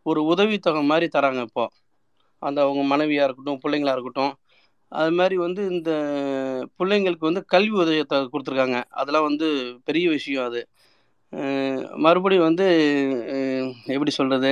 ஒரு 0.05 0.21
உதவித்தொகை 0.31 0.81
மாதிரி 0.91 1.07
தராங்க 1.15 1.41
இப்போ. 1.49 1.65
அந்த 2.41 2.59
அவங்க 2.65 2.81
மனைவியாக 2.91 3.27
இருக்கட்டும் 3.27 3.61
பிள்ளைங்களா 3.63 3.93
இருக்கட்டும். 3.95 4.34
அது 4.91 5.11
மாதிரி 5.11 5.35
வந்து 5.38 5.61
இந்த 5.76 5.91
பிள்ளைங்களுக்கு 6.80 7.30
வந்து 7.30 7.41
கல்வி 7.53 7.76
உதவியத்தை 7.84 8.17
கொடுத்துருக்காங்க. 8.34 8.77
அதெல்லாம் 8.99 9.27
வந்து 9.30 9.47
பெரிய 9.88 10.05
விஷயம் 10.15 10.47
அது. 10.49 10.61
மறுபடியும் 12.05 12.47
வந்து 12.49 12.67
எப்படி 13.95 14.11
சொல்கிறது 14.19 14.51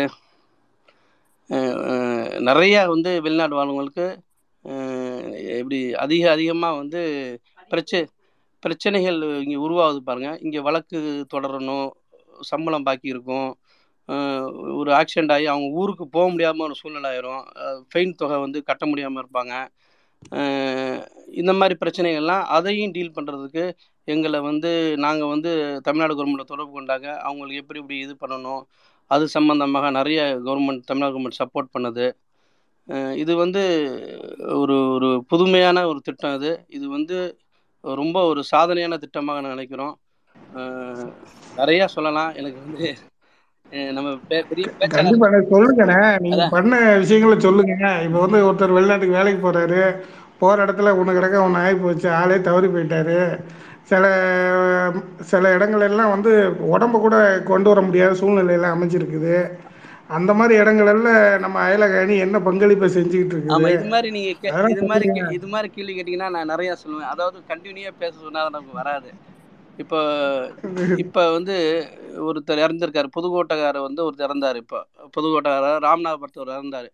நிறையா 2.50 2.82
வந்து 2.94 3.12
வெளிநாடு 3.26 3.54
வாழ்வங்களுக்கு 3.60 4.06
எப்படி 5.60 5.78
அதிக 6.04 6.24
அதிகமாக 6.36 6.80
வந்து 6.82 7.02
பிரச்சனை 7.72 8.02
பிரச்சனைகள் 8.66 9.20
இங்கே 9.44 9.58
உருவாகுது 9.66 10.00
பாருங்கள் 10.10 10.40
இங்கே 10.46 10.62
வழக்கு 10.68 11.00
தொடரணும் 11.34 11.88
சம்பளம் 12.52 12.88
பாக்கி 12.88 13.08
இருக்கும். 13.16 13.50
ஒரு 14.80 14.92
ஆக்சிடெண்ட் 15.00 15.34
ஆகி 15.36 15.46
அவங்க 15.54 15.68
ஊருக்கு 15.82 16.06
போக 16.16 16.26
முடியாமல் 16.34 16.66
ஒரு 16.68 16.76
சூழ்நிலை 16.82 17.08
ஆயிரும். 17.12 17.44
ஃபெயின் 17.92 18.18
தொகை 18.22 18.38
வந்து 18.46 18.60
கட்ட 18.70 18.84
முடியாமல் 18.92 19.22
இருப்பாங்க. 19.24 19.54
இந்த 21.42 21.52
மாதிரி 21.60 21.76
பிரச்சனைகள்லாம் 21.82 22.44
அதையும் 22.58 22.94
டீல் 22.96 23.16
பண்ணுறதுக்கு 23.18 23.64
எங்களை 24.14 24.40
வந்து 24.50 24.72
நாங்கள் 25.06 25.32
வந்து 25.34 25.52
தமிழ்நாடு 25.88 26.14
கவர்மெண்ட்டை 26.18 26.46
தொடர்பு 26.52 26.72
கொண்டாங்க 26.78 27.08
அவங்களுக்கு 27.28 27.62
எப்படி 27.64 27.82
எப்படி 27.82 27.98
இது 28.06 28.14
பண்ணணும். 28.24 28.62
அது 29.12 29.26
சம்மந்தமாக 29.36 29.90
நிறைய 30.00 30.22
கவர்மெண்ட் 30.48 30.88
தமிழ்நாடு 30.90 31.14
கவர்மெண்ட் 31.16 31.42
சப்போர்ட் 31.42 31.74
பண்ணுது. 31.76 32.08
இது 33.22 33.34
வந்து 33.44 33.62
ஒரு 34.62 34.76
ஒரு 34.96 35.10
புதுமையான 35.32 35.78
ஒரு 35.92 36.00
திட்டம் 36.08 36.36
இது. 36.40 36.52
இது 36.78 36.86
வந்து 36.98 37.18
ரொம்ப 37.84 38.18
ஒரு 38.32 38.42
சாதனையான 38.52 38.98
திட்டமாக 39.04 39.42
நான் 39.42 39.54
நினைக்கிறோம். 39.56 39.94
நிறையா 41.58 41.86
சொல்லலாம். 41.96 42.32
எனக்கு 42.40 42.60
வந்து 42.66 42.88
நம்ம 43.98 44.10
பெரிய 44.50 44.66
சொல்லுங்கண்ணே. 45.52 46.02
நீங்க 46.26 46.44
பண்ண 46.52 46.74
விஷயங்களை 47.04 47.36
சொல்லுங்க 47.46 47.74
இப்ப 48.06 48.20
வந்து 48.26 48.40
ஒருத்தர் 48.50 48.76
வெளிநாட்டுக்கு 48.78 49.18
வேலைக்கு 49.20 49.42
போறாரு. 49.46 49.82
போற 50.42 50.66
இடத்துல 50.66 50.90
ஒன்று 51.00 51.14
கிடக்க 51.14 51.46
ஒன்று 51.46 51.62
ஆகி 51.62 51.78
போச்சு 51.84 52.08
ஆளே 52.20 52.36
தவறி 52.42 52.68
போயிட்டாரு. 52.68 53.18
சில 53.84 54.06
சில 55.32 55.54
இடங்கள் 55.54 55.86
எல்லாம் 55.90 56.14
வந்து 56.16 56.32
உடம்ப 56.74 57.00
கூட 57.06 57.16
கொண்டு 57.52 57.70
வர 57.72 57.82
முடியாத 57.82 58.18
சூழ்நிலையெல்லாம் 58.20 58.76
அமைஞ்சிருக்குது. 58.76 59.36
அந்த 60.10 60.32
மாதிரி 60.40 60.54
இடங்கள்ல 60.62 61.10
நம்ம 61.44 61.58
அயலக 61.64 61.96
அணி 62.04 62.16
என்ன 62.26 62.38
பங்களிப்பை 62.48 62.88
செஞ்சுக்கிட்டு 62.96 63.38
ஆமா 63.56 63.70
இருக்குது 63.70 63.78
இது 63.78 63.94
மாதிரி 63.94 64.10
நீங்க 64.16 64.30
இது 64.74 64.84
மாதிரி 64.92 65.08
இது 65.38 65.48
மாதிரி 65.54 65.70
கேள்வி 65.76 65.94
கேட்டீங்கன்னா 65.96 66.30
நான் 66.36 66.52
நிறைய 66.54 66.72
சொல்லுவேன். 66.84 67.12
அதாவது 67.14 67.38
கண்டினியூயா 67.52 67.92
பேச 68.04 68.14
சொன்னா 68.26 68.44
நமக்கு 68.48 68.80
வராது. 68.82 69.10
இப்போ 69.84 70.00
இப்போ 71.04 71.24
வந்து 71.38 71.56
ஒருத்தர் 72.28 72.64
இறந்திருக்காரு. 72.66 73.10
புதுக்கோட்டைக்காரர் 73.16 73.88
வந்து 73.88 74.02
ஒருத்தர் 74.06 74.30
இறந்தாரு 74.30 74.60
இப்போ. 74.64 74.80
புதுக்கோட்டைக்காரர் 75.16 75.84
ராமநாதபுரத்தவர் 75.88 76.56
இறந்தாரு. 76.58 76.90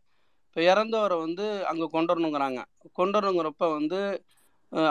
இப்போ 0.47 0.61
இறந்தவரை 0.71 1.17
வந்து 1.25 1.45
அங்கே 1.71 1.85
கொண்டு 1.95 2.11
வரணுங்கிறாங்க. 2.13 2.61
கொண்டு 2.99 3.17
வரணுங்கிறப்ப 3.17 3.69
வந்து 3.77 3.99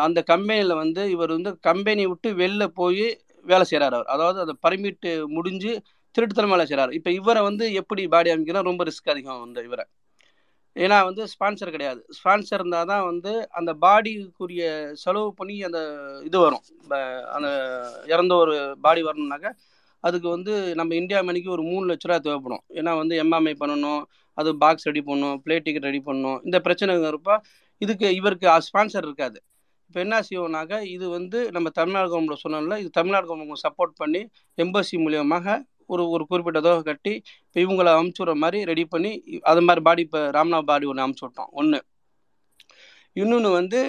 அந்த 0.06 0.18
கம்பெனியில் 0.30 0.80
வந்து 0.82 1.02
இவர் 1.14 1.34
வந்து 1.36 1.50
கம்பெனி 1.68 2.02
விட்டு 2.10 2.28
வெளில 2.42 2.64
போய் 2.80 3.04
வேலை 3.46 3.64
செய்கிறார் 3.70 3.96
அவர். 3.98 4.10
அதாவது 4.14 4.38
அந்த 4.44 4.54
பர்மிட்டு 4.64 5.12
முடிஞ்சு 5.36 5.72
திருட்டுத்தனமால 6.14 6.64
செய்கிறாரு 6.70 6.70
செய்கிறார் 6.70 6.96
இப்போ 6.98 7.10
இவரை 7.20 7.40
வந்து 7.48 7.64
எப்படி 7.80 8.02
பாடி 8.14 8.30
அமைக்கணும் 8.32 8.68
ரொம்ப 8.70 8.84
ரிஸ்க் 8.88 9.12
அதிகம் 9.12 9.42
வந்து 9.44 9.64
இவரை. 9.68 9.84
ஏன்னா 10.76 10.98
வந்து 11.08 11.22
ஸ்பான்சர் 11.32 11.72
கிடையாது. 11.74 12.00
ஸ்பான்சர் 12.18 12.60
இருந்தால் 12.60 12.90
தான் 12.90 13.04
வந்து 13.08 13.32
அந்த 13.58 13.70
பாடிக்குரிய 13.84 14.64
செலவு 15.02 15.28
பண்ணி 15.40 15.56
அந்த 15.68 15.80
இது 16.28 16.38
வரும். 16.44 16.64
அந்த 17.36 17.48
இறந்த 18.12 18.32
ஒரு 18.42 18.54
பாடி 18.86 19.02
வரணும்னாக்கா 19.08 19.52
அதுக்கு 20.04 20.28
வந்து 20.36 20.52
நம்ம 20.78 20.94
இந்தியா 21.00 21.18
மணிக்கு 21.28 21.50
ஒரு 21.56 21.62
மூணு 21.70 21.84
லட்ச 21.90 22.06
ரூபா 22.08 22.18
தேவைப்படும். 22.26 22.62
ஏன்னா 22.78 22.92
வந்து 23.00 23.14
எம்எம்ஐ 23.24 23.54
பண்ணணும் 23.62 24.02
அது 24.38 24.50
பாக்ஸ் 24.62 24.88
ரெடி 24.88 25.02
பண்ணணும் 25.08 25.36
பிளேட் 25.44 25.66
டிக்கெட் 25.66 25.88
ரெடி 25.88 26.00
பண்ணணும். 26.06 26.38
இந்த 26.46 26.58
பிரச்சனைங்கிறப்ப 26.66 27.36
இதுக்கு 27.84 28.08
இவருக்கு 28.20 28.48
ஸ்பான்சர் 28.68 29.06
இருக்காது. 29.08 29.38
இப்போ 29.88 30.00
என்ன 30.06 30.18
செய்வோம்னாக்கா 30.28 30.78
இது 30.94 31.06
வந்து 31.16 31.38
நம்ம 31.54 31.68
தமிழ்நாடு 31.78 32.08
கவர்மெண்ட் 32.12 32.42
சொன்னோம்ல 32.44 32.76
இது 32.82 32.90
தமிழ்நாடு 32.98 33.26
கவர்மெண்ட் 33.30 33.64
சப்போர்ட் 33.66 33.94
பண்ணி 34.02 34.22
எம்பசி 34.64 34.98
மூலியமாக 35.04 35.56
ஒரு 35.94 36.04
ஒரு 36.14 36.24
குறிப்பிட்ட 36.30 36.60
தொகை 36.66 36.82
கட்டி 36.90 37.14
இப்போ 37.46 37.58
இவங்களை 37.64 37.92
அமுச்சுடுற 38.00 38.34
மாதிரி 38.42 38.58
ரெடி 38.70 38.84
பண்ணி 38.94 39.12
அது 39.52 39.62
மாதிரி 39.68 39.82
பாடி 39.88 40.02
இப்போ 40.08 40.22
ராம்நாத் 40.36 40.70
பாடி 40.70 40.86
ஒன்று 40.92 41.04
அமுச்சு 41.06 41.24
விட்டோம் 41.26 41.50
ஒன்று 41.62 41.80
இன்னொன்று 43.16 43.50
வந்து 43.60 43.80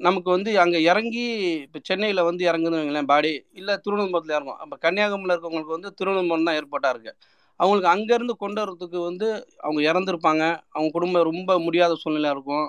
நமக்கு 0.00 0.28
வந்து 0.36 0.50
அங்கே 0.64 0.80
இறங்கி 0.90 1.24
இப்போ 1.64 1.78
சென்னையில் 1.88 2.26
வந்து 2.28 2.42
இறங்குதுன்னு 2.50 2.80
வைங்களேன் 2.80 3.10
பாடி 3.12 3.32
இல்லை 3.60 3.74
திருவனந்தபுரத்தில் 3.84 4.36
இறங்கும் 4.38 4.60
அப்போ 4.64 4.76
கன்னியாகுமரியில் 4.84 5.34
இருக்கவங்களுக்கு 5.36 5.76
வந்து 5.76 5.90
திருவனந்தபுரம் 5.98 6.48
தான் 6.48 6.58
ஏற்பாட்டாக 6.60 6.94
இருக்குது 6.94 7.16
அவங்களுக்கு 7.60 7.90
அங்கேருந்து 7.94 8.34
கொண்டு 8.42 8.60
வரதுக்கு 8.62 8.98
வந்து 9.08 9.28
அவங்க 9.64 9.80
இறந்துருப்பாங்க. 9.90 10.44
அவங்க 10.74 10.90
குடும்பம் 10.96 11.26
ரொம்ப 11.30 11.58
முடியாத 11.66 11.92
சூழ்நிலையாக 12.02 12.36
இருக்கும். 12.36 12.66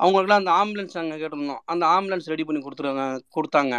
அவங்களுக்குலாம் 0.00 0.42
அந்த 0.42 0.52
ஆம்புலன்ஸ் 0.60 0.96
நாங்கள் 0.98 1.20
கேட்டிருந்தோம். 1.22 1.62
அந்த 1.72 1.84
ஆம்புலன்ஸ் 1.96 2.30
ரெடி 2.32 2.44
பண்ணி 2.48 2.60
கொடுத்துருங்க 2.64 3.04
கொடுத்தாங்க. 3.36 3.74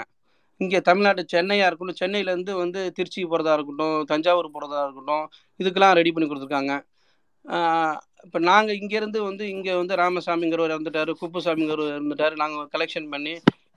இங்கே 0.62 0.80
தமிழ்நாட்டு 0.90 1.24
சென்னையாக 1.34 1.70
இருக்கட்டும் 1.70 2.00
சென்னையிலேருந்து 2.02 2.54
வந்து 2.64 2.80
திருச்சிக்கு 2.98 3.28
போகிறதா 3.32 3.56
இருக்கட்டும் 3.58 3.98
தஞ்சாவூர் 4.12 4.54
போகிறதா 4.56 4.84
இருக்கட்டும் 4.88 5.26
இதுக்கெல்லாம் 5.60 5.98
ரெடி 6.00 6.12
பண்ணி 6.14 6.28
கொடுத்துருக்காங்க. 6.30 6.74
இப்போ 8.26 8.40
நாங்கள் 8.52 8.78
இங்கேருந்து 8.82 9.20
வந்து 9.30 9.44
இங்கே 9.56 9.74
வந்து 9.82 9.94
ராமசாமிங்கிறவர் 10.02 10.74
இறந்துட்டார் 10.76 11.12
குப்புசாமிங்கிறவர் 11.22 11.94
இருந்துட்டார் 11.98 12.36
நாங்கள் 12.42 12.72
கலெக்ஷன் 12.74 13.10
பண்ணி 13.14 13.34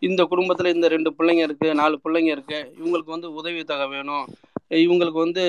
இந்த 0.09 0.23
குடும்பத்தில் 0.31 0.75
இந்த 0.77 0.87
ரெண்டு 0.89 1.11
பிள்ளைங்க 1.19 1.43
இருக்குது 1.49 1.77
நாலு 1.81 1.97
பிள்ளைங்க 2.05 2.31
இருக்குது 2.37 2.69
இவங்களுக்கு 2.79 3.15
வந்து 3.17 3.29
உதவித்தொகை 3.41 3.87
வேணும் 3.97 4.25
இவங்களுக்கு 4.85 5.21
வந்து 5.27 5.45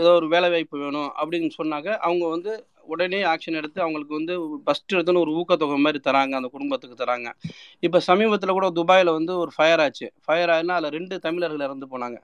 ஏதோ 0.00 0.10
ஒரு 0.18 0.26
வேலை 0.34 0.48
வாய்ப்பு 0.50 0.76
வேணும் 0.84 1.10
அப்படின்னு 1.20 1.50
சொன்னாக்க 1.58 1.88
அவங்க 2.06 2.24
வந்து 2.34 2.52
உடனே 2.94 3.20
ஆக்ஷன் 3.32 3.58
எடுத்து 3.60 3.78
அவங்களுக்கு 3.84 4.14
வந்து 4.18 4.34
ஃபஸ்ட்டு 4.64 4.94
எடுத்துன்னு 4.96 5.22
ஒரு 5.24 5.32
ஊக்கத்தொகை 5.40 5.78
மாதிரி 5.86 6.00
தராங்க 6.08 6.34
அந்த 6.40 6.50
குடும்பத்துக்கு 6.56 6.96
தராங்க. 7.02 7.30
இப்போ 7.86 8.00
சமீபத்தில் 8.08 8.56
கூட 8.58 8.68
துபாயில் 8.80 9.16
வந்து 9.18 9.34
ஒரு 9.38 9.52
ஃபயர் 9.56 9.82
ஆச்சு. 9.86 10.08
ஃபயர் 10.26 10.52
ஆயினா 10.56 10.76
அதில் 10.78 10.94
ரெண்டு 10.98 11.18
தமிழர்கள் 11.26 11.66
இறந்து 11.68 11.88
போனாங்க. 11.94 12.18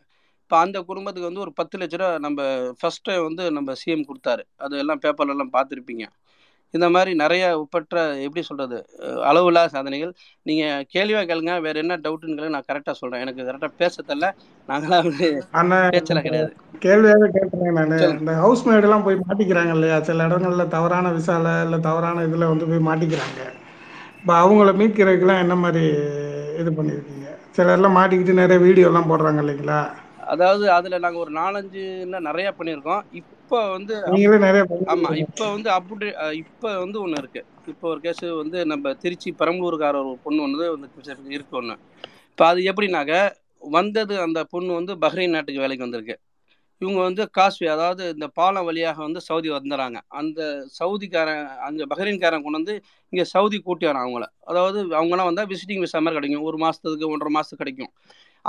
இப்போ 0.44 0.56
அந்த 0.64 0.78
குடும்பத்துக்கு 0.88 1.28
வந்து 1.28 1.44
ஒரு 1.44 1.52
பத்து 1.60 1.76
லட்ச 1.80 1.96
ரூபா 2.00 2.10
நம்ம 2.26 2.42
ஃபஸ்ட்டு 2.80 3.14
வந்து 3.28 3.44
நம்ம 3.56 3.72
சிஎம் 3.82 4.08
கொடுத்தாரு. 4.10 4.42
அது 4.64 4.74
எல்லாம் 4.82 5.02
பேப்பர்லாம் 5.04 5.54
பார்த்துருப்பீங்க. 5.56 6.04
இந்த 6.76 6.88
மாதிரி 6.94 7.12
நிறைய 7.22 7.44
ஒப்பற்ற 7.62 7.94
எப்படி 8.26 8.42
சொல்கிறது 8.48 8.78
அளவில்லா 9.30 9.62
சாதனைகள். 9.74 10.12
நீங்கள் 10.46 10.84
கேள்வியாக 10.94 11.26
கேளுங்க 11.30 11.54
வேறு 11.66 11.82
என்ன 11.84 11.98
டவுட்டுன்னு 12.04 12.54
நான் 12.54 12.68
கரெக்டாக 12.70 12.96
சொல்கிறேன் 13.00 13.24
எனக்கு 13.24 13.48
கரெக்டாக 13.48 13.72
பேச 13.82 14.04
தெரில 14.10 14.28
நாங்களாம் 14.68 15.06
வந்து 15.08 15.28
அண்ணன் 15.60 15.92
பேச்செல்லாம் 15.94 16.26
கிடையாது. 16.28 16.50
கேள்வியாவே 16.84 17.28
கேட்குறேன் 17.36 17.76
நான். 17.78 17.94
இந்த 18.20 18.32
ஹவுஸ் 18.44 18.64
எல்லாம் 18.80 19.06
போய் 19.06 19.22
மாட்டிக்கிறாங்க 19.24 19.74
இல்லையா? 19.76 19.98
சில 20.08 20.26
இடங்கள்ல 20.28 20.66
தவறான 20.76 21.12
விசால 21.18 21.54
இல்லை 21.66 21.80
தவறான 21.88 22.24
இதில் 22.28 22.50
வந்து 22.52 22.68
போய் 22.72 22.86
மாட்டிக்கிறாங்க. 22.88 23.40
இப்போ 24.20 24.34
அவங்கள 24.42 24.70
மீட்கிறதுக்கெல்லாம் 24.80 25.42
என்ன 25.44 25.54
மாதிரி 25.64 25.84
இது 26.62 26.70
பண்ணியிருக்கீங்க 26.78 27.26
சிலர்லாம் 27.56 27.96
மாட்டிக்கிட்டு 27.98 28.40
நிறைய 28.40 28.58
வீடியோலாம் 28.64 29.10
போடுறாங்க 29.10 29.40
இல்லைங்களா? 29.44 29.80
அதாவது 30.32 30.64
அதில் 30.76 31.02
நாங்கள் 31.04 31.22
ஒரு 31.24 31.32
நாலஞ்சு 31.40 31.82
நிறையா 32.28 32.50
பண்ணியிருக்கோம். 32.58 33.02
இப்போ 33.20 33.58
வந்து 33.76 33.94
பண்ணிருக்கீங்க 34.06 35.22
இப்போ 35.24 35.44
வந்து 35.54 35.70
அப்டேட் 35.76 36.20
இப்போ 36.42 36.68
வந்து 36.84 36.98
ஒன்று 37.04 37.20
இருக்குது 37.22 37.48
இப்போ 37.72 37.86
ஒரு 37.92 38.00
கேஸு 38.06 38.26
வந்து 38.42 38.58
நம்ம 38.72 38.94
திருச்சி 39.02 39.30
பெரம்பலூருக்கார 39.40 39.98
ஒரு 40.04 40.12
பொண்ணு 40.26 40.44
ஒன்று 40.46 40.70
வந்து 40.74 41.34
இருக்கு 41.38 41.58
ஒன்று 41.62 41.76
இப்போ 42.30 42.46
அது 42.50 42.62
எப்படின்னாக்க 42.70 43.14
வந்தது 43.76 44.14
அந்த 44.26 44.40
பொண்ணு 44.54 44.72
வந்து 44.80 44.94
பஹ்ரைன் 45.04 45.34
நாட்டுக்கு 45.36 45.62
வேலைக்கு 45.64 45.86
வந்திருக்கு. 45.86 46.16
இவங்க 46.80 46.98
வந்து 47.08 47.22
காஸ்வே 47.36 47.68
அதாவது 47.74 48.02
இந்த 48.14 48.26
பாலம் 48.38 48.66
வழியாக 48.68 48.98
வந்து 49.04 49.20
சவுதி 49.28 49.48
வந்துடுறாங்க 49.54 49.98
அந்த 50.20 50.40
சவுதிக்காரன் 50.78 51.46
அங்கே 51.66 51.84
பஹ்ரைன்காரன் 51.92 52.42
கொண்டு 52.44 52.58
வந்து 52.60 52.74
இங்கே 53.12 53.24
சவுதி 53.32 53.58
கூட்டி 53.68 53.84
வரான் 53.88 54.04
அவங்கள. 54.06 54.26
அதாவது 54.50 54.78
அவங்களாம் 54.98 55.28
வந்தால் 55.30 55.48
விசிட்டிங் 55.52 55.82
விசா 55.84 56.00
மாதிரி 56.04 56.18
கிடைக்கும். 56.18 56.46
ஒரு 56.50 56.58
மாதத்துக்கு 56.64 57.10
ஒன்றரை 57.14 57.32
மாதத்துக்கு 57.36 57.62
கிடைக்கும். 57.64 57.92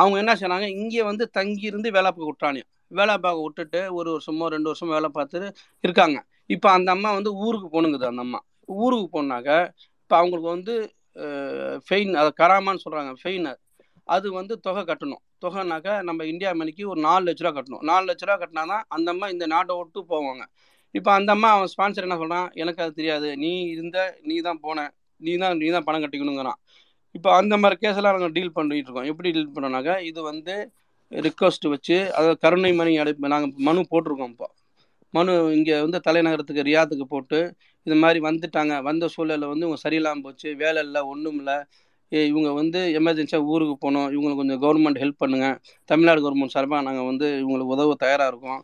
அவங்க 0.01 0.17
என்ன 0.23 0.33
செய்யறாங்க 0.39 0.67
இங்கே 0.79 1.03
வந்து 1.09 1.25
தங்கி 1.37 1.65
இருந்து 1.71 1.89
வேலை 1.97 2.09
பார்க்க 2.11 2.31
விட்டானே 2.31 2.61
வேலை 2.99 3.15
பார்க்க 3.25 3.45
விட்டுட்டு 3.45 3.79
ஒரு 3.99 4.09
வருஷமோ 4.15 4.45
ரெண்டு 4.55 4.69
வருஷமோ 4.71 4.93
வேலை 4.97 5.09
பார்த்துட்டு 5.17 5.47
இருக்காங்க. 5.85 6.17
இப்போ 6.55 6.67
அந்த 6.77 6.89
அம்மா 6.95 7.09
வந்து 7.17 7.31
ஊருக்கு 7.45 7.69
போகணுங்குது 7.75 8.05
அந்த 8.11 8.21
அம்மா. 8.25 8.39
ஊருக்கு 8.83 9.07
போனாக்க 9.15 9.49
இப்போ 10.03 10.15
அவங்களுக்கு 10.19 10.49
வந்து 10.55 10.73
ஃபெயின் 11.87 12.13
அதை 12.21 12.29
கராமான்னு 12.41 12.83
சொல்கிறாங்க 12.85 13.11
ஃபெயின் 13.21 13.47
அது 14.15 14.27
வந்து 14.39 14.53
தொகை 14.65 14.83
கட்டணும். 14.89 15.21
தொகைனாக்கா 15.43 15.93
நம்ம 16.09 16.25
இந்தியா 16.31 16.51
மணிக்கு 16.59 16.83
ஒரு 16.91 16.99
நாலு 17.07 17.23
லட்ச 17.27 17.41
ரூபா 17.45 17.53
கட்டணும். 17.57 17.83
நாலு 17.89 18.05
லட்ச 18.09 18.23
ரூபா 18.27 18.37
கட்டினா 18.43 18.63
தான் 18.73 18.85
அந்த 18.95 19.07
அம்மா 19.13 19.27
இந்த 19.33 19.45
நாட்டை 19.53 19.73
விட்டு 19.79 20.01
போவாங்க. 20.13 20.43
இப்போ 20.95 21.09
அந்த 21.17 21.31
அம்மா 21.35 21.49
அவன் 21.55 21.71
ஸ்பான்சர் 21.73 22.05
என்ன 22.07 22.17
சொல்கிறான் 22.21 22.47
எனக்கு 22.61 22.81
அது 22.85 22.93
தெரியாது. 22.99 23.29
நீ 23.43 23.51
இருந்த 23.73 23.97
நீ 24.29 24.35
தான் 24.47 24.61
போன 24.65 24.85
நீ 25.21 25.33
தான் 25.43 25.55
நீ 25.61 25.67
தான் 25.75 25.85
பணம் 25.87 26.03
கட்டிக்கணுங்கிறான் 26.03 26.59
இப்போ 27.15 27.29
அந்த 27.39 27.53
மாதிரி 27.61 27.75
கேஸெல்லாம் 27.83 28.15
நாங்கள் 28.17 28.33
டீல் 28.37 28.55
பண்ணிட்டு 28.57 28.89
இருக்கோம். 28.89 29.09
எப்படி 29.11 29.29
டீல் 29.35 29.53
பண்ணோம்னாக்கா 29.55 29.95
இது 30.09 30.19
வந்து 30.31 30.55
ரிக்வஸ்ட் 31.11 31.65
வச்சு 31.73 31.97
அதாவது 32.17 32.37
கருணை 32.45 32.71
மணி 32.79 32.93
அடைப்பு 33.03 33.33
நாங்கள் 33.33 33.53
மனு 33.67 33.81
போட்டிருக்கோம் 33.91 34.31
இப்போ. 34.33 34.47
மனு 35.13 35.33
இங்கே 35.57 35.75
வந்து 35.85 35.99
தலைநகரத்துக்கு 36.07 36.67
ரியாத்துக்கு 36.69 37.05
போட்டு 37.13 37.39
இது 37.87 37.95
மாதிரி 38.03 38.19
வந்துட்டாங்க. 38.27 38.73
வந்த 38.89 39.05
சூழலில் 39.13 39.51
வந்து 39.51 39.65
இவங்க 39.65 39.81
சரியில்லாமல் 39.85 40.25
போச்சு 40.25 40.47
வேலை 40.63 40.79
இல்லை 40.87 41.01
ஒன்றும் 41.11 41.37
இல்லை. 41.41 41.57
இவங்க 42.11 42.49
வந்து 42.59 42.79
எமர்ஜென்சியாக 42.99 43.49
ஊருக்கு 43.53 43.75
போகணும். 43.83 44.09
இவங்களுக்கு 44.15 44.41
கொஞ்சம் 44.41 44.61
கவர்மெண்ட் 44.65 44.99
ஹெல்ப் 45.03 45.21
பண்ணுங்கள் 45.23 45.55
தமிழ்நாடு 45.89 46.19
கவர்மெண்ட் 46.25 46.55
சார்பாக 46.55 46.85
நாங்கள் 46.87 47.07
வந்து 47.11 47.27
இவங்களுக்கு 47.43 47.73
உதவ 47.77 47.95
தயாராக 48.03 48.31
இருக்கோம். 48.33 48.61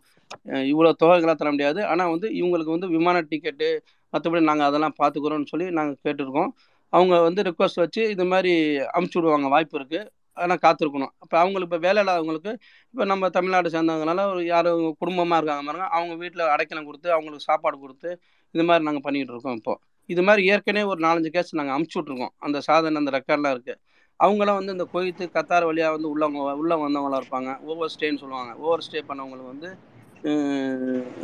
இவ்வளோ 0.73 0.91
தொகைகளாக 1.01 1.35
தர 1.41 1.49
முடியாது. 1.55 1.79
ஆனால் 1.91 2.11
வந்து 2.13 2.27
இவங்களுக்கு 2.39 2.75
வந்து 2.75 2.89
விமான 2.95 3.17
டிக்கெட்டு 3.31 3.67
மற்றபடி 4.13 4.43
நாங்கள் 4.51 4.67
அதெல்லாம் 4.69 4.95
பார்த்துக்குறோம்னு 5.01 5.51
சொல்லி 5.53 5.67
நாங்கள் 5.79 5.99
கேட்டிருக்கோம். 6.05 6.51
அவங்க 6.97 7.13
வந்து 7.27 7.41
ரிக்வஸ்ட் 7.49 7.81
வச்சு 7.83 8.01
இது 8.15 8.25
மாதிரி 8.33 8.51
அமுச்சு 8.97 9.17
விடுவாங்க. 9.19 9.47
வாய்ப்பு 9.55 9.77
இருக்குது 9.79 10.09
ஆனால் 10.43 10.59
காத்திருக்கணும். 10.65 11.11
இப்போ 11.23 11.37
அவங்களுக்கு 11.43 11.69
இப்போ 11.69 11.79
வேலை 11.87 11.99
இல்லாதவங்களுக்கு 12.03 12.51
இப்போ 12.93 13.03
நம்ம 13.11 13.29
தமிழ்நாடு 13.37 13.73
சேர்ந்தவங்களால 13.75 14.25
ஒரு 14.33 14.41
யாரும் 14.53 14.83
குடும்பமாக 15.01 15.39
இருக்காங்க 15.39 15.65
பாருங்க. 15.69 15.87
அவங்க 15.97 16.13
வீட்டில் 16.21 16.43
அடைக்கலம் 16.53 16.87
கொடுத்து 16.89 17.09
அவங்களுக்கு 17.15 17.47
சாப்பாடு 17.49 17.77
கொடுத்து 17.83 18.09
இது 18.55 18.63
மாதிரி 18.69 18.85
நாங்கள் 18.87 19.05
பண்ணிகிட்டு 19.07 19.33
இருக்கோம் 19.35 19.57
இப்போது 19.59 19.81
இது 20.09 20.21
மாதிரி 20.27 20.41
ஏற்கனவே 20.53 20.85
ஒரு 20.93 20.99
நாலஞ்சு 21.07 21.29
கேஸ் 21.35 21.57
நாங்கள் 21.59 21.75
அமுச்சு 21.77 21.97
விட்ருக்கோம் 21.99 22.33
அந்த 22.45 22.57
சாதனை 22.67 23.01
அந்த 23.01 23.11
ரெக்கார்ட்லாம் 23.17 23.55
இருக்குது 23.55 23.79
அவங்களாம் 24.19 24.57
வந்து 24.59 24.73
இந்த 24.75 24.85
கொய்த்து 24.93 25.23
கத்தார் 25.35 25.67
வழியாக 25.69 25.95
வந்து 25.95 26.09
உள்ளவங்க 26.13 26.41
உள்ள 26.61 26.73
வந்தவங்களாம் 26.83 27.21
இருப்பாங்க. 27.21 27.51
ஓவர் 27.71 27.91
ஸ்டேன்னு 27.93 28.21
சொல்லுவாங்க. 28.23 28.51
ஓவர் 28.65 28.83
ஸ்டே 28.87 29.01
பண்ணவங்களுக்கு 29.09 29.53
வந்து 29.53 29.69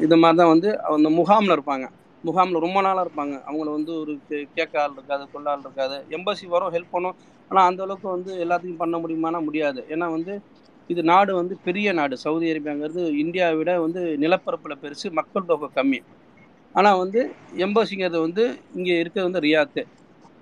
இது 0.06 0.16
மாதிரி 0.22 0.38
தான் 0.42 0.52
வந்து 0.54 0.70
அந்த 0.96 1.10
முகாமில் 1.18 1.56
இருப்பாங்க. 1.58 1.88
முகாமில் 2.24 2.60
ரொம்ப 2.60 2.82
நாளாக 2.82 3.10
இருப்பாங்க. 3.10 3.42
அவங்கள 3.48 3.72
வந்து 3.72 4.00
ஒரு 4.00 4.20
கே- 4.30 4.50
கேட்க 4.56 4.82
ஆள் 4.82 4.92
இருக்காது 4.92 5.32
கொள்ள 5.32 5.50
ஆள் 5.50 5.60
இருக்காது. 5.60 6.06
எம்பசி 6.10 6.48
வரும் 6.48 6.74
ஹெல்ப் 6.74 6.90
பண்ணும். 6.92 7.16
ஆனால் 7.50 7.70
அந்த 7.70 7.84
அளவுக்கு 7.84 8.10
வந்து 8.10 8.46
எல்லாத்தையும் 8.46 8.76
பண்ண 8.76 8.98
முடியுமானா 8.98 9.44
முடியாது. 9.44 9.86
ஏன்னா 9.90 10.12
வந்து 10.12 10.42
இது 10.88 11.04
நாடு 11.04 11.36
வந்து 11.36 11.58
பெரிய 11.64 11.94
நாடு. 11.94 12.18
சவுதி 12.18 12.52
அரேபியாங்கிறது 12.52 13.14
இந்தியாவை 13.18 13.56
விட 13.56 13.82
வந்து 13.82 14.18
நிலப்பரப்பில் 14.20 14.78
பெருசு 14.82 15.12
மக்கள் 15.12 15.46
தொகை 15.46 15.70
கம்மி. 15.76 16.04
ஆனால் 16.74 16.98
வந்து 16.98 17.32
எம்பசிங்கிறது 17.56 18.20
வந்து 18.20 18.58
இங்கே 18.76 19.00
இருக்கிறது 19.00 19.32
வந்து 19.32 19.48
ரியாத்து. 19.48 19.84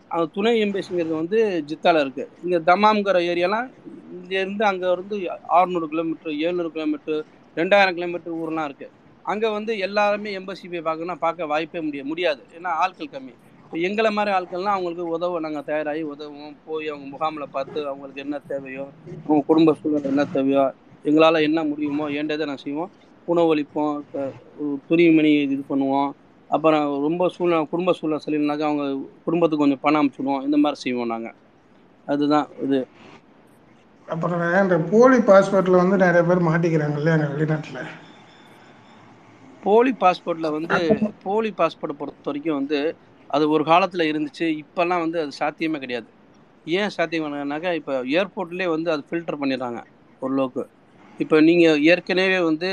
அந்த 0.08 0.26
துணை 0.34 0.64
எம்பசிங்கிறது 0.64 1.14
வந்து 1.16 1.64
ஜித்தால 1.68 2.02
இருக்குது 2.06 2.28
இங்கே 2.44 2.58
தமாம்ங்கிற 2.58 3.20
ஏரியாலாம் 3.32 3.70
இங்கேருந்து 4.16 4.64
அங்கே 4.64 4.92
இருந்து 4.92 5.18
ஆறுநூறு 5.50 5.88
கிலோமீட்டர் 5.88 6.32
ஏழ்நூறு 6.32 6.70
கிலோமீட்டர் 6.70 7.26
ரெண்டாயிரம் 7.56 7.94
கிலோமீட்டர் 7.94 8.34
ஊர்லாம் 8.34 8.70
இருக்குது 8.70 8.97
அங்கே 9.32 9.48
வந்து 9.58 9.72
எல்லாருமே 9.88 10.30
எம்பசி 10.40 10.66
போய் 10.72 10.88
பார்க்கணும்னா 10.88 11.18
பார்க்க 11.26 11.52
வாய்ப்பே 11.54 11.80
முடிய 11.88 12.02
முடியாது. 12.10 12.42
ஏன்னா 12.58 12.72
ஆட்கள் 12.84 13.14
கம்மி. 13.16 13.34
இப்போ 13.64 13.78
எங்களை 13.88 14.10
மாதிரி 14.18 14.32
ஆட்கள்லாம் 14.36 14.76
அவங்களுக்கு 14.76 15.06
உதவ 15.16 15.40
நாங்கள் 15.46 15.66
தயாராகி 15.70 16.04
உதவும் 16.12 16.54
போய் 16.68 16.86
அவங்க 16.92 17.08
முகாமில் 17.14 17.54
பார்த்து 17.56 17.80
அவங்களுக்கு 17.92 18.24
என்ன 18.26 18.38
தேவையோ 18.52 18.86
அவங்க 19.26 19.42
குடும்ப 19.50 19.74
சூழ்நிலை 19.80 20.10
என்ன 20.14 20.26
தேவையோ 20.36 20.64
எங்களால் 21.10 21.46
என்ன 21.48 21.60
முடியுமோ 21.72 22.06
ஏண்டதை 22.20 22.46
நாங்கள் 22.50 22.66
செய்வோம். 22.68 22.94
உணவளிப்போம் 23.28 23.94
துணிமணி 24.90 25.34
இது 25.46 25.64
பண்ணுவோம். 25.72 26.10
அப்புறம் 26.50 26.86
ரொம்ப 27.08 27.24
சூழ்நிலை 27.36 27.62
குடும்ப 27.74 27.94
சூழ்நிலை 28.00 28.22
சரியில்லைனாக்கா 28.26 28.68
அவங்க 28.70 28.86
குடும்பத்துக்கு 29.26 29.64
கொஞ்சம் 29.64 29.84
பணம் 29.86 30.02
அமைச்சிடுவோம் 30.02 30.44
இந்த 30.48 30.58
மாதிரி 30.64 30.80
செய்வோம் 30.86 31.14
நாங்கள் 31.14 31.38
அதுதான் 32.08 32.48
இது. 32.66 32.80
அப்புறம் 34.08 34.44
இந்த 34.64 34.76
போலி 34.92 35.18
பாஸ்போர்ட்டில் 35.30 35.82
வந்து 35.84 36.04
நிறைய 36.06 36.24
பேர் 36.30 36.48
மாட்டிக்கிறாங்க 36.50 37.00
இல்லையா 37.02 37.88
போலி 39.68 39.92
பாஸ்போர்ட்டில் 40.02 40.54
வந்து 40.58 40.78
போலி 41.24 41.50
பாஸ்போர்ட்டை 41.60 41.96
பொறுத்த 42.02 42.30
வரைக்கும் 42.30 42.58
வந்து 42.60 42.80
அது 43.36 43.46
ஒரு 43.56 43.64
காலத்தில் 43.72 44.10
இருந்துச்சு. 44.12 44.46
இப்போல்லாம் 44.64 45.02
வந்து 45.06 45.18
அது 45.24 45.32
சாத்தியமே 45.42 45.80
கிடையாது. 45.84 46.08
ஏன் 46.80 46.92
சாத்தியம் 46.96 47.26
சாத்தியம்னாக்கா 47.26 47.72
இப்போ 47.80 47.94
ஏர்போர்ட்லேயே 48.18 48.70
வந்து 48.76 48.90
அது 48.94 49.04
ஃபில்டர் 49.10 49.40
பண்ணிடுறாங்க 49.42 49.80
ஓரளவுக்கு. 50.24 50.64
இப்போ 51.24 51.36
நீங்கள் 51.48 51.80
ஏற்கனவே 51.92 52.40
வந்து 52.50 52.70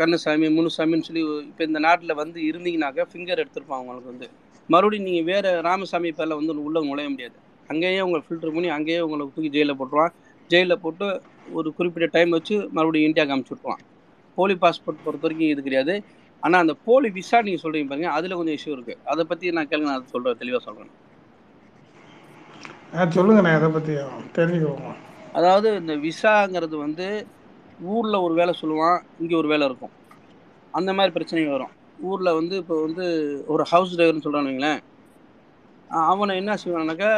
கண்ணசாமி 0.00 0.46
முனுசாமின்னு 0.58 1.06
சொல்லி 1.08 1.22
இப்போ 1.50 1.62
இந்த 1.70 1.80
நாட்டில் 1.86 2.18
வந்து 2.22 2.38
இருந்தீங்கனாக்கா 2.50 3.04
ஃபிங்கர் 3.10 3.42
எடுத்திருப்பாங்க 3.42 3.82
அவங்களுக்கு 3.82 4.12
வந்து. 4.12 4.28
மறுபடியும் 4.68 5.08
நீங்கள் 5.08 5.28
வேறு 5.32 5.50
ராமசாமி 5.68 6.10
பேரில் 6.20 6.38
வந்து 6.40 6.54
உள்ளே 6.68 6.82
நுழைய 6.90 7.08
முடியாது. 7.14 7.36
அங்கேயே 7.72 8.00
உங்களை 8.06 8.22
ஃபில்டர் 8.28 8.54
பண்ணி 8.56 8.70
அங்கேயே 8.78 9.02
உங்களை 9.06 9.26
தூக்கி 9.34 9.50
ஜெயிலில் 9.56 9.78
போட்டுருவான். 9.80 10.14
ஜெயிலில் 10.50 10.82
போட்டு 10.84 11.06
ஒரு 11.58 11.68
குறிப்பிட்ட 11.78 12.08
டைம் 12.16 12.34
வச்சு 12.38 12.56
மறுபடியும் 12.76 13.10
இந்தியாவுக்கு 13.10 13.36
அமுச்சு 13.36 13.54
விட்ருவான் 13.54 13.82
போலி 14.38 14.54
பாஸ்போர்ட் 14.62 15.04
பொறுத்த 15.06 15.26
வரைக்கும் 15.26 15.52
இது 15.54 15.66
கிடையாது. 15.66 15.94
ஆனா 16.42 16.56
அந்த 16.64 16.74
போலி 16.86 17.08
விசா 17.18 17.38
நீங்க 17.46 17.60
சொல்றீங்க 17.62 17.88
பாருங்க 17.90 18.10
அதுல 18.18 18.36
கொஞ்சம் 18.38 18.56
இஷ்யூ 18.58 18.72
இருக்கு. 18.76 18.94
அதை 19.12 19.22
பத்தி 19.30 19.54
நான் 19.58 19.70
கேளுங்க 19.70 19.90
நான் 19.92 20.12
சொல்றேன் 20.14 20.40
தெளிவா 20.42 20.60
சொல்றேன். 20.68 20.90
ஆ 22.96 23.06
சொல்லுங்கண்ணே 23.16 23.52
அதை 23.58 23.68
பற்றி 23.76 23.94
தெரிஞ்சுக்குவோம் 24.36 24.98
அதாவது 25.38 25.68
இந்த 25.80 25.94
விசாங்கிறது 26.04 26.76
வந்து 26.84 27.06
ஊர்ல 27.94 28.16
ஒரு 28.26 28.34
வேலை 28.40 28.52
சொல்லுவான் 28.60 28.98
இங்க 29.22 29.34
ஒரு 29.40 29.48
வேலை 29.52 29.64
இருக்கும். 29.68 29.94
அந்த 30.74 30.90
மாதிரி 30.96 31.14
பிரச்சனைகள் 31.16 31.54
வரும். 31.56 31.72
ஊர்ல 32.10 32.30
வந்து 32.38 32.54
இப்போ 32.62 32.76
வந்து 32.86 33.04
ஒரு 33.52 33.64
ஹவுஸ் 33.72 33.94
டிரைவர்னு 33.96 34.24
சொல்றான்னு 34.26 34.50
வைங்களேன். 34.50 34.80
அவனை 36.12 36.32
என்ன 36.40 36.54
செய்வானாக்கா 36.62 37.10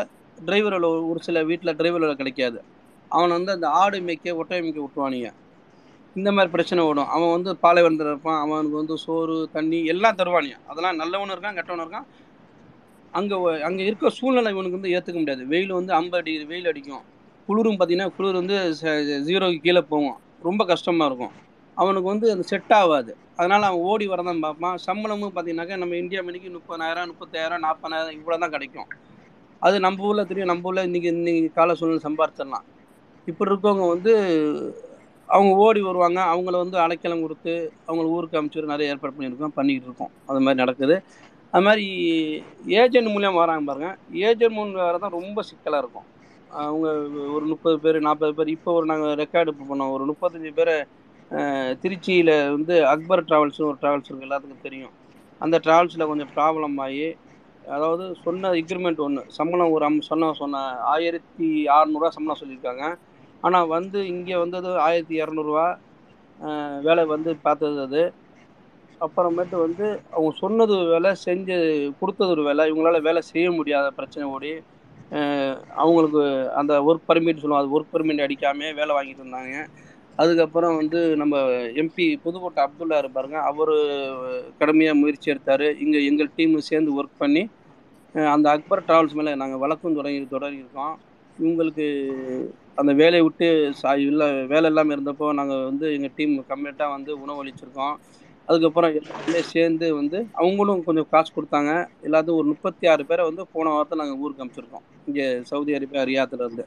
டிரைவர் 0.48 0.76
ஒரு 1.10 1.20
சில 1.26 1.42
வீட்டில் 1.50 1.76
டிரைவர் 1.78 2.04
வேலை 2.04 2.16
கிடைக்காது. 2.22 2.58
அவனை 3.10 3.32
வந்து 3.38 3.54
அந்த 3.56 3.68
ஆடு 3.82 3.98
மேய்க்க 4.08 4.38
ஒட்டகை 4.40 4.60
மேய்க்க 4.64 4.84
விட்டுருவானுங்க. 4.84 5.30
இந்த 6.18 6.28
மாதிரி 6.36 6.50
பிரச்சனை 6.54 6.80
ஓடும். 6.90 7.10
அவன் 7.16 7.34
வந்து 7.36 7.50
பாலைவனத்தில் 7.64 8.10
இருப்பான். 8.12 8.40
அவனுக்கு 8.44 8.78
வந்து 8.80 8.96
சோறு 9.04 9.36
தண்ணி 9.56 9.78
எல்லாம் 9.92 10.18
தருவானுங்க 10.20 10.56
அதெல்லாம் 10.70 10.98
நல்லவனும் 11.02 11.34
இருக்கான் 11.36 11.58
கெட்டவனும் 11.58 11.84
இருக்கான். 11.86 12.08
அங்கே 13.18 13.36
அங்கே 13.68 13.82
இருக்க 13.88 14.10
சூழ்நிலை 14.18 14.50
இவனுக்கு 14.54 14.78
வந்து 14.78 14.92
ஏற்றுக்க 14.96 15.18
முடியாது. 15.22 15.44
வெயில் 15.52 15.78
வந்து 15.78 15.92
ஐம்பது 15.98 16.24
டிகிரி 16.26 16.46
வெயில் 16.52 16.70
அடிக்கும். 16.72 17.04
குளிரும் 17.48 17.76
பார்த்தீங்கன்னா 17.80 18.14
குளிர் 18.16 18.40
வந்து 18.40 18.56
ஜீரோக்கு 19.28 19.60
கீழே 19.66 19.82
போகும். 19.92 20.16
ரொம்ப 20.48 20.62
கஷ்டமாக 20.72 21.08
இருக்கும். 21.10 21.34
அவனுக்கு 21.76 22.08
வந்து 22.12 22.26
அது 22.34 22.42
செட் 22.50 22.72
ஆகாது. 22.80 23.12
அதனால் 23.38 23.66
அவன் 23.68 23.84
ஓடி 23.90 24.06
வரதான் 24.12 24.42
பார்ப்பான். 24.44 24.76
சம்பளமும் 24.86 25.32
பார்த்தீங்கன்னாக்கா 25.34 25.78
நம்ம 25.82 25.96
இந்தியா 26.02 26.20
மணிக்கு 26.28 26.48
முப்பதாயிரம் 26.56 27.08
முப்பத்தாயிரம் 27.12 27.64
நாற்பதாயிரம் 27.66 28.16
இவ்வளோ 28.18 28.38
தான் 28.44 28.54
கிடைக்கும். 28.56 28.88
அது 29.66 29.76
நம்ம 29.86 30.06
ஊரில் 30.08 30.28
தெரியும். 30.30 30.50
நம்ம 30.52 30.68
ஊரில் 30.70 30.86
இன்றைக்கி 30.88 31.08
இன்றைக்கி 31.14 31.50
கால 31.58 31.76
சூழ்நிலை 31.80 32.02
சம்பாரிச்சிடலாம். 32.08 32.66
இப்படி 33.30 33.50
இருக்கவங்க 33.52 33.86
வந்து 33.94 34.12
அவங்க 35.34 35.52
ஓடி 35.64 35.80
வருவாங்க. 35.88 36.20
அவங்கள 36.32 36.56
வந்து 36.64 36.76
அலைக்கலம் 36.84 37.24
கொடுத்து 37.24 37.52
அவங்கள 37.88 38.06
ஊருக்கு 38.16 38.38
அமைச்சு 38.40 38.72
நிறைய 38.74 38.92
ஏற்பாடு 38.92 39.14
பண்ணியிருக்கோம் 39.16 39.56
பண்ணிக்கிட்டு 39.58 39.88
இருக்கோம். 39.90 40.12
அது 40.28 40.40
மாதிரி 40.44 40.60
நடக்குது. 40.62 40.96
அது 41.54 41.64
மாதிரி 41.66 41.86
ஏஜென்ட் 42.82 43.10
மூலியம் 43.14 43.40
வராங்க 43.42 43.64
பாருங்க. 43.70 43.90
ஏஜென்ட் 44.28 44.56
மூலம் 44.58 44.88
வரதான் 44.90 45.16
ரொம்ப 45.18 45.42
சிக்கலாக 45.50 45.82
இருக்கும். 45.84 46.06
அவங்க 46.66 46.88
ஒரு 47.36 47.44
முப்பது 47.52 47.76
பேர் 47.84 47.98
நாற்பது 48.06 48.32
பேர் 48.38 48.54
இப்போ 48.56 48.70
ஒரு 48.78 48.86
நாங்கள் 48.92 49.16
ரெக்கார்டு 49.22 49.52
பண்ணோம். 49.70 49.92
ஒரு 49.96 50.04
முப்பத்தஞ்சு 50.10 50.52
பேரை 50.58 50.76
திருச்சியில் 51.82 52.34
வந்து 52.56 52.74
அக்பர் 52.92 53.26
ட்ராவல்ஸ்னு 53.28 53.68
ஒரு 53.70 53.78
ட்ராவல்ஸ் 53.82 54.08
இருக்குது 54.08 54.28
எல்லாத்துக்கும் 54.28 54.66
தெரியும். 54.66 54.94
அந்த 55.44 55.56
ட்ராவல்ஸில் 55.64 56.10
கொஞ்சம் 56.10 56.30
ப்ராப்ளம் 56.36 56.76
ஆகி 56.84 57.08
அதாவது 57.74 58.04
சொன்ன 58.24 58.50
எக்ரிமெண்ட் 58.60 59.00
ஒன்று 59.06 59.22
சம்பளம் 59.38 59.72
ஒரு 59.76 59.84
அம் 59.88 59.98
சொன்ன 60.10 60.30
சொன்ன 60.40 60.62
ஆயிரத்தி 60.92 61.48
அறநூறுவா 61.74 62.10
சம்பளம் 62.16 62.40
சொல்லியிருக்காங்க. 62.42 62.84
ஆனால் 63.42 63.72
வந்து 63.76 63.98
இங்கே 64.12 64.36
வந்தது 64.44 64.70
ஆயிரத்தி 64.86 65.14
இரநூறுவா 65.22 65.66
வேலை 66.86 67.04
வந்து 67.14 67.30
பார்த்தது 67.46 67.78
அது. 67.86 68.02
அப்புறமேட்டு 69.00 69.56
வந்து 69.66 69.86
அவங்க 70.14 70.30
சொன்னது 70.42 70.74
வேலை 70.92 71.10
செஞ்சு 71.26 71.56
கொடுத்தது 72.00 72.32
ஒரு 72.36 72.44
வேலை. 72.48 72.62
இவங்களால 72.70 73.00
வேலை 73.08 73.20
செய்ய 73.32 73.48
முடியாத 73.58 73.86
பிரச்சனை 73.98 74.26
ஓடி 74.36 74.52
அவங்களுக்கு 75.82 76.22
அந்த 76.60 76.72
ஒர்க் 76.88 77.06
பர்மிட் 77.10 77.42
சொல்லுவோம் 77.42 77.62
அது 77.62 77.74
ஒர்க் 77.76 77.92
பர்மிட் 77.94 78.24
அடிக்காம 78.24 78.72
வேலை 78.80 78.92
வாங்கிட்டு 78.96 79.22
இருந்தாங்க. 79.24 79.54
அதுக்கப்புறம் 80.22 80.74
வந்து 80.80 81.00
நம்ம 81.20 81.34
எம்பி 81.82 82.06
புதுக்கோட்டை 82.24 82.60
அப்துல்லா 82.64 82.96
இருப்பாருங்க 83.02 83.38
அவர் 83.50 83.72
கடுமையாக 84.60 85.00
முயற்சி 85.00 85.32
எடுத்தார். 85.34 85.66
இங்கே 85.84 86.00
எங்கள் 86.10 86.34
டீம் 86.38 86.56
சேர்ந்து 86.70 86.96
ஒர்க் 86.98 87.20
பண்ணி 87.22 87.42
அந்த 88.34 88.46
அக்பர் 88.56 88.84
ட்ராவல்ஸ் 88.88 89.16
மேலே 89.18 89.32
நாங்கள் 89.42 89.62
வழக்கம் 89.64 89.96
தொடங்கி 89.98 90.20
தொடங்கியிருக்கோம். 90.34 90.94
இவங்களுக்கு 91.38 91.86
அந்த 92.80 92.92
வேலையை 93.00 93.22
விட்டு 93.26 93.46
சா 93.80 93.92
இல்லை 94.10 94.28
வேலை 94.52 94.68
இல்லாமல் 94.70 94.94
இருந்தப்போ 94.96 95.26
நாங்கள் 95.38 95.66
வந்து 95.70 95.86
எங்கள் 95.96 96.14
டீம் 96.18 96.34
கம்ப்ளீட்டாக 96.50 96.94
வந்து 96.96 97.12
உணவளிச்சிருக்கோம் 97.24 97.94
அதுக்கப்புறம் 98.48 98.92
எல்லாருமே 98.98 99.40
சேர்ந்து 99.54 99.86
வந்து 100.00 100.18
அவங்களும் 100.40 100.84
கொஞ்சம் 100.86 101.08
காசு 101.14 101.30
கொடுத்தாங்க. 101.36 101.72
எல்லாத்தையும் 102.06 102.38
ஒரு 102.40 102.46
முப்பத்தி 102.52 102.84
ஆறு 102.92 103.02
பேரை 103.08 103.24
வந்து 103.30 103.42
போன 103.54 103.72
வாரத்தில் 103.74 104.00
நாங்கள் 104.02 104.20
ஊருக்கு 104.22 104.44
அமைச்சிருக்கோம். 104.44 104.84
இங்கே 105.08 105.26
சவுதி 105.50 105.76
அரேபியா 105.78 106.04
ரியாத்தில் 106.10 106.44
இருந்து. 106.44 106.64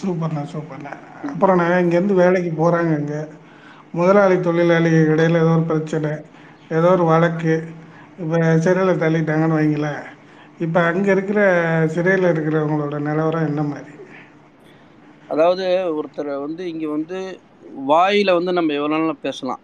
சூப்பர்ண்ணா 0.00 0.42
சூப்பர்ண்ணா. 0.54 0.92
அப்புறம்ண்ணா 1.32 1.66
இங்கேருந்து 1.82 2.16
வேலைக்கு 2.22 2.52
போகிறாங்க 2.62 2.92
இங்கே. 3.02 3.20
முதலாளி 3.98 4.38
தொழிலாளி 4.48 4.92
இடையில 5.12 5.42
ஏதோ 5.44 5.52
ஒரு 5.58 5.66
பிரச்சனை 5.72 6.12
ஏதோ 6.78 6.88
ஒரு 6.96 7.04
வழக்கு. 7.12 7.54
இப்போ 8.22 8.38
சிறையில் 8.64 9.02
தள்ளிட்டாங்கன்னு 9.04 9.60
வைங்களேன். 9.60 10.02
இப்போ 10.64 10.80
அங்கே 10.90 11.10
இருக்கிற 11.16 11.40
சிறையில் 11.96 12.32
இருக்கிறவங்களோட 12.32 12.96
நிலவரம் 13.08 13.48
என்ன 13.50 13.62
மாதிரி? 13.72 13.92
அதாவது 15.28 15.64
ஒருத்தர் 15.98 16.30
வந்து 16.46 16.62
இங்கே 16.72 16.88
வந்து 16.96 17.18
வாயில் 17.90 18.36
வந்து 18.38 18.52
நம்ம 18.58 18.74
எவ்வளோ 18.78 18.92
நாளும் 18.94 19.24
பேசலாம். 19.26 19.62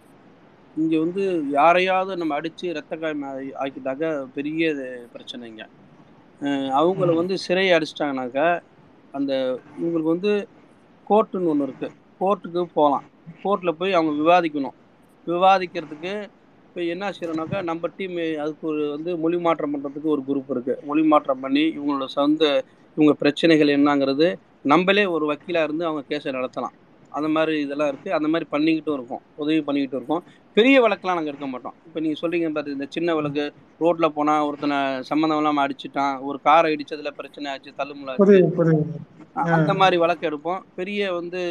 இங்கே 0.77 0.97
வந்து 1.03 1.23
யாரையாவது 1.57 2.13
நம்ம 2.21 2.35
அடித்து 2.39 2.73
ரத்த 2.77 2.93
காயம் 3.01 3.23
ஆக்கிட்டாக்க 3.63 4.05
பெரிய 4.37 4.63
பிரச்சனைங்க 5.13 5.61
அவங்கள 6.79 7.11
வந்து 7.19 7.35
சிறையை 7.45 7.71
அடிச்சிட்டாங்கனாக்கா 7.75 8.47
அந்த 9.13 9.31
இவங்களுக்கு 9.79 10.13
வந்து 10.15 10.31
கோர்ட்டுன்னு 11.07 11.51
ஒன்று 11.51 11.67
இருக்குது 11.67 11.93
கோர்ட்டுக்கு 12.21 12.61
போகலாம் 12.79 13.05
கோர்ட்டில் 13.43 13.77
போய் 13.79 13.97
அவங்க 13.97 14.11
விவாதிக்கணும். 14.21 14.75
விவாதிக்கிறதுக்கு 15.27 16.13
இப்போ 16.67 16.81
என்ன 16.93 17.09
செய்யறோம்னாக்கா 17.15 17.59
நம்ம 17.69 17.89
டீம் 17.97 18.17
அதுக்கு 18.43 18.65
ஒரு 18.71 18.81
வந்து 18.95 19.11
மொழி 19.23 19.37
மாற்றம் 19.45 19.73
பண்ணுறதுக்கு 19.73 20.09
ஒரு 20.15 20.21
குரூப் 20.29 20.51
இருக்குது 20.55 20.81
மொழி 20.89 21.03
மாற்றம் 21.13 21.43
பண்ணி 21.45 21.63
இவங்களோட 21.75 22.07
சொந்த 22.17 22.43
இவங்க 22.97 23.13
பிரச்சனைகள் 23.21 23.75
என்னங்கிறது 23.77 24.27
நம்மளே 24.71 25.05
ஒரு 25.15 25.25
வக்கீலாக 25.31 25.67
இருந்து 25.67 25.87
அவங்க 25.89 26.03
கேஸை 26.11 26.31
நடத்தலாம். 26.37 26.75
அந்த 27.17 27.27
மாதிரி 27.35 27.53
இதெல்லாம் 27.65 27.89
இருக்குது 27.91 28.15
அந்த 28.17 28.27
மாதிரி 28.31 28.45
பண்ணிக்கிட்டும் 28.53 28.97
இருக்கோம். 28.97 29.21
உதவி 29.41 29.59
பண்ணிக்கிட்டு 29.67 29.97
இருக்கோம். 29.99 30.23
பெரிய 30.57 30.75
வழக்கெலாம் 30.83 31.17
நாங்கள் 31.17 31.31
எடுக்க 31.31 31.47
மாட்டோம். 31.51 31.75
இப்போ 31.87 31.99
நீங்கள் 32.03 32.19
சொல்கிறீங்க 32.21 32.49
பார்த்து 32.55 32.75
இந்த 32.77 32.87
சின்ன 32.95 33.13
வழக்கு 33.17 33.43
ரோட்டில் 33.83 34.13
போனால் 34.17 34.45
ஒருத்தனை 34.47 34.77
சம்மந்தம் 35.09 35.39
இல்லாமல் 35.41 35.63
அடிச்சுட்டான் 35.65 36.15
ஒரு 36.29 36.37
காரை 36.47 36.69
இடிச்சதில் 36.75 37.17
பிரச்சனை 37.19 37.49
ஆச்சு 37.53 37.77
தள்ளுமுள்ள 37.79 38.11
அந்த 39.55 39.71
மாதிரி 39.81 39.95
வழக்கு 40.03 40.27
எடுப்போம். 40.29 40.61
பெரிய 40.79 40.99
வந்து 41.19 41.41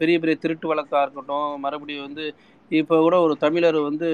பெரிய 0.00 0.16
பெரிய 0.22 0.36
திருட்டு 0.44 0.66
வழக்காக 0.72 1.04
இருக்கட்டும் 1.06 1.50
மறுபடியும் 1.64 2.06
வந்து 2.08 2.24
இப்போ 2.80 2.96
கூட 3.04 3.16
ஒரு 3.26 3.34
தமிழர் 3.44 3.78
வந்து 3.88 4.08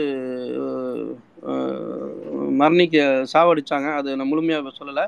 மரணிக்க 2.60 2.96
சாவடிச்சாங்க. 3.32 3.88
அது 4.00 4.16
நான் 4.20 4.30
முழுமையாக 4.32 4.72
சொல்லலை. 4.80 5.04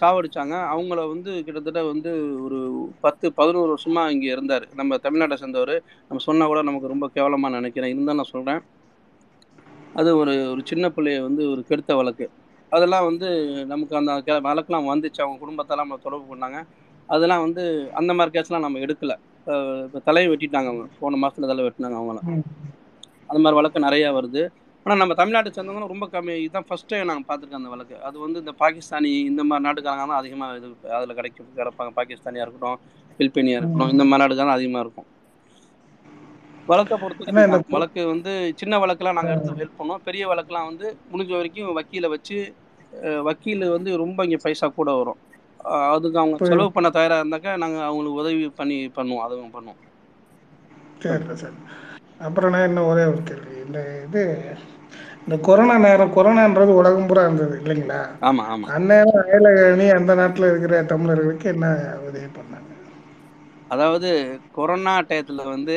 சாவடிச்சாங்க. 0.00 0.54
அவங்கள 0.72 1.00
வந்து 1.12 1.30
கிட்டத்தட்ட 1.46 1.80
வந்து 1.90 2.10
ஒரு 2.44 2.58
பத்து 3.00 3.26
பதினோரு 3.38 3.70
வருஷமாக 3.74 4.12
இங்கே 4.14 4.28
இருந்தார். 4.34 4.66
நம்ம 4.80 4.98
தமிழ்நாட்டை 5.06 5.36
சேர்ந்தவர். 5.42 5.74
நம்ம 6.08 6.22
சொன்னால் 6.28 6.50
கூட 6.52 6.62
நமக்கு 6.68 6.92
ரொம்ப 6.94 7.08
கேவலமாக 7.16 7.56
நினைக்கிறேன். 7.58 7.92
இருந்தால் 7.94 8.18
நான் 8.20 8.32
சொல்கிறேன் 8.34 8.62
அது 10.00 10.10
ஒரு 10.20 10.32
ஒரு 10.52 10.62
சின்ன 10.70 10.86
பிள்ளைய 10.94 11.18
வந்து 11.26 11.42
ஒரு 11.52 11.62
கெடுத்த 11.68 11.92
வழக்கு. 12.00 12.26
அதெல்லாம் 12.72 13.06
வந்து 13.08 13.28
நமக்கு 13.72 13.94
அந்த 14.00 14.12
கே 14.28 14.34
வழக்கெலாம் 14.48 14.90
வந்துச்சு. 14.92 15.20
அவங்க 15.24 15.38
குடும்பத்தெல்லாம் 15.42 15.86
நம்ம 15.86 16.00
தொடர்பு 16.06 16.26
பண்ணாங்க. 16.32 16.58
அதெல்லாம் 17.08 17.44
வந்து 17.46 17.62
அந்த 18.00 18.12
மாதிரி 18.18 18.32
கேஸ்லாம் 18.36 18.66
நம்ம 18.66 18.80
எடுக்கலை. 18.84 19.16
இப்போ 19.86 19.98
தலையை 20.08 20.28
வெட்டிட்டாங்க 20.32 20.68
அவங்க. 20.72 20.86
போன 21.00 21.18
மாதத்தில் 21.22 21.50
தலை 21.50 21.64
வெட்டினாங்க 21.66 21.96
அவங்கள 22.00 22.20
அந்த 23.30 23.38
மாதிரி 23.42 23.58
வழக்கு 23.58 23.86
நிறையா 23.86 24.08
வருது. 24.18 24.42
ஆனால் 24.86 25.00
நம்ம 25.00 25.14
தமிழ்நாட்டை 25.18 25.50
சேர்ந்தவங்களும் 25.56 25.92
ரொம்ப 25.92 26.06
கம்மி. 26.14 26.34
இதுதான் 26.44 26.66
ஃபஸ்ட் 26.68 26.88
டைம் 26.90 27.08
நாங்கள் 27.10 27.26
பார்த்துருக்கோம் 27.28 27.60
அந்த 27.60 27.70
வழக்கு. 27.74 27.96
அது 28.08 28.16
வந்து 28.24 28.38
இந்த 28.42 28.52
பாகிஸ்தானி 28.62 29.10
இந்த 29.30 29.42
மாதிரி 29.48 29.64
நாட்டுக்காரங்க 29.66 30.04
தான் 30.10 30.20
அதிகமாக 30.22 30.58
இது 30.60 30.68
அதில் 30.98 31.16
கிடைக்கும். 31.18 31.48
கிடப்பாங்க. 31.58 31.92
பாகிஸ்தானியாக 31.98 32.46
இருக்கட்டும் 32.46 32.80
பிலிப்பைனியாக 33.18 33.60
இருக்கட்டும் 33.60 33.92
இந்த 33.94 34.04
மாதிரி 34.10 34.22
நாடுகள் 34.24 34.56
அதிகமாக 34.56 34.84
இருக்கும். 34.86 35.08
வழக்கை 36.70 36.96
பொறுத்து 37.00 37.32
வழக்கு 37.76 38.02
வந்து 38.12 38.32
சின்ன 38.60 38.74
வழக்கெல்லாம் 38.82 39.18
நாங்கள் 39.18 39.34
எடுத்து 39.36 39.60
ஹெல்ப் 39.62 39.80
பண்ணோம் 39.80 40.04
பெரிய 40.08 40.24
வழக்கெல்லாம் 40.32 40.68
வந்து 40.70 40.86
முடிஞ்ச 41.12 41.32
வரைக்கும் 41.38 41.74
வக்கீலை 41.78 42.10
வச்சு 42.14 42.38
வக்கீல் 43.28 43.64
வந்து 43.76 43.90
ரொம்ப 44.02 44.24
இங்கே 44.26 44.40
பைசா 44.44 44.66
கூட 44.80 44.90
வரும். 45.00 45.20
அதுக்கு 45.94 46.20
அவங்க 46.22 46.36
செலவு 46.50 46.70
பண்ண 46.76 46.88
தயாராக 46.96 47.22
இருந்தாக்கா 47.22 47.52
நாங்கள் 47.62 47.86
அவங்களுக்கு 47.88 48.20
உதவி 48.22 48.44
பண்ணி 48.60 48.78
பண்ணுவோம் 48.98 49.24
அதுவும் 49.26 49.54
பண்ணுவோம். 49.56 49.80
அப்புறம் 52.20 52.52
நான் 52.52 52.68
இன்னும் 52.68 52.90
ஒரே 52.90 53.04
ஒரு 53.04 53.22
கேள்வி. 53.22 53.54
இந்த 53.66 53.78
இது 54.06 54.22
இந்த 55.20 55.36
கொரோனா 55.46 55.74
நேரம் 55.78 56.14
கொரோனான்றது 56.16 56.72
உலகம் 56.80 57.06
பூரா 57.06 57.22
இருந்தது 57.22 57.54
இல்லைங்களா? 57.60 58.00
ஆமா 58.28 58.42
ஆமா. 58.52 58.66
அந்நேரம் 58.74 59.20
அயலகணி 59.22 59.86
அந்த 59.98 60.14
நாட்டில் 60.20 60.50
இருக்கிற 60.50 60.82
தமிழர்களுக்கு 60.92 61.48
என்ன 61.54 61.66
உதவி 62.08 62.28
பண்ணாங்க? 62.36 62.70
அதாவது 63.70 64.10
கொரோனா 64.52 64.94
டயத்தில் 65.10 65.50
வந்து 65.52 65.76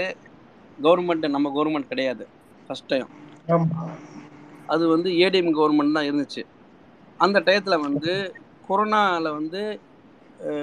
கவர்மெண்ட் 0.77 1.27
நம்ம 1.35 1.51
கவர்மெண்ட் 1.55 1.91
கிடையாது 1.91 2.23
ஃபர்ஸ்ட் 2.65 2.89
டைம் 2.91 3.09
ஆமாம் 3.53 3.93
அது 4.73 4.83
வந்து 4.93 5.09
ஏடிஎம் 5.23 5.57
கவர்மெண்ட் 5.57 5.97
தான் 5.97 6.07
இருந்துச்சு. 6.09 6.41
அந்த 7.19 7.37
டயத்தில் 7.47 7.83
வந்து 7.85 8.13
கொரோனாவில் 8.67 9.35
வந்து 9.39 9.61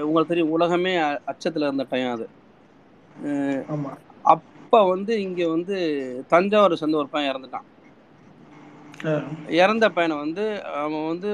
உங்களுக்கு 0.07 0.33
தெரியும் 0.33 0.55
உலகமே 0.57 0.93
அச்சத்தில் 1.31 1.67
இருந்த 1.69 1.87
டைம் 1.93 2.11
அது. 2.17 2.27
ஆமாம் 3.75 4.01
அப்போ 4.75 4.87
வந்து 4.95 5.15
இங்கே 5.25 5.45
வந்து 5.53 5.75
தஞ்சாவூர் 6.31 6.73
சேர்ந்த 6.79 6.97
ஒரு 7.01 7.09
பையன் 7.13 7.31
இறந்துட்டான். 7.33 7.67
இறந்த 9.61 9.87
பையனை 9.97 10.15
வந்து 10.23 10.45
அவன் 10.81 11.05
வந்து 11.11 11.29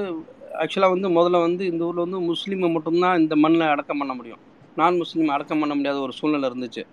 ஆக்சுவலாக 0.63 0.93
வந்து 0.95 1.09
முதல்ல 1.15 1.39
வந்து 1.45 1.63
இந்த 1.71 1.81
ஊரில் 1.87 2.03
வந்து 2.05 2.19
முஸ்லீமை 2.27 2.69
மட்டும்தான் 2.75 3.19
இந்த 3.21 3.35
மண்ணில் 3.43 3.71
அடக்கம் 3.73 4.01
பண்ண 4.01 4.13
முடியும். 4.19 4.41
நான் 4.79 4.99
முஸ்லீம் 5.01 5.33
அடக்கம் 5.35 5.61
பண்ண 5.63 5.75
முடியாத 5.79 5.99
ஒரு 6.07 6.15
சூழ்நிலை 6.19 6.49
இருந்துச்சு. 6.49 6.83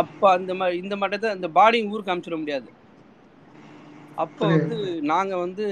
அப்போ 0.00 0.26
அந்த 0.36 0.54
மாதிரி 0.60 0.80
இந்த 0.84 0.96
மட்டத்தை 1.02 1.34
இந்த 1.38 1.50
பாடி 1.58 1.84
ஊருக்கு 1.92 2.12
அனுப்பிச்சிட 2.12 2.38
முடியாது. 2.42 2.70
அப்போ 4.24 4.44
வந்து 4.56 4.78
நாங்க 5.12 5.34
வந்து 5.44 5.66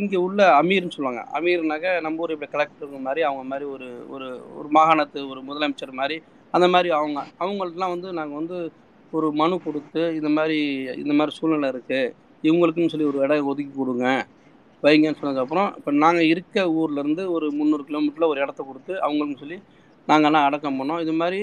இங்க 0.00 0.16
உள்ள 0.26 0.40
அமீர்னு 0.60 0.96
சொல்லுவாங்க. 0.96 1.22
அமீர்னாக்க 1.38 1.92
நம்ம 2.06 2.24
ஊர் 2.24 2.34
இப்படி 2.36 2.54
கலெக்டர் 2.56 3.06
மாதிரி 3.08 3.22
அவங்க 3.28 3.44
மாதிரி 3.52 3.68
ஒரு 3.76 3.90
ஒரு 4.16 4.30
ஒரு 4.58 4.70
மாகாணத்து 4.78 5.22
ஒரு 5.34 5.42
முதலமைச்சர் 5.50 6.00
மாதிரி 6.02 6.18
அந்த 6.54 6.66
மாதிரி 6.74 6.88
அவங்க 6.98 7.18
அவங்கள்ட்டலாம் 7.42 7.94
வந்து 7.94 8.08
நாங்கள் 8.18 8.38
வந்து 8.40 8.58
ஒரு 9.16 9.28
மனு 9.40 9.56
கொடுத்து 9.66 10.02
இந்த 10.18 10.28
மாதிரி 10.36 10.58
இந்த 11.02 11.12
மாதிரி 11.18 11.32
சூழ்நிலை 11.38 11.68
இருக்குது 11.74 12.12
இவங்களுக்குன்னு 12.46 12.92
சொல்லி 12.92 13.08
ஒரு 13.10 13.18
இடம் 13.24 13.48
ஒதுக்கி 13.52 13.74
கொடுங்க. 13.80 14.06
வைங்கன்னு 14.82 15.18
சொன்னதுக்கப்புறம் 15.20 15.68
இப்போ 15.78 15.90
நாங்கள் 16.04 16.28
இருக்க 16.32 16.64
ஊர்லேருந்து 16.80 17.22
ஒரு 17.34 17.46
முந்நூறு 17.58 17.84
கிலோமீட்டரில் 17.88 18.30
ஒரு 18.32 18.40
இடத்த 18.44 18.60
கொடுத்து 18.68 18.92
அவங்களுக்குன்னு 19.04 19.42
சொல்லி 19.44 19.58
நாங்கள்லாம் 20.08 20.46
அடக்கம் 20.48 20.78
பண்ணோம். 20.80 21.00
இது 21.04 21.12
மாதிரி 21.20 21.40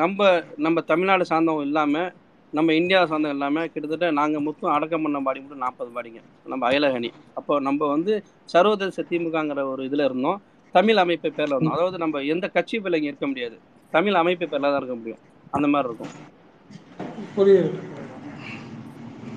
நம்ம 0.00 0.28
நம்ம 0.66 0.82
தமிழ்நாடு 0.90 1.24
சார்ந்தவங்க 1.30 1.68
இல்லாமல் 1.70 2.10
நம்ம 2.52 2.74
இந்தியா 2.80 3.00
சார்ந்தம் 3.10 3.34
இல்லாமல் 3.36 3.70
கிட்டத்தட்ட 3.72 4.08
நாங்கள் 4.18 4.44
மொத்தம் 4.48 4.72
அடக்கம் 4.74 5.04
பண்ண 5.04 5.18
பாடி 5.26 5.40
மட்டும் 5.40 5.64
நாற்பது 5.64 5.90
பாடிங்க. 5.96 6.20
நம்ம 6.52 6.62
அயலகணி 6.70 7.10
அப்போ 7.38 7.54
நம்ம 7.68 7.88
வந்து 7.94 8.12
சர்வதேச 8.52 9.04
திமுகங்கிற 9.10 9.62
ஒரு 9.72 9.82
இதில் 9.88 10.04
இருந்தோம். 10.08 10.38
தமிழ் 10.74 11.00
அமைப்பு 11.04 11.28
பேரில் 11.38 11.54
இருந்தோம். 11.56 11.76
அதாவது 11.78 11.98
நம்ம 12.04 12.22
எந்த 12.34 12.46
கட்சி 12.56 12.76
பேரில் 12.84 13.08
இருக்க 13.10 13.26
முடியாது. 13.32 13.56
தமிழ் 13.92 14.20
அமைப்பு 14.20 14.46
பேரில் 14.46 14.66
தான் 14.66 14.80
இருக்க 14.80 14.96
முடியும் 14.96 15.22
அந்த 15.52 15.66
மாதிரி 15.72 15.88
இருக்கும். 15.90 16.12
புரியுது. 17.36 17.70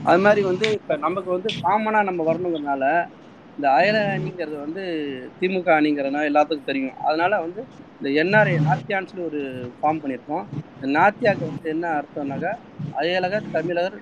அது 0.05 0.19
மாதிரி 0.25 0.41
வந்து 0.49 0.67
இப்போ 0.77 0.93
நமக்கு 1.05 1.29
வந்து 1.35 1.49
காமனாக 1.63 2.07
நம்ம 2.09 2.21
வரணுங்கிறதுனால 2.29 2.83
இந்த 3.57 3.67
அயல 3.77 3.97
அணிங்கிறது 4.13 4.55
வந்து 4.63 4.83
திமுக 5.39 5.69
அணிங்கிறதுனால 5.77 6.29
எல்லாத்துக்கும் 6.31 6.69
தெரியும். 6.69 6.95
அதனால 7.07 7.31
வந்து 7.45 7.61
இந்த 8.01 8.09
என்ஆர்ஐ 8.21 8.55
நாத்தியான்னு 8.67 9.09
சொல்லி 9.11 9.25
ஒரு 9.29 9.41
ஃபார்ம் 9.77 10.01
பண்ணியிருக்கோம். 10.01 10.45
இந்த 10.77 10.89
நாத்தியாக்கு 10.97 11.43
வந்து 11.49 11.67
என்ன 11.73 11.85
அர்த்தம்னாக்கா 11.97 12.51
அயலக 12.93 13.41
தமிழர் 13.55 13.97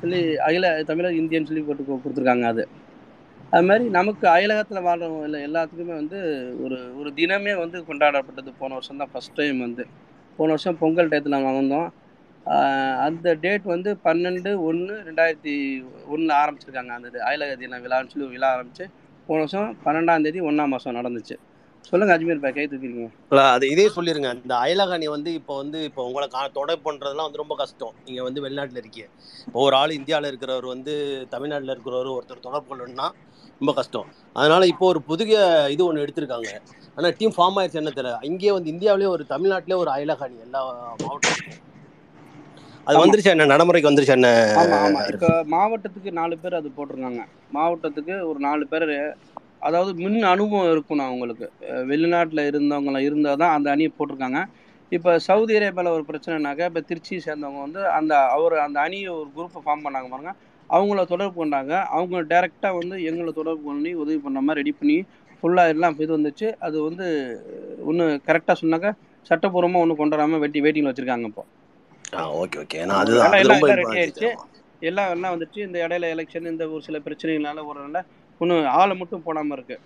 சொல்லி 0.00 0.18
அகில 0.46 0.66
தமிழர் 0.90 1.18
இந்தியன்னு 1.20 1.50
சொல்லி 1.50 1.64
போட்டு 1.66 1.82
கொடுத்துருக்காங்க 1.86 2.46
அது. 2.52 2.64
அது 3.52 3.64
மாதிரி 3.68 3.84
நமக்கு 3.96 4.24
அயலகத்தில் 4.34 4.86
வாழ்கிறவங்க 4.86 5.26
இல்லை 5.28 5.40
எல்லாத்துக்குமே 5.46 5.94
வந்து 6.00 6.18
ஒரு 6.64 6.78
ஒரு 7.00 7.10
தினமே 7.18 7.54
வந்து 7.62 7.78
கொண்டாடப்பட்டது 7.88 8.50
போன 8.60 8.74
வருஷம் 8.76 9.00
தான் 9.02 9.12
ஃபஸ்ட் 9.12 9.36
டைம் 9.40 9.58
வந்து. 9.66 9.84
போன 10.38 10.48
வருஷம் 10.54 10.78
பொங்கல் 10.82 11.10
டயத்தில் 11.10 11.36
நாங்கள் 11.36 11.58
வந்தோம். 11.60 11.88
அந்த 13.06 13.34
டேட் 13.42 13.66
வந்து 13.74 13.90
பன்னெண்டு 14.06 14.50
ஒன்று 14.68 14.94
ரெண்டாயிரத்தி 15.08 15.54
ஒன்றில் 16.12 16.34
ஆரம்பிச்சிருக்காங்க 16.42 16.92
அந்த 16.98 17.08
அயலக 17.28 17.56
தின 17.60 17.80
விழான்னு 17.84 18.12
சொல்லி 18.12 18.28
விழா 18.34 18.48
ஆரம்பிச்சு 18.56 18.86
போன 19.28 19.40
வருஷம் 19.42 19.68
பன்னெண்டாம் 19.84 20.24
தேதி 20.26 20.40
ஒன்றாம் 20.50 20.72
மாதம் 20.74 20.98
நடந்துச்சு. 21.00 21.36
சொல்லுங்க 21.90 22.14
அஜ்மீர் 22.16 22.42
பாய் 22.42 22.54
கை 22.56 22.64
தூக்கிருக்கீங்க 22.72 23.38
அது 23.54 23.64
இதே 23.74 23.86
சொல்லிருங்க. 23.96 24.30
இந்த 24.42 24.54
அயலகணி 24.64 25.06
வந்து 25.14 25.30
இப்போ 25.38 25.54
வந்து 25.62 25.78
இப்போ 25.88 26.02
உங்களை 26.08 26.26
கா 26.34 26.42
தொடர்பு 26.58 26.84
பண்றதுலாம் 26.88 27.28
வந்து 27.28 27.42
ரொம்ப 27.42 27.54
கஷ்டம். 27.62 27.94
நீங்க 28.06 28.20
வந்து 28.28 28.42
வெளிநாட்டுல 28.44 28.80
இருக்கீங்க. 28.82 29.08
இப்போ 29.48 29.60
ஒரு 29.68 29.76
ஆள் 29.80 29.96
இந்தியாவில் 29.98 30.30
இருக்கிறவர் 30.30 30.68
வந்து 30.74 30.94
தமிழ்நாட்டில் 31.34 31.74
இருக்கிறவர் 31.74 32.10
ஒருத்தர் 32.16 32.46
தொடர்பு 32.48 32.70
கொள்ளணும்னா 32.72 33.08
ரொம்ப 33.62 33.72
கஷ்டம். 33.78 34.06
அதனால 34.40 34.62
இப்போ 34.70 34.84
ஒரு 34.92 35.00
புதிய 35.08 35.34
இது 35.74 35.82
ஒன்று 35.88 36.04
எடுத்திருக்காங்க. 36.04 36.48
ஆனால் 36.96 37.12
டீம் 37.18 37.34
ஃபார்ம் 37.36 37.58
ஆயிடுச்சு 37.58 37.80
என்ன 37.80 37.90
தெரியல. 37.98 38.18
இங்கேயே 38.28 38.52
வந்து 38.56 38.72
இந்தியாவிலேயே 38.74 39.10
ஒரு 39.16 39.24
தமிழ்நாட்டிலே 39.34 39.76
ஒரு 39.82 39.90
அயலகணி 39.96 40.38
எல்லா 40.46 40.60
மாவட்டத்துக்கும் 41.02 41.60
அது. 42.86 42.96
வந்துருச்சு 43.02 43.32
என்ன? 43.32 43.46
நடைமுறைக்கு 43.52 43.88
வந்துருச்சு 43.90 44.14
என்ன? 44.16 44.30
இப்போ 45.12 45.30
மாவட்டத்துக்கு 45.54 46.12
நாலு 46.20 46.36
பேர் 46.44 46.58
அது 46.60 46.68
போட்டிருக்காங்க. 46.78 47.22
மாவட்டத்துக்கு 47.56 48.14
ஒரு 48.30 48.40
நாலு 48.48 48.64
பேர் 48.72 48.86
அதாவது 49.68 49.90
முன் 50.04 50.18
அனுபவம் 50.34 50.70
இருக்கணும் 50.74 51.08
அவங்களுக்கு 51.08 51.46
வெளிநாட்டுல 51.90 52.46
இருந்தவங்க 52.50 53.02
இருந்தால் 53.08 53.40
தான் 53.42 53.54
அந்த 53.56 53.68
அணியை 53.74 53.90
போட்டிருக்காங்க. 53.98 54.40
இப்போ 54.92 55.10
சவுதி 55.26 55.52
அரேபியாவில் 55.58 55.96
ஒரு 55.96 56.04
பிரச்சனைனாக்கா 56.08 56.64
இப்போ 56.70 56.82
திருச்சி 56.88 57.14
சேர்ந்தவங்க 57.26 57.60
வந்து 57.66 57.82
அந்த 57.98 58.14
அவர் 58.36 58.56
அந்த 58.66 58.78
அணியை 58.86 59.10
ஒரு 59.20 59.28
குரூப்பை 59.36 59.62
ஃபார்ம் 59.66 59.84
பண்ணாங்க 59.86 60.10
பாருங்க. 60.14 60.32
அவங்கள 60.76 61.00
தொடர்பு 61.12 61.34
கொண்டாங்க. 61.40 61.72
அவங்க 61.96 62.18
டைரெக்டாக 62.32 62.78
வந்து 62.80 62.96
எங்களை 63.10 63.32
தொடர்பு 63.40 63.62
பண்ணி 63.68 63.90
உதவி 64.02 64.18
பண்ண 64.26 64.40
மாதிரி 64.46 64.60
ரெடி 64.62 64.72
பண்ணி 64.80 64.96
ஃபுல்லாக 65.38 65.72
எல்லாம் 65.74 65.96
இது 66.04 66.12
வந்துச்சு. 66.16 66.48
அது 66.66 66.76
வந்து 66.88 67.06
ஒன்று 67.90 68.04
கரெக்டாக 68.28 68.56
சொன்னாக்கா 68.62 68.92
சட்டப்பூர்வமாக 69.30 69.84
ஒன்றும் 69.84 70.00
கொண்டு 70.00 70.16
வராமல் 70.16 70.42
வெட்டி 70.44 70.62
வெயிட்டிங் 70.64 70.88
வச்சுருக்காங்க 70.88 71.30
இப்போ. 71.30 71.44
ஆ 72.18 72.22
ஓகே 72.42 72.58
ஓகே 72.64 72.80
ஏன்னா 72.84 72.96
எல்லாம் 73.42 73.64
அது 73.66 73.80
ரெடி 73.82 73.96
ஆயிடுச்சு. 74.00 74.30
எல்லாம் 74.88 75.10
எல்லாம் 75.14 75.34
வந்துச்சு. 75.34 75.58
இந்த 75.66 75.78
இடையில 75.86 76.10
எலெக்ஷன் 76.14 76.52
இந்த 76.52 76.64
ஒரு 76.74 76.82
சில 76.88 76.98
பிரச்சனைகளால 77.06 77.64
ஒரு 77.70 77.80
ஒன்றும் 78.40 78.68
ஆளை 78.78 78.94
மட்டும் 79.00 79.26
போடாமல் 79.26 79.56
இருக்கு. 79.56 79.76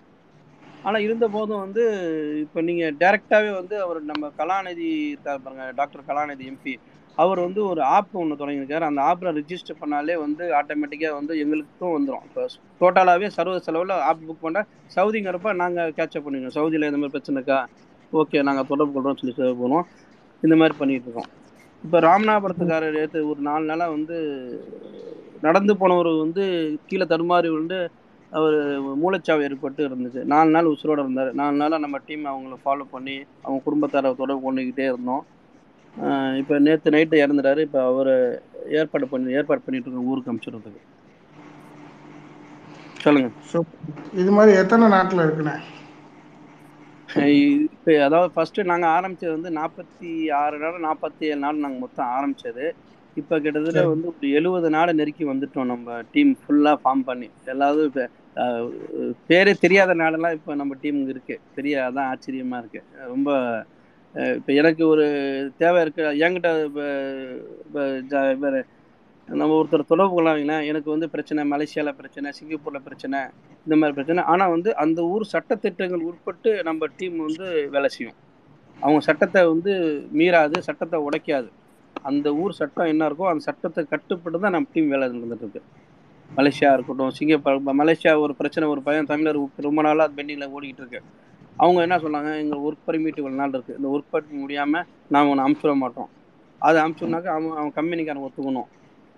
ஆனால் 0.86 1.04
இருந்த 1.06 1.26
போதும் 1.34 1.62
வந்து 1.64 1.84
இப்போ 2.44 2.60
நீங்கள் 2.68 2.96
டைரெக்டாகவே 3.02 3.50
வந்து 3.60 3.76
அவர் 3.84 3.98
நம்ம 4.10 4.30
கலாநிதி 4.40 4.88
இருக்கார் 5.12 5.42
பாருங்க 5.44 5.64
டாக்டர் 5.80 6.06
கலாநிதி 6.10 6.44
எம்பி 6.52 6.74
அவர் 7.22 7.40
வந்து 7.44 7.60
ஒரு 7.70 7.82
ஆப் 7.96 8.16
ஒன்று 8.20 8.38
தொடங்கியிருக்காரு. 8.40 8.84
அந்த 8.88 9.00
ஆப்பில் 9.10 9.34
ரிஜிஸ்டர் 9.38 9.80
பண்ணாலே 9.82 10.14
வந்து 10.24 10.44
ஆட்டோமேட்டிக்காக 10.58 11.12
வந்து 11.18 11.34
எங்களுக்கும் 11.42 11.94
வந்துடும் 11.96 12.24
இப்போ 12.26 12.42
டோட்டலாகவே 12.80 13.28
சர்வ 13.36 13.54
செலவில் 13.66 13.94
ஆப் 14.08 14.24
புக் 14.26 14.44
பண்ணால் 14.46 14.66
சவுதிங்கிறப்ப 14.96 15.54
நாங்கள் 15.62 15.94
கேட்சப் 15.98 16.26
பண்ணிடுவோம் 16.26 16.56
சவுதியில் 16.58 16.88
இந்த 16.90 17.00
மாதிரி 17.02 17.14
பிரச்சனை 17.16 17.36
இருக்கா? 17.40 17.58
ஓகே 18.12 18.42
நாங்கள் 18.48 18.68
தொடர்பு 18.72 18.92
கொள்கிறோம்னு 18.96 19.20
சொல்லி 19.22 19.36
சேவ் 19.38 19.60
பண்ணுவோம் 19.62 19.86
இந்த 20.42 20.54
மாதிரி 20.60 20.74
பண்ணிட்டு 20.80 21.06
இருக்கோம். 21.08 21.30
இப்போ 21.84 21.98
ராமநாதபுரத்துக்காரர் 22.06 22.98
ஏற்று 23.02 23.20
ஒரு 23.30 23.40
நாலு 23.48 23.64
நாளாக 23.70 23.94
வந்து 23.96 24.16
நடந்து 25.46 25.72
போனவர் 25.80 26.10
வந்து 26.24 26.44
கீழே 26.88 27.06
தடுமாறி 27.12 27.48
விழுந்து 27.52 27.78
அவர் 28.32 28.56
மூளைச்சாவு 29.02 29.44
ஏற்பட்டு 29.46 29.82
இருந்துச்சு. 29.88 30.20
நாலு 30.32 30.50
நாள் 30.54 30.70
உசுரோடு 30.72 31.02
இருந்தார். 31.04 31.30
நாலு 31.40 31.56
நாளாக 31.62 31.82
நம்ம 31.84 31.98
டீம் 32.06 32.24
அவங்கள 32.32 32.56
ஃபாலோ 32.64 32.86
பண்ணி 32.94 33.16
அவங்க 33.44 33.60
குடும்பத்தாரை 33.66 34.10
தொடர்பு 34.22 34.44
பண்ணிக்கிட்டே 34.46 34.86
இருந்தோம். 34.92 35.24
இப்போ 36.40 36.58
நேற்று 36.66 36.94
நைட்டு 36.94 37.22
இறந்துட்டாரு. 37.24 37.60
இப்போ 37.68 37.80
அவர் 37.90 38.12
ஏற்பாடு 38.80 39.06
பண்ணி 39.12 39.36
ஏற்பாடு 39.38 39.62
பண்ணிட்டு 39.66 39.88
இருக்கோம் 39.88 40.10
ஊருக்கு 40.12 40.30
அனுப்பிச்சிடுறதுக்கு. 40.32 40.82
சொல்லுங்க. 43.04 43.30
இது 44.22 44.30
மாதிரி 44.38 44.52
எத்தனை 44.62 44.86
நாட்டில் 44.96 45.24
இருக்குண்ணே? 45.26 45.56
இப்போ 47.66 47.92
அதாவது 48.06 48.30
ஃபர்ஸ்ட் 48.34 48.60
நாங்கள் 48.72 48.92
ஆரம்பிச்சது 48.96 49.36
வந்து 49.36 49.50
நாற்பத்தி 49.58 50.10
ஆறு 50.40 50.56
நாள் 50.62 50.84
நாற்பத்தி 50.86 51.24
ஏழு 51.30 51.40
நாள் 51.44 51.62
நாங்கள் 51.64 51.84
மொத்தம் 51.84 52.12
ஆரம்பிச்சது. 52.16 52.66
இப்போ 53.16 53.34
கிட்டத்தட்ட. 53.44 53.82
வந்து 53.92 54.08
ஒரு 54.12 54.30
எழுபது 54.38 54.68
நாடு 54.76 54.92
நெருக்கி 55.00 55.24
வந்துட்டோம் 55.30 55.70
நம்ம 55.72 55.86
டீம் 56.14 56.32
ஃபுல்லாக 56.42 56.80
ஃபார்ம் 56.82 57.04
பண்ணி. 57.10 57.28
அஹ், 58.36 58.66
பேரே 59.30 59.52
தெரியாத 59.64 59.92
நாடெல்லாம் 60.02 60.36
இப்போ 60.38 60.54
நம்ம 60.62 60.74
டீமுக்கு 60.82 61.14
இருக்கு. 61.16 61.36
பெரிய 61.56 61.76
அதான் 61.88 62.10
ஆச்சரியமா 62.12 62.58
இருக்கு. 62.62 62.82
ரொம்ப 63.12 63.30
இப்போ 64.14 64.50
எனக்கு 64.60 64.82
ஒரு 64.92 65.06
தேவை 65.62 65.78
இருக்கு. 65.84 66.02
என்கிட்ட 66.24 66.50
இப்போ 66.68 67.74
நம்ம 69.28 69.54
ஒருத்தர் 69.58 69.90
தொடர்பு 69.92 70.14
கொள்ளாங்கன்னா 70.16 70.56
எனக்கு 70.70 70.88
வந்து 70.92 71.06
பிரச்சனை 71.14 71.42
மலேசியாவில் 71.52 71.96
பிரச்சனை 72.00 72.28
சிங்கப்பூரில் 72.38 72.84
பிரச்சனை 72.88 73.18
இந்த 73.64 73.76
மாதிரி 73.78 73.96
பிரச்சனை. 73.96 74.22
ஆனால் 74.32 74.52
வந்து 74.54 74.70
அந்த 74.84 75.00
ஊர் 75.14 75.24
சட்டத்திட்டங்கள் 75.32 76.04
உட்பட்டு 76.10 76.50
நம்ம 76.68 76.88
டீம் 76.98 77.16
வந்து 77.26 77.46
வேலை 77.74 77.88
செய்யும். 77.96 78.18
அவங்க 78.76 79.00
சட்டத்தை 79.08 79.42
வந்து 79.52 79.72
மீறாது 80.18 80.56
சட்டத்தை 80.68 80.98
உடைக்காது. 81.06 81.48
அந்த 82.10 82.28
ஊர் 82.42 82.58
சட்டம் 82.60 82.90
என்ன 82.92 83.08
இருக்கோ 83.08 83.26
அந்த 83.32 83.42
சட்டத்தை 83.48 83.82
கட்டுப்பட்டு 83.92 84.40
தான் 84.44 84.54
நம்ம 84.56 84.70
டீம் 84.74 84.92
வேலை 84.94 85.06
நடந்துட்டு 85.14 85.46
இருக்கு. 85.46 85.62
மலேசியா 86.30 86.70
இருக்கட்டும் 86.76 87.14
சிங்கப்பூர் 87.18 87.78
மலேசியா 87.82 88.12
ஒரு 88.24 88.32
பிரச்சனை 88.40 88.66
ஒரு 88.74 88.80
பையன் 88.86 89.10
தமிழர் 89.12 89.38
ரொம்ப 89.68 89.80
நாளாக 89.86 90.08
பெண்டிங்கில் 90.18 90.52
ஓடிக்கிட்டு 90.56 90.82
இருக்கு. 90.84 91.02
அவங்க 91.62 91.78
என்ன 91.86 91.96
சொன்னாங்க? 92.04 92.30
எங்கள் 92.42 92.62
ஒர்க் 92.66 92.86
பர்மிட் 92.86 93.20
இவ்வளோ 93.20 93.38
நாள் 93.42 93.54
இருக்குது 93.56 93.78
இந்த 93.80 93.88
ஒர்க் 93.94 94.10
பர்மிட் 94.12 94.42
முடியாமல் 94.44 94.86
நான் 95.14 95.28
ஒன்று 95.30 95.44
அமுச்சிட 95.46 95.74
மாட்டோம். 95.82 96.10
அதை 96.62 96.78
அமுச்சோம்னாக்கா 96.84 97.30
அவன் 97.36 97.56
அவன் 97.60 97.76
கம்பெனிக்காரன் 97.78 98.26
ஒத்துக்கணும். 98.26 98.68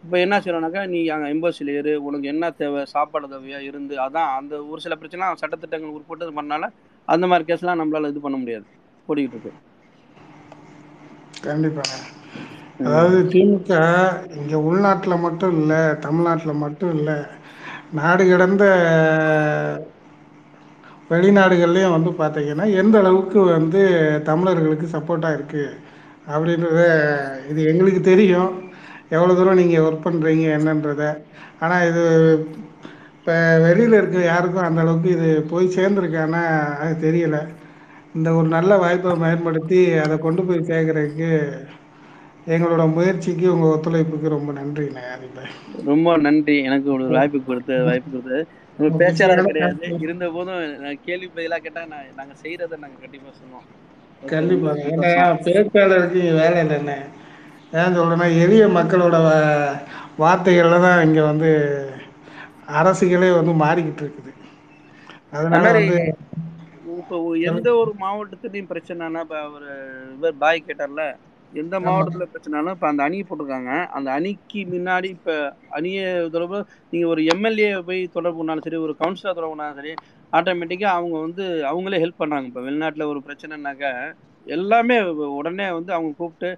இப்போ 0.05 0.16
என்ன 0.24 0.35
செய்யறானாக்கா 0.43 0.82
நீ 0.93 0.98
அங்கே 1.15 1.28
எம்பசியில் 1.35 1.70
ஏறு 1.78 1.93
உனக்கு 2.09 2.27
என்ன 2.32 2.51
தேவை? 2.60 2.82
சாப்பாடு 2.94 3.27
தேவையாக 3.32 3.69
இருந்து. 3.70 3.94
அதான் 4.06 4.31
அந்த 4.39 4.55
ஒரு 4.73 4.81
சில 4.85 4.97
பிரச்சனை 5.01 5.31
சட்டத்திட்டங்கள் 5.43 5.97
உட்பட்டு 5.97 6.36
பண்ணனால 6.39 6.66
அந்த 7.09 7.27
மாதிரி 7.31 7.47
கேஸ்லாம் 7.48 7.81
நம்மளால 7.82 8.10
இது 8.12 8.20
பண்ண 8.27 8.39
முடியாது. 8.43 8.66
ஓடிக்கிட்டு 9.09 9.36
இருக்கு. 9.36 9.55
கண்டிப்பாங்க. 11.48 11.97
அதாவது 12.86 13.19
திமுக 13.32 13.73
இங்க 14.39 14.56
உள்நாட்டுல 14.69 15.15
மட்டும் 15.27 15.55
இல்ல 15.60 15.74
தமிழ்நாட்டுல 16.06 16.52
மட்டும் 16.65 16.93
இல்ல 16.98 17.10
நாடு 17.98 18.24
கடந்த 18.31 18.65
வெளிநாடுகள்லேயும் 21.10 21.94
வந்து 21.97 22.10
பார்த்தீங்கன்னா 22.22 22.66
எந்த 22.80 22.97
அளவுக்கு 23.02 23.40
வந்து 23.56 23.82
தமிழர்களுக்கு 24.30 24.86
சப்போர்ட்டாக 24.94 25.36
இருக்கு 25.39 25.64
அப்படின்றத 26.32 26.80
இது 27.51 27.60
எங்களுக்கு 27.72 28.01
தெரியும். 28.12 28.51
எவ்வளோ 29.16 29.36
தூரம் 29.36 29.60
நீங்கள் 29.60 29.85
ஒர்க் 29.86 30.06
பண்ணுறீங்க 30.06 30.47
என்னன்றத. 30.56 31.05
ஆனால் 31.64 31.86
இது 31.90 32.02
இப்போ 33.18 33.36
வெளியில் 33.64 33.97
இருக்க 34.01 34.18
யாருக்கும் 34.32 34.66
அந்த 34.66 34.80
அளவுக்கு 34.85 35.09
இது 35.16 35.30
போய் 35.52 35.74
சேர்ந்துருக்கானா 35.78 36.43
அது 36.82 36.93
தெரியலை. 37.06 37.43
இந்த 38.16 38.28
ஒரு 38.39 38.48
நல்ல 38.56 38.70
வாய்ப்பை 38.82 39.14
பயன்படுத்தி 39.24 39.80
அதை 40.05 40.14
கொண்டு 40.26 40.43
போய் 40.48 40.68
சேர்க்குறதுக்கு 40.70 41.30
எங்களோட 42.55 42.82
முயற்சிக்கு 42.97 43.47
உங்கள் 43.55 43.72
ஒத்துழைப்புக்கு 43.74 44.28
ரொம்ப 44.36 44.51
நன்றிண்ணே 44.60 45.02
அதிபர் 45.16 45.51
ரொம்ப 45.90 46.16
நன்றி. 46.26 46.55
எனக்கு 46.68 46.89
ஒரு 46.97 47.06
வாய்ப்பு 47.16 47.40
கொடுத்த 47.48 47.82
வாய்ப்பு 47.89 48.10
கொடுத்த 48.14 48.47
பேச்சாளர் 49.01 49.49
கிடையாது. 49.49 49.87
இருந்த 50.05 50.27
போதும் 50.37 50.63
கேள்வி 51.07 51.29
பதிலாக 51.37 51.61
கேட்டால் 51.65 51.91
நான் 51.93 52.15
நாங்கள் 52.19 52.41
செய்கிறத 52.43 52.79
நாங்கள் 52.85 53.03
கண்டிப்பாக 53.05 53.35
சொன்னோம். 53.41 53.67
கண்டிப்பாக 54.33 54.85
ஏன்னா 54.93 55.11
பேச்சாளருக்கு 55.47 56.23
வேலை 56.41 56.59
இல்லைண்ணே. 56.65 56.99
ஏன் 57.81 57.97
சொல்றேன்னா 57.99 58.29
எளிய 58.45 58.65
மக்களோட 58.79 59.17
வார்த்தைகள்ல 60.23 60.79
தான் 60.87 61.03
இங்கே 61.07 61.25
வந்து 61.31 61.51
அரசுகளே 62.81 63.31
வந்து 63.39 63.53
மாறிக்கிட்டு 63.65 64.03
இருக்குது. 64.05 64.33
அது 65.33 65.47
அதனால 65.47 65.73
வந்து 65.79 65.99
இப்போ 67.01 67.17
எந்த 67.51 67.69
ஒரு 67.81 67.93
மாவட்டத்துலையும் 68.03 68.71
பிரச்சனைனா 68.71 69.21
இப்போ 69.27 69.39
அவர் 69.49 69.67
இவர் 70.17 70.41
பாய் 70.43 70.67
கேட்டார்ல 70.69 71.03
எந்த 71.53 71.77
மாவட்டத்துல 71.81 72.25
பிரச்சனைனாலும் 72.25 72.75
இப்போ 72.75 72.87
அந்த 72.89 73.03
அணி 73.03 73.19
போட்டிருக்காங்க. 73.20 73.73
அந்த 73.97 74.09
அணிக்கு 74.12 74.61
முன்னாடி 74.73 75.09
இப்போ 75.16 75.35
அணியை 75.70 76.05
தொடர்பு 76.35 76.59
நீங்கள் 76.93 77.11
ஒரு 77.11 77.23
எம்எல்ஏ 77.25 77.69
போய் 77.89 78.01
தொடர்பு 78.16 78.39
பண்ணாலும் 78.39 78.66
சரி 78.66 78.81
ஒரு 78.87 78.95
கவுன்சிலர் 79.01 79.37
தொடர்பு 79.39 79.55
பண்ணாலும் 79.55 79.79
சரி 79.81 79.93
ஆட்டோமேட்டிக்காக 80.33 80.97
அவங்க 80.99 81.16
வந்து 81.19 81.45
அவங்களே 81.70 82.01
ஹெல்ப் 82.03 82.20
பண்ணுறாங்க 82.23 82.49
இப்போ 82.51 82.62
வெளிநாட்டில் 82.62 83.11
ஒரு 83.12 83.20
பிரச்சனைனாக்கா 83.27 83.93
எல்லாமே 84.47 84.99
உடனே 85.39 85.69
வந்து 85.70 85.93
அவங்க 85.93 86.12
கூப்பிட்டு 86.15 86.51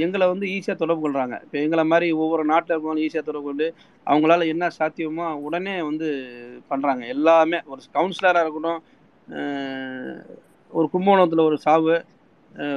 எங்களை 0.00 0.24
வந்து 0.26 0.46
ஈஸியாக 0.54 0.78
தொடர்பு 0.78 1.02
கொள்கிறாங்க 1.02 1.36
இப்போ 1.44 1.56
எங்களை 1.58 1.84
மாதிரி 1.84 2.06
ஒவ்வொரு 2.22 2.44
நாட்டில் 2.44 2.72
இருக்கவங்களும் 2.72 3.06
ஈஸியாக 3.06 3.26
தொடர்பு 3.26 3.48
கொண்டு 3.48 3.66
அவங்களால 4.06 4.46
என்ன 4.48 4.70
சாத்தியமோ 4.78 5.26
உடனே 5.40 5.74
வந்து 5.82 6.08
பண்ணுறாங்க 6.70 7.04
எல்லாமே 7.06 7.60
ஒரு 7.66 7.80
கவுன்சிலராக 7.92 8.44
இருக்கட்டும் 8.44 8.80
ஒரு 10.72 10.86
கும்போணத்தில் 10.92 11.48
ஒரு 11.48 11.56
சாவு 11.58 11.94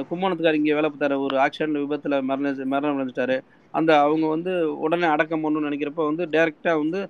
கும்போணத்துக்கார் 0.08 0.58
இங்கே 0.58 0.76
வேலை 0.78 0.88
பார்த்தாரு. 0.90 1.16
ஒரு 1.26 1.36
ஆக்சிடென்ட் 1.44 1.80
விபத்தில் 1.82 2.16
மரண 2.30 2.52
மரணம் 2.72 2.98
அடைஞ்சிட்டாரு. 2.98 3.36
அந்த 3.74 3.90
அவங்க 4.06 4.26
வந்து 4.34 4.52
உடனே 4.84 5.06
அடக்கம் 5.14 5.44
பண்ணணும்னு 5.44 5.68
நினைக்கிறப்ப 5.68 6.04
வந்து 6.10 6.24
டைரெக்டாக 6.34 6.82
வந்து 6.82 7.00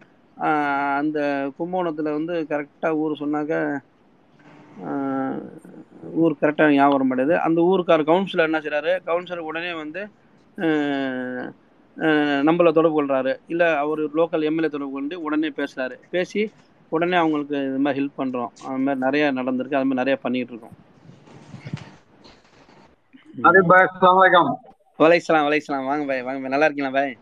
அந்த 1.01 1.19
கும்போணத்தில் 1.59 2.16
வந்து 2.19 2.35
கரெக்டாக 2.53 3.01
ஊர் 3.03 3.20
சொன்னாக்க 3.23 3.53
ஊர் 6.23 6.41
கரெக்டாக 6.41 6.74
ஞாபகம் 6.77 6.95
வர 6.97 7.05
மாட்டேது 7.11 7.35
அந்த 7.47 7.59
ஊருக்கார் 7.70 8.03
கவுன்சிலர் 8.11 8.49
என்ன 8.51 8.61
செய்கிறாரு 8.65 8.93
கவுன்சிலர் 9.09 9.49
உடனே 9.51 9.73
வந்து 9.82 10.01
நம்மளை 12.49 12.70
தொடர்பு 12.78 12.97
கொள்கிறாரு 12.97 13.32
இல்லை 13.53 13.69
அவர் 13.82 14.03
லோக்கல் 14.19 14.47
எம்எல்ஏ 14.49 14.70
தொடர்பு 14.74 14.97
கொண்டு 14.97 15.15
உடனே 15.27 15.51
பேசுகிறாரு 15.59 15.97
பேசி 16.15 16.43
உடனே 16.93 17.16
அவங்களுக்கு 17.20 17.57
இது 17.69 17.78
மாதிரி 17.85 17.99
ஹெல்ப் 18.01 18.19
பண்ணுறோம் 18.20 18.51
அது 18.69 18.82
மாதிரி 18.86 19.03
நிறையா 19.07 19.28
நடந்திருக்கு. 19.39 19.78
அது 19.78 19.89
மாதிரி 19.89 20.03
நிறைய 20.03 20.16
பண்ணிகிட்டு 20.24 20.53
இருக்கோம். 20.55 20.77
அது 23.39 23.59
பாய் 23.69 23.85
அஸ்ஸலாமு 23.85 24.20
அலைக்கும். 24.20 24.51
வலைசலாம் 24.98 25.47
வலைசலாம் 25.47 25.89
வாங்க 25.89 26.06
பாய் 26.06 26.27
வாங்க 26.27 26.48
நல்லா 26.48 26.66
இருக்கீங்களா 26.66 26.97
பாய்? 26.97 27.15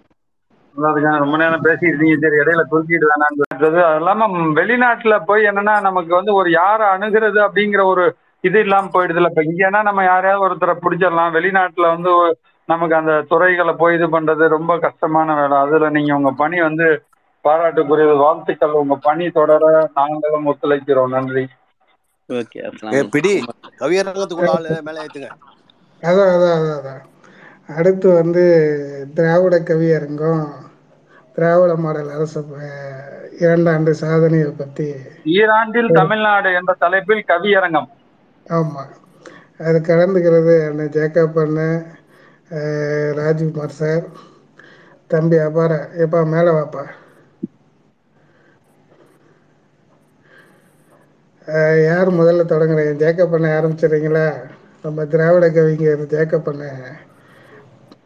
நல்லா 0.77 0.91
இருக்கேன். 0.93 1.23
ரொம்ப 1.23 1.37
நேரம் 1.41 1.65
பேசியிருந்தீங்க. 1.65 2.17
சரி 2.21 2.41
இடையில 2.41 2.63
குறுக்கிட்டு 2.67 3.09
வேணாம்னு 3.11 3.47
அது 3.57 3.69
இல்லாம 3.95 4.29
வெளிநாட்டுல 4.59 5.15
போய் 5.29 5.49
என்னன்னா 5.51 5.75
நமக்கு 5.89 6.13
வந்து 6.15 6.33
ஒரு 6.35 6.51
யாரை 6.55 6.87
அணுகிறது 6.95 7.39
அப்படிங்கிற 7.47 7.83
ஒரு 7.87 8.05
இது 8.45 8.59
இல்லாம 8.65 8.91
போயிடுதுல 8.95 9.31
இப்ப 9.31 9.43
இங்கன்னா 9.51 9.81
நம்ம 9.89 10.05
யாரையாவது 10.05 10.45
ஒருத்தரை 10.47 10.75
பிடிச்சிடலாம். 10.79 11.35
வெளிநாட்டுல 11.37 11.87
வந்து 11.95 12.13
நமக்கு 12.69 12.95
அந்த 12.97 13.13
துறைகளை 13.31 13.73
போய் 13.77 13.97
இது 13.97 14.07
பண்றது 14.09 14.45
ரொம்ப 14.55 14.73
கஷ்டமான 14.87 15.35
வேலை. 15.35 15.57
அதுல 15.65 15.91
நீங்க 15.97 16.13
உங்க 16.15 16.33
பணி 16.35 16.59
வந்து 16.63 16.87
பாராட்டுக்குரியது. 17.45 18.15
வாழ்த்துக்கள். 18.23 18.75
உங்க 18.83 18.97
பணி 19.03 19.27
தொடர 19.33 19.65
நாங்களும் 19.97 20.49
ஒத்துழைக்கிறோம். 20.51 21.15
நன்றி. 21.17 21.45
அஸ்லாம் 22.69 23.01
பிடி 23.13 23.33
கவியரங்கத்துக்குள்ள 23.81 24.53
ஆளு 24.57 24.73
மேலே 24.87 25.05
ஏத்துங்க 25.05 25.31
அதான் 26.03 26.33
அதான் 26.35 26.57
அதான் 26.57 26.79
அதான். 26.79 27.03
அடுத்து 27.69 28.09
வந்து 28.19 28.43
திராவிட 29.15 29.57
கவியரங்கம் 29.63 30.45
திராவிட 31.37 31.73
மாடல் 31.79 32.11
அரசு 32.11 32.41
இரண்டாண்டு 33.41 33.91
சாதனையை 34.01 34.51
பற்றி 34.55 34.87
ஈராண்டில் 35.35 35.91
தமிழ்நாடு 35.99 36.51
என்ற 36.59 36.73
தலைப்பில் 36.81 37.29
கவியரங்கம் 37.29 37.89
ஆமாம் 38.47 38.93
அது 39.61 39.79
கலந்துக்கிறது 39.87 40.55
அண்ணன் 40.67 40.95
ஜேக்கப் 40.95 41.39
அண்ணன் 41.39 41.81
அஹ், 42.51 43.13
ராஜ்குமார் 43.15 43.77
சார். 43.77 44.05
தம்பி 45.11 45.37
அபாரா 45.41 45.77
எப்பா 46.03 46.21
மேலே 46.29 46.51
வாப்பா. 46.51 46.83
யார் 51.87 52.11
முதல்ல 52.19 52.43
தொடங்குறீங்க? 52.51 52.95
ஜேக்கப் 53.01 53.35
அண்ணன் 53.37 53.57
ஆரம்பிச்சிடுறீங்களா? 53.57 54.27
நம்ம 54.83 55.05
திராவிட 55.05 55.51
கவிஞர் 55.51 56.07
ஜேக்கப் 56.07 56.45
பண்ண 56.45 56.63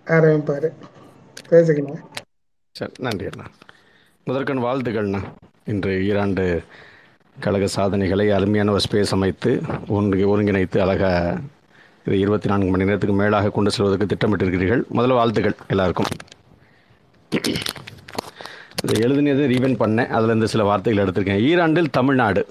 ஆரம்பிப்பார். 0.06 0.72
பேசுங்கண்ணா. 1.48 2.00
சரி 2.70 2.92
நன்றி 2.98 3.26
அண்ணா. 3.26 3.50
முதற்கண் 4.24 4.58
வாழ்த்துக்கள்ண்ணா 4.58 5.22
இன்று 5.64 6.04
ஈராண்டு 6.04 6.62
கழக 7.40 7.66
சாதனைகளை 7.66 8.30
அருமையான 8.30 8.72
ஒரு 8.72 8.80
ஸ்பேஸ் 8.90 9.10
அமைத்து 9.10 9.60
ஒன்று 9.88 10.26
ஒருங்கிணைத்து 10.28 10.78
அழகாக 10.78 11.38
இது 12.04 12.18
இருபத்தி 12.18 12.48
நான்கு 12.48 12.66
மணி 12.66 12.84
நேரத்துக்கு 12.84 13.16
மேலாக 13.16 13.50
கொண்டு 13.50 13.70
செல்வதற்கு 13.70 14.14
திட்டமிட்டிருக்கிறீர்கள். 14.14 14.82
முதல்ல 14.94 15.12
வாழ்த்துக்கள் 15.12 15.54
எல்லாருக்கும். 15.68 16.06
இதை 18.82 19.02
எழுதினது 19.02 19.46
ரீவென் 19.46 19.80
பண்ணேன் 19.80 20.10
அதுலேருந்து 20.16 20.44
சில 20.44 20.64
வார்த்தைகள் 20.64 21.04
எடுத்திருக்கேன். 21.04 21.42
ஈராண்டில் 21.42 21.90
தமிழ்நாடு. 21.90 22.46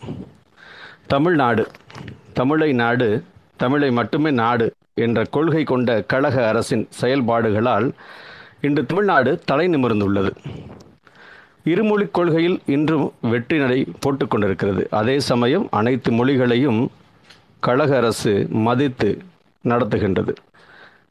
தமிழ்நாடு. 1.07 1.67
தமிழை 2.33 2.73
நாடு 2.73 3.23
தமிழை 3.61 3.91
மட்டுமே 3.91 4.31
நாடு 4.41 4.67
என்ற 5.05 5.19
கொள்கை 5.35 5.63
கொண்ட 5.63 5.89
கழக 6.11 6.35
அரசின் 6.47 6.85
செயல்பாடுகளால் 7.01 7.87
இன்று 8.61 8.85
தமிழ்நாடு 8.85 9.31
தலை 9.45 9.67
நிமிர்ந்துள்ளது. 9.75 10.31
இருமொழிக் 11.71 12.15
கொள்கையில் 12.17 12.57
இன்றும் 12.65 13.05
வெற்றி 13.31 13.57
நடை 13.57 13.79
போட்டுக்கொண்டிருக்கிறது 14.03 14.83
அதே 14.99 15.19
சமயம் 15.19 15.67
அனைத்து 15.79 16.11
மொழிகளையும் 16.11 16.81
கழக 17.59 17.91
அரசு 17.97 18.33
மதித்து 18.49 19.09
நடத்துகின்றது. 19.63 20.33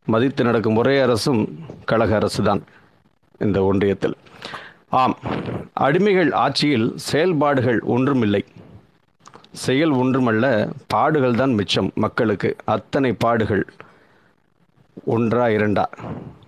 மதித்து 0.06 0.44
நடக்கும் 0.44 0.76
ஒரே 0.76 1.00
அரசும் 1.00 1.42
கழக 1.84 2.14
அரசு 2.14 2.42
தான் 2.42 2.62
இந்த 3.38 3.60
ஒன்றியத்தில். 3.72 4.16
ஆம் 5.02 5.16
அடிமைகள் 5.80 6.32
ஆட்சியில் 6.44 6.88
செயல்பாடுகள் 7.08 7.80
ஒன்றுமில்லை. 7.94 8.44
செயல் 9.54 9.90
ஒன்றுமல்ல 9.90 10.46
பாடுகள் 10.86 11.34
தான் 11.34 11.54
மிச்சம் 11.54 11.90
மக்களுக்கு. 11.94 12.56
அத்தனை 12.64 13.12
பாடுகள் 13.12 13.66
ஒன்றா 15.04 15.46
இரண்டா. 15.46 15.84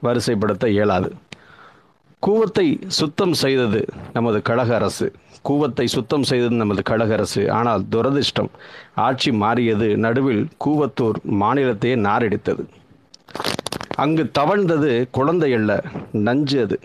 வரிசைப்படுத்த 0.03 0.67
இயலாது. 0.67 1.13
கூவத்தை 2.27 2.83
சுத்தம் 2.87 3.33
செய்தது 3.33 3.85
நமது 4.13 4.43
கழக 4.43 4.75
அரசு. 4.75 5.13
கூவத்தை 5.49 5.85
சுத்தம் 5.85 6.23
செய்தது 6.23 6.57
நமது 6.57 6.83
கழக 6.83 7.13
அரசு. 7.13 7.53
ஆனால் 7.53 7.85
துரதிர்ஷ்டம் 7.91 8.49
ஆட்சி 8.95 9.33
மாறியது 9.33 9.97
நடுவில் 9.97 10.49
கூவத்தூர் 10.65 11.19
மாநிலத்தையே 11.41 11.97
நாரடித்தது. 12.09 12.65
அங்கு 13.95 14.31
தவழ்ந்தது 14.39 15.07
குழந்தை 15.11 15.55
அல்ல 15.55 15.85
நஞ்சு 16.13 16.63
அது. 16.63 16.81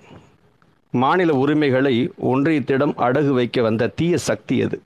மாநில 0.92 1.34
உரிமைகளை 1.34 2.12
ஒன்றியத்திடம் 2.24 2.94
அடகு 2.98 3.30
வைக்க 3.30 3.62
வந்த 3.62 3.88
தீய 3.88 4.18
சக்தி 4.18 4.64
அது. 4.64 4.82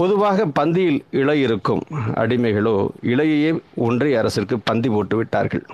பொதுவாக 0.00 0.46
பந்தியில் 0.46 1.00
இலை 1.10 1.40
இருக்கும். 1.40 1.82
அடிமைகளோ 1.90 2.88
இலையையே 3.02 3.60
ஒன்றிய 3.74 4.18
அரசிற்கு 4.18 4.58
பந்தி 4.58 4.88
போட்டு 4.88 5.16
விட்டார்கள். 5.16 5.66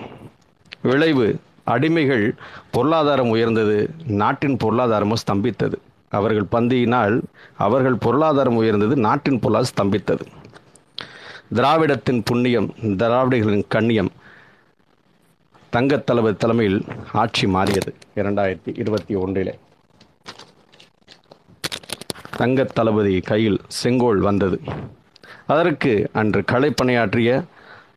விளைவு 0.83 1.39
அடிமைகள் 1.67 2.33
பொருளாதாரம் 2.71 3.29
உயர்ந்தது 3.29 3.91
நாட்டின் 4.07 4.57
பொருளாதாரமும் 4.57 5.21
ஸ்தம்பித்தது. 5.27 5.73
அவர்கள் 6.09 6.47
பந்தியினால் 6.53 7.23
அவர்கள் 7.57 7.95
பொருளாதாரம் 7.95 8.57
உயர்ந்தது 8.57 8.97
நாட்டின் 8.97 9.39
பொருளாதாரம் 9.39 9.75
ஸ்தம்பித்தது. 9.77 10.21
திராவிடத்தின் 11.55 12.23
புண்ணியம் 12.25 12.75
திராவிடர்களின் 12.97 13.65
கண்ணியம் 13.69 14.11
தங்கத் 15.71 16.07
தலைவர் 16.07 16.37
தலைமையில் 16.37 16.85
ஆட்சி 17.13 17.47
மாறியது 17.47 17.95
இரண்டாயிரத்தி 18.17 18.79
இருபத்தி 18.79 19.15
ஒன்றிலே. 19.15 19.59
தங்கத் 22.39 22.75
தளபதி 22.75 23.21
கையில் 23.21 23.61
செங்கோல் 23.67 24.19
வந்தது. 24.19 24.61
அதற்கு 25.47 26.11
அன்று 26.13 26.45
களப்பணியாற்றிய 26.53 27.45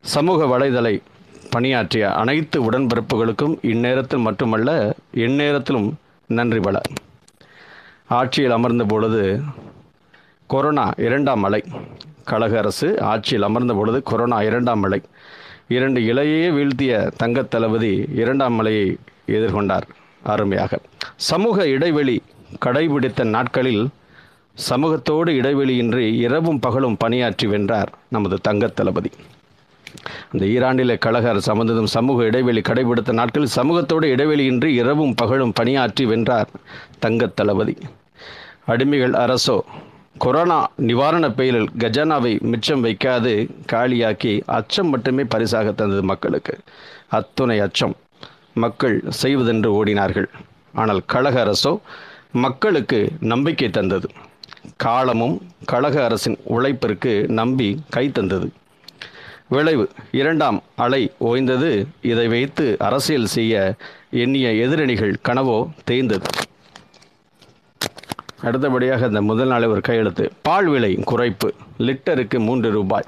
சமூக 0.01 0.45
வலைதளை 0.45 1.01
பணியாற்றிய 1.49 2.13
அனைத்து 2.13 2.71
உடன்பிறப்புகளுக்கும் 2.71 3.57
இந்நேரத்தில் 3.61 4.19
மட்டுமல்ல 4.19 4.95
எந்நேரத்திலும் 5.13 5.93
நன்றி 6.27 6.59
பல. 6.59 6.81
ஆட்சியில் 8.07 8.51
அமர்ந்த 8.51 8.83
பொழுது 8.83 9.41
கொரோனா 10.47 10.91
இரண்டாம் 10.97 11.43
அலை. 11.43 11.63
கழக 12.23 12.57
அரசு 12.57 13.01
ஆட்சியில் 13.01 13.43
அமர்ந்த 13.43 13.73
பொழுது 13.73 14.03
கொரோனா 14.03 14.41
இரண்டாம் 14.41 14.83
அலை. 14.83 15.01
இரண்டு 15.67 16.05
இலையே 16.05 16.49
வீழ்த்திய 16.49 17.11
தங்கத் 17.17 17.51
தளபதி 17.51 18.07
இரண்டாம் 18.15 18.53
மலையை 18.53 18.97
எதிர்கொண்டார். 19.27 19.81
அருமையாக. 20.23 20.79
சமூக 21.15 21.67
இடைவெளி 21.67 22.21
கடைபிடித்த 22.65 23.23
நாட்களில் 23.23 23.87
சமூகத்தோடு 24.55 25.31
இடைவெளியின்றி 25.31 26.13
இரவும் 26.17 26.59
பகலும் 26.59 26.97
பணியாற்றி 26.97 27.47
வென்றார் 27.47 27.91
நமது 28.07 28.37
தங்க 28.41 28.67
தளபதி. 28.67 29.11
அந்த 30.31 30.45
ஈராண்டிலே 30.45 30.97
கழக 30.97 31.29
அரசு 31.29 31.53
அமர்ந்ததும் 31.53 31.83
சமூக 31.83 32.23
இடைவெளி 32.23 32.61
கடைபிடித்த 32.61 33.11
நாட்களில் 33.11 33.55
சமூகத்தோடு 33.55 34.07
இடைவெளியின்றி 34.15 34.63
இரவும் 34.63 35.15
பகலும் 35.15 35.53
பணியாற்றி 35.53 36.05
வென்றார் 36.05 36.49
தங்கத் 36.99 37.35
தளபதி. 37.35 37.77
அடிமைகள் 38.67 39.15
அரசோ 39.25 39.59
கொரோனா 40.17 40.71
நிவாரண 40.75 41.31
பெயரில் 41.31 41.69
கஜானாவை 41.77 42.41
மிச்சம் 42.41 42.83
வைக்காது 42.83 43.33
காலியாக்கி 43.71 44.41
அச்சம் 44.45 44.89
மட்டுமே 44.89 45.23
பரிசாக 45.23 45.71
தந்தது 45.71 46.03
மக்களுக்கு. 46.03 46.57
அத்துணை 47.07 47.59
அச்சம் 47.59 47.95
மக்கள் 48.53 49.03
செய்வதென்று 49.09 49.83
ஓடினார்கள். 49.83 50.29
ஆனால் 50.73 51.01
கழக 51.05 51.45
அரசோ 51.45 51.79
மக்களுக்கு 52.31 53.11
நம்பிக்கை 53.19 53.69
தந்தது. 53.69 54.09
காலமும் 54.77 55.41
கழக 55.65 56.03
அரசின் 56.03 56.37
உழைப்பிற்கு 56.49 57.27
நம்பி 57.27 57.81
கை 57.89 58.11
தந்தது. 58.11 58.51
விளைவு. 59.47 59.89
இரண்டாம் 60.11 60.63
அலை 60.75 61.11
ஓய்ந்தது. 61.19 61.85
இதை 62.01 62.27
வைத்து 62.27 62.75
அரசியல் 62.79 63.25
செய்ய 63.25 63.73
எண்ணிய 64.09 64.67
எதிரணிகள் 64.67 65.15
கனவோ 65.21 65.69
தேய்ந்தது. 65.83 66.25
அடுத்தபடியாக 68.43 69.05
இந்த 69.05 69.21
முதல் 69.21 69.47
நாளே 69.47 69.65
ஒரு 69.65 69.81
கையெழுத்து. 69.81 70.31
பால் 70.41 70.67
விலை 70.67 70.95
குறைப்பு. 70.95 71.51
லிட்டருக்கு 71.77 72.39
மூன்று 72.39 72.71
ரூபாய். 72.71 73.05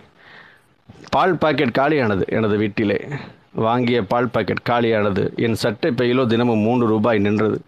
பால் 1.10 1.38
பாக்கெட் 1.38 1.78
காலியானது 1.80 2.28
எனது 2.28 2.58
வீட்டிலே. 2.58 3.08
வாங்கிய 3.54 4.04
பால் 4.04 4.30
பாக்கெட் 4.30 4.68
காலியானது. 4.70 5.36
என் 5.36 5.56
சட்டை 5.56 5.92
பையிலோ 5.92 6.26
தினமும் 6.26 6.60
மூன்று 6.60 6.88
ரூபாய் 6.88 7.20
நின்றது. 7.20 7.62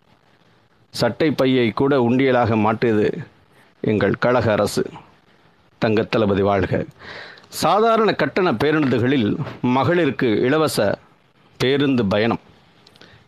சட்டை 0.89 1.31
பையை 1.31 1.71
கூட 1.71 2.07
உண்டியலாக 2.09 2.57
மாற்றியது. 2.57 3.17
எங்கள் 3.85 4.13
கழக 4.13 4.51
அரசு. 4.51 4.85
தங்கத் 5.77 6.11
தளபதி 6.11 6.41
வாழ்க. 6.41 6.85
சாதாரண 7.47 8.13
கட்டண 8.13 8.51
பேருந்துகளில் 8.51 9.35
மகளிருக்கு 9.61 10.39
இலவச 10.41 10.97
பேருந்து 11.57 12.05
பயணம். 12.05 12.39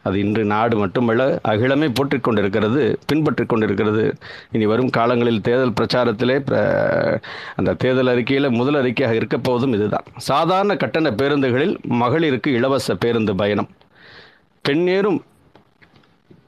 அது 0.04 0.20
இன்று 0.20 0.46
நாடு 0.46 0.78
மட்டுமல்ல 0.78 1.40
அகிலமே 1.48 1.90
போற்றிக் 1.94 2.24
கொண்டிருக்கிறது 2.24 3.00
பின்பற்றிக் 3.08 3.50
கொண்டிருக்கிறது. 3.50 4.16
இனி 4.52 4.66
வரும் 4.66 4.90
காலங்களில் 4.90 5.42
தேர்தல் 5.42 5.74
பிரச்சாரத்திலே 5.74 6.42
அந்த 7.56 7.74
தேர்தல் 7.74 8.08
அறிக்கையில் 8.08 8.50
முதல் 8.50 8.84
அறிக்கையாக 8.84 9.22
இருக்கப்போவதும் 9.22 9.74
இதுதான். 9.74 10.04
சாதாரண 10.18 10.76
கட்டண 10.76 11.10
பேருந்துகளில் 11.10 11.78
மகளிருக்கு 11.90 12.48
இலவச 12.48 12.96
பேருந்து 12.96 13.36
பயணம். 13.36 13.70
பெண்ணேறும் 14.62 15.24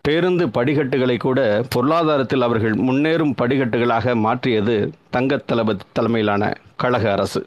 பேருந்து 0.07 0.47
படிக்கட்டுகளை 0.47 1.17
கூட 1.17 1.65
பொருளாதாரத்தில் 1.69 2.41
அவர்கள் 2.41 2.71
முன்னேறும் 2.71 3.33
படிக்கட்டுகளாக 3.41 4.15
மாற்றியது 4.15 4.91
தங்கத் 5.09 5.47
தளபதி 5.47 5.83
தலைமையிலான 5.91 6.53
கழக 6.75 7.11
அரசு. 7.11 7.45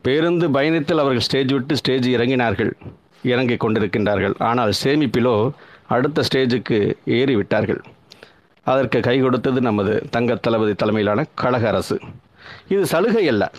பேருந்து 0.00 0.50
பயணத்தில் 0.50 0.98
அவர்கள் 0.98 1.20
ஸ்டேஜ் 1.20 1.52
விட்டு 1.52 1.76
ஸ்டேஜ் 1.76 2.08
இறங்கினார்கள். 2.08 2.70
இறங்கிக் 3.22 3.64
கொண்டிருக்கின்றார்கள். 3.64 4.32
ஆனால் 4.38 4.72
சேமிப்பிலோ 4.84 5.50
அடுத்த 5.86 6.22
ஸ்டேஜுக்கு 6.22 6.94
ஏறி 7.04 7.36
விட்டார்கள் 7.36 7.80
அதற்கு 8.62 9.00
கை 9.00 9.20
கொடுத்தது 9.20 9.60
நமது 9.60 10.02
தங்கத் 10.10 10.42
தளபதி 10.42 10.74
தலைமையிலான 10.74 11.26
கழக 11.34 11.68
அரசு. 11.68 12.00
இது 12.68 12.86
சலுகை 12.86 13.28
அல்ல. 13.28 13.50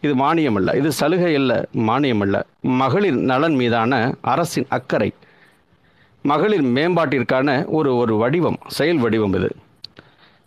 இது 0.00 0.14
மானியம் 0.14 0.54
அல்ல. 0.54 0.76
இது 0.76 0.92
சலுகை 0.92 1.34
அல்ல 1.34 1.68
மானியம் 1.76 2.20
அல்ல. 2.20 2.46
மகளிர் 2.60 3.16
நலன் 3.16 3.54
மீதான 3.54 4.14
அரசின் 4.20 4.66
அக்கறை 4.68 5.12
மகளிர் 6.22 6.64
மேம்பாட்டிற்கான 6.64 7.64
ஒரு 7.66 7.96
ஒரு 7.96 8.16
வடிவம் 8.16 8.58
செயல் 8.66 8.98
வடிவம் 8.98 9.34
இது. 9.34 9.50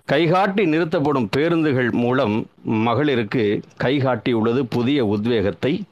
கைகாட்டி 0.06 0.66
நிறுத்தப்படும் 0.66 1.28
பேருந்துகள் 1.32 1.92
மூலம் 1.92 2.48
மகளிருக்கு 2.88 3.62
கைகாட்டி 3.78 4.34
உள்ளது 4.34 4.66
புதிய 4.66 5.06
உத்வேகத்தை 5.06 5.84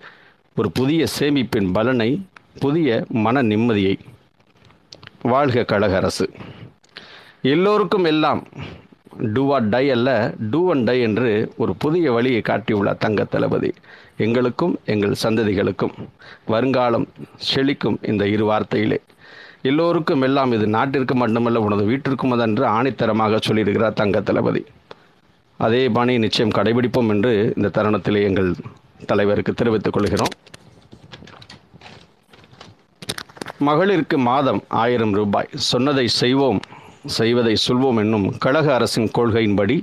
ஒரு 0.55 0.71
புதிய 0.71 1.05
சேமிப்பின் 1.19 1.69
பலனை 1.73 2.25
புதிய 2.59 3.05
மன 3.09 3.41
நிம்மதியை. 3.41 3.99
வாழ்க 5.21 5.63
கழக 5.63 5.95
அரசு. 5.95 6.29
எல்லோருக்கும் 7.41 8.03
எல்லாம் 8.03 8.47
டூ 9.33 9.53
ஆர் 9.53 9.69
டை 9.69 9.89
அல்ல 9.91 10.33
டூ 10.51 10.71
அண்ட் 10.71 10.83
டை 10.83 11.01
என்று 11.01 11.53
ஒரு 11.57 11.75
புதிய 11.75 12.11
வழியை 12.11 12.41
காட்டியுள்ளார் 12.41 12.97
தங்க 12.97 13.23
தளபதி. 13.23 13.73
எங்களுக்கும் 14.17 14.79
எங்கள் 14.85 15.15
சந்ததிகளுக்கும் 15.23 15.95
வருங்காலம் 16.45 17.07
செழிக்கும் 17.53 17.97
இந்த 18.01 18.27
இரு 18.27 18.51
வார்த்தையிலே. 18.51 18.97
எல்லோருக்கும் 19.61 20.21
எல்லாம் 20.21 20.51
இது 20.51 20.67
நாட்டிற்கு 20.67 21.15
மட்டுமல்ல 21.15 21.59
உனது 21.59 21.83
வீட்டிற்கும் 21.83 22.31
அதென்று 22.31 22.65
ஆணித்தரமாக 22.65 23.39
சொல்லியிருக்கிறார் 23.47 23.93
தங்க 23.93 24.21
தளபதி. 24.21 24.65
அதே 25.57 25.89
பாணி 25.89 26.17
நிச்சயம் 26.17 26.51
கடைபிடிப்போம் 26.51 27.07
என்று 27.07 27.53
இந்த 27.55 27.69
தருணத்தில் 27.69 28.15
எங்கள் 28.15 28.55
தலைவருக்கு 29.05 29.53
தெரிவித்துக் 29.53 29.93
கொள்கிறோம். 29.93 30.33
மகளிருக்கு 33.65 34.17
மாதம் 34.17 34.63
ஆயிரம் 34.67 35.11
ரூபாய். 35.11 35.47
சொன்னதை 35.53 36.07
செய்வோம் 36.07 36.59
செய்வதை 37.05 37.55
சொல்வோம் 37.67 37.97
என்னும் 37.97 38.37
கழக 38.37 38.73
அரசின் 38.73 39.11
கொள்கையின்படி 39.17 39.81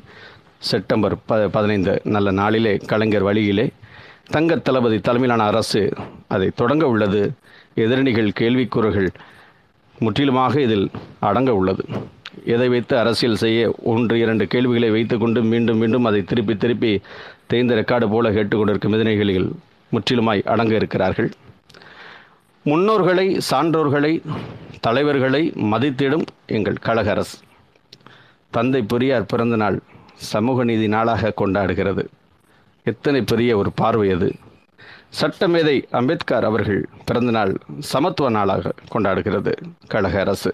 செப்டம்பர் 0.59 1.17
ப 1.27 1.49
பதினைந்து 1.49 2.01
நல்ல 2.05 2.31
நாளிலே 2.31 2.77
கலைஞர் 2.77 3.23
வழியிலே 3.23 3.71
தங்கத் 4.31 4.65
தளபதி 4.65 4.99
தலைமையிலான 4.99 5.49
அரசு 5.49 5.93
அதை 6.29 6.51
தொடங்க 6.55 6.89
உள்ளது. 6.89 7.33
எதிரணிகள் 7.77 8.29
கேள்விக்கூறுகள் 8.29 9.13
முற்றிலுமாக 9.99 10.61
இதில் 10.61 10.91
அடங்க 11.19 11.55
உள்ளது. 11.55 11.85
எதை 12.45 12.69
வைத்து 12.69 12.99
அரசியல் 12.99 13.37
செய்ய 13.37 13.75
ஒன்று 13.83 14.19
இரண்டு 14.19 14.47
கேள்விகளை 14.47 14.91
வைத்துக்கொண்டு 14.91 15.43
மீண்டும் 15.43 15.77
மீண்டும் 15.77 16.05
அதை 16.05 16.23
திருப்பி 16.23 16.57
திருப்பி 16.57 17.01
தேய்ந்த 17.47 17.75
ரெக்கார்டு 17.75 18.09
போல 18.11 18.31
கேட்டுக்கொண்டிருக்கும் 18.31 18.95
எதிரிகளில் 18.97 19.51
முற்றிலுமாய் 19.93 20.43
அடங்க 20.45 20.75
இருக்கிறார்கள். 20.75 21.31
முன்னோர்களை 22.65 23.41
சான்றோர்களை 23.51 24.23
தலைவர்களை 24.81 25.53
மதித்திடும் 25.57 26.27
எங்கள் 26.47 26.85
கழக 26.87 27.11
அரசு. 27.11 27.39
தந்தை 28.51 28.83
பெரியார் 28.83 29.27
பிறந்த 29.27 29.57
நாள் 29.57 29.79
சமூக 30.15 30.65
நீதி 30.65 30.89
நாளாக 30.89 31.33
கொண்டாடுகிறது. 31.41 32.05
எத்தனை 32.85 33.21
பெரிய 33.23 33.57
ஒரு 33.57 33.73
பார்வை 33.75 34.11
அது. 34.11 34.33
சட்டமேதை 35.21 35.85
அம்பேத்கர் 35.91 36.45
அவர்கள் 36.45 36.89
பிறந்தநாள் 37.05 37.57
சமத்துவ 37.79 38.31
நாளாக 38.31 38.73
கொண்டாடுகிறது. 38.95 39.53
கழக 39.87 40.21
அரசு. 40.21 40.51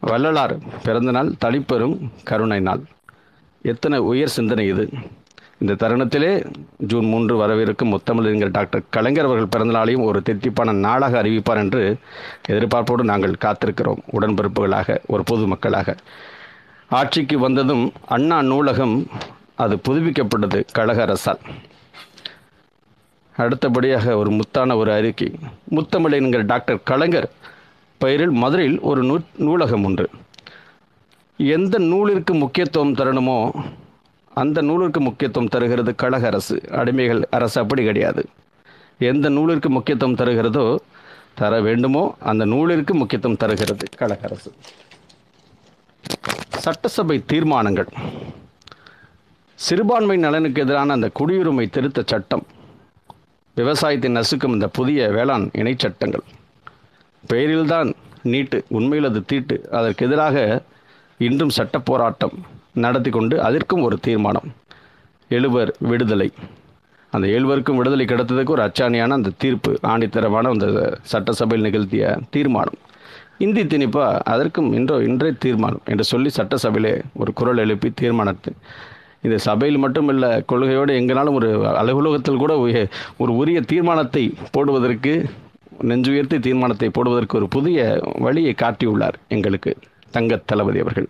வள்ளலார் 0.00 0.58
பிறந்தநாள் 0.82 1.32
தளிப்பெரும் 1.44 1.96
கருணை 2.24 2.60
நாள். 2.60 2.82
எத்தனை 3.62 3.98
உயர் 3.98 4.28
சிந்தனை 4.28 4.66
இது. 4.66 4.88
இந்த 5.58 5.88
தருணத்திலே 5.88 6.52
ஜூன் 6.78 7.06
மூன்று 7.06 7.36
வரவிருக்கும் 7.36 7.92
முத்தமிழறிஞர் 7.92 8.50
டாக்டர் 8.50 8.82
கலைஞர் 8.90 9.24
அவர்கள் 9.24 9.52
பிறந்தநாளையும் 9.54 10.02
ஒரு 10.02 10.22
தித்திப்பான 10.24 10.72
நாளாக 10.72 11.22
அறிவிப்பார் 11.22 11.56
என்று 11.56 11.96
எதிர்பார்ப்போடு 12.48 13.02
நாங்கள் 13.02 13.40
காத்திருக்கிறோம். 13.44 14.02
உடன்பிறப்புகளாக 14.12 14.98
ஒரு 15.06 15.22
பொதுமக்களாக 15.30 15.96
ஆட்சிக்கு 16.90 17.38
வந்ததும் 17.38 17.92
அண்ணா 18.06 18.42
நூலகம் 18.42 19.06
அது 19.54 19.80
புதுப்பிக்கப்பட்டது 19.88 20.64
கழக 20.72 21.02
அரசால். 21.02 21.38
அடுத்தபடியாக 23.42 24.16
ஒரு 24.20 24.30
முத்தான 24.30 24.76
ஒரு 24.76 24.90
அறிக்கை. 24.92 25.28
முத்தமிழறிஞர் 25.76 26.46
டாக்டர் 26.52 26.80
கலைஞர் 26.90 27.28
பெயரில் 28.00 28.34
மதுரையில் 28.42 28.80
ஒரு 28.90 29.02
நூ 29.02 29.16
நூலகம் 29.46 29.84
உண்டு 29.84 30.06
எந்த 31.36 31.78
நூலிற்கு 31.78 32.32
முக்கியத்துவம் 32.42 32.94
தரணுமோ 32.94 33.38
அந்த 34.40 34.62
நூலிற்கு 34.62 35.00
முக்கியத்துவம் 35.06 35.48
தருகிறது 35.48 35.94
கழக 35.94 36.26
அரசு. 36.26 36.56
அடிமைகள் 36.80 37.22
அரசு 37.30 37.56
அப்படி 37.60 37.82
கிடையாது. 37.84 38.22
எந்த 39.10 39.26
நூலிற்கு 39.30 39.68
முக்கியத்துவம் 39.76 40.18
தருகிறதோ 40.20 40.66
தர 41.40 41.60
வேண்டுமோ 41.60 42.04
அந்த 42.30 42.44
நூலிற்கு 42.52 42.92
முக்கியத்துவம் 43.00 43.40
தருகிறது 43.42 43.86
கழக 43.96 44.20
அரசு. 44.22 44.50
சட்டசபை 46.64 47.16
தீர்மானங்கள். 47.26 47.90
சிறுபான்மை 49.54 50.16
நலனுக்கு 50.16 50.62
எதிரான 50.62 50.92
அந்த 50.92 51.10
குடியுரிமை 51.20 51.66
திருத்த 51.70 52.02
சட்டம். 52.06 52.46
விவசாயத்தை 53.60 54.08
நசுக்கும் 54.16 54.54
இந்த 54.56 54.66
புதிய 54.78 55.06
வேளாண் 55.16 55.46
இணைச்சட்டங்கள் 55.60 56.24
பெயரில்தான் 57.30 57.88
நீட்டு 58.32 58.58
உண்மையில் 58.76 59.08
அது 59.10 59.20
தீட்டு. 59.30 59.56
அதற்கு 59.78 60.04
எதிராக 60.06 60.36
இன்றும் 61.26 61.54
சட்ட 61.58 61.76
போராட்டம் 61.88 62.34
நடத்தி 62.84 63.10
கொண்டு 63.10 63.36
அதற்கும் 63.48 63.84
ஒரு 63.86 63.96
தீர்மானம். 64.06 64.48
எழுவர் 65.30 65.70
விடுதலை. 65.90 66.28
அந்த 67.12 67.26
எழுவருக்கும் 67.36 67.78
விடுதலை 67.80 68.04
கிடைத்ததுக்கு 68.06 68.54
ஒரு 68.56 68.64
அச்சாணியான 68.66 69.16
அந்த 69.18 69.34
தீர்ப்பு 69.42 69.72
ஆணித்தரமான 69.92 70.50
அந்த 70.54 70.66
சட்டசபையில் 71.12 71.66
நிகழ்த்திய 71.68 72.04
தீர்மானம். 72.34 72.78
இந்தி 73.44 73.62
திணிப்பா 73.72 74.06
அதற்கும் 74.32 74.70
இன்றோ 74.78 74.96
இன்றே 75.08 75.30
தீர்மானம் 75.44 75.84
என்று 75.92 76.04
சொல்லி 76.12 76.30
சட்டசபையிலே 76.36 76.94
ஒரு 77.20 77.32
குரல் 77.40 77.62
எழுப்பி 77.64 77.88
தீர்மானத்தை 78.00 78.52
இந்த 79.22 79.38
சபையில் 79.38 79.78
மட்டும் 79.78 80.08
இல்லை 80.08 80.28
கொள்கையோடு 80.28 80.96
எங்களாலும் 80.96 81.32
ஒரு 81.32 81.68
அலுவலகத்தில் 81.68 82.36
கூட 82.36 82.66
உய- 82.66 82.90
ஒரு 83.18 83.36
உரிய 83.36 83.60
தீர்மானத்தை 83.60 84.34
போடுவதற்கு 84.50 85.30
நெஞ்சுயர்த்தி 85.80 86.38
தீர்மானத்தை 86.38 86.90
போடுவதற்கு 86.90 87.36
ஒரு 87.36 87.48
புதிய 87.48 88.00
வழியை 88.18 88.54
காட்டியுள்ளார் 88.62 89.12
எங்களுக்கு 89.28 89.76
தங்கத் 90.10 90.46
தளபதி 90.46 90.78
அவர்கள். 90.78 91.06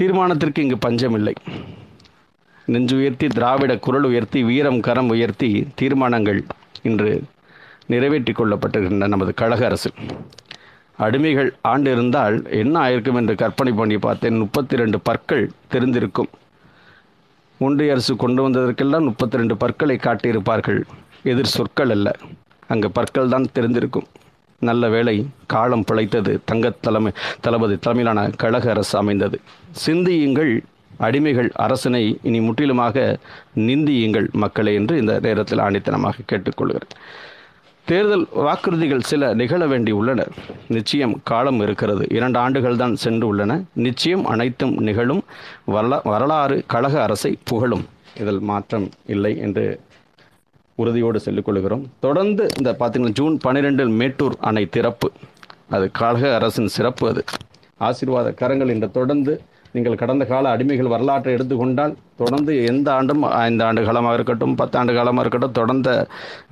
தீர்மானத்திற்கு 0.00 0.58
இங்கு 0.58 0.78
பஞ்சமில்லை. 0.78 1.32
நெஞ்சு 2.66 2.96
உயர்த்தி 2.96 3.26
திராவிட 3.26 3.78
குரல் 3.78 4.02
உயர்த்தி 4.02 4.44
வீரம் 4.44 4.80
கரம் 4.80 5.08
உயர்த்தி 5.08 5.66
தீர்மானங்கள் 5.74 6.44
இன்று 6.82 7.22
நிறைவேற்றி 7.86 8.32
கொள்ளப்பட்டிருக்கின்றன 8.32 9.08
நமது 9.08 9.34
கழக 9.34 9.64
அரசு. 9.64 9.90
அடிமைகள் 10.98 11.50
ஆண்டு 11.62 11.92
இருந்தால் 11.92 12.50
என்ன 12.50 12.80
ஆயிருக்கும் 12.80 13.14
என்று 13.14 13.34
கற்பனை 13.34 13.72
பண்ணி 13.72 13.98
பார்த்தேன். 13.98 14.36
முப்பத்தி 14.36 14.76
ரெண்டு 14.76 15.00
பற்கள் 15.00 15.50
தெரிந்திருக்கும். 15.72 16.30
ஒன்றிய 17.58 17.92
அரசு 17.92 18.16
கொண்டு 18.16 18.48
வந்ததற்கெல்லாம் 18.48 19.06
முப்பத்தி 19.08 19.36
ரெண்டு 19.36 19.56
பற்களை 19.56 19.96
காட்டியிருப்பார்கள். 19.96 20.80
எதிர் 21.22 21.54
சொற்கள் 21.56 21.90
அல்ல. 21.90 22.16
அங்கே 22.68 22.88
பற்கள் 22.88 23.28
தான் 23.28 23.46
தெரிந்திருக்கும். 23.54 24.06
நல்ல 24.58 24.88
வேளை 24.88 25.26
காலம் 25.46 25.84
பிழைத்தது 25.84 26.40
தங்க 26.44 26.72
தலைமை 26.80 27.12
தளபதி 27.40 27.76
தலைமையிலான 27.76 28.30
கழக 28.36 28.70
அரசு 28.70 28.98
அமைந்தது. 28.98 29.40
சிந்தியுங்கள். 29.70 30.52
அடிமைகள் 31.00 31.50
அரசனை 31.64 32.18
இனி 32.22 32.40
முற்றிலுமாக 32.40 33.18
நிந்தியுங்கள் 33.54 34.28
மக்களை 34.32 34.74
என்று 34.74 34.98
இந்த 34.98 35.18
நேரத்தில் 35.22 35.58
ஆணித்தனமாக 35.58 36.26
கேட்டுக்கொள்கிறேன். 36.32 36.92
தேர்தல் 37.90 38.24
வாக்குறுதிகள் 38.36 39.08
சில 39.10 39.34
நிகழ 39.34 39.66
வேண்டி 39.66 39.92
உள்ளன. 39.92 40.20
நிச்சயம் 40.68 41.14
காலம் 41.24 41.60
இருக்கிறது. 41.60 42.04
இரண்டு 42.10 42.38
ஆண்டுகள் 42.38 42.76
தான் 42.76 42.94
சென்று 42.94 43.26
உள்ளன. 43.26 43.62
நிச்சயம் 43.86 44.24
அனைத்தும் 44.24 44.74
நிகழும். 44.78 45.22
வரலா 45.74 45.98
வரலாறு 46.04 46.56
கழக 46.66 47.02
அரசை 47.02 47.38
புகழும். 47.44 47.84
இதில் 48.20 48.40
மாற்றம் 48.40 48.90
இல்லை 49.06 49.32
என்று 49.38 49.80
உறுதியோடு 50.74 51.20
சொல்லிக்கொள்கிறோம் 51.24 51.84
தொடர்ந்து 52.00 52.44
இந்த 52.58 52.76
பார்த்தீங்கன்னா 52.80 53.16
ஜூன் 53.20 53.36
பன்னிரெண்டில் 53.44 53.92
மேட்டூர் 54.00 54.36
அணை 54.40 54.66
திறப்பு. 54.66 55.10
அது 55.70 55.90
கழக 55.90 56.34
அரசின் 56.34 56.74
சிறப்பு 56.76 57.08
அது. 57.08 57.24
ஆசீர்வாத 57.78 58.32
கரங்கள் 58.32 58.68
இன்று 58.68 58.90
தொடர்ந்து 58.90 59.32
நீங்கள் 59.76 59.98
கடந்த 60.02 60.24
கால 60.32 60.50
அடிமைகள் 60.56 60.92
வரலாற்றை 60.94 61.32
எடுத்துக்கொண்டால் 61.36 61.94
தொடர்ந்து 62.20 62.52
எந்த 62.72 62.88
ஆண்டும் 62.98 63.24
ஐந்து 63.46 63.64
ஆண்டு 63.68 63.80
காலமாக 63.88 64.18
இருக்கட்டும் 64.18 64.54
பத்தாண்டு 64.60 64.92
காலமாக 64.98 65.24
இருக்கட்டும் 65.24 65.56
தொடர்ந்த 65.58 65.90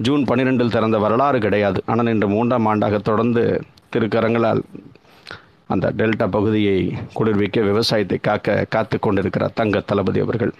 ஜூன் 0.07 0.25
பன்னிரெண்டில் 0.31 0.75
திறந்த 0.77 0.99
வரலாறு 1.05 1.39
கிடையாது. 1.47 1.81
ஆனால் 1.93 2.13
இன்று 2.15 2.29
மூன்றாம் 2.35 2.69
ஆண்டாக 2.73 2.99
தொடர்ந்து 3.11 3.45
திருக்கரங்களால் 3.95 4.63
அந்த 5.75 5.87
டெல்டா 5.99 6.27
பகுதியை 6.37 6.79
குளிர்விக்க 7.19 7.61
விவசாயத்தை 7.69 8.19
காக்க 8.29 8.57
காத்து 8.75 8.97
கொண்டிருக்கிறார் 9.07 9.55
தங்க 9.61 9.81
தளபதி 9.91 10.21
அவர்கள். 10.25 10.53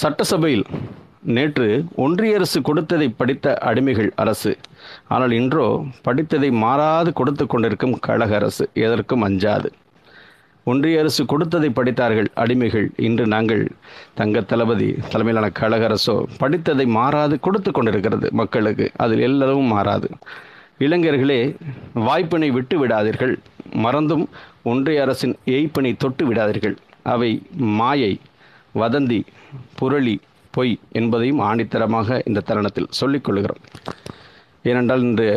சட்டசபையில் 0.00 0.64
நேற்று 1.36 1.66
ஒன்றிய 2.04 2.38
அரசு 2.38 2.58
கொடுத்ததை 2.68 3.08
படித்த 3.20 3.54
அடிமைகள் 3.68 4.10
அரசு 4.22 4.52
ஆனால் 5.14 5.32
இன்றோ 5.40 5.66
படித்ததை 6.06 6.50
மாறாது 6.64 7.12
கொடுத்து 7.20 7.44
கொண்டிருக்கும் 7.46 7.94
கழக 8.06 8.34
அரசு 8.40 8.64
எதற்கும் 8.84 9.26
அஞ்சாது. 9.28 9.70
ஒன்றிய 10.70 11.00
அரசு 11.02 11.22
கொடுத்ததை 11.32 11.68
படித்தார்கள் 11.78 12.28
அடிமைகள். 12.42 12.86
இன்று 13.06 13.24
நாங்கள் 13.34 13.62
தங்க 14.18 14.40
தளபதி 14.50 14.88
தலைமையிலான 15.12 15.48
கழக 15.60 15.82
அரசோ 15.88 16.14
படித்ததை 16.42 16.86
மாறாது 16.96 17.36
கொடுத்து 17.46 17.70
கொண்டிருக்கிறது 17.72 18.28
மக்களுக்கு. 18.40 18.86
அதில் 19.04 19.22
எல்லாரும் 19.28 19.70
மாறாது. 19.74 20.08
இளைஞர்களே 20.86 21.40
வாய்ப்பினை 22.08 22.50
விட்டு 22.56 22.76
விடாதீர்கள். 22.82 23.34
மறந்தும் 23.84 24.24
ஒன்றிய 24.72 25.02
அரசின் 25.04 25.34
ஏய்ப்பினை 25.56 25.92
தொட்டு 26.04 26.24
விடாதீர்கள். 26.30 26.76
அவை 27.14 27.30
மாயை 27.80 28.12
வதந்தி 28.80 29.20
புரளி 29.78 30.16
பொய் 30.56 30.74
என்பதையும் 31.00 31.42
ஆணித்தரமாக 31.48 32.18
இந்த 32.28 32.44
தருணத்தில் 32.48 32.92
சொல்லிக் 33.00 33.26
கொள்கிறோம். 33.26 33.62
ஏனென்றால் 34.70 35.04
இன்று 35.08 35.28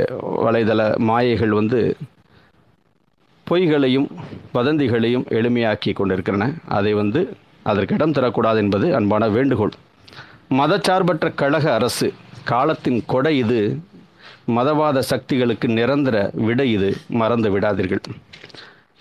வலைதள 0.45 0.81
மாயைகள் 1.09 1.53
வந்து 1.59 1.79
பொய்களையும் 3.43 4.07
வதந்திகளையும் 4.53 5.27
எளிமையாக்கி 5.29 5.93
கொண்டிருக்கின்றன. 5.93 6.53
அதை 6.67 6.93
வந்து 6.93 7.37
அதற்கு 7.63 7.93
இடம் 7.93 8.11
தரக்கூடாது 8.11 8.55
என்பது 8.55 8.95
அன்பான 8.95 9.29
வேண்டுகோள். 9.29 9.71
மதச்சார்பற்ற 10.49 11.33
கழக 11.33 11.73
அரசு 11.73 12.13
காலத்தின் 12.43 13.03
கொடை 13.07 13.37
இது. 13.37 13.77
மதவாத 14.47 14.99
சக்திகளுக்கு 14.99 15.67
நிரந்தர 15.67 16.29
விடை 16.33 16.71
இது. 16.71 16.97
மறந்து 17.09 17.59
விடாதீர்கள். 17.59 17.99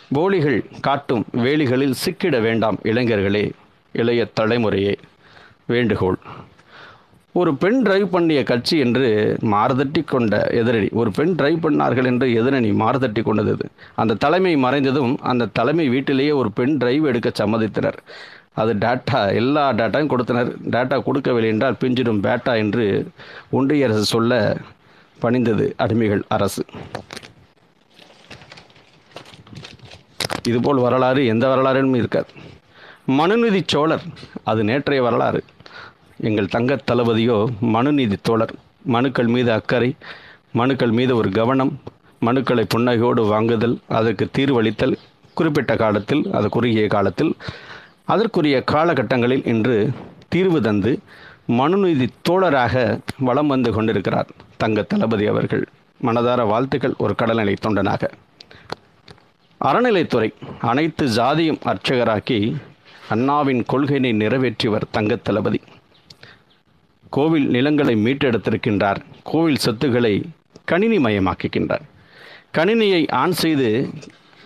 போலிகள் 0.09 0.65
காட்டும் 0.81 1.25
வேலிகளில் 1.33 1.95
சிக்கிட 2.07 2.41
வேண்டாம் 2.41 2.79
இளைஞர்களே. 2.83 3.51
இளைய 3.93 4.29
தலைமுறையே. 4.41 4.97
வேண்டுகோள். 5.67 6.19
ஒரு 7.39 7.51
பெண் 7.63 7.81
டிரைவ் 7.83 8.07
பண்ணிய 8.15 8.41
கட்சி 8.43 8.77
என்று 8.85 9.09
மாறுதட்டி 9.53 10.01
கொண்ட 10.05 10.37
எதிரணி 10.61 10.89
ஒரு 11.01 11.11
பெண் 11.19 11.35
டிரைவ் 11.41 11.59
பண்ணார்கள் 11.67 12.09
என்று 12.11 12.27
எதிரணி 12.41 12.71
மாறுதட்டி 12.81 13.23
கொண்டது 13.23 13.67
அந்த 13.95 14.17
தலைமை 14.25 14.53
மறைந்ததும் 14.65 15.13
அந்த 15.31 15.49
தலைமை 15.59 15.87
வீட்டிலேயே 15.89 16.33
ஒரு 16.41 16.51
பெண் 16.59 16.75
டிரைவ் 16.77 17.07
எடுக்க 17.11 17.33
சம்மதித்தனர். 17.41 17.99
அது 18.61 18.73
டேட்டா 18.85 19.21
எல்லா 19.41 19.65
டேட்டாவும் 19.81 20.13
கொடுத்தனர். 20.13 20.51
டேட்டா 20.75 20.97
கொடுக்கவில்லை 21.03 21.51
என்றால் 21.53 21.79
பிஞ்சிடும் 21.81 22.23
பேட்டா 22.27 22.55
என்று 22.63 22.87
ஒன்றிய 23.51 23.87
அரசு 23.89 24.05
சொல்ல 24.15 24.41
பணிந்தது 25.23 25.67
அடிமைகள் 25.85 26.25
அரசு. 26.29 26.65
இதுபோல் 30.51 30.85
வரலாறு 30.87 31.23
எந்த 31.35 31.47
வரலாறும் 31.49 31.97
இருக்காது. 32.03 32.31
மனுநிதி 33.21 33.63
சோழர் 33.67 34.05
அது 34.51 34.61
நேற்றைய 34.65 35.03
வரலாறு. 35.09 35.43
எங்கள் 36.21 36.47
தங்க 36.47 36.79
தளபதியோ 36.93 37.47
மனுநீதி 37.61 38.17
தோழர் 38.23 38.55
மனுக்கள் 38.83 39.27
மீது 39.27 39.53
அக்கறை 39.53 39.97
மனுக்கள் 40.53 40.91
மீது 40.91 41.17
ஒரு 41.17 41.31
கவனம் 41.31 41.81
மனுக்களை 42.27 42.65
புன்னகையோடு 42.75 43.27
வாங்குதல் 43.27 43.79
அதற்கு 43.89 44.29
தீர்வளித்தல் 44.39 44.97
குறிப்பிட்ட 45.35 45.77
காலத்தில் 45.77 46.33
அது 46.33 46.49
குறுகிய 46.49 46.87
காலத்தில் 46.87 47.37
அதற்குரிய 48.05 48.65
காலகட்டங்களில் 48.73 49.47
இன்று 49.47 49.91
தீர்வு 50.29 50.61
தந்து 50.61 50.99
மனுநீதி 51.47 52.09
தோழராக 52.29 53.01
வலம் 53.19 53.47
வந்து 53.47 53.73
கொண்டிருக்கிறார் 53.73 54.29
தங்க 54.57 54.83
தளபதி 54.83 55.27
அவர்கள். 55.27 55.69
மனதார 56.03 56.47
வாழ்த்துக்கள் 56.47 56.95
ஒரு 56.99 57.15
கடல்நிலை 57.15 57.55
தொண்டனாக. 57.67 58.09
அறநிலைத்துறை 59.65 60.33
அனைத்து 60.61 61.07
ஜாதியும் 61.07 61.61
அர்ச்சகராக்கி 61.65 62.57
அண்ணாவின் 63.09 63.65
கொள்கையினை 63.73 64.13
நிறைவேற்றியவர் 64.13 64.83
தங்கத் 64.91 65.25
தளபதி. 65.25 65.61
கோவில் 67.11 67.49
நிலங்களை 67.49 67.95
மீட்டெடுத்திருக்கின்றார். 67.95 68.97
கோவில் 69.23 69.57
சொத்துக்களை 69.57 70.23
கணினி 70.65 70.99
மயமாக்குகின்றார். 70.99 71.81
கணினியை 72.57 73.11
ஆன் 73.11 73.33
செய்து 73.33 73.89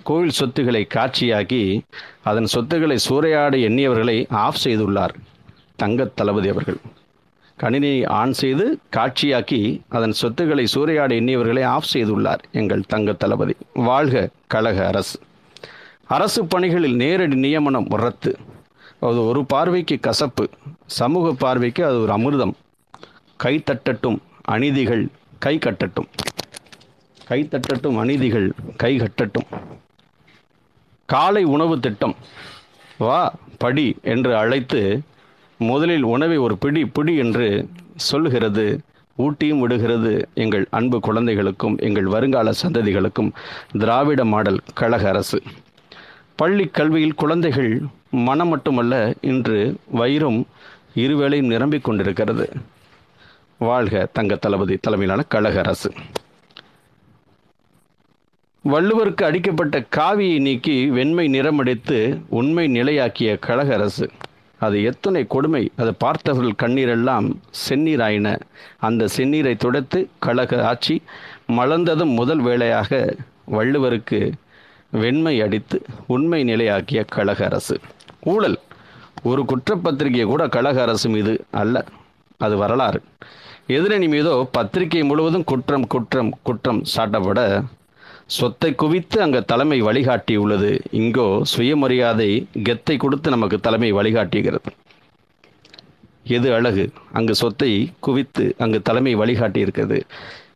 கோவில் 0.03 0.31
சொத்துக்களை 0.31 0.86
காட்சியாக்கி 0.95 1.81
அதன் 2.23 2.45
சொத்துக்களை 2.45 2.99
சூறையாட 3.09 3.57
எண்ணியவர்களை 3.57 4.27
ஆஃப் 4.28 4.57
செய்துள்ளார் 4.65 5.15
தங்கத் 5.77 6.16
தளபதி 6.16 6.49
அவர்கள். 6.49 6.77
கணினியை 7.61 8.07
ஆன் 8.07 8.32
செய்து 8.32 8.78
காட்சியாக்கி 8.97 9.81
அதன் 9.89 10.12
சொத்துக்களை 10.12 10.66
சூறையாட 10.74 11.11
எண்ணியவர்களை 11.11 11.65
ஆஃப் 11.65 11.89
செய்துள்ளார் 11.93 12.39
எங்கள் 12.53 12.82
தங்க 12.89 13.12
தளபதி. 13.12 13.55
வாழ்க 13.74 14.28
கழக 14.47 14.86
அரசு. 14.86 15.20
அரசு 16.07 16.45
பணிகளில் 16.45 16.97
நேரடி 16.97 17.35
நியமனம் 17.35 17.86
ரத்து. 17.89 18.39
அது 19.01 19.24
ஒரு 19.24 19.45
பார்வைக்கு 19.45 19.99
கசப்பு. 20.01 20.49
சமூக 20.86 21.32
பார்வைக்கு 21.32 21.85
அது 21.85 22.01
ஒரு 22.01 22.12
அமிர்தம். 22.12 22.52
கை 23.36 23.62
தட்டட்டும் 23.66 24.19
அநீதிகள் 24.48 25.06
கை 25.39 25.59
கட்டட்டும். 25.59 26.09
கை 27.27 27.48
தட்டட்டும் 27.51 27.98
அநீதிகள் 27.98 28.51
கை 28.77 29.01
கட்டட்டும். 29.01 29.48
காலை 31.05 31.44
உணவு 31.44 31.81
திட்டம். 31.81 32.16
வா 32.98 33.35
படி 33.59 33.97
என்று 34.02 34.36
அழைத்து 34.36 35.01
முதலில் 35.59 36.02
உணவை 36.02 36.36
ஒரு 36.36 36.59
பிடி 36.59 36.85
பிடி 36.85 37.16
என்று 37.16 37.69
சொல்லுகிறது. 37.97 38.81
ஊட்டியும் 39.19 39.59
விடுகிறது 39.59 40.28
எங்கள் 40.35 40.66
அன்பு 40.70 41.01
குழந்தைகளுக்கும் 41.01 41.78
எங்கள் 41.78 42.05
வருங்கால 42.05 42.51
சந்ததிகளுக்கும் 42.62 43.31
திராவிட 43.78 44.24
மாடல் 44.24 44.61
கழக 44.74 45.09
அரசு. 45.09 45.43
பள்ளி 46.36 46.66
கல்வியில் 46.66 47.15
குழந்தைகள் 47.15 47.82
மனம் 48.11 48.48
மட்டுமல்ல 48.48 49.15
இன்று 49.20 49.77
வயிறும் 49.90 50.47
இருவேளையும் 50.94 51.46
நிரம்பிக் 51.46 51.84
கொண்டிருக்கிறது. 51.84 52.50
வாழ்க 53.58 54.08
தங்க 54.12 54.34
தளபதி 54.34 54.76
தலைமையிலான 54.76 55.26
கழக 55.28 55.58
அரசு. 55.58 55.92
வள்ளுவருக்கு 58.68 59.24
அடிக்கப்பட்ட 59.24 59.84
காவியை 59.96 60.40
நீக்கி 60.40 60.90
வெண்மை 60.90 61.28
நிறமடித்து 61.28 62.20
உண்மை 62.28 62.68
நிலையாக்கிய 62.68 63.38
கழக 63.38 63.74
அரசு. 63.74 64.10
அது 64.58 64.82
எத்தனை 64.82 65.26
கொடுமை 65.26 65.70
அதை 65.76 65.92
பார்த்தவர்கள் 65.98 66.68
கண்ணீரெல்லாம் 66.68 67.34
செந்நீராயின. 67.68 68.40
அந்த 68.78 69.08
செந்நீரை 69.16 69.56
துடைத்து 69.56 70.08
கழக 70.18 70.66
ஆட்சி 70.66 71.02
மலர்ந்ததும் 71.48 72.14
முதல் 72.14 72.40
வேளையாக 72.40 73.14
வள்ளுவருக்கு 73.50 74.32
வெண்மை 74.90 75.40
அடித்து 75.40 75.82
உண்மை 76.06 76.44
நிலையாக்கிய 76.44 77.04
கழக 77.04 77.44
அரசு. 77.44 77.80
ஊழல். 78.20 78.58
ஒரு 79.30 79.42
குற்றப்பத்திரிகை 79.51 80.24
கூட 80.32 80.42
கழக 80.55 80.82
அரசு 80.82 81.09
மீது 81.14 81.32
அல்ல. 81.62 81.84
அது 82.44 82.56
வரலாறு. 82.56 83.01
எதிரணி 83.76 84.09
மீதோ 84.14 84.34
பத்திரிகை 84.56 85.02
முழுவதும் 85.10 85.44
குற்றம் 85.51 85.86
குற்றம் 85.86 86.32
குற்றம் 86.42 86.80
சாட்டப்பட 86.94 87.40
சொத்தை 88.36 88.70
குவித்து 88.74 89.18
அங்கே 89.22 89.40
தலைமை 89.51 89.78
வழிகாட்டியுள்ளது 89.82 90.70
இங்கோ 91.01 91.26
சுயமரியாதை 91.52 92.28
கெத்தை 92.68 92.96
கொடுத்து 92.96 93.30
நமக்கு 93.30 93.56
தலைமை 93.66 93.90
வழிகாட்டுகிறது. 93.92 94.70
எது 96.36 96.48
அழகு? 96.55 96.84
அங்கு 97.12 97.34
சொத்தை 97.34 97.70
குவித்து 98.01 98.44
அங்கு 98.59 98.78
தலைமை 98.82 99.14
வழிகாட்டி 99.14 99.60
இருக்கிறது. 99.60 99.98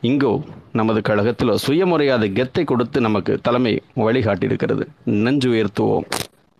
இங்கோ 0.02 0.32
நமது 0.72 1.00
கழகத்தில் 1.08 1.60
சுயமரியாதை 1.66 2.28
கெத்தை 2.38 2.64
கொடுத்து 2.64 3.00
நமக்கு 3.00 3.34
தலைமை 3.42 3.74
வழிகாட்டி 4.06 4.46
இருக்கிறது. 4.46 4.86
நெஞ்சு 5.24 5.50
உயர்த்துவோம் 5.52 6.08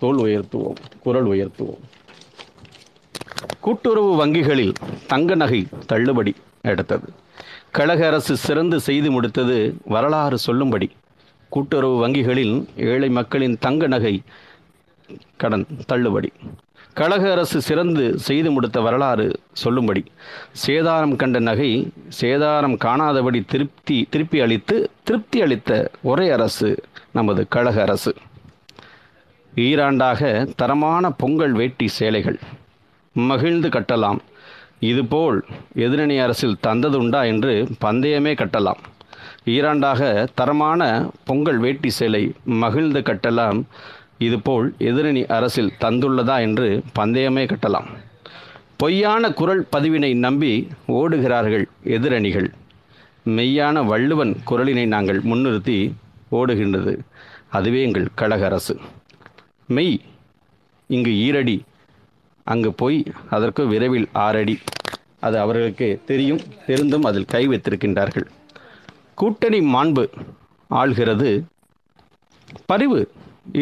தோல் 0.03 0.21
உயர்த்துவோம் 0.27 0.81
குரல் 1.05 1.29
உயர்த்துவோம். 1.35 1.85
கூட்டுறவு 3.61 4.17
வங்கிகளில் 4.17 4.75
தங்க 5.07 5.35
நகை 5.35 5.67
தள்ளுபடி 5.87 6.35
எடுத்தது. 6.63 7.13
கழக 7.71 8.07
அரசு 8.07 8.37
சிறந்து 8.37 8.81
செய்து 8.81 9.09
முடித்தது 9.11 9.75
வரலாறு 9.85 10.39
சொல்லும்படி. 10.39 10.91
கூட்டுறவு 11.49 11.97
வங்கிகளில் 11.97 12.69
ஏழை 12.77 13.09
மக்களின் 13.09 13.57
தங்க 13.61 13.87
நகை 13.87 14.23
கடன் 15.37 15.67
தள்ளுபடி. 15.87 16.33
கழக 16.95 17.31
அரசு 17.31 17.61
சிறந்து 17.61 18.19
செய்து 18.19 18.51
முடித்த 18.51 18.81
வரலாறு 18.81 19.27
சொல்லும்படி. 19.53 20.05
சேதாரம் 20.67 21.17
கண்ட 21.17 21.39
நகை 21.39 21.71
சேதாரம் 22.21 22.77
காணாதபடி 22.85 23.45
திருப்தி 23.45 24.07
திருப்பி 24.11 24.41
அளித்து 24.41 24.91
திருப்தி 25.03 25.41
அளித்த 25.43 25.91
ஒரே 26.03 26.31
அரசு 26.31 26.83
நமது 27.13 27.49
கழக 27.49 27.81
அரசு. 27.81 28.15
ஈராண்டாக 29.55 30.47
தரமான 30.57 31.11
பொங்கல் 31.11 31.53
வேட்டி 31.53 31.89
சேலைகள். 31.89 32.39
மகிழ்ந்து 33.13 33.69
கட்டலாம். 33.69 34.19
இதுபோல் 34.79 35.45
எதிரணி 35.75 36.23
அரசில் 36.23 36.57
தந்ததுண்டா 36.67 37.27
என்று 37.27 37.69
பந்தயமே 37.81 38.35
கட்டலாம். 38.35 38.81
ஈராண்டாக 39.45 40.27
தரமான 40.35 41.11
பொங்கல் 41.25 41.59
வேட்டி 41.59 41.91
சேலை 41.91 42.33
மகிழ்ந்து 42.45 43.01
கட்டலாம். 43.01 43.63
இதுபோல் 44.19 44.75
எதிரணி 44.79 45.27
அரசில் 45.27 45.73
தந்துள்ளதா 45.81 46.41
என்று 46.41 46.83
பந்தயமே 46.93 47.47
கட்டலாம். 47.47 47.87
பொய்யான 48.77 49.33
குரல் 49.33 49.67
பதிவினை 49.73 50.15
நம்பி 50.15 50.69
ஓடுகிறார்கள் 50.89 51.65
எதிரணிகள். 51.85 52.51
மெய்யான 53.27 53.87
வள்ளுவன் 53.87 54.37
குரலினை 54.51 54.87
நாங்கள் 54.87 55.19
முன்னிறுத்தி 55.19 55.93
ஓடுகின்றது. 56.33 56.99
அதுவே 57.49 57.83
எங்கள் 57.83 58.09
கழக 58.15 58.45
அரசு. 58.45 58.81
மெய் 59.67 60.01
இங்கு 60.87 61.11
ஈரடி 61.11 61.61
அங்கு 62.53 62.71
போய் 62.81 62.99
அதற்கு 63.37 63.63
விரைவில் 63.73 64.09
ஆறடி. 64.25 64.57
அது 65.27 65.37
அவர்களுக்கு 65.45 65.89
தெரியும் 66.11 66.43
தெரிந்தும் 66.67 67.07
அதில் 67.09 67.31
கை 67.33 67.43
வைத்திருக்கின்றார்கள். 67.49 68.27
கூட்டணி 69.21 69.61
மாண்பு 69.75 70.05
ஆள்கிறது. 70.71 71.31
பரிவு 72.71 73.01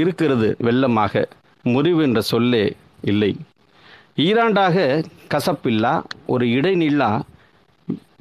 இருக்கிறது 0.01 0.49
வெள்ளமாக 0.67 1.25
முறிவு 1.73 2.01
என்ற 2.03 2.21
சொல்லே 2.33 2.65
இல்லை. 3.11 3.33
ஈராண்டாக 4.27 4.77
கசப்பில்லா 5.33 5.95
ஒரு 6.33 6.45
இடைநில்லா 6.59 7.11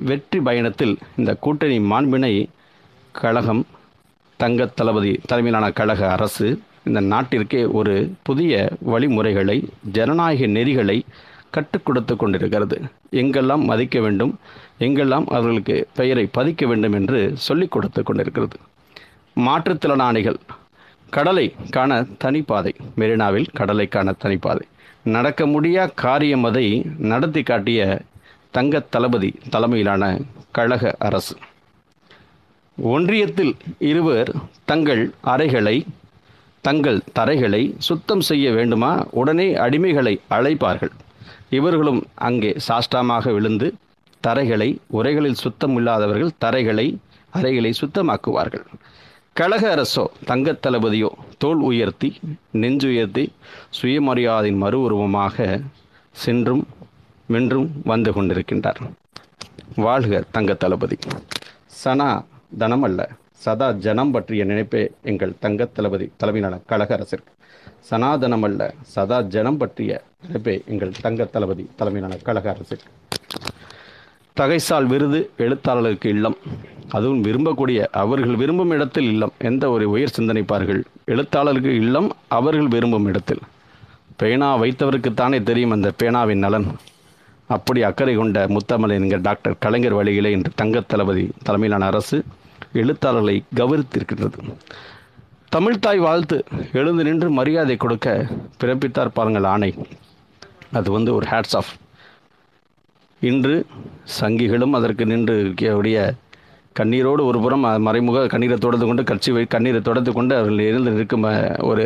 வெற்றி 0.10 0.40
பயணத்தில் 0.48 0.96
இந்த 1.20 1.32
கூட்டணி 1.46 1.78
மாண்பினை 1.92 2.34
கழகம் 3.22 3.64
தங்க 4.40 4.66
தளபதி 4.80 5.12
தலைமையிலான 5.30 5.68
கழக 5.80 6.02
அரசு 6.16 6.48
இந்த 6.86 7.02
நாட்டிற்கே 7.02 7.72
ஒரு 7.72 8.14
புதிய 8.22 8.70
வழிமுறைகளை 8.80 9.70
ஜனநாயக 9.92 10.46
நெறிகளை 10.46 11.02
கற்றுக் 11.50 11.86
கொடுத்து 11.86 12.16
கொண்டிருக்கிறது. 12.16 12.82
எங்கெல்லாம் 13.12 13.64
மதிக்க 13.64 14.00
வேண்டும் 14.00 14.40
எங்கெல்லாம் 14.80 15.26
அவர்களுக்கு 15.26 15.88
பெயரை 15.96 16.30
பதிக்க 16.38 16.68
வேண்டும் 16.68 16.94
என்று 16.94 17.34
சொல்லிக் 17.36 17.72
கொடுத்து 17.72 18.04
கொண்டிருக்கிறது. 18.04 18.58
மாற்றுத்திறனாளிகள் 19.36 20.36
கடலை 21.10 21.54
காண 21.70 22.02
தனிப்பாதை 22.02 22.76
மெரினாவில் 22.96 23.46
கடலை 23.54 23.88
காண 23.88 24.14
தனிப்பாதை. 24.24 24.62
நடக்க 25.04 25.46
முடியா 25.46 25.92
காரியம் 25.96 26.44
அதை 26.44 26.86
நடத்தி 26.98 27.44
காட்டிய 27.44 28.02
தங்க 28.52 28.80
தளபதி 28.80 29.34
தலைமையிலான 29.50 30.20
கழக 30.52 30.96
அரசு. 31.00 31.36
ஒன்றியத்தில் 32.84 33.54
இருவர் 33.80 34.34
தங்கள் 34.66 35.12
அறைகளை 35.22 35.86
தங்கள் 36.66 37.02
தரைகளை 37.20 37.74
சுத்தம் 37.78 38.22
செய்ய 38.22 38.52
வேண்டுமா? 38.52 38.92
உடனே 39.12 39.54
அடிமைகளை 39.54 40.14
அழைப்பார்கள். 40.30 40.92
இவர்களும் 41.50 42.02
அங்கே 42.16 42.56
சாஷ்டாமாக 42.68 43.34
விழுந்து 43.34 43.74
தரைகளை 44.28 44.78
உரைகளில் 44.94 45.42
சுத்தம் 45.44 45.76
இல்லாதவர்கள் 45.76 46.32
தரைகளை 46.46 46.98
அறைகளை 47.34 47.74
சுத்தமாக்குவார்கள். 47.82 48.66
கழக 49.34 49.64
அரசோ 49.76 50.06
தங்கத் 50.26 50.66
தளபதியோ 50.66 51.10
தோல் 51.38 51.60
உயர்த்தி 51.60 52.10
நெஞ்சுயர்த்தி 52.52 53.26
சுயமரியாதையின் 53.82 54.58
மறு 54.58 54.82
உருவமாக 54.82 55.62
சென்றும் 56.12 56.68
வென்றும் 57.26 57.72
வந்து 57.84 58.12
கொண்டிருக்கின்றார். 58.12 58.82
வாழ்க 59.76 60.24
தங்க 60.32 60.54
தளபதி. 60.54 60.98
சனா 61.84 62.24
தனம் 62.58 62.84
அல்ல 62.84 63.10
சதா 63.36 63.72
ஜனம் 63.72 64.12
பற்றிய 64.12 64.46
நினைப்பே 64.46 64.92
எங்கள் 65.02 65.34
தங்கத் 65.40 65.74
தளபதி 65.74 66.12
தலைமையிலான 66.18 66.62
கழக 66.66 66.94
அரசிற்கு. 66.94 67.34
சனாதனம் 67.90 68.44
அல்ல 68.44 68.74
சதா 68.82 69.22
ஜனம் 69.22 69.58
பற்றிய 69.58 70.02
நினைப்பே 70.28 70.64
எங்கள் 70.66 70.92
தங்கத் 71.02 71.32
தளபதி 71.32 71.70
தலைமையிலான 71.76 72.22
கழக 72.24 72.50
அரசிற்கு. 72.50 72.92
தகைசால் 74.40 74.86
விருது 74.86 75.30
எழுத்தாளர்களுக்கு 75.38 76.06
இல்லம். 76.06 76.38
அதுவும் 76.90 77.24
விரும்பக்கூடிய 77.24 77.86
அவர்கள் 77.92 78.36
விரும்பும் 78.36 78.70
இடத்தில் 78.70 79.04
இல்லம். 79.04 79.34
எந்த 79.38 79.70
ஒரு 79.70 79.90
உயர் 79.90 80.14
சிந்தனைப்பார்கள்? 80.18 80.84
எழுத்தாளருக்கு 81.06 81.76
இல்லம் 81.76 82.16
அவர்கள் 82.28 82.68
விரும்பும் 82.68 83.06
இடத்தில். 83.06 83.40
பேனா 84.18 84.58
வைத்தவருக்குத்தானே 84.58 85.44
தெரியும் 85.44 85.72
அந்த 85.72 85.92
பேனாவின் 85.98 86.40
நலன். 86.40 86.66
அப்படி 87.48 87.84
அக்கறை 87.84 88.16
கொண்ட 88.16 88.48
முத்தமலை 88.48 88.92
என்கிற 88.92 89.18
டாக்டர் 89.18 89.56
கலைஞர் 89.60 89.94
வழியிலே 89.94 90.32
இன்று 90.32 90.52
தங்கத் 90.56 90.88
தளபதி 90.88 91.30
தலைமையிலான 91.44 91.86
அரசு 91.86 92.24
எழுத்தாளர்களை 92.82 93.36
கௌரவித்திருக்கின்றது 93.60 94.42
தமிழ்தாய் 95.56 96.00
வாழ்த்து 96.06 96.38
எழுந்து 96.80 97.04
நின்று 97.08 97.28
மரியாதை 97.38 97.76
கொடுக்க 97.78 98.08
பிறப்பித்தார் 98.62 99.16
பாருங்கள் 99.18 99.48
ஆணை. 99.54 99.72
அது 100.78 100.90
வந்து 100.96 101.12
ஒரு 101.18 101.26
ஹேட்ஸ் 101.32 101.56
ஆஃப் 101.60 101.72
இன்று 103.22 103.56
சங்கிகளும் 104.20 104.76
அதற்கு 104.80 105.04
நின்று 105.12 105.36
இருக்கக்கூடிய 105.44 105.98
கண்ணீரோடு 106.80 107.24
ஒரு 107.30 107.40
புறம் 107.44 107.66
மறைமுக 107.88 108.26
கண்ணீரை 108.34 108.58
தொடர்ந்து 108.58 108.88
கொண்டு 108.88 109.04
கட்சி 109.12 109.32
வை 109.36 109.44
கண்ணீரை 109.54 109.82
தொடர்ந்து 109.82 110.12
கொண்டு 110.18 110.34
அவர்கள் 110.40 110.68
இருந்து 110.70 110.92
நிற்கும் 110.98 111.28
ஒரு 111.70 111.86